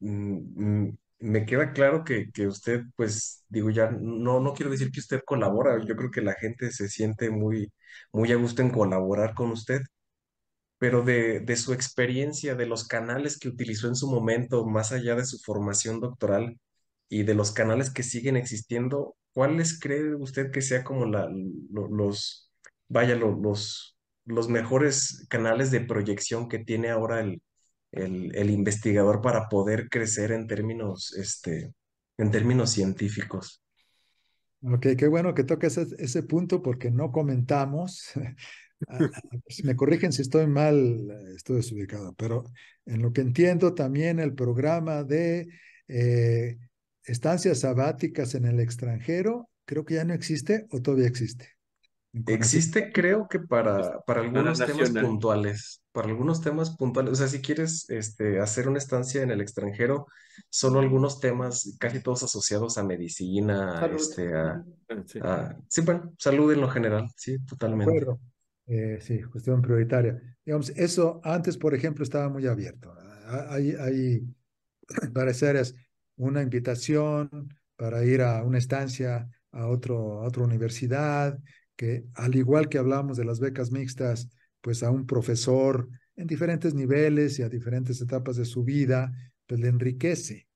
Mm, 0.00 0.90
me 1.20 1.46
queda 1.46 1.72
claro 1.72 2.04
que, 2.04 2.30
que 2.32 2.46
usted, 2.46 2.82
pues, 2.96 3.44
digo, 3.48 3.70
ya 3.70 3.90
no, 3.90 4.40
no 4.40 4.54
quiero 4.54 4.70
decir 4.70 4.90
que 4.92 5.00
usted 5.00 5.20
colabora, 5.26 5.78
yo 5.84 5.96
creo 5.96 6.10
que 6.10 6.20
la 6.22 6.34
gente 6.34 6.70
se 6.72 6.88
siente 6.88 7.30
muy, 7.30 7.72
muy 8.12 8.32
a 8.32 8.36
gusto 8.36 8.62
en 8.62 8.70
colaborar 8.70 9.34
con 9.34 9.50
usted, 9.50 9.82
pero 10.78 11.02
de, 11.02 11.40
de 11.40 11.56
su 11.56 11.72
experiencia, 11.72 12.54
de 12.54 12.66
los 12.66 12.86
canales 12.86 13.38
que 13.38 13.48
utilizó 13.48 13.88
en 13.88 13.96
su 13.96 14.08
momento, 14.10 14.64
más 14.66 14.92
allá 14.92 15.14
de 15.16 15.24
su 15.26 15.38
formación 15.40 16.00
doctoral 16.00 16.58
y 17.08 17.24
de 17.24 17.34
los 17.34 17.52
canales 17.52 17.90
que 17.90 18.02
siguen 18.04 18.36
existiendo, 18.36 19.16
¿cuáles 19.32 19.78
cree 19.80 20.14
usted 20.14 20.50
que 20.52 20.62
sea 20.62 20.84
como 20.84 21.06
la, 21.06 21.28
lo- 21.70 21.88
los, 21.88 22.50
vaya, 22.88 23.16
lo- 23.16 23.36
los, 23.40 23.96
los 24.24 24.48
mejores 24.48 25.26
canales 25.28 25.70
de 25.72 25.80
proyección 25.80 26.48
que 26.48 26.58
tiene 26.60 26.90
ahora 26.90 27.20
el, 27.20 27.42
el, 27.92 28.34
el 28.36 28.50
investigador 28.50 29.20
para 29.22 29.48
poder 29.48 29.88
crecer 29.88 30.32
en 30.32 30.46
términos, 30.46 31.12
este, 31.18 31.72
en 32.18 32.30
términos 32.30 32.70
científicos? 32.70 33.62
Ok, 34.62 34.86
qué 34.98 35.06
bueno 35.08 35.34
que 35.34 35.44
toques 35.44 35.78
ese, 35.78 35.94
ese 36.02 36.22
punto 36.24 36.62
porque 36.62 36.90
no 36.90 37.12
comentamos. 37.12 38.12
A- 38.90 39.02
a- 39.02 39.22
si 39.48 39.64
me 39.64 39.76
corrigen 39.76 40.12
si 40.12 40.22
estoy 40.22 40.46
mal, 40.46 41.10
estoy 41.36 41.56
desubicado, 41.56 42.14
pero 42.14 42.44
en 42.86 43.02
lo 43.02 43.12
que 43.12 43.20
entiendo 43.20 43.74
también 43.74 44.18
el 44.18 44.34
programa 44.34 45.04
de 45.04 45.48
eh, 45.88 46.56
estancias 47.04 47.60
sabáticas 47.60 48.34
en 48.34 48.46
el 48.46 48.60
extranjero, 48.60 49.50
creo 49.66 49.84
que 49.84 49.94
ya 49.96 50.04
no 50.06 50.14
existe 50.14 50.66
o 50.70 50.80
todavía 50.80 51.06
existe. 51.08 51.57
Existe, 52.26 52.90
creo 52.92 53.28
que 53.28 53.38
para, 53.38 54.00
para 54.06 54.20
algunos 54.22 54.64
temas 54.64 54.90
nacional. 54.90 55.04
puntuales, 55.06 55.82
para 55.92 56.08
algunos 56.08 56.40
temas 56.40 56.70
puntuales, 56.76 57.12
o 57.12 57.16
sea, 57.16 57.28
si 57.28 57.40
quieres 57.42 57.88
este, 57.90 58.40
hacer 58.40 58.68
una 58.68 58.78
estancia 58.78 59.22
en 59.22 59.30
el 59.30 59.40
extranjero, 59.40 60.06
solo 60.50 60.80
algunos 60.80 61.20
temas, 61.20 61.76
casi 61.78 62.02
todos 62.02 62.22
asociados 62.22 62.78
a 62.78 62.82
medicina, 62.84 63.80
Salud. 63.80 64.00
este, 64.00 64.34
a, 64.34 64.64
Sí. 65.06 65.20
a- 65.20 65.56
sí, 65.68 65.82
bueno, 65.82 66.14
salud 66.18 66.52
en 66.52 66.60
lo 66.62 66.68
general, 66.70 67.08
sí, 67.16 67.38
De 67.66 67.74
totalmente. 67.74 67.74
acuerdo. 67.74 68.20
Eh, 68.66 68.98
sí, 69.00 69.22
cuestión 69.22 69.62
prioritaria. 69.62 70.20
Digamos, 70.44 70.70
eso 70.70 71.20
antes, 71.24 71.56
por 71.56 71.74
ejemplo, 71.74 72.02
estaba 72.04 72.28
muy 72.28 72.46
abierto. 72.46 72.92
Ah, 73.26 73.46
Hay, 73.50 73.72
hay 73.72 74.22
varias 75.12 75.42
áreas, 75.42 75.74
una 76.16 76.42
invitación 76.42 77.30
para 77.76 78.04
ir 78.04 78.22
a 78.22 78.42
una 78.44 78.58
estancia 78.58 79.28
a, 79.52 79.66
otro, 79.68 80.22
a 80.22 80.26
otra 80.28 80.44
universidad, 80.44 81.38
que 81.78 82.04
al 82.14 82.34
igual 82.34 82.68
que 82.68 82.76
hablamos 82.76 83.16
de 83.16 83.24
las 83.24 83.38
becas 83.38 83.70
mixtas, 83.70 84.28
pues 84.60 84.82
a 84.82 84.90
un 84.90 85.06
profesor 85.06 85.88
en 86.16 86.26
diferentes 86.26 86.74
niveles 86.74 87.38
y 87.38 87.42
a 87.42 87.48
diferentes 87.48 88.00
etapas 88.00 88.36
de 88.36 88.44
su 88.44 88.64
vida, 88.64 89.12
pues 89.46 89.60
le 89.60 89.68
enriquece. 89.68 90.48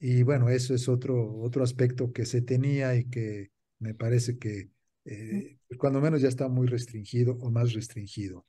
Y 0.00 0.22
bueno, 0.22 0.48
eso 0.48 0.74
es 0.74 0.88
otro, 0.88 1.38
otro 1.38 1.62
aspecto 1.62 2.12
que 2.12 2.24
se 2.24 2.40
tenía 2.40 2.96
y 2.96 3.04
que 3.04 3.50
me 3.78 3.94
parece 3.94 4.38
que 4.38 4.70
eh, 5.04 5.58
cuando 5.76 6.00
menos 6.00 6.22
ya 6.22 6.28
está 6.28 6.48
muy 6.48 6.66
restringido 6.66 7.36
o 7.40 7.50
más 7.50 7.74
restringido. 7.74 8.46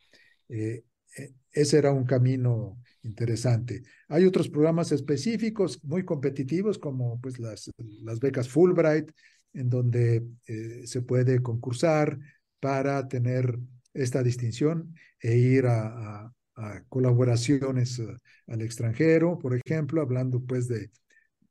Eh, 0.48 0.86
eh, 1.18 1.34
ese 1.52 1.78
era 1.78 1.92
un 1.92 2.06
camino 2.06 2.82
interesante. 3.04 3.84
Hay 4.08 4.24
otros 4.24 4.48
programas 4.48 4.94
específicos 4.94 5.84
muy 5.84 6.06
competitivos 6.06 6.80
como 6.80 7.20
pues 7.20 7.40
las, 7.40 7.70
las 8.04 8.22
becas 8.22 8.48
Fulbright, 8.48 9.12
en 9.54 9.70
donde 9.70 10.24
eh, 10.47 10.82
se 10.86 11.01
puede 11.01 11.41
concursar 11.41 12.20
para 12.60 13.08
tener 13.08 13.58
esta 13.93 14.24
distinción 14.24 14.95
e 15.20 15.38
ir 15.38 15.66
a, 15.68 16.32
colaboraciones 16.88 17.97
uh, 17.97 18.16
al 18.45 18.62
extranjero, 18.62 19.39
por 19.39 19.56
ejemplo, 19.56 20.04
hablando 20.04 20.39
pues 20.39 20.68
de 20.68 20.91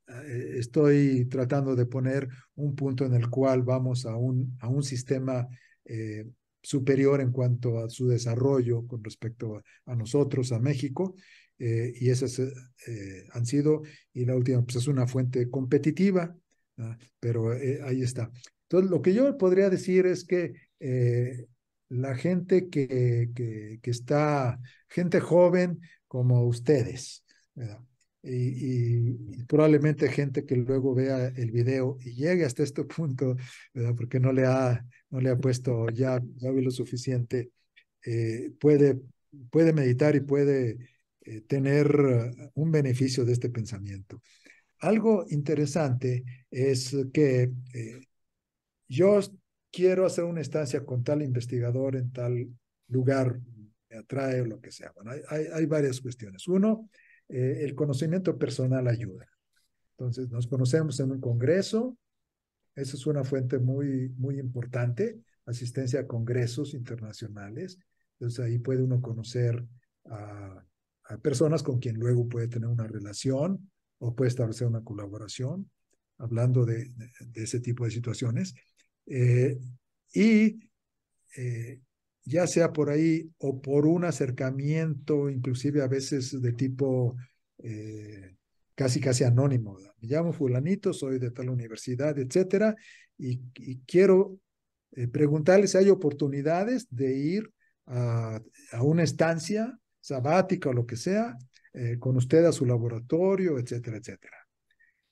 eh, 0.07 0.55
estoy 0.59 1.25
tratando 1.25 1.75
de 1.75 1.87
poner 1.87 2.29
un 2.55 2.77
punto 2.77 3.05
en 3.05 3.15
el 3.15 3.29
cual 3.29 3.63
vamos 3.63 4.07
a 4.07 4.15
un, 4.17 4.57
a 4.61 4.69
un 4.69 4.85
sistema 4.85 5.49
eh, 5.85 6.25
superior 6.63 7.21
en 7.21 7.33
cuanto 7.33 7.81
a 7.81 7.91
su 7.91 8.09
desarrollo 8.09 8.87
con 8.87 9.03
respecto 9.03 9.63
a, 9.87 9.97
nosotros, 9.97 10.53
a 10.53 10.61
México, 10.61 11.17
eh, 11.59 11.93
y 11.97 12.11
esas 12.11 12.39
eh, 12.39 13.27
han 13.33 13.47
sido, 13.47 13.83
y 14.13 14.25
la 14.25 14.37
última 14.37 14.63
pues 14.63 14.77
es 14.77 14.87
una 14.87 15.07
fuente 15.07 15.51
competitiva, 15.51 16.37
pero 17.21 17.55
eh, 17.55 17.81
ahí 17.85 18.03
está. 18.03 18.31
Entonces, 18.65 18.91
lo 18.91 19.03
que 19.03 19.15
yo 19.15 19.37
podría 19.37 19.71
decir 19.71 20.07
es 20.07 20.25
que 20.25 20.53
eh, 20.81 21.47
la 21.89 22.15
gente 22.17 22.69
que, 22.69 23.31
que, 23.35 23.91
está, 23.91 24.59
gente 24.89 25.21
joven 25.21 25.81
como 26.07 26.45
ustedes. 26.47 27.25
Y, 28.23 29.45
probablemente 29.45 30.09
gente 30.09 30.47
que 30.47 30.57
luego 30.57 30.95
vea 30.95 31.29
el 31.29 31.51
video 31.51 31.99
y 32.01 32.15
llegue 32.15 32.45
hasta 32.45 32.63
este 32.63 32.85
punto, 32.85 33.37
porque 33.97 34.21
no 34.21 34.33
le 34.33 34.47
ha, 34.47 34.85
no 35.11 35.21
le 35.21 35.31
ha 35.31 35.37
puesto 35.37 35.89
ya, 35.91 36.23
ya 36.37 36.51
lo 36.51 36.71
suficiente, 36.71 37.51
eh, 38.07 38.53
puede, 38.59 39.01
puede 39.51 39.73
meditar 39.73 40.17
y 40.17 40.21
puede 40.21 40.79
tener 41.47 41.95
un 42.55 42.73
beneficio 42.73 43.25
de 43.25 43.33
este 43.33 43.51
pensamiento. 43.51 44.21
Algo 44.83 45.25
interesante 45.29 46.25
es 46.51 46.97
que 47.13 47.53
eh, 47.73 48.01
yo 48.89 49.21
quiero 49.71 50.05
hacer 50.05 50.25
una 50.25 50.41
estancia 50.41 50.85
con 50.85 51.05
tal 51.05 51.23
investigador 51.23 51.95
en 51.95 52.11
tal 52.11 52.49
lugar, 52.89 53.41
me 53.89 53.97
atrae 53.97 54.41
o 54.41 54.47
lo 54.47 54.61
que 54.61 54.73
sea. 54.73 54.93
Hay, 55.29 55.67
varias 55.67 56.01
cuestiones. 56.01 56.49
Uno, 56.49 56.91
eh, 57.29 57.61
el 57.61 57.77
conocimiento 57.77 58.37
personal 58.37 58.89
ayuda. 58.89 59.29
Entonces, 59.93 60.29
nos 60.31 60.49
conocemos 60.49 60.99
en 60.99 61.13
un 61.13 61.21
congreso, 61.21 61.97
esa 62.75 62.97
es 62.97 63.07
una 63.07 63.23
fuente 63.23 63.61
muy, 63.61 64.09
muy 64.19 64.41
importante, 64.41 65.21
asistencia 65.47 66.01
a 66.01 66.07
congresos 66.09 66.75
internacionales. 66.75 67.79
Entonces, 68.19 68.45
ahí 68.45 68.59
puede 68.59 68.83
uno 68.83 69.01
conocer 69.01 69.65
a 70.07 70.65
personas 71.23 71.63
con 71.63 71.79
quien 71.79 72.01
luego 72.01 72.29
puede 72.29 72.49
tener 72.49 72.69
una 72.69 72.89
relación 72.89 73.71
o 74.03 74.15
puede 74.17 74.31
establecer 74.31 74.67
una 74.67 74.83
colaboración, 74.83 75.71
hablando 76.19 76.65
de, 76.65 76.93
de, 77.21 77.43
ese 77.43 77.61
tipo 77.61 77.85
de 77.85 77.93
situaciones. 77.93 78.53
Eh, 79.07 79.57
y 80.13 80.59
eh, 81.37 81.81
ya 82.25 82.49
sea 82.49 82.73
por 82.73 82.91
ahí 82.91 83.31
o 83.39 83.63
por 83.63 83.87
un 83.87 84.05
acercamiento, 84.05 85.31
inclusive 85.31 85.83
a 85.83 85.87
veces 85.87 86.43
de 86.43 86.53
tipo 86.53 87.17
eh, 87.59 88.35
casi 88.75 89.01
casi 89.01 89.23
anónimo. 89.23 89.79
Me 90.01 90.09
llamo 90.09 90.33
fulanito, 90.33 90.93
soy 90.93 91.21
de 91.21 91.31
tal 91.31 91.49
universidad, 91.49 92.19
etcétera, 92.19 92.75
y, 93.17 93.39
quiero 93.87 94.37
preguntarles 95.13 95.71
si 95.71 95.79
hay 95.79 95.91
oportunidades 95.91 96.89
de 96.91 97.17
ir 97.17 97.53
a, 97.87 98.41
a, 98.73 98.83
una 98.83 99.05
estancia 99.05 99.79
sabática 100.01 100.71
o 100.71 100.73
lo 100.73 100.87
que 100.87 100.97
sea, 100.97 101.37
eh, 101.75 101.99
con 101.99 102.17
usted 102.17 102.45
a 102.45 102.53
su 102.53 102.67
laboratorio, 102.67 103.59
etcétera, 103.59 103.97
etcétera. 103.97 104.37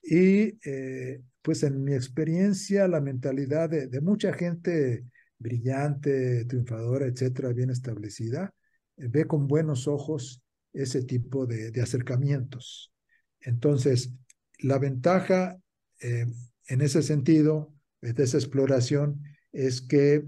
Y 0.03 0.59
eh, 0.69 1.23
pues 1.41 1.63
en 1.63 1.83
mi 1.83 1.95
experiencia, 1.95 2.87
la 2.87 3.01
mentalidad 3.01 3.71
de, 3.71 4.01
mucha 4.03 4.33
gente 4.33 5.05
brillante, 5.39 6.45
triunfadora, 6.45 7.07
etcétera, 7.07 7.55
bien 7.55 7.71
establecida, 7.71 8.55
eh, 8.99 9.09
ve 9.09 9.27
con 9.27 9.47
buenos 9.47 9.89
ojos 9.89 10.43
ese 10.75 11.03
tipo 11.03 11.47
de, 11.47 11.71
de 11.71 11.81
acercamientos. 11.81 12.93
Entonces, 13.41 14.13
la 14.59 14.79
ventaja 14.79 15.59
en 16.03 16.81
ese 16.81 17.03
sentido, 17.03 17.75
de 18.01 18.23
esa 18.23 18.39
exploración, 18.39 19.23
es 19.53 19.83
que 19.83 20.25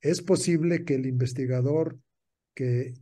es 0.00 0.22
posible 0.22 0.84
que 0.84 0.94
el 0.94 1.06
investigador 1.06 1.98
que 2.54 2.94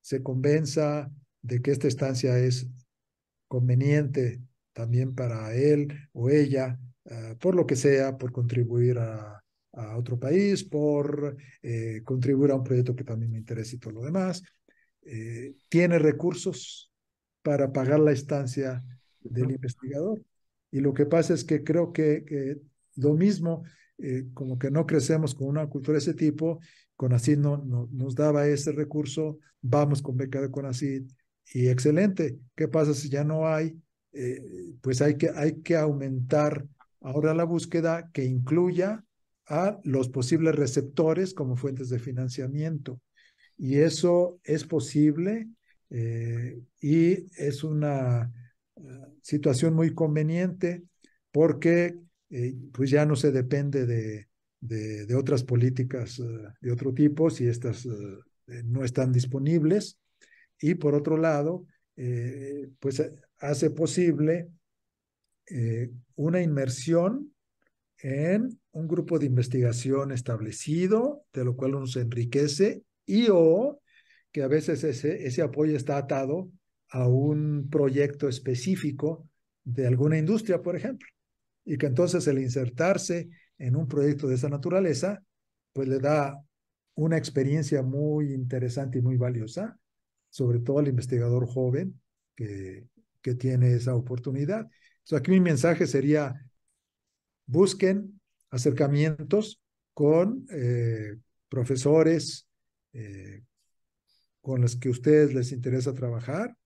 se 0.00 0.22
convenza 0.22 1.10
de 1.42 1.60
que 1.62 1.70
esta 1.70 1.88
estancia 1.88 2.38
es 2.38 2.68
conveniente 3.48 4.40
también 4.72 5.14
para 5.14 5.54
él 5.54 6.08
o 6.12 6.30
ella, 6.30 6.78
uh, 7.04 7.36
por 7.38 7.54
lo 7.54 7.66
que 7.66 7.76
sea, 7.76 8.16
por 8.16 8.32
contribuir 8.32 8.98
a, 8.98 9.40
a 9.72 9.96
otro 9.96 10.18
país, 10.18 10.64
por 10.64 11.36
eh, 11.62 12.02
contribuir 12.04 12.50
a 12.50 12.56
un 12.56 12.64
proyecto 12.64 12.94
que 12.94 13.04
también 13.04 13.32
me 13.32 13.38
interesa 13.38 13.76
y 13.76 13.78
todo 13.78 13.94
lo 13.94 14.02
demás. 14.02 14.42
Eh, 15.02 15.54
tiene 15.68 15.98
recursos 15.98 16.92
para 17.42 17.72
pagar 17.72 18.00
la 18.00 18.12
estancia 18.12 18.82
del 19.20 19.52
investigador. 19.52 20.20
Y 20.70 20.80
lo 20.80 20.92
que 20.92 21.06
pasa 21.06 21.34
es 21.34 21.44
que 21.44 21.62
creo 21.62 21.92
que, 21.92 22.24
que 22.24 22.56
lo 22.96 23.14
mismo, 23.14 23.64
eh, 23.98 24.26
como 24.34 24.58
que 24.58 24.70
no 24.70 24.86
crecemos 24.86 25.34
con 25.34 25.48
una 25.48 25.66
cultura 25.68 25.94
de 25.94 26.00
ese 26.00 26.14
tipo, 26.14 26.60
CONACYT 26.96 27.38
no, 27.38 27.58
no, 27.58 27.88
nos 27.92 28.14
daba 28.14 28.46
ese 28.46 28.72
recurso, 28.72 29.38
vamos 29.62 30.02
con 30.02 30.16
beca 30.16 30.40
de 30.40 30.50
CONACYT 30.50 31.10
y 31.52 31.68
excelente. 31.68 32.38
¿Qué 32.54 32.68
pasa 32.68 32.94
si 32.94 33.08
ya 33.08 33.24
no 33.24 33.48
hay? 33.48 33.76
Eh, 34.12 34.74
pues 34.80 35.02
hay 35.02 35.16
que, 35.16 35.30
hay 35.30 35.60
que 35.62 35.76
aumentar 35.76 36.66
ahora 37.00 37.34
la 37.34 37.44
búsqueda 37.44 38.10
que 38.12 38.24
incluya 38.24 39.04
a 39.46 39.80
los 39.84 40.08
posibles 40.08 40.54
receptores 40.54 41.34
como 41.34 41.56
fuentes 41.56 41.88
de 41.88 41.98
financiamiento. 41.98 43.00
Y 43.56 43.76
eso 43.76 44.40
es 44.44 44.64
posible 44.64 45.48
eh, 45.90 46.60
y 46.80 47.26
es 47.36 47.64
una, 47.64 48.32
situación 49.20 49.74
muy 49.74 49.92
conveniente 49.92 50.84
porque 51.30 51.98
pues 52.72 52.88
ya 52.88 53.04
no 53.04 53.14
se 53.14 53.30
depende 53.30 53.84
de, 53.84 54.28
de, 54.58 55.04
de 55.04 55.14
otras 55.14 55.44
políticas 55.44 56.18
de 56.62 56.72
otro 56.72 56.94
tipo 56.94 57.28
si 57.28 57.46
estas 57.46 57.86
no 58.64 58.84
están 58.84 59.12
disponibles. 59.12 59.99
Y 60.60 60.74
por 60.74 60.94
otro 60.94 61.16
lado, 61.16 61.66
pues 62.78 63.02
hace 63.38 63.70
posible 63.70 64.48
una 66.14 66.42
inmersión 66.42 67.32
en 68.02 68.60
un 68.72 68.88
grupo 68.88 69.18
de 69.18 69.26
investigación 69.26 70.12
establecido, 70.12 71.24
de 71.32 71.44
lo 71.44 71.56
cual 71.56 71.74
uno 71.74 71.86
se 71.86 72.00
enriquece, 72.00 72.82
y 73.04 73.26
o 73.30 73.80
que 74.32 74.42
a 74.42 74.48
veces 74.48 74.84
ese, 74.84 75.26
ese 75.26 75.42
apoyo 75.42 75.76
está 75.76 75.96
atado 75.96 76.50
a 76.90 77.08
un 77.08 77.68
proyecto 77.70 78.28
específico 78.28 79.28
de 79.64 79.86
alguna 79.86 80.18
industria, 80.18 80.62
por 80.62 80.76
ejemplo, 80.76 81.08
y 81.64 81.76
que 81.76 81.86
entonces 81.86 82.26
el 82.26 82.38
insertarse 82.38 83.28
en 83.58 83.76
un 83.76 83.86
proyecto 83.86 84.28
de 84.28 84.36
esa 84.36 84.48
naturaleza, 84.48 85.22
pues 85.72 85.88
le 85.88 85.98
da 85.98 86.40
una 86.94 87.16
experiencia 87.16 87.82
muy 87.82 88.32
interesante 88.32 88.98
y 88.98 89.02
muy 89.02 89.16
valiosa, 89.16 89.78
sobre 90.30 90.60
todo 90.60 90.78
al 90.78 90.88
investigador 90.88 91.46
joven 91.46 92.00
que, 92.34 92.86
que 93.20 93.34
tiene 93.34 93.74
esa 93.74 93.94
oportunidad. 93.94 94.70
Entonces, 95.00 95.18
aquí 95.18 95.30
mi 95.30 95.40
mensaje 95.40 95.86
sería, 95.86 96.34
busquen 97.46 98.20
acercamientos 98.50 99.60
con 99.92 100.46
eh, 100.50 101.16
profesores 101.48 102.46
eh, 102.92 103.42
con 104.40 104.62
los 104.62 104.76
que 104.76 104.88
a 104.88 104.92
ustedes 104.92 105.34
les 105.34 105.52
interesa 105.52 105.92
trabajar 105.92 106.56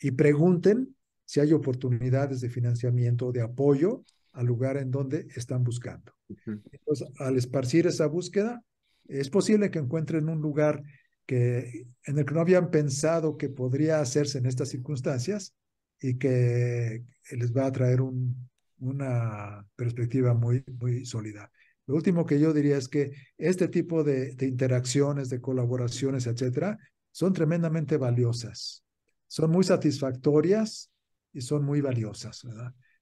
y 0.00 0.12
pregunten 0.12 0.96
si 1.24 1.40
hay 1.40 1.52
oportunidades 1.52 2.40
de 2.40 2.48
financiamiento 2.48 3.26
o 3.26 3.32
de 3.32 3.42
apoyo 3.42 4.02
al 4.32 4.46
lugar 4.46 4.78
en 4.78 4.90
donde 4.90 5.26
están 5.36 5.62
buscando. 5.62 6.12
Entonces, 6.46 7.08
al 7.18 7.36
esparcir 7.36 7.86
esa 7.86 8.06
búsqueda, 8.06 8.64
es 9.06 9.28
posible 9.28 9.70
que 9.70 9.78
encuentren 9.78 10.28
un 10.28 10.40
lugar 10.40 10.82
que, 11.26 11.86
en 12.04 12.18
el 12.18 12.24
que 12.24 12.34
no 12.34 12.40
habían 12.40 12.70
pensado 12.70 13.36
que 13.36 13.48
podría 13.48 14.00
hacerse 14.00 14.38
en 14.38 14.46
estas 14.46 14.68
circunstancias 14.68 15.54
y 16.00 16.18
que 16.18 17.04
les 17.30 17.56
va 17.56 17.66
a 17.66 17.72
traer 17.72 18.00
un, 18.00 18.48
una 18.82 19.66
perspectiva 19.76 20.34
muy, 20.34 20.64
muy 20.80 21.04
sólida. 21.04 21.50
Lo 21.86 21.94
último 21.94 22.26
que 22.26 22.38
yo 22.38 22.52
diría 22.52 22.76
es 22.76 22.88
que 22.88 23.12
este 23.38 23.68
tipo 23.68 24.04
de, 24.04 24.36
interacciones, 24.40 25.28
de 25.28 25.40
colaboraciones, 25.40 26.26
etcétera, 26.26 26.78
son 27.10 27.32
tremendamente 27.32 27.96
valiosas. 27.96 28.84
Son 29.26 29.50
muy 29.50 29.64
satisfactorias 29.64 30.90
y 31.32 31.40
son 31.40 31.64
muy 31.64 31.80
valiosas. 31.80 32.46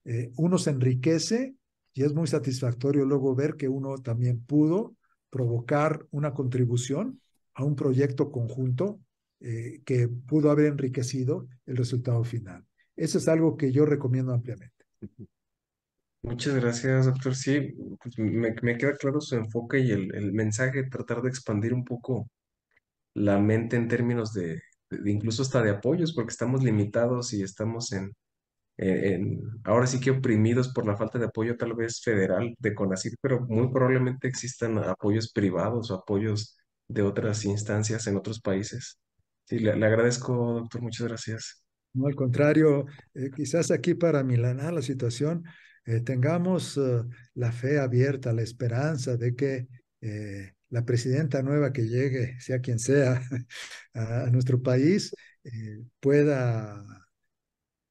Eh, 0.05 0.31
uno 0.37 0.59
se 0.59 0.71
enriquece 0.71 1.55
y 1.93 2.05
es 2.05 2.15
muy 2.15 2.27
satisfactorio 2.27 3.05
luego 3.05 3.35
ver 3.35 3.57
que 3.57 3.69
uno 3.69 3.99
también 3.99 4.45
pudo 4.45 4.97
provocar 5.31 6.07
una 6.11 6.33
contribución 6.33 7.21
a 7.55 7.65
un 7.65 7.77
proyecto 7.77 8.31
conjunto 8.31 9.01
eh, 9.41 9.81
que 9.85 10.09
pudo 10.09 10.51
haber 10.51 10.67
enriquecido 10.67 11.49
el 11.67 11.77
resultado 11.77 12.23
final. 12.25 12.65
Eso 12.97 13.19
es 13.19 13.29
algo 13.29 13.57
que 13.57 13.73
yo 13.73 13.87
recomiendo 13.87 14.33
ampliamente. 14.33 14.85
Muchas 16.23 16.55
gracias, 16.55 17.07
doctor. 17.07 17.35
Sí, 17.35 17.75
pues 18.03 18.19
me, 18.19 18.55
queda 18.77 18.95
claro 18.97 19.21
su 19.21 19.37
enfoque 19.37 19.79
y 19.81 19.93
el, 19.93 20.33
mensaje, 20.33 20.85
tratar 20.85 21.23
de 21.23 21.31
expandir 21.31 21.73
un 21.73 21.85
poco 21.85 22.29
la 23.15 23.39
mente 23.39 23.77
en 23.77 23.89
términos 23.89 24.35
de, 24.35 24.61
de 24.91 25.11
incluso 25.11 25.43
hasta 25.43 25.63
de 25.63 25.71
apoyos, 25.71 26.13
porque 26.13 26.33
estamos 26.33 26.63
limitados 26.63 27.33
y 27.33 27.43
estamos 27.43 27.93
en, 27.93 28.13
en, 28.77 29.41
ahora 29.65 29.87
sí 29.87 30.01
que 30.01 30.11
oprimidos 30.11 30.69
por 30.69 30.87
la 30.87 30.97
falta 30.97 31.19
de 31.19 31.27
apoyo 31.27 31.57
tal 31.57 31.75
vez 31.75 32.03
federal 32.03 32.55
de 32.59 32.75
CONACYT, 32.75 33.15
pero 33.21 33.41
muy 33.47 33.71
probablemente 33.71 34.29
existan 34.29 34.79
apoyos 34.79 35.33
privados 35.33 35.91
o 35.91 35.95
apoyos 35.95 36.60
de 36.93 37.03
otras 37.03 37.45
instancias 37.45 38.07
en 38.07 38.17
otros 38.17 38.41
países. 38.41 38.99
Sí, 39.45 39.59
le, 39.59 39.73
agradezco, 39.73 40.35
doctor, 40.61 40.83
muchas 40.83 41.09
gracias. 41.09 41.63
No, 41.93 42.07
al 42.07 42.15
contrario, 42.15 42.87
eh, 43.15 43.31
quizás 43.35 43.71
aquí 43.71 43.95
para 43.95 44.23
milanar 44.23 44.73
la 44.73 44.83
situación, 44.83 45.45
eh, 45.87 46.01
tengamos 46.03 46.77
uh, 46.77 47.09
la 47.35 47.53
fe 47.53 47.79
abierta, 47.79 48.33
la 48.33 48.43
esperanza 48.43 49.17
de 49.17 49.35
que 49.35 49.67
eh, 50.01 50.55
la 50.69 50.85
presidenta 50.85 51.43
nueva 51.43 51.73
que 51.73 51.89
llegue, 51.89 52.39
sea 52.41 52.61
quien 52.61 52.79
sea, 52.79 53.21
a, 53.95 54.31
nuestro 54.31 54.63
país, 54.63 55.15
eh, 55.45 55.83
pueda 56.01 56.85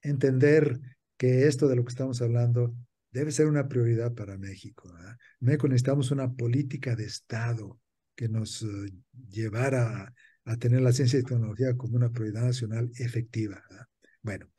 entender 0.01 0.79
que 1.17 1.47
esto 1.47 1.67
de 1.67 1.75
lo 1.75 1.83
que 1.83 1.89
estamos 1.89 2.21
hablando 2.21 2.75
debe 3.11 3.31
ser 3.31 3.47
una 3.47 3.67
prioridad 3.67 4.13
para 4.13 4.37
México. 4.37 4.91
México 5.39 5.67
necesitamos 5.67 6.11
una 6.11 6.31
política 6.31 6.95
de 6.95 7.05
Estado 7.05 7.79
que 8.19 8.27
nos 8.27 8.61
uh, 8.63 8.85
llevara 9.29 10.13
a, 10.45 10.51
a, 10.51 10.57
tener 10.57 10.81
la 10.81 10.91
ciencia 10.91 11.17
y 11.17 11.23
tecnología 11.23 11.77
como 11.77 11.95
una 11.95 12.09
prioridad 12.09 12.41
nacional 12.41 12.91
efectiva. 12.97 13.63
¿verdad? 13.69 13.85
Bueno, 14.21 14.49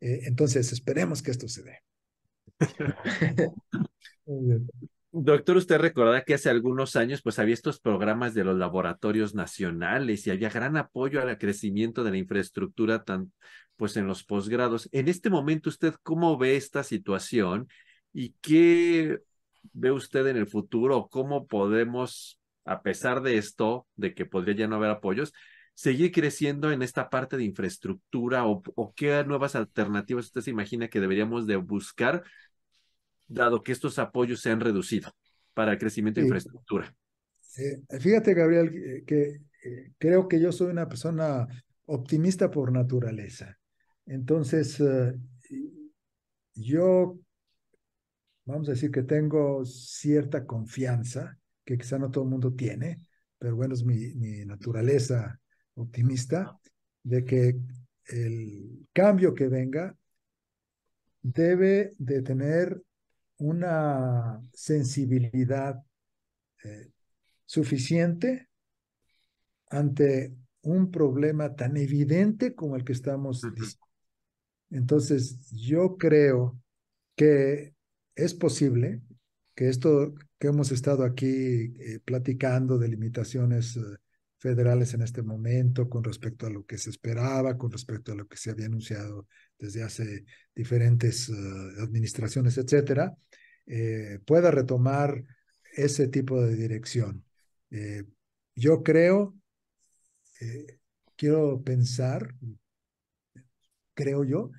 eh, 0.00 0.20
entonces 0.26 0.72
esperemos 0.72 1.20
que 1.20 1.32
esto 1.32 1.48
se 1.48 1.64
dé. 1.64 1.78
Muy 4.26 4.46
bien. 4.46 4.70
Doctor, 5.10 5.56
usted 5.56 5.78
recordará 5.78 6.22
que 6.22 6.34
hace 6.34 6.50
algunos 6.50 6.94
años 6.94 7.20
pues 7.20 7.40
había 7.40 7.54
estos 7.54 7.80
programas 7.80 8.32
de 8.32 8.44
los 8.44 8.56
laboratorios 8.56 9.34
nacionales 9.34 10.24
y 10.24 10.30
había 10.30 10.50
gran 10.50 10.76
apoyo 10.76 11.20
al 11.20 11.36
crecimiento 11.36 12.04
de 12.04 12.12
la 12.12 12.18
infraestructura 12.18 13.02
tan, 13.02 13.32
pues 13.74 13.96
en 13.96 14.06
los 14.06 14.22
posgrados. 14.22 14.88
En 14.92 15.08
este 15.08 15.28
momento, 15.28 15.68
¿usted 15.68 15.94
cómo 16.04 16.38
ve 16.38 16.54
esta 16.54 16.84
situación 16.84 17.66
y 18.12 18.36
qué 18.40 19.18
ve 19.72 19.90
usted 19.90 20.28
en 20.28 20.36
el 20.36 20.46
futuro? 20.46 21.08
¿Cómo 21.10 21.48
podemos, 21.48 22.39
a 22.64 22.82
pesar 22.82 23.22
de 23.22 23.38
esto, 23.38 23.86
de 23.96 24.14
que 24.14 24.26
podría 24.26 24.54
ya 24.54 24.68
no 24.68 24.76
haber 24.76 24.90
apoyos, 24.90 25.32
seguir 25.74 26.12
creciendo 26.12 26.70
en 26.72 26.82
esta 26.82 27.08
parte 27.08 27.36
de 27.36 27.44
infraestructura 27.44 28.46
o, 28.46 28.62
o 28.74 28.94
qué 28.94 29.24
nuevas 29.24 29.56
alternativas 29.56 30.26
usted 30.26 30.42
se 30.42 30.50
imagina 30.50 30.88
que 30.88 31.00
deberíamos 31.00 31.46
de 31.46 31.56
buscar 31.56 32.22
dado 33.30 33.62
que 33.62 33.72
estos 33.72 33.98
apoyos 33.98 34.40
se 34.40 34.50
han 34.50 34.60
reducido 34.60 35.12
para 35.54 35.72
el 35.72 35.78
crecimiento 35.78 36.20
de 36.20 36.26
infraestructura. 36.26 36.94
Eh, 37.56 37.98
fíjate, 37.98 38.34
Gabriel, 38.34 38.68
eh, 38.74 39.04
que 39.06 39.40
eh, 39.64 39.92
creo 39.98 40.28
que 40.28 40.40
yo 40.40 40.52
soy 40.52 40.70
una 40.70 40.88
persona 40.88 41.46
optimista 41.86 42.50
por 42.50 42.72
naturaleza. 42.72 43.58
Entonces, 44.06 44.82
yo, 46.54 47.18
vamos 48.44 48.68
a 48.68 48.72
decir 48.72 48.90
que 48.90 49.02
tengo 49.02 49.64
cierta 49.64 50.46
confianza, 50.46 51.38
que 51.70 51.78
quizá 51.78 51.98
no 51.98 52.10
todo 52.10 52.24
el 52.24 52.30
mundo 52.30 52.52
tiene, 52.52 52.98
pero 53.38 53.54
bueno, 53.54 53.74
es 53.74 53.84
mi, 53.84 54.12
mi 54.14 54.44
naturaleza 54.44 55.40
optimista, 55.74 56.58
de 57.04 57.24
que 57.24 57.60
el 58.06 58.88
cambio 58.92 59.32
que 59.32 59.46
venga 59.46 59.96
debe 61.22 61.92
de 61.96 62.22
tener 62.22 62.82
una 63.36 64.42
sensibilidad 64.52 65.80
eh, 66.64 66.90
suficiente 67.46 68.48
ante 69.68 70.34
un 70.62 70.90
problema 70.90 71.54
tan 71.54 71.76
evidente 71.76 72.56
como 72.56 72.74
el 72.74 72.84
que 72.84 72.92
estamos 72.94 73.42
diciendo. 73.42 73.86
Entonces, 74.70 75.48
yo 75.52 75.96
creo 75.96 76.60
que 77.14 77.74
es 78.16 78.34
posible 78.34 79.02
que 79.54 79.68
esto 79.68 80.14
que 80.40 80.48
hemos 80.48 80.72
estado 80.72 81.04
aquí 81.04 81.26
eh, 81.28 82.00
platicando 82.04 82.78
de 82.78 82.88
limitaciones 82.88 83.76
eh, 83.76 83.80
federales 84.38 84.94
en 84.94 85.02
este 85.02 85.22
momento 85.22 85.88
con 85.88 86.02
respecto 86.02 86.46
a 86.46 86.50
lo 86.50 86.64
que 86.64 86.78
se 86.78 86.90
esperaba, 86.90 87.56
con 87.56 87.70
respecto 87.70 88.12
a 88.12 88.16
lo 88.16 88.26
que 88.26 88.38
se 88.38 88.50
había 88.50 88.66
anunciado 88.66 89.28
desde 89.58 89.82
hace 89.82 90.24
diferentes 90.54 91.28
uh, 91.28 91.82
administraciones, 91.82 92.56
etcétera, 92.56 93.14
eh, 93.66 94.18
pueda 94.24 94.50
retomar 94.50 95.22
ese 95.74 96.08
tipo 96.08 96.42
de 96.42 96.56
dirección. 96.56 97.24
Eh, 97.70 98.04
yo 98.56 98.82
creo, 98.82 99.36
eh, 100.40 100.78
quiero 101.16 101.62
pensar, 101.62 102.34
creo 103.94 104.24
yo, 104.24 104.50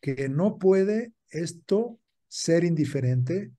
que 0.00 0.28
no 0.28 0.58
puede 0.58 1.12
esto 1.28 2.00
ser 2.28 2.64
indiferente 2.64 3.50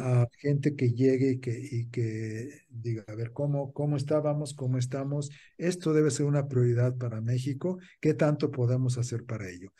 a 0.00 0.28
gente 0.38 0.74
que 0.74 0.92
llegue 0.92 1.32
y 1.32 1.40
que, 1.40 1.58
y 1.58 1.86
que 1.88 2.62
diga, 2.68 3.04
a 3.06 3.14
ver, 3.14 3.32
¿cómo, 3.32 3.72
¿cómo 3.72 3.96
estábamos? 3.96 4.54
¿Cómo 4.54 4.78
estamos? 4.78 5.30
Esto 5.58 5.92
debe 5.92 6.10
ser 6.10 6.26
una 6.26 6.48
prioridad 6.48 6.96
para 6.96 7.20
México. 7.20 7.78
¿Qué 8.00 8.14
tanto 8.14 8.50
podemos 8.50 8.98
hacer 8.98 9.24
para 9.24 9.48
ello? 9.48 9.72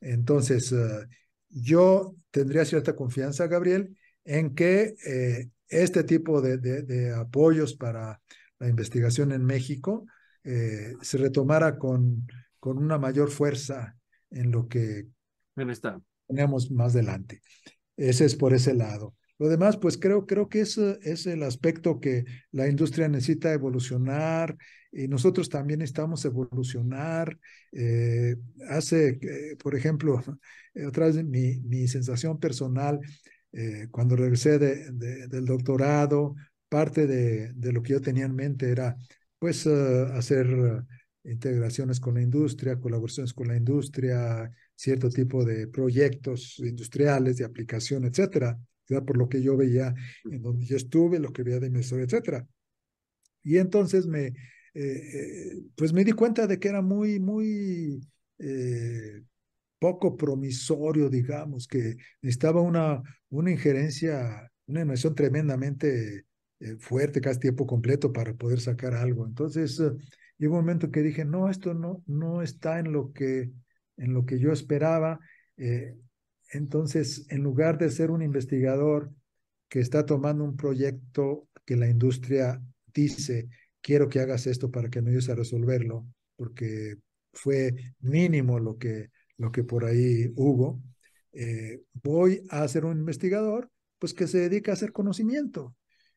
Entonces, 0.00 0.72
uh, 0.72 1.06
yo 1.48 2.14
tendría 2.30 2.64
cierta 2.64 2.94
confianza, 2.96 3.46
Gabriel, 3.46 3.96
en 4.24 4.54
que 4.54 4.94
eh, 5.06 5.50
este 5.68 6.04
tipo 6.04 6.40
de, 6.40 6.58
de, 6.58 6.82
de, 6.82 7.14
apoyos 7.14 7.74
para 7.74 8.20
la 8.58 8.68
investigación 8.68 9.32
en 9.32 9.44
México 9.44 10.06
eh, 10.42 10.94
se 11.00 11.18
retomara 11.18 11.78
con, 11.78 12.26
con 12.58 12.78
una 12.78 12.98
mayor 12.98 13.30
fuerza 13.30 13.96
en 14.30 14.50
lo 14.50 14.68
que 14.68 15.06
está. 15.56 16.00
Tenemos 16.26 16.70
más 16.70 16.94
adelante. 16.94 17.40
Ese 17.96 18.24
es 18.24 18.34
por 18.34 18.52
ese 18.54 18.74
lado. 18.74 19.14
Lo 19.38 19.48
demás, 19.48 19.76
pues 19.76 19.98
creo, 19.98 20.26
creo 20.26 20.48
que 20.48 20.60
es, 20.60 20.78
es 20.78 21.26
el 21.26 21.42
aspecto 21.42 22.00
que 22.00 22.24
la 22.52 22.68
industria 22.68 23.08
necesita 23.08 23.52
evolucionar 23.52 24.56
y 24.92 25.08
nosotros 25.08 25.48
también 25.48 25.80
necesitamos 25.80 26.24
evolucionar. 26.24 27.36
Eh, 27.72 28.36
hace, 28.68 29.18
eh, 29.20 29.56
por 29.62 29.74
ejemplo, 29.74 30.22
otra 30.86 31.06
vez 31.06 31.24
mi, 31.24 31.60
mi 31.60 31.88
sensación 31.88 32.38
personal, 32.38 33.00
eh, 33.52 33.88
cuando 33.90 34.16
regresé 34.16 34.58
de, 34.58 34.92
de, 34.92 35.26
del 35.28 35.44
doctorado, 35.44 36.36
parte 36.68 37.06
de, 37.06 37.52
de, 37.54 37.72
lo 37.72 37.82
que 37.82 37.92
yo 37.92 38.00
tenía 38.00 38.26
en 38.26 38.34
mente 38.34 38.70
era, 38.70 38.96
pues, 39.38 39.66
uh, 39.66 40.06
hacer 40.14 40.46
integraciones 41.24 42.00
con 42.00 42.14
la 42.14 42.22
industria, 42.22 42.78
colaboraciones 42.78 43.32
con 43.32 43.48
la 43.48 43.56
industria, 43.56 44.50
cierto 44.74 45.08
tipo 45.08 45.44
de 45.44 45.68
proyectos 45.68 46.58
industriales 46.58 47.36
de 47.36 47.44
aplicación, 47.44 48.04
etcétera, 48.04 48.58
por 49.06 49.16
lo 49.16 49.28
que 49.28 49.42
yo 49.42 49.56
veía 49.56 49.94
en 50.24 50.42
donde 50.42 50.66
yo 50.66 50.76
estuve, 50.76 51.18
lo 51.18 51.32
que 51.32 51.42
veía 51.42 51.60
de 51.60 51.70
mi 51.70 51.80
historia, 51.80 52.04
etcétera. 52.04 52.46
Y 53.42 53.58
entonces 53.58 54.06
me, 54.06 54.32
eh, 54.74 55.62
pues 55.76 55.92
me 55.92 56.04
di 56.04 56.12
cuenta 56.12 56.46
de 56.46 56.58
que 56.58 56.68
era 56.68 56.82
muy, 56.82 57.20
muy 57.20 58.00
eh, 58.38 59.22
poco 59.78 60.16
promisorio, 60.16 61.10
digamos, 61.10 61.68
que 61.68 61.96
necesitaba 62.22 62.60
una, 62.60 63.02
una 63.28 63.50
injerencia, 63.50 64.50
una 64.66 64.80
inversión 64.80 65.14
tremendamente 65.14 66.24
eh, 66.60 66.76
fuerte, 66.78 67.20
casi 67.20 67.40
tiempo 67.40 67.66
completo 67.66 68.12
para 68.12 68.34
poder 68.34 68.60
sacar 68.60 68.94
algo. 68.94 69.26
Entonces, 69.26 69.80
llegó 70.38 70.54
un 70.54 70.60
momento 70.60 70.90
que 70.90 71.02
dije, 71.02 71.24
no, 71.24 71.50
esto 71.50 71.74
no, 71.74 72.02
no 72.06 72.42
está 72.42 72.78
en 72.78 72.92
lo 72.92 73.12
que, 73.12 73.50
en 73.96 74.14
lo 74.14 74.24
que 74.24 74.38
yo 74.38 74.52
esperaba. 74.52 75.20
Eh, 75.56 75.96
entonces, 76.54 77.26
en 77.30 77.42
lugar 77.42 77.78
de 77.78 77.90
ser 77.90 78.10
un 78.10 78.22
investigador 78.22 79.12
que 79.68 79.80
está 79.80 80.06
tomando 80.06 80.44
un 80.44 80.56
proyecto 80.56 81.48
que 81.64 81.76
la 81.76 81.88
industria 81.88 82.62
dice, 82.94 83.48
quiero 83.80 84.08
que 84.08 84.20
hagas 84.20 84.46
esto 84.46 84.70
para 84.70 84.88
que 84.88 85.02
me 85.02 85.10
ayudes 85.10 85.28
a 85.28 85.34
resolverlo, 85.34 86.06
porque 86.36 86.96
fue 87.32 87.74
mínimo 88.00 88.60
lo 88.60 88.78
que, 88.78 89.10
lo 89.36 89.50
que 89.50 89.64
por 89.64 89.84
ahí 89.84 90.32
hubo, 90.36 90.80
eh, 91.32 91.82
voy 91.92 92.42
a 92.50 92.66
ser 92.68 92.84
un 92.84 92.98
investigador 92.98 93.70
pues 93.98 94.14
que 94.14 94.26
se 94.28 94.48
dedica 94.48 94.70
a 94.70 94.74
hacer 94.74 94.92
conocimiento. 94.92 95.74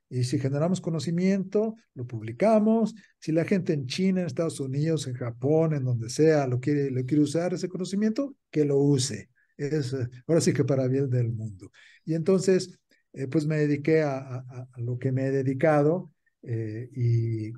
Y 0.09 0.23
si 0.23 0.39
generamos 0.39 0.79
conocimiento, 0.79 1.75
lo 1.93 2.05
publicamos. 2.05 2.93
Si 3.19 3.31
la 3.31 3.43
gente 3.43 3.73
en 3.73 3.87
China, 3.87 4.21
en 4.21 4.27
Estados 4.27 4.59
Unidos, 4.59 5.07
en 5.07 5.15
Japón, 5.15 5.73
en 5.73 5.83
donde 5.83 6.09
sea, 6.09 6.47
lo 6.47 6.59
quiere, 6.59 6.91
lo 6.91 7.03
quiere 7.05 7.23
usar 7.23 7.53
ese 7.53 7.67
conocimiento, 7.67 8.35
que 8.51 8.65
lo 8.65 8.77
use. 8.77 9.29
Es, 9.57 9.95
ahora 10.27 10.41
sí 10.41 10.53
que 10.53 10.63
para 10.63 10.87
bien 10.87 11.09
del 11.09 11.31
mundo. 11.31 11.71
Y 12.05 12.13
entonces, 12.13 12.79
eh, 13.13 13.27
pues 13.27 13.45
me 13.45 13.57
dediqué 13.57 14.03
a, 14.03 14.17
a, 14.17 14.67
a, 14.73 14.81
lo 14.81 14.99
que 14.99 15.11
me 15.11 15.25
he 15.27 15.31
dedicado 15.31 16.11
eh, 16.43 16.89
y, 16.95 17.53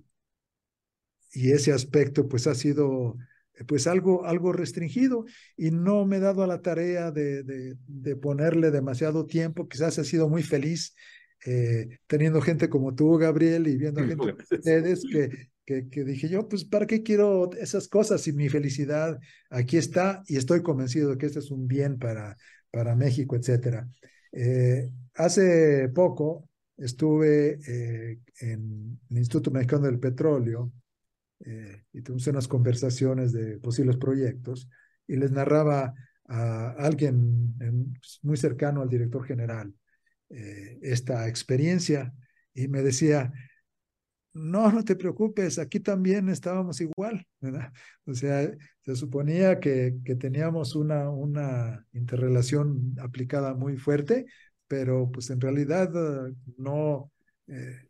y 1.33 1.51
ese 1.51 1.71
aspecto 1.71 2.27
pues 2.27 2.47
ha 2.47 2.55
sido 2.55 3.17
pues 3.67 3.87
algo, 3.87 4.25
algo 4.25 4.53
restringido 4.53 5.25
y 5.57 5.71
no 5.71 6.05
me 6.05 6.17
he 6.17 6.19
dado 6.19 6.43
a 6.43 6.47
la 6.47 6.61
tarea 6.61 7.11
de, 7.11 7.43
de, 7.43 7.75
de 7.87 8.15
ponerle 8.15 8.71
demasiado 8.71 9.25
tiempo. 9.25 9.67
Quizás 9.67 9.97
he 9.97 10.05
sido 10.05 10.29
muy 10.29 10.43
feliz 10.43 10.95
eh, 11.45 11.99
teniendo 12.07 12.41
gente 12.41 12.69
como 12.69 12.95
tú, 12.95 13.17
Gabriel, 13.17 13.67
y 13.67 13.77
viendo 13.77 14.01
gente 14.01 14.17
como 14.17 14.33
ustedes, 14.33 15.03
que, 15.09 15.49
que, 15.91 16.03
dije 16.03 16.29
yo, 16.29 16.47
pues, 16.47 16.65
¿para 16.65 16.87
qué 16.87 17.03
quiero 17.03 17.51
esas 17.53 17.87
cosas? 17.87 18.27
Y 18.27 18.33
mi 18.33 18.49
felicidad 18.49 19.19
aquí 19.49 19.77
está 19.77 20.23
y 20.27 20.37
estoy 20.37 20.63
convencido 20.63 21.11
de 21.11 21.17
que 21.17 21.27
este 21.27 21.39
es 21.39 21.51
un 21.51 21.67
bien 21.67 21.99
para, 21.99 22.35
para 22.71 22.95
México, 22.95 23.35
etcétera. 23.35 23.87
Eh, 24.31 24.89
hace 25.15 25.89
poco 25.89 26.49
estuve 26.75 27.59
eh, 27.67 28.19
en 28.41 28.99
el 29.09 29.17
Instituto 29.17 29.51
Mexicano 29.51 29.85
del 29.85 29.99
Petróleo 29.99 30.71
eh, 31.45 31.83
y 31.93 32.01
tuvimos 32.01 32.25
unas 32.27 32.47
conversaciones 32.47 33.31
de 33.31 33.59
posibles 33.59 33.97
proyectos 33.97 34.67
y 35.07 35.17
les 35.17 35.31
narraba 35.31 35.93
a 36.27 36.69
alguien 36.77 37.55
muy 38.21 38.37
cercano 38.37 38.81
al 38.81 38.89
director 38.89 39.25
general 39.25 39.73
esta 40.29 41.27
experiencia 41.27 42.13
y 42.53 42.67
me 42.67 42.83
decía, 42.83 43.33
no, 44.39 44.71
no 44.71 44.83
te 44.83 44.95
preocupes, 44.95 45.59
aquí 45.59 45.79
también 45.79 46.29
estábamos 46.29 46.79
igual, 46.81 47.25
¿verdad? 47.41 47.71
O 48.05 48.13
sea, 48.13 48.49
se 48.81 48.95
suponía 48.95 49.59
que, 49.59 49.97
que 50.05 50.15
teníamos 50.15 50.75
una, 50.75 51.09
una 51.09 51.85
interrelación 51.93 52.95
aplicada 52.99 53.53
muy 53.53 53.77
fuerte, 53.77 54.25
pero 54.67 55.11
pues 55.11 55.29
en 55.29 55.41
realidad 55.41 55.91
no, 56.57 57.11
eh, 57.47 57.81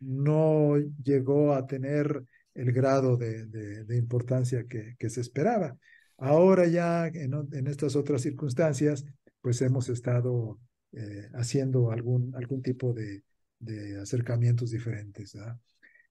no 0.00 0.76
llegó 1.02 1.54
a 1.54 1.66
tener 1.66 2.24
el 2.54 2.72
grado 2.72 3.16
de, 3.16 3.46
de, 3.46 3.96
importancia 3.96 4.64
que, 4.68 4.96
que, 4.98 5.10
se 5.10 5.20
esperaba. 5.20 5.76
Ahora 6.16 6.66
ya 6.66 7.06
en, 7.08 7.34
en, 7.52 7.66
estas 7.66 7.94
otras 7.96 8.22
circunstancias, 8.22 9.04
pues 9.40 9.62
hemos 9.62 9.88
estado 9.88 10.58
eh, 10.92 11.28
haciendo 11.34 11.92
algún, 11.92 12.34
algún 12.34 12.62
tipo 12.62 12.92
de, 12.92 13.22
de 13.60 14.00
acercamientos 14.00 14.70
diferentes. 14.70 15.36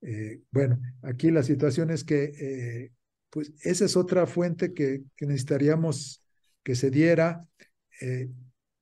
Eh, 0.01 0.41
bueno, 0.51 0.79
aquí 1.01 1.31
la 1.31 1.43
situación 1.43 1.89
es 1.89 2.03
que, 2.03 2.23
eh, 2.23 2.91
pues 3.29 3.51
esa 3.61 3.85
es 3.85 3.97
otra 3.97 4.25
fuente 4.27 4.73
que, 4.73 5.03
necesitaríamos 5.19 6.23
que 6.63 6.75
se 6.75 6.91
diera. 6.91 7.45
Eh, 8.01 8.29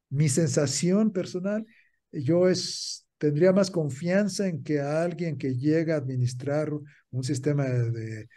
mi 0.09 0.29
sensación 0.29 1.11
personal, 1.11 1.65
yo 2.11 2.47
es, 2.49 3.05
tendría 3.17 3.53
más 3.53 3.71
confianza 3.71 4.47
en 4.47 4.63
que 4.63 4.79
alguien 4.79 5.37
que 5.37 5.55
llega 5.55 5.95
a 5.95 5.97
administrar 5.97 6.69
un 7.11 7.23
sistema 7.23 7.65
de, 7.65 8.27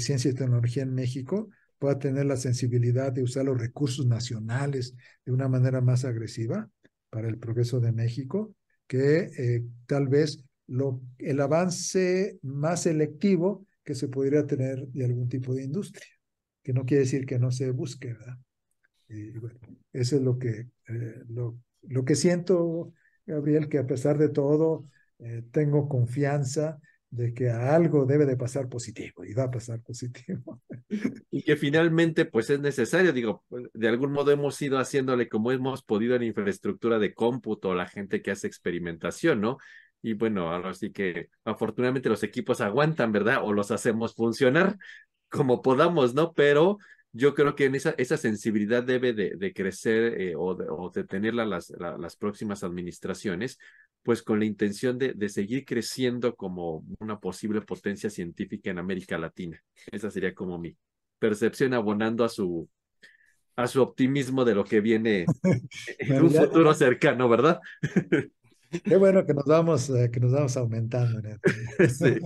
ciencia 0.00 0.30
y 0.30 0.34
tecnología 0.34 0.82
en 0.82 0.94
México 0.94 1.48
pueda 1.78 1.98
tener 1.98 2.26
la 2.26 2.36
sensibilidad 2.36 3.12
de 3.12 3.22
usar 3.22 3.44
los 3.44 3.60
recursos 3.60 4.06
nacionales 4.06 4.94
de 5.24 5.32
una 5.32 5.48
manera 5.48 5.80
más 5.80 6.04
agresiva 6.04 6.68
para 7.10 7.28
el 7.28 7.38
progreso 7.38 7.80
de 7.80 7.92
México, 7.92 8.54
que 8.88 9.62
tal 9.86 10.08
vez 10.08 10.45
lo, 10.66 11.00
el 11.18 11.40
avance 11.40 12.38
más 12.42 12.82
selectivo 12.82 13.66
que 13.84 13.94
se 13.94 14.08
podría 14.08 14.46
tener 14.46 14.86
de 14.88 15.04
algún 15.04 15.28
tipo 15.28 15.54
de 15.54 15.64
industria, 15.64 16.06
que 16.62 16.72
no 16.72 16.84
quiere 16.84 17.04
decir 17.04 17.26
que 17.26 17.38
no 17.38 17.50
se 17.50 17.70
busque, 17.70 18.14
¿verdad? 18.14 18.36
Y 19.08 19.30
bueno, 19.38 19.60
eso 19.92 20.16
es 20.16 20.22
lo 20.22 20.38
que, 20.38 20.68
eh, 20.88 21.22
lo, 21.28 21.58
lo, 21.82 22.04
que 22.04 22.16
siento, 22.16 22.92
Gabriel, 23.24 23.68
que 23.68 23.78
a 23.78 23.86
pesar 23.86 24.18
de 24.18 24.28
todo, 24.28 24.88
eh, 25.20 25.44
tengo 25.52 25.88
confianza 25.88 26.78
de 27.10 27.32
que 27.32 27.50
algo 27.50 28.04
debe 28.04 28.26
de 28.26 28.36
pasar 28.36 28.68
positivo 28.68 29.24
y 29.24 29.32
va 29.32 29.44
a 29.44 29.50
pasar 29.50 29.80
positivo. 29.82 30.60
Y 31.30 31.42
que 31.42 31.56
finalmente 31.56 32.24
pues 32.24 32.48
es 32.48 32.60
necesario, 32.60 33.12
digo, 33.12 33.44
de 33.74 33.88
algún 33.88 34.12
modo 34.12 34.30
hemos 34.30 34.60
ido 34.62 34.78
haciéndole 34.78 35.28
como 35.28 35.52
hemos 35.52 35.82
podido 35.82 36.14
en 36.14 36.22
infraestructura 36.22 36.98
de 36.98 37.12
cómputo, 37.12 37.74
la 37.74 37.86
gente 37.86 38.22
que 38.22 38.30
hace 38.30 38.46
experimentación, 38.46 39.40
¿no? 39.40 39.58
Y 40.06 40.14
bueno, 40.14 40.52
ahora 40.52 40.72
sí 40.72 40.92
que 40.92 41.30
afortunadamente 41.44 42.08
los 42.08 42.22
equipos 42.22 42.60
aguantan, 42.60 43.10
¿verdad? 43.10 43.40
O 43.42 43.52
los 43.52 43.72
hacemos 43.72 44.14
funcionar 44.14 44.78
como 45.28 45.62
podamos, 45.62 46.14
¿no? 46.14 46.32
Pero 46.32 46.78
yo 47.10 47.34
creo 47.34 47.56
que 47.56 47.64
en 47.64 47.74
esa, 47.74 47.90
esa 47.98 48.16
sensibilidad 48.16 48.84
debe 48.84 49.14
de, 49.14 49.34
de 49.34 49.52
crecer 49.52 50.20
eh, 50.20 50.34
o, 50.36 50.54
de, 50.54 50.66
o, 50.68 50.92
de, 50.94 51.02
tenerla 51.02 51.44
las, 51.44 51.70
la, 51.70 51.98
las 51.98 52.14
próximas 52.14 52.62
administraciones, 52.62 53.58
pues 54.04 54.22
con 54.22 54.38
la 54.38 54.44
intención 54.44 54.96
de, 54.96 55.12
de, 55.12 55.28
seguir 55.28 55.64
creciendo 55.64 56.36
como 56.36 56.84
una 57.00 57.18
posible 57.18 57.62
potencia 57.62 58.08
científica 58.08 58.70
en 58.70 58.78
América 58.78 59.18
Latina. 59.18 59.60
Esa 59.90 60.12
sería 60.12 60.32
como 60.36 60.56
mi 60.56 60.76
percepción 61.18 61.74
abonando 61.74 62.24
a 62.24 62.28
su, 62.28 62.68
a 63.56 63.66
su 63.66 63.82
optimismo 63.82 64.44
de 64.44 64.54
lo 64.54 64.62
que 64.62 64.80
viene 64.80 65.26
en 65.98 66.22
un 66.22 66.30
futuro 66.30 66.72
cercano, 66.74 67.28
¿verdad? 67.28 67.58
Qué 68.84 68.96
bueno 68.96 69.24
que 69.24 69.34
nos 69.34 69.44
vamos, 69.44 69.90
eh, 69.90 70.10
que 70.10 70.20
nos 70.20 70.32
vamos 70.32 70.56
aumentando. 70.56 71.20
sí. 71.88 72.18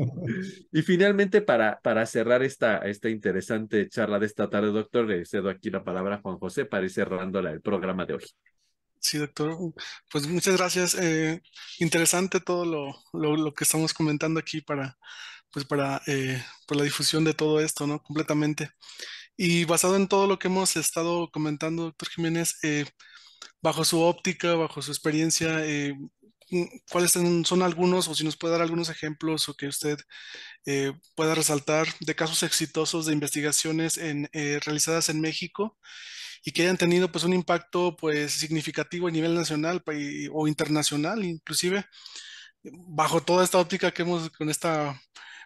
Y 0.73 0.83
finalmente, 0.83 1.43
para, 1.43 1.81
para 1.81 2.07
cerrar 2.07 2.43
esta, 2.43 2.79
esta 2.79 3.09
interesante 3.09 3.89
charla 3.89 4.19
de 4.19 4.27
esta 4.27 4.49
tarde, 4.49 4.69
doctor, 4.69 5.07
le 5.07 5.25
cedo 5.25 5.51
aquí 5.51 5.71
la 5.71 5.85
palabra 5.85 6.17
a 6.17 6.21
Juan 6.21 6.39
José 6.39 6.65
para 6.65 6.85
ir 6.85 6.91
cerrando 6.91 7.41
el 7.41 7.61
programa 7.61 8.07
de 8.07 8.15
hoy. 8.15 8.25
Sí, 8.99 9.19
doctor. 9.19 9.57
Pues 10.11 10.27
muchas 10.27 10.57
gracias. 10.57 10.95
Eh, 10.95 11.41
interesante 11.79 12.41
todo 12.41 12.67
lo, 12.67 12.95
lo, 13.13 13.37
lo, 13.37 13.55
que 13.55 13.65
estamos 13.65 13.95
comentando 13.95 14.39
aquí 14.39 14.61
para, 14.61 14.99
pues 15.51 15.65
para 15.65 16.03
eh, 16.07 16.43
por 16.67 16.77
la 16.77 16.85
difusión 16.85 17.25
de 17.25 17.35
todo 17.35 17.61
esto, 17.61 17.87
¿no? 17.87 18.03
Completamente. 18.03 18.71
Y 19.37 19.65
basado 19.65 19.97
en 19.97 20.09
todo 20.09 20.27
lo 20.27 20.39
que 20.39 20.49
hemos 20.49 20.77
estado 20.77 21.31
comentando, 21.31 21.85
doctor 21.85 22.09
Jiménez, 22.11 22.59
eh, 22.63 22.85
bajo 23.63 23.85
su 23.85 24.01
óptica, 24.01 24.55
bajo 24.55 24.83
su 24.83 24.91
experiencia, 24.93 25.65
eh, 25.67 25.95
cuáles 26.91 27.13
son 27.13 27.63
algunos, 27.63 28.09
o 28.09 28.15
si 28.15 28.25
nos 28.25 28.37
puede 28.37 28.53
dar 28.53 28.63
algunos 28.63 28.89
ejemplos 28.89 29.49
o 29.49 29.55
que 29.55 29.69
usted 29.69 29.99
eh, 30.67 30.93
pueda 31.15 31.35
resaltar 31.35 31.87
de 32.01 32.15
casos 32.15 32.43
exitosos 32.43 33.07
de 33.07 33.13
investigaciones 33.15 33.99
eh, 33.99 34.61
realizadas 34.65 35.09
en 35.09 35.21
México 35.21 35.79
y 36.45 36.53
que 36.53 36.63
hayan 36.63 36.77
tenido 36.77 37.11
pues 37.11 37.25
un 37.25 37.33
impacto 37.33 37.97
pues 37.97 38.33
significativo 38.33 39.09
a 39.09 39.11
nivel 39.11 39.35
nacional 39.35 39.83
o 40.33 40.49
internacional 40.49 41.25
inclusive 41.25 41.85
bajo 42.63 43.23
toda 43.23 43.45
esta 43.45 43.59
óptica 43.59 43.91
que 43.91 44.03
hemos 44.03 44.31
con 44.31 44.51
esta 44.51 45.01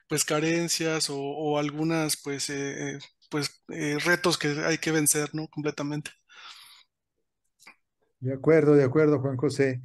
pues 0.09 0.25
carencias 0.25 1.09
o, 1.11 1.59
algunas 1.59 2.21
pues 2.23 2.51
eh, 2.51 2.99
pues 3.31 3.63
retos 4.05 4.37
que 4.37 4.49
hay 4.65 4.79
que 4.79 4.93
vencer 4.93 5.31
no 5.33 5.49
completamente. 5.49 6.11
De 8.21 8.33
acuerdo 8.35 8.75
de 8.75 8.85
acuerdo 8.85 9.21
Juan 9.21 9.37
José 9.37 9.81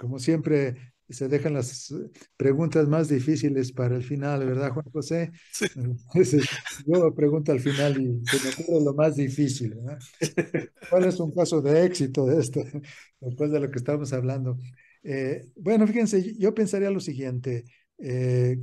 como 0.00 0.18
siempre 0.18 0.94
se 1.10 1.28
dejan 1.28 1.52
las 1.52 1.92
preguntas 2.38 2.88
más 2.88 3.08
difíciles 3.08 3.70
para 3.70 3.96
el 3.96 4.02
final, 4.02 4.46
¿verdad, 4.46 4.72
Juan 4.72 4.86
José? 4.90 5.30
Sí. 6.24 6.38
Yo 6.86 7.14
pregunto 7.14 7.52
al 7.52 7.60
final 7.60 8.00
y 8.00 8.22
se 8.26 8.42
me 8.42 8.54
ocurre 8.54 8.84
lo 8.84 8.94
más 8.94 9.16
difícil, 9.16 9.74
¿verdad? 9.74 9.98
¿Cuál 10.90 11.04
es 11.04 11.20
un 11.20 11.32
caso 11.32 11.60
de 11.60 11.84
éxito 11.84 12.26
de 12.26 12.40
esto, 12.40 12.62
después 13.20 13.50
de 13.50 13.60
lo 13.60 13.70
que 13.70 13.78
estamos 13.78 14.12
hablando? 14.14 14.56
Eh, 15.02 15.44
bueno, 15.56 15.86
fíjense, 15.86 16.34
yo 16.38 16.54
pensaría 16.54 16.90
lo 16.90 17.00
siguiente. 17.00 17.64
Eh, 17.98 18.56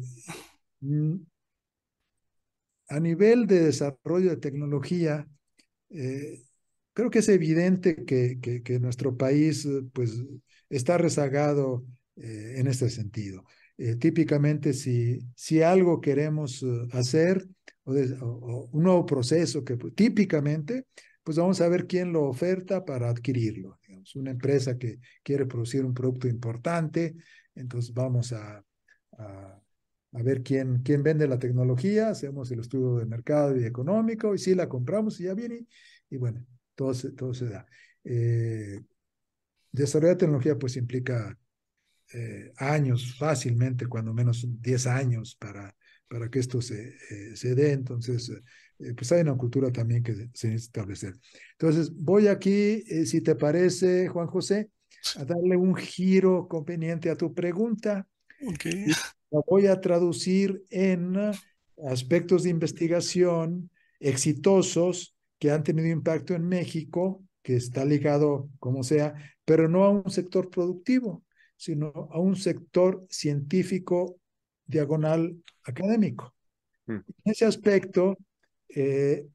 mm, 0.81 1.15
a 2.89 2.99
nivel 2.99 3.45
de 3.45 3.61
desarrollo 3.61 4.31
de 4.31 4.37
tecnología, 4.37 5.27
eh, 5.91 6.41
creo 6.93 7.11
que 7.11 7.19
es 7.19 7.29
evidente 7.29 8.05
que, 8.05 8.39
que, 8.41 8.63
que, 8.63 8.79
nuestro 8.79 9.15
país 9.15 9.67
pues, 9.93 10.19
está 10.69 10.97
rezagado 10.97 11.85
en 12.15 12.67
este 12.67 12.89
sentido. 12.89 13.43
típicamente, 13.99 14.73
si, 14.73 15.19
si 15.35 15.61
algo 15.61 16.01
queremos 16.01 16.65
hacer 16.91 17.47
o, 17.85 18.69
un 18.71 18.83
nuevo 18.83 19.05
proceso 19.05 19.63
que 19.63 19.77
pues, 19.77 19.93
típicamente 19.95 20.85
pues 21.27 21.37
vamos 21.37 21.59
a 21.59 21.67
ver 21.67 21.87
quién 21.87 22.13
lo 22.13 22.23
oferta 22.23 22.85
para 22.85 23.09
adquirirlo. 23.09 23.77
Digamos, 23.85 24.15
una 24.15 24.31
empresa 24.31 24.77
que 24.77 25.01
quiere 25.21 25.45
producir 25.45 25.83
un 25.83 25.93
producto 25.93 26.25
importante, 26.29 27.17
entonces 27.53 27.93
vamos 27.93 28.31
a, 28.31 28.63
a, 29.17 29.61
ver 30.23 30.41
quién, 30.41 30.83
quién 30.83 31.03
vende 31.03 31.27
la 31.27 31.37
tecnología, 31.37 32.07
hacemos 32.07 32.49
el 32.51 32.61
estudio 32.61 32.99
de 32.99 33.05
mercado 33.07 33.57
y 33.57 33.65
económico, 33.65 34.33
y 34.35 34.37
si 34.37 34.55
la 34.55 34.69
compramos 34.69 35.19
y 35.19 35.25
ya 35.25 35.33
viene, 35.33 35.67
y 36.09 36.15
bueno, 36.15 36.45
todo 36.75 36.93
se, 36.93 37.11
todo 37.11 37.33
se 37.33 37.49
da. 37.49 37.67
Eh, 38.05 38.79
desarrollar 39.77 40.17
tecnología 40.17 40.57
pues 40.57 40.75
implica 40.77 41.37
eh, 42.13 42.53
años, 42.57 43.15
fácilmente, 43.17 43.87
cuando 43.87 44.13
menos 44.13 44.45
10 44.61 44.87
años 44.87 45.35
para, 45.35 45.75
para 46.07 46.29
que 46.29 46.39
esto 46.39 46.61
se, 46.61 46.95
eh, 47.09 47.35
se 47.35 47.53
dé, 47.53 47.73
entonces 47.73 48.31
eh, 48.79 48.93
pues 48.95 49.11
hay 49.11 49.21
una 49.21 49.35
cultura 49.35 49.71
también 49.71 50.03
que 50.03 50.13
se 50.15 50.23
necesita 50.23 50.55
establecer. 50.55 51.15
Entonces, 51.53 51.93
voy 51.93 52.27
aquí, 52.27 52.81
si 53.05 53.19
te 53.21 53.35
parece, 53.35 54.07
Juan 54.07 54.27
José, 54.27 54.69
a 55.17 55.25
darle 55.25 55.57
un 55.57 55.75
giro 55.75 56.47
conveniente 56.47 57.09
a 57.09 57.15
tu 57.17 57.33
pregunta. 57.33 58.07
Okay. 58.53 58.85
La 59.29 59.41
voy 59.45 59.67
a 59.67 59.81
traducir 59.81 60.63
en 60.69 61.17
aspectos 61.89 62.43
de 62.43 62.51
investigación 62.51 63.69
exitosos 63.99 65.15
que 65.39 65.51
han 65.51 65.63
tenido 65.63 65.87
impacto 65.87 66.33
en 66.33 66.47
México, 66.47 67.26
que 67.47 67.55
está 67.55 67.85
ligado, 67.85 68.49
como 68.59 68.83
sea, 68.83 69.13
pero 69.45 69.69
no 69.69 69.85
a 69.85 69.89
un 69.89 70.11
sector 70.11 70.49
productivo, 70.49 71.23
sino 71.55 72.09
a 72.11 72.19
un 72.19 72.35
sector 72.35 73.05
científico 73.09 74.19
diagonal 74.65 75.41
académico. 75.63 76.35
Mm. 76.87 76.95
En 76.95 77.31
ese 77.31 77.45
aspecto, 77.45 78.17
eh, 78.67 79.25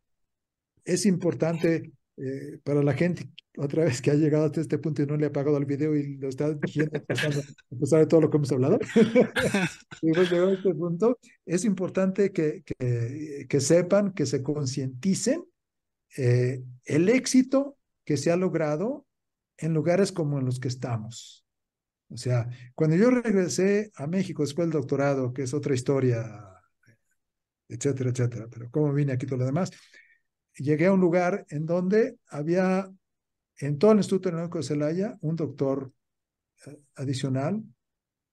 es 0.84 1.06
importante 1.06 1.90
eh, 2.18 2.58
para 2.62 2.82
la 2.82 2.92
gente, 2.92 3.30
otra 3.56 3.84
vez 3.84 4.02
que 4.02 4.10
ha 4.10 4.14
llegado 4.14 4.44
hasta 4.44 4.60
este 4.60 4.76
punto 4.76 5.02
y 5.02 5.06
no 5.06 5.16
le 5.16 5.24
ha 5.24 5.32
pagado 5.32 5.56
el 5.56 5.64
video 5.64 5.96
y 5.96 6.18
lo 6.18 6.28
está 6.28 6.50
viendo, 6.50 6.98
a 6.98 7.76
pesar 7.80 8.00
de 8.00 8.06
todo 8.06 8.20
lo 8.20 8.28
que 8.28 8.36
hemos 8.36 8.52
hablado, 8.52 8.78
y 10.02 10.12
llegado 10.12 10.50
a 10.50 10.52
este 10.52 10.74
punto, 10.74 11.18
es 11.46 11.64
importante 11.64 12.30
que, 12.30 12.62
que, 12.62 13.46
que 13.48 13.60
sepan, 13.60 14.12
que 14.12 14.26
se 14.26 14.42
concienticen 14.42 15.46
eh, 16.18 16.62
el 16.84 17.08
éxito 17.08 17.78
que 18.04 18.16
se 18.16 18.30
ha 18.30 18.36
logrado 18.36 19.06
en 19.58 19.74
lugares 19.74 20.12
como 20.12 20.38
en 20.38 20.46
los 20.46 20.58
que 20.58 20.68
estamos. 20.68 21.44
O 22.08 22.16
sea, 22.16 22.48
cuando 22.74 22.96
yo 22.96 23.10
regresé 23.10 23.90
a 23.94 24.06
México 24.06 24.42
después 24.42 24.68
del 24.68 24.80
doctorado, 24.80 25.32
que 25.32 25.42
es 25.42 25.54
otra 25.54 25.74
historia 25.74 26.52
etcétera, 27.72 28.10
etcétera. 28.10 28.48
Pero 28.50 28.70
como 28.70 28.92
vine 28.92 29.12
aquí 29.12 29.26
todo 29.26 29.38
lo 29.38 29.46
demás, 29.46 29.70
llegué 30.54 30.86
a 30.86 30.92
un 30.92 31.00
lugar 31.00 31.46
en 31.48 31.66
donde 31.66 32.18
había 32.28 32.90
en 33.58 33.78
todo 33.78 33.92
el 33.92 33.98
Instituto 33.98 34.28
Tecnológico 34.28 34.58
de 34.58 34.64
Celaya 34.64 35.18
un 35.20 35.36
doctor 35.36 35.92
eh, 36.66 36.78
adicional. 36.96 37.62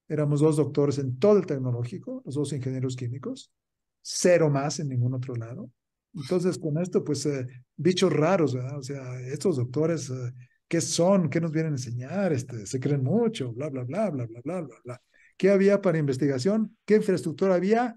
Éramos 0.08 0.42
dos 0.42 0.58
doctores 0.58 0.98
en 0.98 1.20
todo 1.20 1.38
el 1.38 1.46
tecnológico, 1.46 2.24
los 2.26 2.36
dos 2.36 2.52
ingenieros 2.52 2.96
químicos, 2.96 3.54
cero 4.02 4.50
más 4.50 4.80
en 4.80 4.90
ningún 4.90 5.14
otro 5.14 5.36
lado. 5.36 5.70
Entonces, 6.14 6.58
con 6.58 6.78
esto, 6.80 7.04
pues, 7.04 7.26
eh, 7.26 7.46
bichos 7.76 8.12
raros, 8.12 8.54
¿verdad? 8.54 8.78
O 8.78 8.84
sea, 8.84 9.20
estos 9.22 9.58
doctores, 9.58 10.10
eh, 10.10 10.34
¿qué 10.68 10.82
son? 10.82 11.30
¿Qué 11.30 11.40
nos 11.40 11.52
vienen 11.52 11.74
a 11.74 11.76
enseñar? 11.76 12.34
Este, 12.34 12.66
se 12.66 12.80
creen 12.80 13.04
mucho, 13.04 13.54
bla, 13.54 13.70
bla, 13.70 13.84
bla, 13.84 14.10
bla, 14.10 14.26
bla, 14.26 14.42
bla, 14.44 14.62
bla, 14.62 14.76
bla. 14.84 15.02
¿Qué 15.38 15.50
había 15.52 15.82
para 15.82 15.98
investigación? 15.98 16.78
¿Qué 16.86 16.96
infraestructura 16.96 17.56
había? 17.56 17.96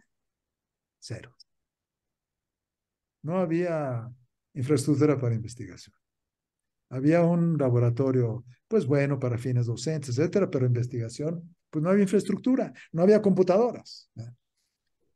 Cero. 1.00 1.34
No 3.22 3.38
había 3.38 4.08
infraestructura 4.54 5.18
para 5.18 5.34
investigación. 5.34 5.94
Había 6.90 7.22
un 7.22 7.56
laboratorio, 7.56 8.44
pues 8.68 8.86
bueno, 8.86 9.18
para 9.18 9.38
fines 9.38 9.66
docentes, 9.66 10.10
etcétera, 10.10 10.50
pero 10.50 10.66
investigación, 10.66 11.56
pues 11.70 11.82
no 11.82 11.88
había 11.90 12.02
infraestructura, 12.02 12.72
no 12.92 13.02
había 13.02 13.22
computadoras. 13.22 14.10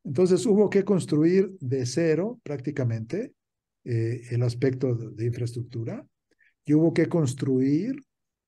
Entonces 0.06 0.46
hubo 0.46 0.70
que 0.70 0.84
construir 0.84 1.56
de 1.58 1.84
cero 1.84 2.40
prácticamente 2.44 3.34
eh, 3.82 4.22
el 4.30 4.42
aspecto 4.44 4.94
de, 4.94 5.26
infraestructura 5.26 6.06
y 6.64 6.74
hubo 6.74 6.94
que 6.94 7.08
construir 7.08 8.00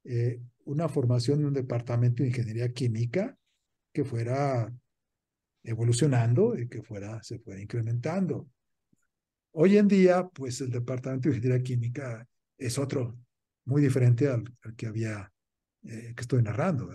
eh, 0.04 0.40
una 0.66 0.88
formación 0.88 1.40
de 1.40 1.46
un 1.46 1.54
departamento 1.54 2.22
de 2.22 2.28
ingeniería 2.28 2.72
química 2.72 3.36
que 3.92 4.04
fuera 4.04 4.72
evolucionando 5.64 6.56
y 6.56 6.68
que 6.68 6.80
fuera, 6.80 7.20
se 7.24 7.40
fuera 7.40 7.60
incrementando. 7.60 8.48
Hoy 9.50 9.78
en 9.78 9.88
día, 9.88 10.28
pues 10.28 10.60
el 10.60 10.70
Departamento 10.70 11.28
de 11.28 11.36
Ingeniería 11.36 11.64
Química 11.64 12.28
es 12.56 12.78
otro, 12.78 13.18
muy 13.64 13.82
diferente 13.82 14.28
al, 14.28 14.44
que 14.76 14.86
había, 14.86 15.32
eh, 15.82 16.12
que 16.14 16.20
estoy 16.20 16.40
narrando. 16.40 16.88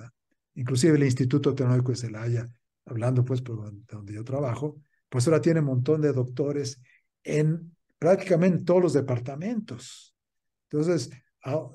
Inclusive 0.55 0.95
el 0.95 1.03
Instituto 1.03 1.53
Tecnológico 1.53 1.91
de 1.91 1.97
Celaya, 1.97 2.47
hablando 2.85 3.23
pues 3.23 3.41
por 3.41 3.73
donde, 3.85 4.13
yo 4.13 4.23
trabajo, 4.23 4.77
pues 5.09 5.27
ahora 5.27 5.41
tiene 5.41 5.59
un 5.59 5.67
montón 5.67 6.01
de 6.01 6.11
doctores 6.11 6.81
en 7.23 7.75
prácticamente 7.97 8.63
todos 8.63 8.81
los 8.81 8.93
departamentos. 8.93 10.15
Entonces, 10.69 11.09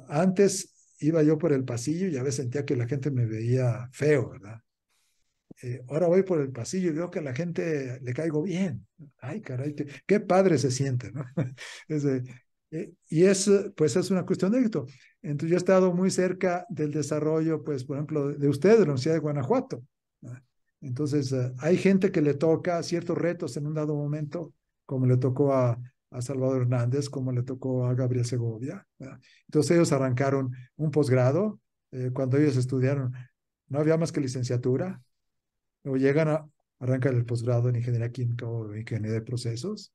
antes 0.09 0.75
iba 1.01 1.23
yo 1.23 1.39
por 1.39 1.53
el 1.53 1.65
pasillo 1.65 2.09
y 2.09 2.17
a 2.17 2.23
veces 2.23 2.37
sentía 2.37 2.65
que 2.65 2.77
la 2.77 2.87
gente 2.87 3.11
me 3.11 3.27
veía 3.27 3.89
feo, 3.93 4.31
¿verdad? 4.31 4.61
Eh, 5.63 5.83
ahora 5.89 6.07
voy 6.07 6.23
por 6.23 6.41
el 6.41 6.53
pasillo 6.53 6.91
y 6.91 6.95
veo 6.95 7.11
que 7.11 7.19
a 7.19 7.23
la 7.23 7.35
gente 7.35 7.99
le 8.01 8.13
caigo 8.13 8.43
bien. 8.43 8.87
Ay, 9.19 9.41
caray, 9.41 9.75
qué, 10.07 10.21
padre 10.21 10.59
se 10.59 10.71
siente, 10.71 11.13
¿no? 11.13 11.25
Eh, 12.71 12.93
y 13.09 13.25
es, 13.25 13.51
pues 13.75 13.97
es 13.97 14.11
una 14.11 14.27
cuestión 14.27 14.53
de 14.53 14.59
éxito. 14.59 14.85
Entonces 15.23 15.49
yo 15.49 15.57
he 15.57 15.59
estado 15.59 15.95
muy 15.95 16.11
cerca 16.11 16.67
del 16.69 16.91
desarrollo, 16.91 17.65
pues, 17.65 17.85
por 17.85 17.97
ejemplo, 17.97 18.29
de 18.29 18.47
usted, 18.47 18.73
de 18.73 18.77
la 18.81 18.83
Universidad 18.83 19.15
de 19.15 19.21
Guanajuato. 19.21 19.83
Entonces, 20.81 21.33
eh, 21.33 21.53
hay 21.59 21.77
gente 21.77 22.13
que 22.13 22.23
le 22.23 22.35
toca 22.35 22.83
ciertos 22.83 23.17
retos 23.19 23.57
en 23.57 23.67
un 23.67 23.75
dado 23.75 23.95
momento, 23.95 24.53
como 24.87 25.07
le 25.07 25.17
tocó 25.17 25.53
a, 25.53 25.79
a 26.11 26.23
Salvador 26.23 26.63
Hernández, 26.63 27.09
como 27.09 27.33
le 27.33 27.43
tocó 27.43 27.87
a 27.87 27.95
Gabriel 27.95 28.25
Segovia. 28.25 28.87
Entonces 29.47 29.73
ellos 29.73 29.93
arrancaron 29.93 30.53
un 30.77 30.91
posgrado. 30.91 31.61
cuando 32.13 32.37
ellos 32.39 32.57
estudiaron, 32.57 33.13
no 33.69 33.79
había 33.79 33.97
más 33.97 34.13
que 34.13 34.21
licenciatura, 34.21 35.03
Luego 35.85 35.97
llegan 35.97 36.29
a, 36.29 36.49
arrancan 36.81 37.17
el 37.17 37.25
posgrado 37.25 37.69
en 37.69 37.77
ingeniería 37.77 38.11
química 38.11 38.47
o 38.47 38.75
ingeniería 38.77 39.15
de 39.15 39.23
procesos. 39.23 39.93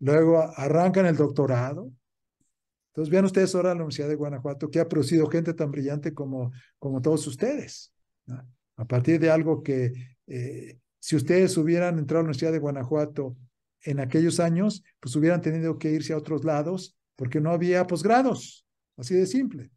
Luego 0.00 0.40
arrancan 0.56 1.06
el 1.06 1.16
doctorado. 1.16 1.92
Entonces 2.88 3.10
vean 3.12 3.24
ustedes 3.24 3.54
ahora 3.54 3.70
la 3.70 3.76
Universidad 3.76 4.08
de 4.08 4.14
Guanajuato 4.16 4.70
que 4.70 4.80
ha 4.80 4.88
producido 4.88 5.28
gente 5.28 5.54
tan 5.54 5.70
brillante 5.70 6.12
como, 6.14 6.52
como 6.78 7.00
todos 7.00 7.26
ustedes. 7.26 7.92
A 8.76 8.84
partir 8.84 9.20
de 9.20 9.30
algo 9.30 9.62
que 9.62 9.92
eh, 10.28 10.78
si 11.00 11.16
ustedes 11.16 11.56
hubieran 11.56 11.98
entrado 11.98 12.20
a 12.20 12.22
la 12.22 12.26
Universidad 12.26 12.52
de 12.52 12.58
Guanajuato 12.58 13.36
en 13.82 14.00
aquellos 14.00 14.40
años, 14.40 14.82
pues 15.00 15.14
hubieran 15.16 15.40
tenido 15.40 15.78
que 15.78 15.90
irse 15.90 16.12
a 16.12 16.18
otros 16.18 16.44
lados 16.44 16.96
porque 17.16 17.40
no 17.40 17.50
había 17.50 17.86
posgrados. 17.86 18.66
Así 18.96 19.14
de 19.14 19.26
simple. 19.26 19.70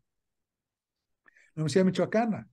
La 1.53 1.63
Universidad 1.63 1.85
Michoacana, 1.85 2.49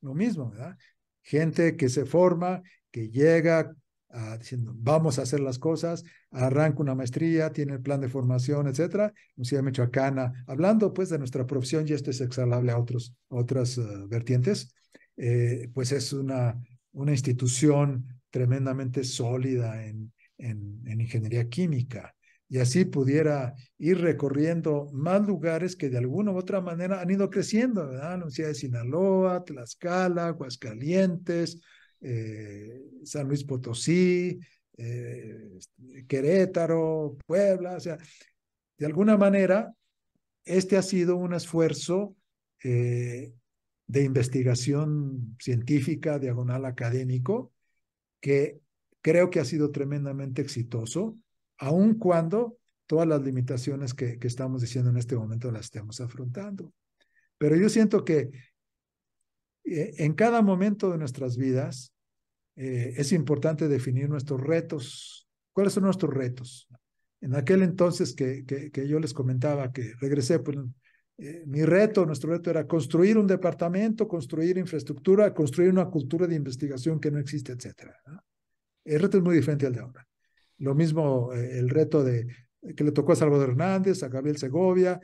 lo 0.00 0.14
mismo, 0.14 0.50
¿verdad? 0.50 0.76
gente 1.22 1.76
que 1.76 1.88
se 1.88 2.04
forma, 2.06 2.62
que 2.90 3.08
llega 3.08 3.74
diciendo, 4.40 4.72
vamos 4.74 5.20
a 5.20 5.22
hacer 5.22 5.38
las 5.38 5.60
cosas, 5.60 6.02
arranca 6.32 6.80
una 6.80 6.96
maestría, 6.96 7.52
tiene 7.52 7.74
el 7.74 7.80
plan 7.80 8.00
de 8.00 8.08
formación, 8.08 8.66
etcétera, 8.66 9.12
Universidad 9.36 9.62
Michoacana, 9.62 10.44
hablando 10.48 10.92
pues 10.92 11.10
de 11.10 11.18
nuestra 11.18 11.46
profesión, 11.46 11.86
y 11.86 11.92
esto 11.92 12.10
es 12.10 12.20
exhalable 12.20 12.72
a, 12.72 12.78
otros, 12.78 13.14
otras 13.28 13.78
eh, 13.78 13.82
vertientes, 14.08 14.74
eh, 15.16 15.70
pues 15.72 15.92
es 15.92 16.12
una, 16.12 16.60
una 16.92 17.12
institución 17.12 18.06
tremendamente 18.30 19.04
sólida 19.04 19.84
en, 19.86 20.12
en, 20.38 20.82
en 20.86 21.00
ingeniería 21.00 21.48
química, 21.48 22.14
y 22.48 22.58
así 22.58 22.84
pudiera 22.84 23.54
ir 23.78 23.98
recorriendo 23.98 24.90
más 24.92 25.24
lugares 25.24 25.76
que 25.76 25.88
de 25.88 25.98
alguna 25.98 26.32
u 26.32 26.36
otra 26.36 26.60
manera 26.60 27.00
han 27.00 27.08
ido 27.08 27.30
creciendo, 27.30 27.86
¿verdad? 27.86 28.10
La 28.10 28.14
Universidad 28.16 28.48
de 28.48 28.54
Sinaloa, 28.54 29.44
Tlaxcala, 29.44 30.26
Aguascalientes, 30.26 31.60
eh, 32.00 32.82
San 33.04 33.28
Luis 33.28 33.44
Potosí, 33.44 34.40
eh, 34.76 35.48
Querétaro, 36.08 37.16
Puebla, 37.24 37.76
o 37.76 37.80
sea, 37.80 37.98
de 38.78 38.86
alguna 38.86 39.16
manera, 39.16 39.72
este 40.44 40.76
ha 40.76 40.82
sido 40.82 41.16
un 41.16 41.34
esfuerzo 41.34 42.16
eh, 42.64 43.32
de 43.90 44.04
investigación 44.04 45.36
científica, 45.40 46.20
diagonal 46.20 46.64
académico, 46.64 47.52
que 48.20 48.60
creo 49.02 49.30
que 49.30 49.40
ha 49.40 49.44
sido 49.44 49.72
tremendamente 49.72 50.42
exitoso, 50.42 51.18
aun 51.58 51.94
cuando 51.94 52.56
todas 52.86 53.08
las 53.08 53.20
limitaciones 53.22 53.92
que, 53.92 54.20
que 54.20 54.28
estamos 54.28 54.60
diciendo 54.60 54.90
en 54.90 54.96
este 54.96 55.16
momento 55.16 55.50
las 55.50 55.64
estemos 55.64 56.00
afrontando. 56.00 56.72
Pero 57.36 57.56
yo 57.56 57.68
siento 57.68 58.04
que 58.04 58.30
eh, 59.64 59.94
en 59.98 60.12
cada 60.12 60.40
momento 60.40 60.92
de 60.92 60.98
nuestras 60.98 61.36
vidas 61.36 61.92
eh, 62.54 62.94
es 62.96 63.10
importante 63.10 63.66
definir 63.66 64.08
nuestros 64.08 64.40
retos. 64.40 65.28
¿Cuáles 65.52 65.72
son 65.72 65.82
nuestros 65.82 66.14
retos? 66.14 66.68
En 67.20 67.34
aquel 67.34 67.62
entonces 67.62 68.14
que, 68.14 68.44
que, 68.44 68.88
yo 68.88 69.00
les 69.00 69.14
comentaba 69.14 69.72
que 69.72 69.94
regresé, 70.00 70.38
pues 70.38 70.58
eh, 71.20 71.44
mi 71.46 71.64
reto, 71.64 72.06
nuestro 72.06 72.30
reto 72.30 72.50
era 72.50 72.66
construir 72.66 73.18
un 73.18 73.26
departamento, 73.26 74.08
construir 74.08 74.58
infraestructura, 74.58 75.32
construir 75.34 75.70
una 75.70 75.86
cultura 75.86 76.26
de 76.26 76.34
investigación 76.34 76.98
que 76.98 77.10
no 77.10 77.18
existe, 77.18 77.52
etc. 77.52 77.92
El 78.84 79.00
reto 79.00 79.18
es 79.18 79.22
muy 79.22 79.36
diferente 79.36 79.66
al 79.66 79.74
de 79.74 79.80
ahora. 79.80 80.06
Lo 80.58 80.74
mismo 80.74 81.32
el 81.32 81.68
reto 81.68 82.04
de, 82.04 82.26
que 82.76 82.84
le 82.84 82.92
tocó 82.92 83.12
a 83.12 83.16
Salvador 83.16 83.50
Hernández, 83.50 84.02
a 84.02 84.08
Gabriel 84.08 84.36
Segovia, 84.36 85.00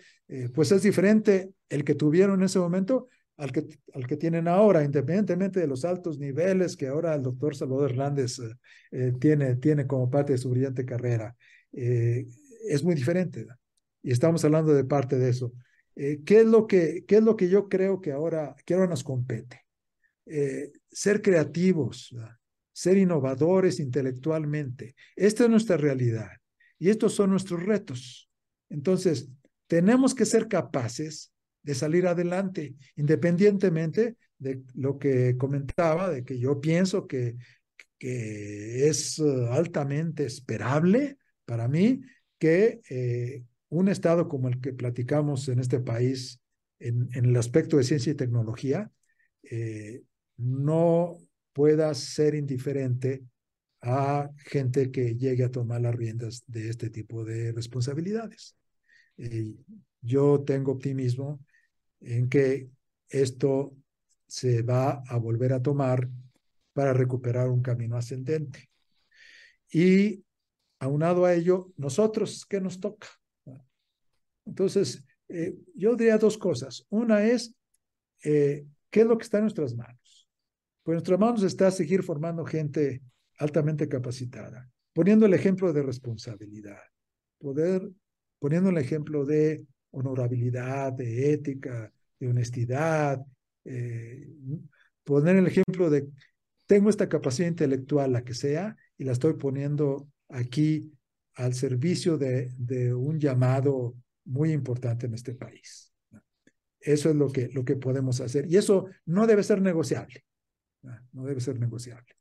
pues 0.53 0.71
es 0.71 0.83
diferente 0.83 1.51
el 1.71 1.83
que 1.83 1.95
tuvieron 1.95 2.41
en 2.41 2.45
ese 2.45 2.59
momento 2.59 3.09
al 3.37 3.53
que, 3.53 3.67
al 3.93 4.07
que 4.07 4.17
tienen 4.17 4.49
ahora, 4.49 4.83
independientemente 4.83 5.61
de 5.61 5.67
los 5.67 5.85
altos 5.85 6.19
niveles 6.19 6.77
que 6.77 6.89
ahora 6.89 7.15
el 7.15 7.23
doctor 7.23 7.55
Salvador 7.55 7.91
Hernández 7.91 8.39
eh, 8.39 8.55
eh, 8.93 9.13
tiene, 9.21 9.57
tiene 9.57 9.87
como 9.87 10.11
parte 10.11 10.33
de 10.33 10.39
su 10.39 10.51
brillante 10.51 10.85
carrera. 10.85 11.37
Eh, 11.73 12.27
es 12.69 12.83
muy 12.83 12.95
diferente. 12.95 13.47
Y 14.03 14.11
estamos 14.11 14.45
hablando 14.45 14.73
de 14.73 14.85
parte 14.85 15.19
de 15.19 15.29
eso. 15.29 15.53
¿Qué, 15.97 16.41
es 16.41 16.47
lo 16.47 16.67
que, 16.67 17.05
¿Qué 17.09 17.17
es 17.17 17.23
lo 17.23 17.37
que 17.37 17.49
yo 17.49 17.69
creo 17.69 18.01
que 18.01 18.13
ahora, 18.13 18.55
que 18.65 18.75
ahora 18.75 18.87
nos 18.87 19.03
compete? 19.03 19.63
ser 20.91 21.23
creativos, 21.23 22.13
ser 22.73 22.99
innovadores 22.99 23.79
intelectualmente. 23.79 24.97
Esta 25.15 25.45
es 25.45 25.51
nuestra 25.51 25.77
realidad 25.77 26.31
y 26.79 26.91
estos 26.91 27.15
son 27.15 27.31
nuestros 27.31 27.63
retos. 27.63 28.29
Entonces, 28.69 29.29
tenemos 29.67 30.15
que 30.15 30.25
ser 30.25 30.49
capaces 30.49 31.33
de 31.63 31.75
salir 31.75 32.07
adelante, 32.07 32.75
independientemente 32.97 34.17
de 34.39 34.63
lo 34.75 34.99
que 34.99 35.37
comentaba, 35.37 36.11
de 36.11 36.25
que 36.25 36.39
yo 36.39 36.61
pienso 36.61 37.07
que, 37.07 37.37
que 37.99 38.89
es 38.89 39.19
uh, 39.19 39.47
altamente 39.53 40.25
esperable 40.25 41.19
para 41.45 41.69
mí 41.69 42.03
que 42.39 42.81
eh, 42.91 43.43
un 43.69 43.89
Estado 43.89 44.29
como 44.29 44.49
el 44.49 44.61
que 44.61 44.73
platicamos 44.73 45.49
en 45.49 45.59
este 45.59 45.81
país 45.81 46.41
en, 46.79 47.09
el 47.13 47.37
aspecto 47.37 47.77
de 47.77 47.85
ciencia 47.85 48.13
y 48.13 48.17
tecnología 48.17 48.91
eh, 49.43 50.03
no 50.37 51.19
pueda 51.53 51.93
ser 51.95 52.35
indiferente 52.35 53.25
a 53.81 54.31
gente 54.39 54.91
que 54.91 55.15
llegue 55.17 55.45
a 55.45 55.51
tomar 55.51 55.81
las 55.81 55.95
riendas 55.95 56.45
de 56.47 56.69
este 56.69 56.91
tipo 56.91 57.25
de 57.25 57.53
responsabilidades. 57.53 58.57
Eh, 59.17 59.55
yo 60.01 60.43
tengo 60.45 60.73
optimismo 60.73 61.41
en 62.01 62.29
que 62.29 62.69
esto 63.09 63.75
se 64.27 64.63
va 64.63 65.03
a 65.07 65.17
volver 65.19 65.53
a 65.53 65.63
tomar 65.63 66.09
para 66.73 66.93
recuperar 66.93 67.49
un 67.49 67.63
camino 67.63 67.97
ascendente. 67.97 68.69
Y 69.71 70.25
aunado 70.79 71.25
a 71.25 71.35
ello, 71.35 71.73
nosotros, 71.77 72.45
¿qué 72.45 72.61
nos 72.61 72.81
toca? 72.81 73.09
Entonces, 74.47 75.05
eh, 75.29 75.55
yo 75.75 75.97
diría 75.97 76.19
dos 76.19 76.39
cosas. 76.39 76.87
Una 76.89 77.25
es, 77.25 77.55
eh, 78.25 78.65
¿qué 78.91 79.01
es 79.01 79.07
lo 79.07 79.19
que 79.19 79.25
está 79.25 79.39
en 79.39 79.45
nuestras 79.45 79.75
manos? 79.75 80.29
Pues 80.83 80.95
en 80.95 80.97
nuestras 80.99 81.19
manos 81.19 81.43
está 81.43 81.71
seguir 81.71 82.03
formando 82.03 82.45
gente 82.45 83.03
altamente 83.39 83.89
capacitada, 83.89 84.71
poniendo 84.93 85.27
el 85.27 85.35
ejemplo 85.35 85.73
de 85.73 85.83
responsabilidad, 85.83 86.81
poder, 87.39 87.91
poniendo 88.39 88.71
el 88.71 88.79
ejemplo 88.79 89.25
de 89.25 89.65
honorabilidad, 89.91 90.93
de 90.93 91.33
ética, 91.33 91.93
de 92.19 92.29
honestidad, 92.29 93.21
eh, 93.65 94.29
poner 95.05 95.37
el 95.37 95.47
ejemplo 95.47 95.91
de, 95.91 96.09
tengo 96.67 96.89
esta 96.89 97.09
capacidad 97.09 97.49
intelectual, 97.49 98.13
la 98.13 98.23
que 98.23 98.35
sea, 98.35 98.77
y 98.97 99.05
la 99.05 99.13
estoy 99.13 99.35
poniendo 99.35 100.09
aquí 100.29 100.93
al 101.35 101.55
servicio 101.55 102.17
de, 102.17 102.53
de 102.57 102.95
un 102.95 103.19
llamado 103.19 103.95
muy 104.27 104.53
importante 104.53 105.07
en 105.07 105.15
este 105.15 105.35
país. 105.35 105.93
Eso 106.79 107.11
es 107.11 107.17
lo 107.17 107.31
que, 107.31 107.49
lo 107.49 107.65
que 107.65 107.77
podemos 107.77 108.21
hacer. 108.21 108.47
Y 108.51 108.57
eso 108.57 108.87
no 109.07 109.27
debe 109.27 109.43
ser 109.43 109.61
negociable. 109.61 110.25
No 111.13 111.25
debe 111.25 111.41
ser 111.41 111.59
negociable. 111.59 112.15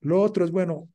Lo 0.00 0.20
otro 0.20 0.44
es, 0.44 0.50
bueno, 0.50 0.88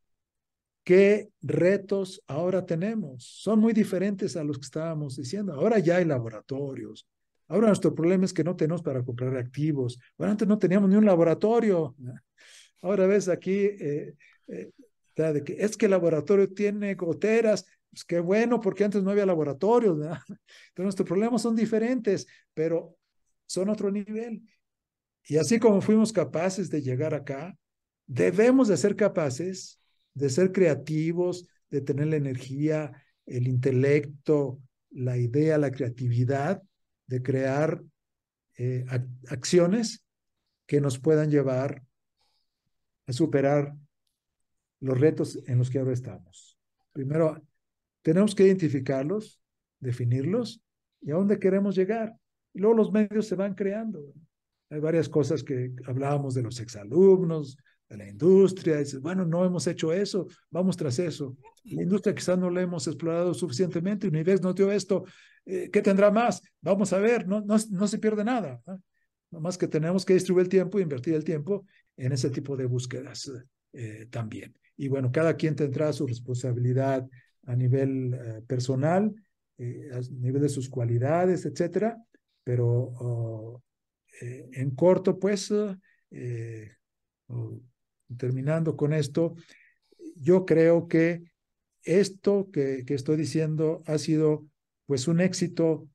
¿Qué 0.87 1.31
retos 1.41 2.23
ahora 2.27 2.65
tenemos? 2.65 3.25
Son 3.25 3.59
muy 3.59 3.73
diferentes 3.73 4.37
a 4.37 4.43
los 4.45 4.57
que 4.57 4.63
estábamos 4.63 5.17
diciendo. 5.17 5.51
Ahora 5.51 5.79
ya 5.79 5.97
hay 5.97 6.05
laboratorios. 6.05 7.05
Ahora 7.49 7.67
nuestro 7.67 7.93
problema 7.93 8.23
es 8.23 8.31
que 8.31 8.45
no 8.45 8.55
tenemos 8.55 8.81
para 8.81 9.03
comprar 9.03 9.33
reactivos. 9.33 9.99
Bueno, 10.17 10.31
antes 10.31 10.47
no 10.47 10.57
teníamos 10.57 10.89
ni 10.89 10.95
un 10.95 11.05
laboratorio. 11.05 11.93
Ahora 12.81 13.05
ves 13.05 13.27
aquí, 13.27 13.65
eh, 13.65 14.15
eh, 14.47 14.71
de 15.17 15.43
que 15.43 15.57
es 15.59 15.75
que 15.75 15.87
el 15.87 15.91
laboratorio 15.91 16.53
tiene 16.53 16.95
goteras. 16.95 17.65
Pues 17.89 18.05
qué 18.05 18.19
bueno, 18.19 18.59
porque 18.59 18.83
antes 18.83 19.03
no 19.03 19.11
había 19.11 19.25
laboratorios. 19.25 19.97
Entonces 19.99 20.37
nuestros 20.75 21.07
problemas 21.07 21.41
son 21.41 21.55
diferentes, 21.55 22.27
pero 22.53 22.97
son 23.45 23.69
otro 23.69 23.91
nivel. 23.91 24.43
Y 25.25 25.37
así 25.37 25.59
como 25.59 25.81
fuimos 25.81 26.13
capaces 26.13 26.69
de 26.69 26.81
llegar 26.81 27.13
acá, 27.13 27.57
debemos 28.05 28.67
de 28.67 28.77
ser 28.77 28.95
capaces 28.95 29.77
de 30.17 30.29
ser 30.29 30.51
creativos, 30.51 31.47
de 31.69 31.81
tener 31.81 32.07
la 32.07 32.15
energía, 32.15 32.91
el 33.27 33.47
intelecto, 33.47 34.59
la 34.89 35.15
idea, 35.17 35.59
la 35.59 35.71
creatividad, 35.71 36.61
de 37.05 37.21
crear 37.21 37.83
eh, 38.57 38.83
acciones 39.29 40.03
que 40.65 40.81
nos 40.81 40.97
puedan 40.97 41.29
llevar 41.29 41.83
a 43.05 43.13
superar 43.13 43.75
los 44.79 44.99
retos 44.99 45.39
en 45.45 45.59
los 45.59 45.69
que 45.69 45.79
ahora 45.79 45.93
estamos. 45.93 46.57
Primero, 46.93 47.39
tenemos 48.07 48.33
que 48.33 48.45
identificarlos, 48.45 49.41
definirlos 49.81 50.63
y 51.01 51.11
a 51.11 51.15
dónde 51.15 51.39
queremos 51.39 51.75
llegar. 51.75 52.15
Y 52.53 52.59
luego 52.59 52.77
los 52.77 52.89
medios 52.89 53.27
se 53.27 53.35
van 53.35 53.53
creando. 53.53 54.13
Hay 54.69 54.79
varias 54.79 55.09
cosas 55.09 55.43
que 55.43 55.73
hablábamos 55.85 56.33
de 56.33 56.41
los 56.41 56.57
exalumnos, 56.61 57.57
de 57.89 57.97
la 57.97 58.07
industria, 58.07 58.77
dices, 58.77 59.01
bueno, 59.01 59.25
no 59.25 59.43
hemos 59.43 59.67
hecho 59.67 59.91
eso, 59.91 60.25
vamos 60.49 60.77
tras 60.77 60.99
eso. 60.99 61.35
La 61.65 61.83
industria 61.83 62.15
quizás 62.15 62.39
no 62.39 62.49
la 62.49 62.61
hemos 62.61 62.87
explorado 62.87 63.33
suficientemente, 63.33 64.07
Univex 64.07 64.41
no 64.41 64.53
dio 64.53 64.71
esto, 64.71 65.03
eh, 65.45 65.69
¿qué 65.69 65.81
tendrá 65.81 66.09
más? 66.09 66.41
Vamos 66.61 66.93
a 66.93 66.99
ver, 66.99 67.27
no, 67.27 67.41
no, 67.41 67.57
no 67.71 67.87
se 67.89 67.99
pierde 67.99 68.23
nada. 68.23 68.61
¿no? 68.65 69.41
más 69.41 69.57
que 69.57 69.67
tenemos 69.67 70.05
que 70.05 70.13
distribuir 70.13 70.45
el 70.45 70.49
tiempo, 70.49 70.79
invertir 70.79 71.13
el 71.13 71.25
tiempo 71.25 71.65
en 71.97 72.13
ese 72.13 72.29
tipo 72.29 72.55
de 72.55 72.67
búsquedas 72.67 73.29
eh, 73.73 74.07
también. 74.09 74.57
Y 74.77 74.87
bueno, 74.87 75.11
cada 75.11 75.35
quien 75.35 75.57
tendrá 75.57 75.91
su 75.91 76.07
responsabilidad 76.07 77.05
a 77.47 77.55
nivel 77.55 78.13
eh, 78.13 78.41
personal, 78.45 79.15
a 79.59 79.99
nivel 80.11 80.43
de 80.43 80.49
sus 80.49 80.69
cualidades, 80.69 81.45
etcétera, 81.45 81.97
pero 82.43 82.67
oh, 82.67 83.63
en 84.21 84.75
corto, 84.75 85.17
pues, 85.17 85.51
oh, 85.51 85.75
terminando 88.17 88.77
con 88.77 88.93
esto, 88.93 89.35
yo 90.15 90.45
creo 90.45 90.87
que 90.87 91.23
esto 91.81 92.51
que, 92.51 92.83
que, 92.85 92.93
estoy 92.93 93.17
diciendo 93.17 93.81
ha 93.87 93.97
sido 93.97 94.45
pues 94.85 95.07
un 95.07 95.19
éxito 95.19 95.89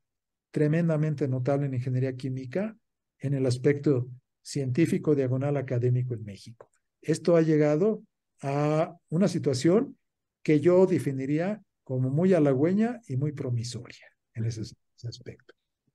tremendamente 0.51 1.29
notable 1.29 1.67
en 1.67 1.75
ingeniería 1.75 2.17
química 2.17 2.77
en 3.19 3.35
el 3.35 3.47
aspecto 3.47 4.09
científico 4.43 5.15
diagonal 5.15 5.57
académico 5.57 6.15
en 6.15 6.25
México. 6.25 6.69
Esto 7.01 7.37
ha 7.37 7.43
llegado 7.43 8.03
a 8.43 8.97
una 9.09 9.29
situación 9.29 9.97
que 10.43 10.61
yo 10.61 10.87
definiría 10.87 11.63
como 11.85 12.11
muy 12.11 12.35
halagüeña 12.35 13.01
y 13.09 13.17
muy 13.17 13.33
promisoria 13.33 14.07
en 14.35 14.45
ese, 14.45 14.63
ese 14.63 15.09
aspecto. 15.09 15.55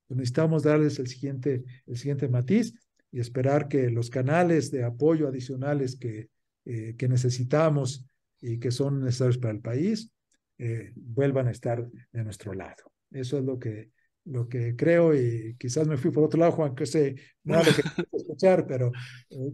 Necesitamos 0.10 0.64
darles 0.64 1.00
el 1.00 1.08
siguiente, 1.08 1.64
el 1.86 1.98
siguiente 1.98 2.30
matiz 2.30 2.74
y 3.12 3.20
esperar 3.20 3.68
que 3.68 3.90
los 3.90 4.10
canales 4.10 4.72
de 4.72 4.84
apoyo 4.84 5.28
adicionales 5.28 5.96
que, 5.96 6.30
eh, 6.66 6.96
que 6.98 7.08
necesitamos 7.08 8.06
y 8.42 8.60
que 8.60 8.72
son 8.72 9.02
necesarios 9.02 9.38
para 9.38 9.54
el 9.54 9.62
país 9.62 10.12
eh, 10.58 10.92
vuelvan 10.96 11.48
a 11.48 11.52
estar 11.52 11.88
de 12.12 12.24
nuestro 12.24 12.54
lado. 12.54 12.92
Eso 13.12 13.38
es 13.38 13.44
lo 13.44 13.60
que, 13.60 13.92
lo 14.26 14.48
que 14.48 14.76
creo 14.76 15.16
y 15.16 15.56
quizás 15.58 15.88
me 15.88 15.98
fui 15.98 16.12
por 16.12 16.24
otro 16.24 16.40
lado, 16.40 16.52
Juan, 16.54 16.76
que 16.76 16.86
sé, 16.86 17.16
nada 17.44 17.64
que 17.64 18.04
escuchar, 18.18 18.66
pero 18.68 18.92
eh, 19.30 19.52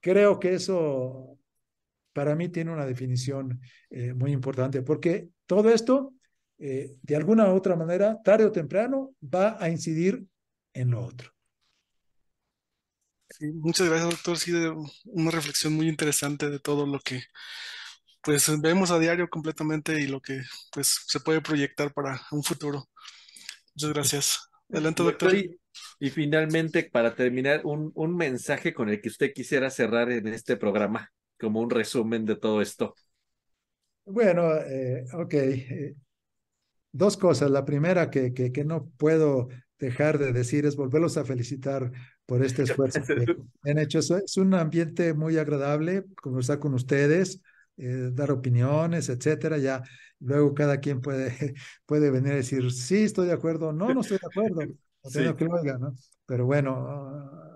creo 0.00 0.38
que 0.38 0.54
eso 0.54 1.38
para 2.14 2.34
mí 2.34 2.48
tiene 2.48 2.72
una 2.72 2.86
definición 2.86 3.60
eh, 3.90 4.14
muy 4.14 4.32
importante, 4.32 4.80
porque 4.80 5.28
todo 5.44 5.68
esto, 5.68 6.14
eh, 6.58 6.96
de 7.02 7.16
alguna 7.16 7.52
u 7.52 7.56
otra 7.56 7.76
manera, 7.76 8.22
tarde 8.22 8.46
o 8.46 8.52
temprano, 8.52 9.14
va 9.22 9.62
a 9.62 9.68
incidir 9.68 10.24
en 10.72 10.90
lo 10.92 11.04
otro. 11.04 11.30
Sí, 13.28 13.46
muchas 13.52 13.88
gracias, 13.88 14.10
doctor. 14.10 14.38
Sí, 14.38 14.52
de 14.52 14.72
una 15.04 15.30
reflexión 15.30 15.72
muy 15.72 15.88
interesante 15.88 16.48
de 16.48 16.60
todo 16.60 16.86
lo 16.86 17.00
que 17.00 17.22
pues 18.22 18.60
vemos 18.60 18.90
a 18.90 18.98
diario 18.98 19.28
completamente 19.28 20.00
y 20.00 20.06
lo 20.06 20.20
que 20.20 20.40
pues 20.72 21.04
se 21.06 21.20
puede 21.20 21.42
proyectar 21.42 21.92
para 21.92 22.20
un 22.30 22.42
futuro. 22.42 22.88
Muchas 23.74 23.92
gracias. 23.92 24.48
Adelante, 24.70 25.02
doctor. 25.02 25.34
Y, 25.34 25.60
y 25.98 26.10
finalmente, 26.10 26.84
para 26.84 27.14
terminar, 27.14 27.62
un, 27.64 27.92
un 27.94 28.16
mensaje 28.16 28.72
con 28.72 28.88
el 28.88 29.00
que 29.00 29.08
usted 29.08 29.32
quisiera 29.34 29.68
cerrar 29.68 30.10
en 30.10 30.28
este 30.28 30.56
programa, 30.56 31.12
como 31.38 31.60
un 31.60 31.70
resumen 31.70 32.24
de 32.24 32.36
todo 32.36 32.60
esto. 32.60 32.94
Bueno, 34.06 34.54
eh, 34.56 35.04
ok. 35.12 35.34
Eh, 35.34 35.94
dos 36.92 37.16
cosas. 37.16 37.50
La 37.50 37.64
primera 37.64 38.10
que, 38.10 38.32
que, 38.32 38.52
que, 38.52 38.64
no 38.64 38.90
puedo 38.96 39.48
dejar 39.78 40.18
de 40.18 40.32
decir 40.32 40.66
es 40.66 40.76
volverlos 40.76 41.16
a 41.16 41.24
felicitar 41.24 41.90
por 42.26 42.44
este 42.44 42.62
esfuerzo 42.64 43.00
que 43.02 43.70
han 43.70 43.78
hecho. 43.78 43.98
Es 43.98 44.36
un 44.36 44.54
ambiente 44.54 45.14
muy 45.14 45.38
agradable 45.38 46.04
conversar 46.20 46.58
con 46.58 46.74
ustedes 46.74 47.40
eh, 47.76 48.10
dar 48.12 48.30
opiniones, 48.30 49.08
etcétera, 49.08 49.58
ya 49.58 49.82
luego 50.20 50.54
cada 50.54 50.78
quien 50.78 51.00
puede, 51.00 51.54
puede 51.86 52.10
venir 52.10 52.32
a 52.32 52.36
decir, 52.36 52.70
sí, 52.70 53.02
estoy 53.02 53.26
de 53.26 53.32
acuerdo, 53.32 53.72
no, 53.72 53.92
no 53.92 54.00
estoy 54.00 54.18
de 54.18 54.26
acuerdo, 54.28 54.60
no 55.02 55.10
sí. 55.10 55.34
que 55.36 55.44
lo 55.44 55.54
oiga, 55.54 55.76
¿no? 55.78 55.92
Pero 56.24 56.46
bueno, 56.46 57.52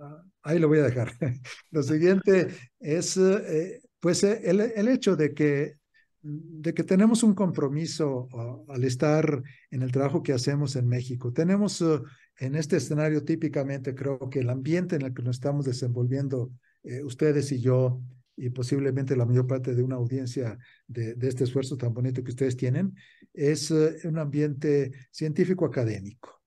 ahí 0.48 0.58
lo 0.58 0.68
voy 0.68 0.78
a 0.78 0.84
dejar. 0.84 1.12
lo 1.70 1.82
siguiente 1.82 2.48
es, 2.80 3.16
eh, 3.16 3.80
pues, 4.00 4.22
el, 4.24 4.60
el 4.60 4.88
hecho 4.88 5.16
de 5.16 5.34
que 5.34 5.78
de 6.20 6.74
que 6.74 6.82
tenemos 6.82 7.22
un 7.22 7.34
compromiso 7.34 8.28
uh, 8.32 8.72
al 8.72 8.84
estar 8.84 9.42
en 9.70 9.82
el 9.82 9.92
trabajo 9.92 10.22
que 10.22 10.32
hacemos 10.32 10.76
en 10.76 10.88
México. 10.88 11.32
Tenemos 11.32 11.80
uh, 11.80 12.02
en 12.38 12.54
este 12.54 12.76
escenario 12.76 13.24
típicamente, 13.24 13.94
creo 13.94 14.28
que 14.30 14.40
el 14.40 14.50
ambiente 14.50 14.96
en 14.96 15.02
el 15.02 15.14
que 15.14 15.22
nos 15.22 15.36
estamos 15.36 15.64
desenvolviendo, 15.64 16.50
eh, 16.82 17.02
ustedes 17.02 17.52
y 17.52 17.60
yo, 17.60 18.02
y 18.36 18.50
posiblemente 18.50 19.16
la 19.16 19.26
mayor 19.26 19.46
parte 19.46 19.74
de 19.74 19.82
una 19.82 19.96
audiencia 19.96 20.58
de, 20.86 21.14
de 21.14 21.28
este 21.28 21.44
esfuerzo 21.44 21.76
tan 21.76 21.94
bonito 21.94 22.22
que 22.22 22.30
ustedes 22.30 22.56
tienen, 22.56 22.94
es 23.32 23.70
uh, 23.70 23.90
un 24.04 24.18
ambiente 24.18 24.92
científico 25.10 25.64
académico. 25.64 26.42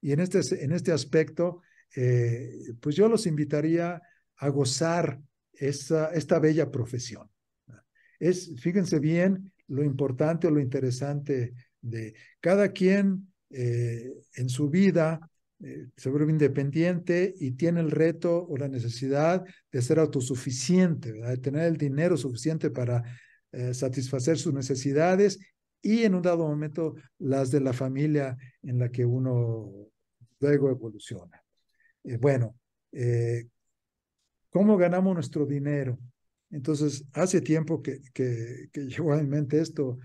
Y 0.00 0.12
en 0.12 0.20
este, 0.20 0.40
en 0.64 0.72
este 0.72 0.92
aspecto, 0.92 1.60
eh, 1.96 2.74
pues 2.80 2.96
yo 2.96 3.08
los 3.08 3.26
invitaría 3.26 4.00
a 4.36 4.48
gozar 4.48 5.20
esa, 5.52 6.12
esta 6.12 6.38
bella 6.38 6.70
profesión. 6.70 7.28
Es, 8.18 8.54
fíjense 8.60 8.98
bien, 8.98 9.52
lo 9.68 9.82
importante 9.82 10.46
o 10.46 10.50
lo 10.50 10.60
interesante 10.60 11.54
de 11.80 12.14
cada 12.40 12.70
quien 12.72 13.32
eh, 13.50 14.12
en 14.34 14.48
su 14.48 14.68
vida 14.68 15.20
eh, 15.62 15.88
se 15.96 16.10
vuelve 16.10 16.32
independiente 16.32 17.34
y 17.38 17.52
tiene 17.52 17.80
el 17.80 17.90
reto 17.90 18.46
o 18.46 18.56
la 18.56 18.68
necesidad 18.68 19.44
de 19.70 19.82
ser 19.82 19.98
autosuficiente, 19.98 21.12
de 21.12 21.36
tener 21.38 21.64
el 21.64 21.76
dinero 21.76 22.16
suficiente 22.16 22.70
para 22.70 23.02
satisfacer 23.72 24.38
sus 24.38 24.54
necesidades 24.54 25.40
y 25.82 26.04
en 26.04 26.14
un 26.14 26.22
dado 26.22 26.46
momento 26.46 26.94
las 27.18 27.50
de 27.50 27.60
la 27.60 27.72
familia 27.72 28.36
en 28.62 28.78
la 28.78 28.90
que 28.90 29.04
uno 29.04 29.90
luego 30.38 30.70
evoluciona. 30.70 31.39
Eh, 32.04 32.16
bueno, 32.16 32.56
¿cómo 34.50 34.76
ganamos 34.76 35.14
nuestro 35.14 35.46
dinero? 35.46 35.98
Entonces, 36.50 37.04
hace 37.12 37.40
tiempo 37.40 37.82
que, 37.82 38.00
que 38.12 38.68
llevo 38.74 39.14
en 39.14 39.28
mente 39.28 39.60
esto. 39.60 39.98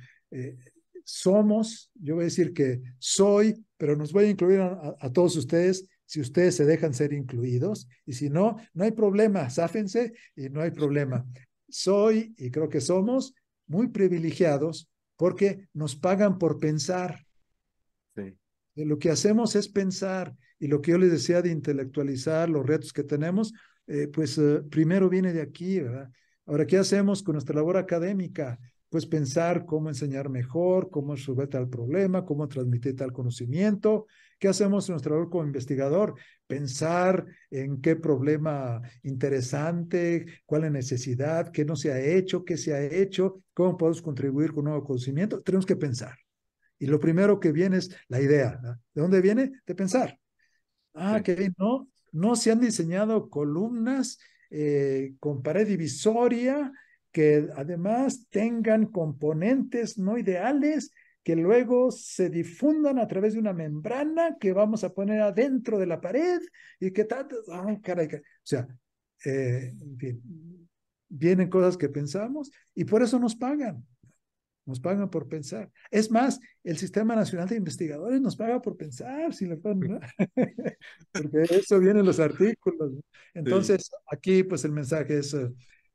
somos, 1.04 1.92
yo 1.96 2.16
voy 2.16 2.24
a 2.24 2.26
decir 2.26 2.54
que 2.54 2.82
soy 3.00 3.66
pero 3.78 3.96
nos 3.96 4.12
voy 4.12 4.26
a 4.26 4.30
incluir 4.30 4.62
a, 4.62 4.96
a, 5.00 5.12
todos 5.12 5.36
ustedes 5.36 5.88
si 6.06 6.22
ustedes 6.22 6.56
se 6.56 6.66
dejan 6.66 6.94
ser 6.94 7.14
incluidos 7.14 7.88
y 8.06 8.14
si 8.14 8.30
no, 8.30 8.58
no 8.74 8.84
hay 8.84 8.92
problema, 8.92 9.50
sáfense 9.50 10.14
y 10.36 10.50
no 10.50 10.62
hay 10.62 10.72
problema. 10.72 11.26
Soy 11.68 12.34
y 12.38 12.52
creo 12.52 12.70
que 12.70 12.82
somos 12.82 13.34
muy 13.68 13.88
privilegiados 13.88 14.90
porque 15.18 15.68
nos 15.74 15.96
pagan 15.96 16.38
por 16.38 16.60
pensar. 16.60 17.25
Lo 18.76 19.00
que 19.00 19.10
hacemos 19.10 19.56
es 19.56 19.68
pensar 19.70 20.36
y 20.60 20.68
lo 20.68 20.82
que 20.82 20.92
yo 20.92 20.98
les 20.98 21.12
decía 21.12 21.42
de 21.42 21.50
intelectualizar 21.50 22.50
los 22.50 22.66
retos 22.66 22.94
que 22.94 23.04
tenemos, 23.04 23.54
eh, 23.88 24.08
pues 24.08 24.38
eh, 24.38 24.62
primero 24.70 25.10
viene 25.10 25.34
de 25.34 25.42
aquí, 25.42 25.80
¿verdad? 25.80 26.10
Ahora, 26.46 26.66
¿qué 26.68 26.78
hacemos 26.78 27.24
con 27.24 27.34
nuestra 27.34 27.56
labor 27.56 27.78
académica? 27.78 28.60
pues 28.96 29.06
pensar 29.06 29.66
cómo 29.66 29.90
enseñar 29.90 30.30
mejor, 30.30 30.90
cómo 30.90 31.16
resolver 31.16 31.50
tal 31.50 31.68
problema, 31.68 32.24
cómo 32.24 32.48
transmitir 32.48 32.96
tal 32.96 33.12
conocimiento. 33.12 34.06
¿Qué 34.40 34.48
hacemos 34.48 34.88
en 34.88 34.94
nuestro 34.94 35.16
labor 35.16 35.30
como 35.30 35.44
investigador? 35.44 36.16
Pensar 36.48 37.26
en 37.52 37.82
qué 37.82 37.98
problema 37.98 38.82
interesante, 39.04 40.26
cuál 40.46 40.62
es 40.62 40.72
la 40.72 40.78
necesidad, 40.78 41.52
qué 41.52 41.66
no 41.66 41.76
se 41.76 41.92
ha 41.92 42.00
hecho, 42.00 42.46
qué 42.46 42.56
se 42.56 42.74
ha 42.74 42.82
hecho, 42.82 43.42
cómo 43.54 43.76
podemos 43.76 44.02
contribuir 44.02 44.54
con 44.54 44.64
nuevo 44.64 44.86
conocimiento. 44.86 45.42
Tenemos 45.42 45.66
que 45.66 45.76
pensar. 45.76 46.25
Y 46.78 46.88
lo 46.88 47.00
primero 47.00 47.40
que 47.40 47.52
viene 47.52 47.78
es 47.78 47.96
la 48.08 48.22
idea. 48.22 48.60
¿no? 48.62 48.74
¿De 48.94 49.02
dónde 49.02 49.22
viene? 49.22 49.52
De 49.66 49.76
pensar. 49.76 50.20
Ah, 50.94 51.18
sí. 51.18 51.24
que 51.24 51.52
no, 51.58 51.90
no 52.12 52.36
se 52.36 52.52
han 52.52 52.60
diseñado 52.60 53.30
columnas 53.30 54.20
eh, 54.50 55.16
con 55.20 55.42
pared 55.42 55.68
divisoria 55.68 56.72
que 57.12 57.48
además 57.56 58.28
tengan 58.30 58.88
componentes 58.88 59.98
no 59.98 60.18
ideales 60.18 60.92
que 61.24 61.36
luego 61.36 61.90
se 61.90 62.30
difundan 62.30 63.00
a 63.00 63.08
través 63.08 63.34
de 63.34 63.40
una 63.40 63.52
membrana 63.52 64.38
que 64.40 64.54
vamos 64.54 64.84
a 64.84 64.94
poner 64.94 65.22
adentro 65.22 65.80
de 65.80 65.88
la 65.88 66.00
pared 66.00 66.40
y 66.80 66.92
que 66.92 67.04
tal, 67.06 67.28
ay, 67.52 67.82
caray, 67.82 68.08
caray. 68.08 68.22
o 68.22 68.44
sea, 68.44 68.68
eh, 69.26 69.72
en 69.82 69.98
fin, 69.98 70.70
vienen 71.10 71.50
cosas 71.50 71.78
que 71.78 71.90
pensamos 71.90 72.52
y 72.76 72.86
por 72.86 73.02
eso 73.02 73.18
nos 73.18 73.36
pagan. 73.36 73.84
Nos 74.66 74.80
pagan 74.80 75.10
por 75.10 75.28
pensar. 75.28 75.72
Es 75.92 76.10
más, 76.10 76.40
el 76.64 76.78
Sistema 76.78 77.16
Nacional 77.16 77.48
de 77.48 77.58
Investigadores 77.58 78.20
nos 78.20 78.36
paga 78.36 78.62
por 78.62 78.76
pensar, 78.76 79.34
si 79.34 79.46
le 79.46 79.58
ponen, 79.58 79.92
¿no? 79.92 80.00
porque 81.14 81.44
eso 81.52 81.80
viene 81.80 82.00
en 82.00 82.06
los 82.06 82.20
artículos. 82.20 82.94
Entonces, 83.34 83.86
sí. 83.86 83.92
aquí 84.12 84.44
pues 84.44 84.66
el 84.66 84.72
mensaje 84.72 85.20
es, 85.20 85.36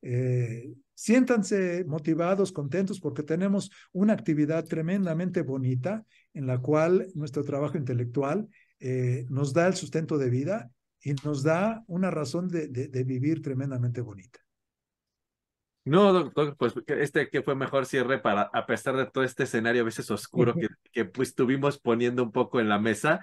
eh, 0.02 0.72
siéntanse 0.94 1.84
motivados, 1.84 2.52
contentos, 2.52 3.01
porque 3.01 3.22
tenemos 3.22 3.70
una 3.92 4.12
actividad 4.12 4.64
tremendamente 4.64 5.42
bonita 5.42 6.05
en 6.34 6.47
la 6.47 6.59
cual 6.59 7.09
nuestro 7.14 7.42
trabajo 7.42 7.76
intelectual 7.76 8.48
eh, 8.78 9.26
nos 9.28 9.52
da 9.52 9.66
el 9.66 9.74
sustento 9.74 10.16
de 10.16 10.30
vida 10.30 10.70
y 11.02 11.14
nos 11.24 11.42
da 11.42 11.82
una 11.86 12.10
razón 12.10 12.48
de, 12.48 12.68
de, 12.68 12.88
de 12.88 13.05
vivir 13.05 13.42
tremendamente 13.42 14.01
bonita. 14.01 14.40
No, 15.85 16.12
doctor, 16.12 16.57
pues 16.59 16.74
este 16.86 17.28
que 17.31 17.43
fue 17.43 17.55
mejor 17.55 17.86
cierre 17.86 18.19
para, 18.19 18.43
a 18.52 18.66
pesar 18.66 18.97
de 18.97 19.07
todo 19.07 19.24
este 19.24 19.44
escenario 19.44 19.82
a 19.82 19.86
veces 19.86 20.11
oscuro 20.11 20.55
que, 20.55 20.69
que 20.93 21.05
pues 21.07 21.31
estuvimos 21.31 21.78
poniendo 21.81 22.23
un 22.23 22.32
poco 22.32 22.61
en 22.61 22.69
la 22.69 22.78
mesa, 22.78 23.20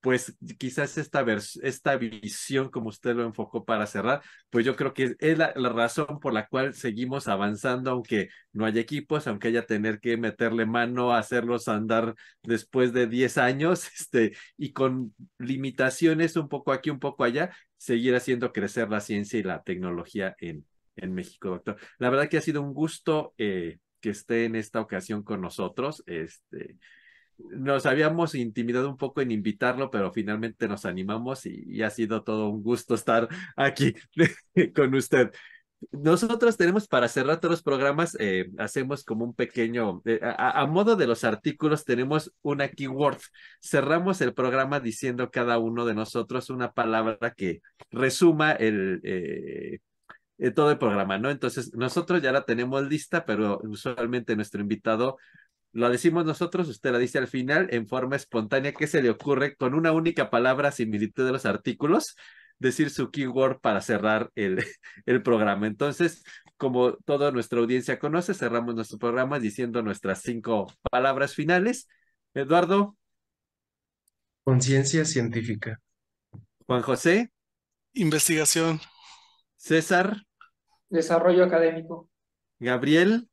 pues 0.00 0.36
quizás 0.58 0.96
esta, 0.98 1.24
esta 1.62 1.96
visión, 1.96 2.70
como 2.70 2.88
usted 2.88 3.14
lo 3.14 3.24
enfocó 3.24 3.64
para 3.64 3.86
cerrar, 3.86 4.22
pues 4.48 4.64
yo 4.64 4.74
creo 4.76 4.94
que 4.94 5.14
es 5.18 5.38
la, 5.38 5.52
la, 5.56 5.68
razón 5.68 6.20
por 6.20 6.32
la 6.32 6.46
cual 6.48 6.74
seguimos 6.74 7.28
avanzando, 7.28 7.90
aunque 7.90 8.28
no 8.52 8.64
haya 8.64 8.80
equipos, 8.80 9.26
aunque 9.26 9.48
haya 9.48 9.66
tener 9.66 10.00
que 10.00 10.16
meterle 10.16 10.64
mano 10.66 11.12
a 11.12 11.18
hacerlos 11.18 11.68
andar 11.68 12.14
después 12.42 12.92
de 12.92 13.06
10 13.06 13.38
años, 13.38 13.84
este, 13.98 14.36
y 14.56 14.72
con 14.72 15.14
limitaciones 15.38 16.36
un 16.36 16.48
poco 16.48 16.72
aquí, 16.72 16.90
un 16.90 17.00
poco 17.00 17.24
allá, 17.24 17.50
seguir 17.76 18.14
haciendo 18.14 18.52
crecer 18.52 18.88
la 18.90 19.00
ciencia 19.00 19.38
y 19.38 19.42
la 19.42 19.62
tecnología 19.62 20.34
en, 20.38 20.66
en 20.96 21.14
México, 21.14 21.50
doctor. 21.50 21.76
La 21.98 22.10
verdad 22.10 22.28
que 22.28 22.38
ha 22.38 22.42
sido 22.42 22.62
un 22.62 22.74
gusto 22.74 23.34
eh, 23.38 23.78
que 24.00 24.10
esté 24.10 24.44
en 24.44 24.56
esta 24.56 24.80
ocasión 24.80 25.22
con 25.22 25.40
nosotros. 25.40 26.02
Este, 26.06 26.76
nos 27.50 27.86
habíamos 27.86 28.34
intimidado 28.34 28.88
un 28.88 28.96
poco 28.96 29.20
en 29.20 29.30
invitarlo, 29.30 29.90
pero 29.90 30.12
finalmente 30.12 30.68
nos 30.68 30.84
animamos 30.84 31.46
y, 31.46 31.82
ha 31.82 31.90
sido 31.90 32.22
todo 32.22 32.48
un 32.48 32.62
gusto 32.62 32.94
estar 32.94 33.28
aquí 33.56 33.94
con 34.74 34.94
usted. 34.94 35.30
nosotros 35.92 36.56
tenemos 36.58 36.86
para 36.86 37.08
cerrar 37.08 37.40
todos 37.40 37.52
los 37.52 37.62
programas, 37.62 38.16
eh, 38.20 38.50
hacemos 38.58 39.04
como 39.04 39.24
un 39.24 39.34
pequeño, 39.34 40.02
eh, 40.04 40.20
a, 40.22 40.66
modo 40.66 40.96
de 40.96 41.06
los 41.06 41.24
artículos, 41.24 41.84
tenemos 41.84 42.32
una 42.42 42.68
keyword. 42.68 43.18
Cerramos 43.62 44.20
el 44.20 44.34
programa 44.34 44.80
diciendo 44.80 45.30
cada 45.30 45.58
uno 45.58 45.86
de 45.86 45.94
nosotros 45.94 46.50
una 46.50 46.72
palabra 46.72 47.32
que 47.34 47.60
resuma 47.90 48.52
el, 48.52 49.00
todo 50.54 50.70
el 50.70 50.78
programa, 50.78 51.18
¿no? 51.18 51.30
Entonces, 51.30 51.74
nosotros 51.74 52.22
ya 52.22 52.32
la 52.32 52.44
tenemos 52.44 52.86
lista, 52.88 53.24
pero 53.26 53.60
usualmente 53.64 54.36
nuestro 54.36 54.60
invitado 54.60 55.18
lo 55.72 55.88
decimos 55.88 56.24
nosotros, 56.24 56.68
usted 56.68 56.90
la 56.90 56.98
dice 56.98 57.18
al 57.18 57.28
final 57.28 57.68
en 57.70 57.86
forma 57.86 58.16
espontánea, 58.16 58.72
¿qué 58.72 58.86
se 58.86 59.02
le 59.02 59.10
ocurre 59.10 59.54
con 59.56 59.74
una 59.74 59.92
única 59.92 60.30
palabra 60.30 60.72
similitud 60.72 61.24
de 61.26 61.32
los 61.32 61.46
artículos? 61.46 62.16
decir 62.60 62.90
su 62.90 63.10
keyword 63.10 63.60
para 63.60 63.80
cerrar 63.80 64.30
el, 64.36 64.64
el 65.06 65.22
programa. 65.22 65.66
Entonces, 65.66 66.22
como 66.56 66.92
toda 66.92 67.32
nuestra 67.32 67.58
audiencia 67.58 67.98
conoce, 67.98 68.34
cerramos 68.34 68.74
nuestro 68.76 68.98
programa 68.98 69.40
diciendo 69.40 69.82
nuestras 69.82 70.22
cinco 70.22 70.72
palabras 70.90 71.34
finales. 71.34 71.88
Eduardo. 72.34 72.96
Conciencia 74.44 75.04
científica. 75.04 75.80
Juan 76.66 76.82
José. 76.82 77.32
Investigación. 77.94 78.80
César. 79.56 80.22
Desarrollo 80.90 81.44
académico. 81.44 82.10
Gabriel. 82.58 83.28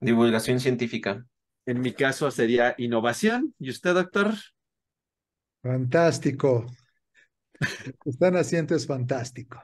Divulgación 0.00 0.60
científica. 0.60 1.24
En 1.64 1.80
mi 1.80 1.92
caso 1.92 2.30
sería 2.30 2.74
innovación. 2.78 3.54
¿Y 3.58 3.70
usted, 3.70 3.94
doctor? 3.94 4.34
Fantástico. 5.62 6.66
Lo 7.60 7.92
que 7.92 8.10
están 8.10 8.36
haciendo 8.36 8.74
es 8.76 8.86
fantástico. 8.86 9.60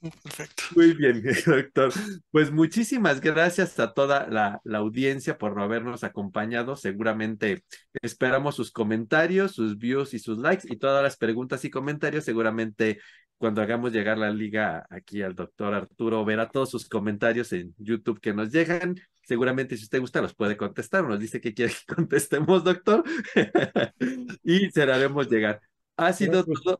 Perfecto. 0.00 0.64
Muy 0.74 0.94
bien, 0.94 1.22
doctor. 1.46 1.92
Pues 2.30 2.50
muchísimas 2.50 3.20
gracias 3.20 3.78
a 3.78 3.92
toda 3.94 4.26
la, 4.28 4.60
la, 4.64 4.78
audiencia 4.78 5.38
por 5.38 5.54
no 5.54 5.62
habernos 5.62 6.02
acompañado. 6.02 6.74
Seguramente 6.74 7.64
esperamos 8.00 8.56
sus 8.56 8.72
comentarios, 8.72 9.52
sus 9.52 9.78
views 9.78 10.12
y 10.14 10.18
sus 10.18 10.38
likes 10.38 10.66
y 10.68 10.76
todas 10.76 11.02
las 11.04 11.16
preguntas 11.16 11.64
y 11.64 11.70
comentarios. 11.70 12.24
Seguramente 12.24 12.98
cuando 13.42 13.60
hagamos 13.60 13.90
llegar 13.92 14.18
la 14.18 14.30
liga 14.30 14.86
aquí 14.88 15.20
al 15.20 15.34
doctor 15.34 15.74
Arturo, 15.74 16.24
verá 16.24 16.48
todos 16.48 16.70
sus 16.70 16.88
comentarios 16.88 17.52
en 17.52 17.74
YouTube 17.76 18.20
que 18.20 18.32
nos 18.32 18.52
llegan. 18.52 18.94
Seguramente 19.24 19.76
si 19.76 19.82
usted 19.82 19.98
gusta 19.98 20.22
los 20.22 20.32
puede 20.32 20.56
contestar, 20.56 21.02
nos 21.02 21.18
dice 21.18 21.40
que 21.40 21.52
quiere 21.52 21.72
que 21.72 21.92
contestemos, 21.96 22.62
doctor, 22.62 23.02
y 24.44 24.70
se 24.70 24.86
la 24.86 24.94
haremos 24.94 25.28
llegar. 25.28 25.60
Ha 25.96 26.12
sido 26.12 26.44
todo, 26.44 26.78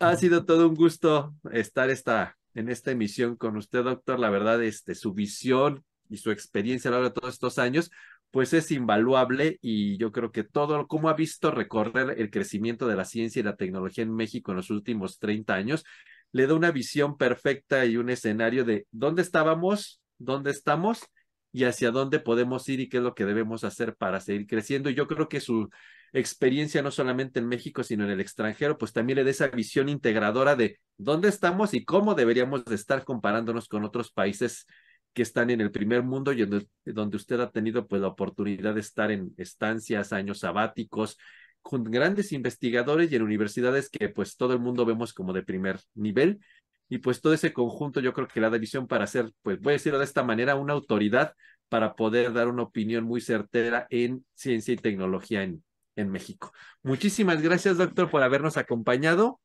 ha 0.00 0.16
sido 0.16 0.44
todo 0.44 0.68
un 0.68 0.74
gusto 0.74 1.36
estar 1.52 1.88
esta, 1.90 2.36
en 2.54 2.70
esta 2.70 2.90
emisión 2.90 3.36
con 3.36 3.56
usted, 3.56 3.84
doctor. 3.84 4.18
La 4.18 4.30
verdad, 4.30 4.60
este, 4.64 4.96
su 4.96 5.14
visión 5.14 5.84
y 6.10 6.16
su 6.16 6.32
experiencia 6.32 6.88
a 6.88 6.90
lo 6.90 6.96
largo 7.02 7.10
de 7.10 7.20
todos 7.20 7.34
estos 7.34 7.60
años, 7.60 7.92
pues 8.34 8.52
es 8.52 8.72
invaluable 8.72 9.60
y 9.62 9.96
yo 9.96 10.10
creo 10.10 10.32
que 10.32 10.42
todo, 10.42 10.88
como 10.88 11.08
ha 11.08 11.14
visto 11.14 11.52
recorrer 11.52 12.16
el 12.18 12.32
crecimiento 12.32 12.88
de 12.88 12.96
la 12.96 13.04
ciencia 13.04 13.38
y 13.38 13.44
la 13.44 13.54
tecnología 13.54 14.02
en 14.02 14.12
México 14.12 14.50
en 14.50 14.56
los 14.56 14.70
últimos 14.70 15.20
30 15.20 15.54
años, 15.54 15.84
le 16.32 16.48
da 16.48 16.54
una 16.54 16.72
visión 16.72 17.16
perfecta 17.16 17.86
y 17.86 17.96
un 17.96 18.10
escenario 18.10 18.64
de 18.64 18.88
dónde 18.90 19.22
estábamos, 19.22 20.00
dónde 20.18 20.50
estamos 20.50 21.04
y 21.52 21.62
hacia 21.62 21.92
dónde 21.92 22.18
podemos 22.18 22.68
ir 22.68 22.80
y 22.80 22.88
qué 22.88 22.96
es 22.96 23.04
lo 23.04 23.14
que 23.14 23.24
debemos 23.24 23.62
hacer 23.62 23.94
para 23.94 24.18
seguir 24.18 24.48
creciendo. 24.48 24.90
Y 24.90 24.94
yo 24.96 25.06
creo 25.06 25.28
que 25.28 25.38
su 25.38 25.70
experiencia 26.12 26.82
no 26.82 26.90
solamente 26.90 27.38
en 27.38 27.46
México, 27.46 27.84
sino 27.84 28.02
en 28.02 28.10
el 28.10 28.20
extranjero, 28.20 28.78
pues 28.78 28.92
también 28.92 29.18
le 29.18 29.22
da 29.22 29.30
esa 29.30 29.46
visión 29.46 29.88
integradora 29.88 30.56
de 30.56 30.80
dónde 30.96 31.28
estamos 31.28 31.72
y 31.72 31.84
cómo 31.84 32.16
deberíamos 32.16 32.64
de 32.64 32.74
estar 32.74 33.04
comparándonos 33.04 33.68
con 33.68 33.84
otros 33.84 34.10
países 34.10 34.66
que 35.14 35.22
están 35.22 35.50
en 35.50 35.60
el 35.60 35.70
primer 35.70 36.02
mundo 36.02 36.32
y 36.32 36.44
donde, 36.44 36.66
donde 36.84 37.16
usted 37.16 37.40
ha 37.40 37.50
tenido 37.50 37.86
pues 37.86 38.02
la 38.02 38.08
oportunidad 38.08 38.74
de 38.74 38.80
estar 38.80 39.10
en 39.10 39.32
estancias, 39.38 40.12
años 40.12 40.40
sabáticos, 40.40 41.16
con 41.62 41.84
grandes 41.84 42.32
investigadores 42.32 43.10
y 43.10 43.16
en 43.16 43.22
universidades 43.22 43.88
que 43.88 44.10
pues 44.10 44.36
todo 44.36 44.52
el 44.52 44.60
mundo 44.60 44.84
vemos 44.84 45.14
como 45.14 45.32
de 45.32 45.42
primer 45.42 45.80
nivel 45.94 46.40
y 46.88 46.98
pues 46.98 47.20
todo 47.20 47.32
ese 47.32 47.52
conjunto 47.52 48.00
yo 48.00 48.12
creo 48.12 48.28
que 48.28 48.40
la 48.40 48.50
da 48.50 48.58
visión 48.58 48.86
para 48.86 49.06
ser, 49.06 49.32
pues 49.42 49.60
voy 49.60 49.72
a 49.72 49.74
decirlo 49.74 49.98
de 49.98 50.04
esta 50.04 50.22
manera, 50.22 50.56
una 50.56 50.74
autoridad 50.74 51.32
para 51.68 51.94
poder 51.94 52.32
dar 52.32 52.48
una 52.48 52.62
opinión 52.62 53.04
muy 53.04 53.20
certera 53.20 53.86
en 53.90 54.26
ciencia 54.34 54.74
y 54.74 54.76
tecnología 54.76 55.42
en, 55.42 55.64
en 55.96 56.10
México. 56.10 56.52
Muchísimas 56.82 57.40
gracias, 57.40 57.78
doctor, 57.78 58.10
por 58.10 58.22
habernos 58.22 58.56
acompañado. 58.56 59.40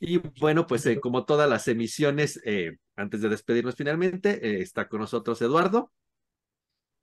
Y 0.00 0.18
bueno, 0.40 0.66
pues 0.66 0.84
eh, 0.86 1.00
como 1.00 1.24
todas 1.24 1.48
las 1.48 1.66
emisiones, 1.68 2.40
eh, 2.44 2.76
antes 2.96 3.22
de 3.22 3.28
despedirnos 3.28 3.74
finalmente, 3.74 4.46
eh, 4.46 4.60
está 4.60 4.88
con 4.88 5.00
nosotros 5.00 5.40
Eduardo. 5.42 5.92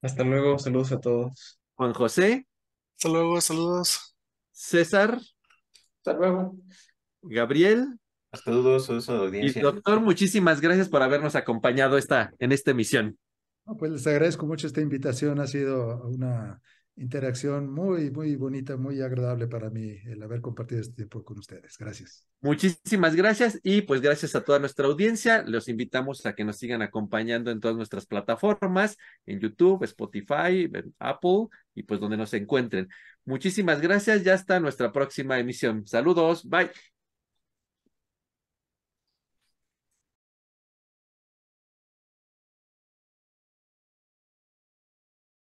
Hasta 0.01 0.23
luego, 0.23 0.57
saludos 0.59 0.91
a 0.91 0.99
todos. 0.99 1.59
Juan 1.75 1.93
José. 1.93 2.47
Hasta 2.97 3.09
luego, 3.09 3.41
saludos. 3.41 4.15
César. 4.51 5.19
Hasta 5.97 6.13
luego. 6.13 6.55
Gabriel. 7.21 7.99
Hasta 8.31 8.51
luego, 8.51 8.79
saludos 8.79 9.09
a 9.09 9.13
la 9.13 9.19
audiencia. 9.19 9.59
Y 9.59 9.63
doctor, 9.63 9.99
muchísimas 9.99 10.61
gracias 10.61 10.89
por 10.89 11.01
habernos 11.01 11.35
acompañado 11.35 11.97
esta, 11.97 12.33
en 12.39 12.51
esta 12.51 12.71
emisión. 12.71 13.17
No, 13.65 13.77
pues 13.77 13.91
les 13.91 14.07
agradezco 14.07 14.45
mucho 14.45 14.67
esta 14.67 14.81
invitación, 14.81 15.39
ha 15.39 15.47
sido 15.47 16.07
una 16.07 16.61
interacción 17.01 17.71
muy, 17.71 18.11
muy 18.11 18.35
bonita, 18.35 18.77
muy 18.77 19.01
agradable 19.01 19.47
para 19.47 19.69
mí 19.69 19.97
el 20.05 20.21
haber 20.21 20.39
compartido 20.39 20.81
este 20.81 20.93
tiempo 20.93 21.23
con 21.23 21.39
ustedes. 21.39 21.77
Gracias. 21.77 22.27
Muchísimas 22.41 23.15
gracias 23.15 23.59
y 23.63 23.81
pues 23.81 24.01
gracias 24.01 24.35
a 24.35 24.43
toda 24.43 24.59
nuestra 24.59 24.85
audiencia. 24.85 25.43
Los 25.45 25.67
invitamos 25.67 26.25
a 26.25 26.33
que 26.33 26.43
nos 26.43 26.57
sigan 26.57 26.81
acompañando 26.81 27.49
en 27.49 27.59
todas 27.59 27.75
nuestras 27.75 28.05
plataformas, 28.05 28.97
en 29.25 29.39
YouTube, 29.39 29.83
Spotify, 29.83 30.71
Apple 30.99 31.47
y 31.73 31.83
pues 31.83 31.99
donde 31.99 32.17
nos 32.17 32.33
encuentren. 32.33 32.87
Muchísimas 33.25 33.81
gracias. 33.81 34.23
Ya 34.23 34.35
está 34.35 34.59
nuestra 34.59 34.91
próxima 34.91 35.39
emisión. 35.39 35.87
Saludos. 35.87 36.47
Bye. 36.47 36.69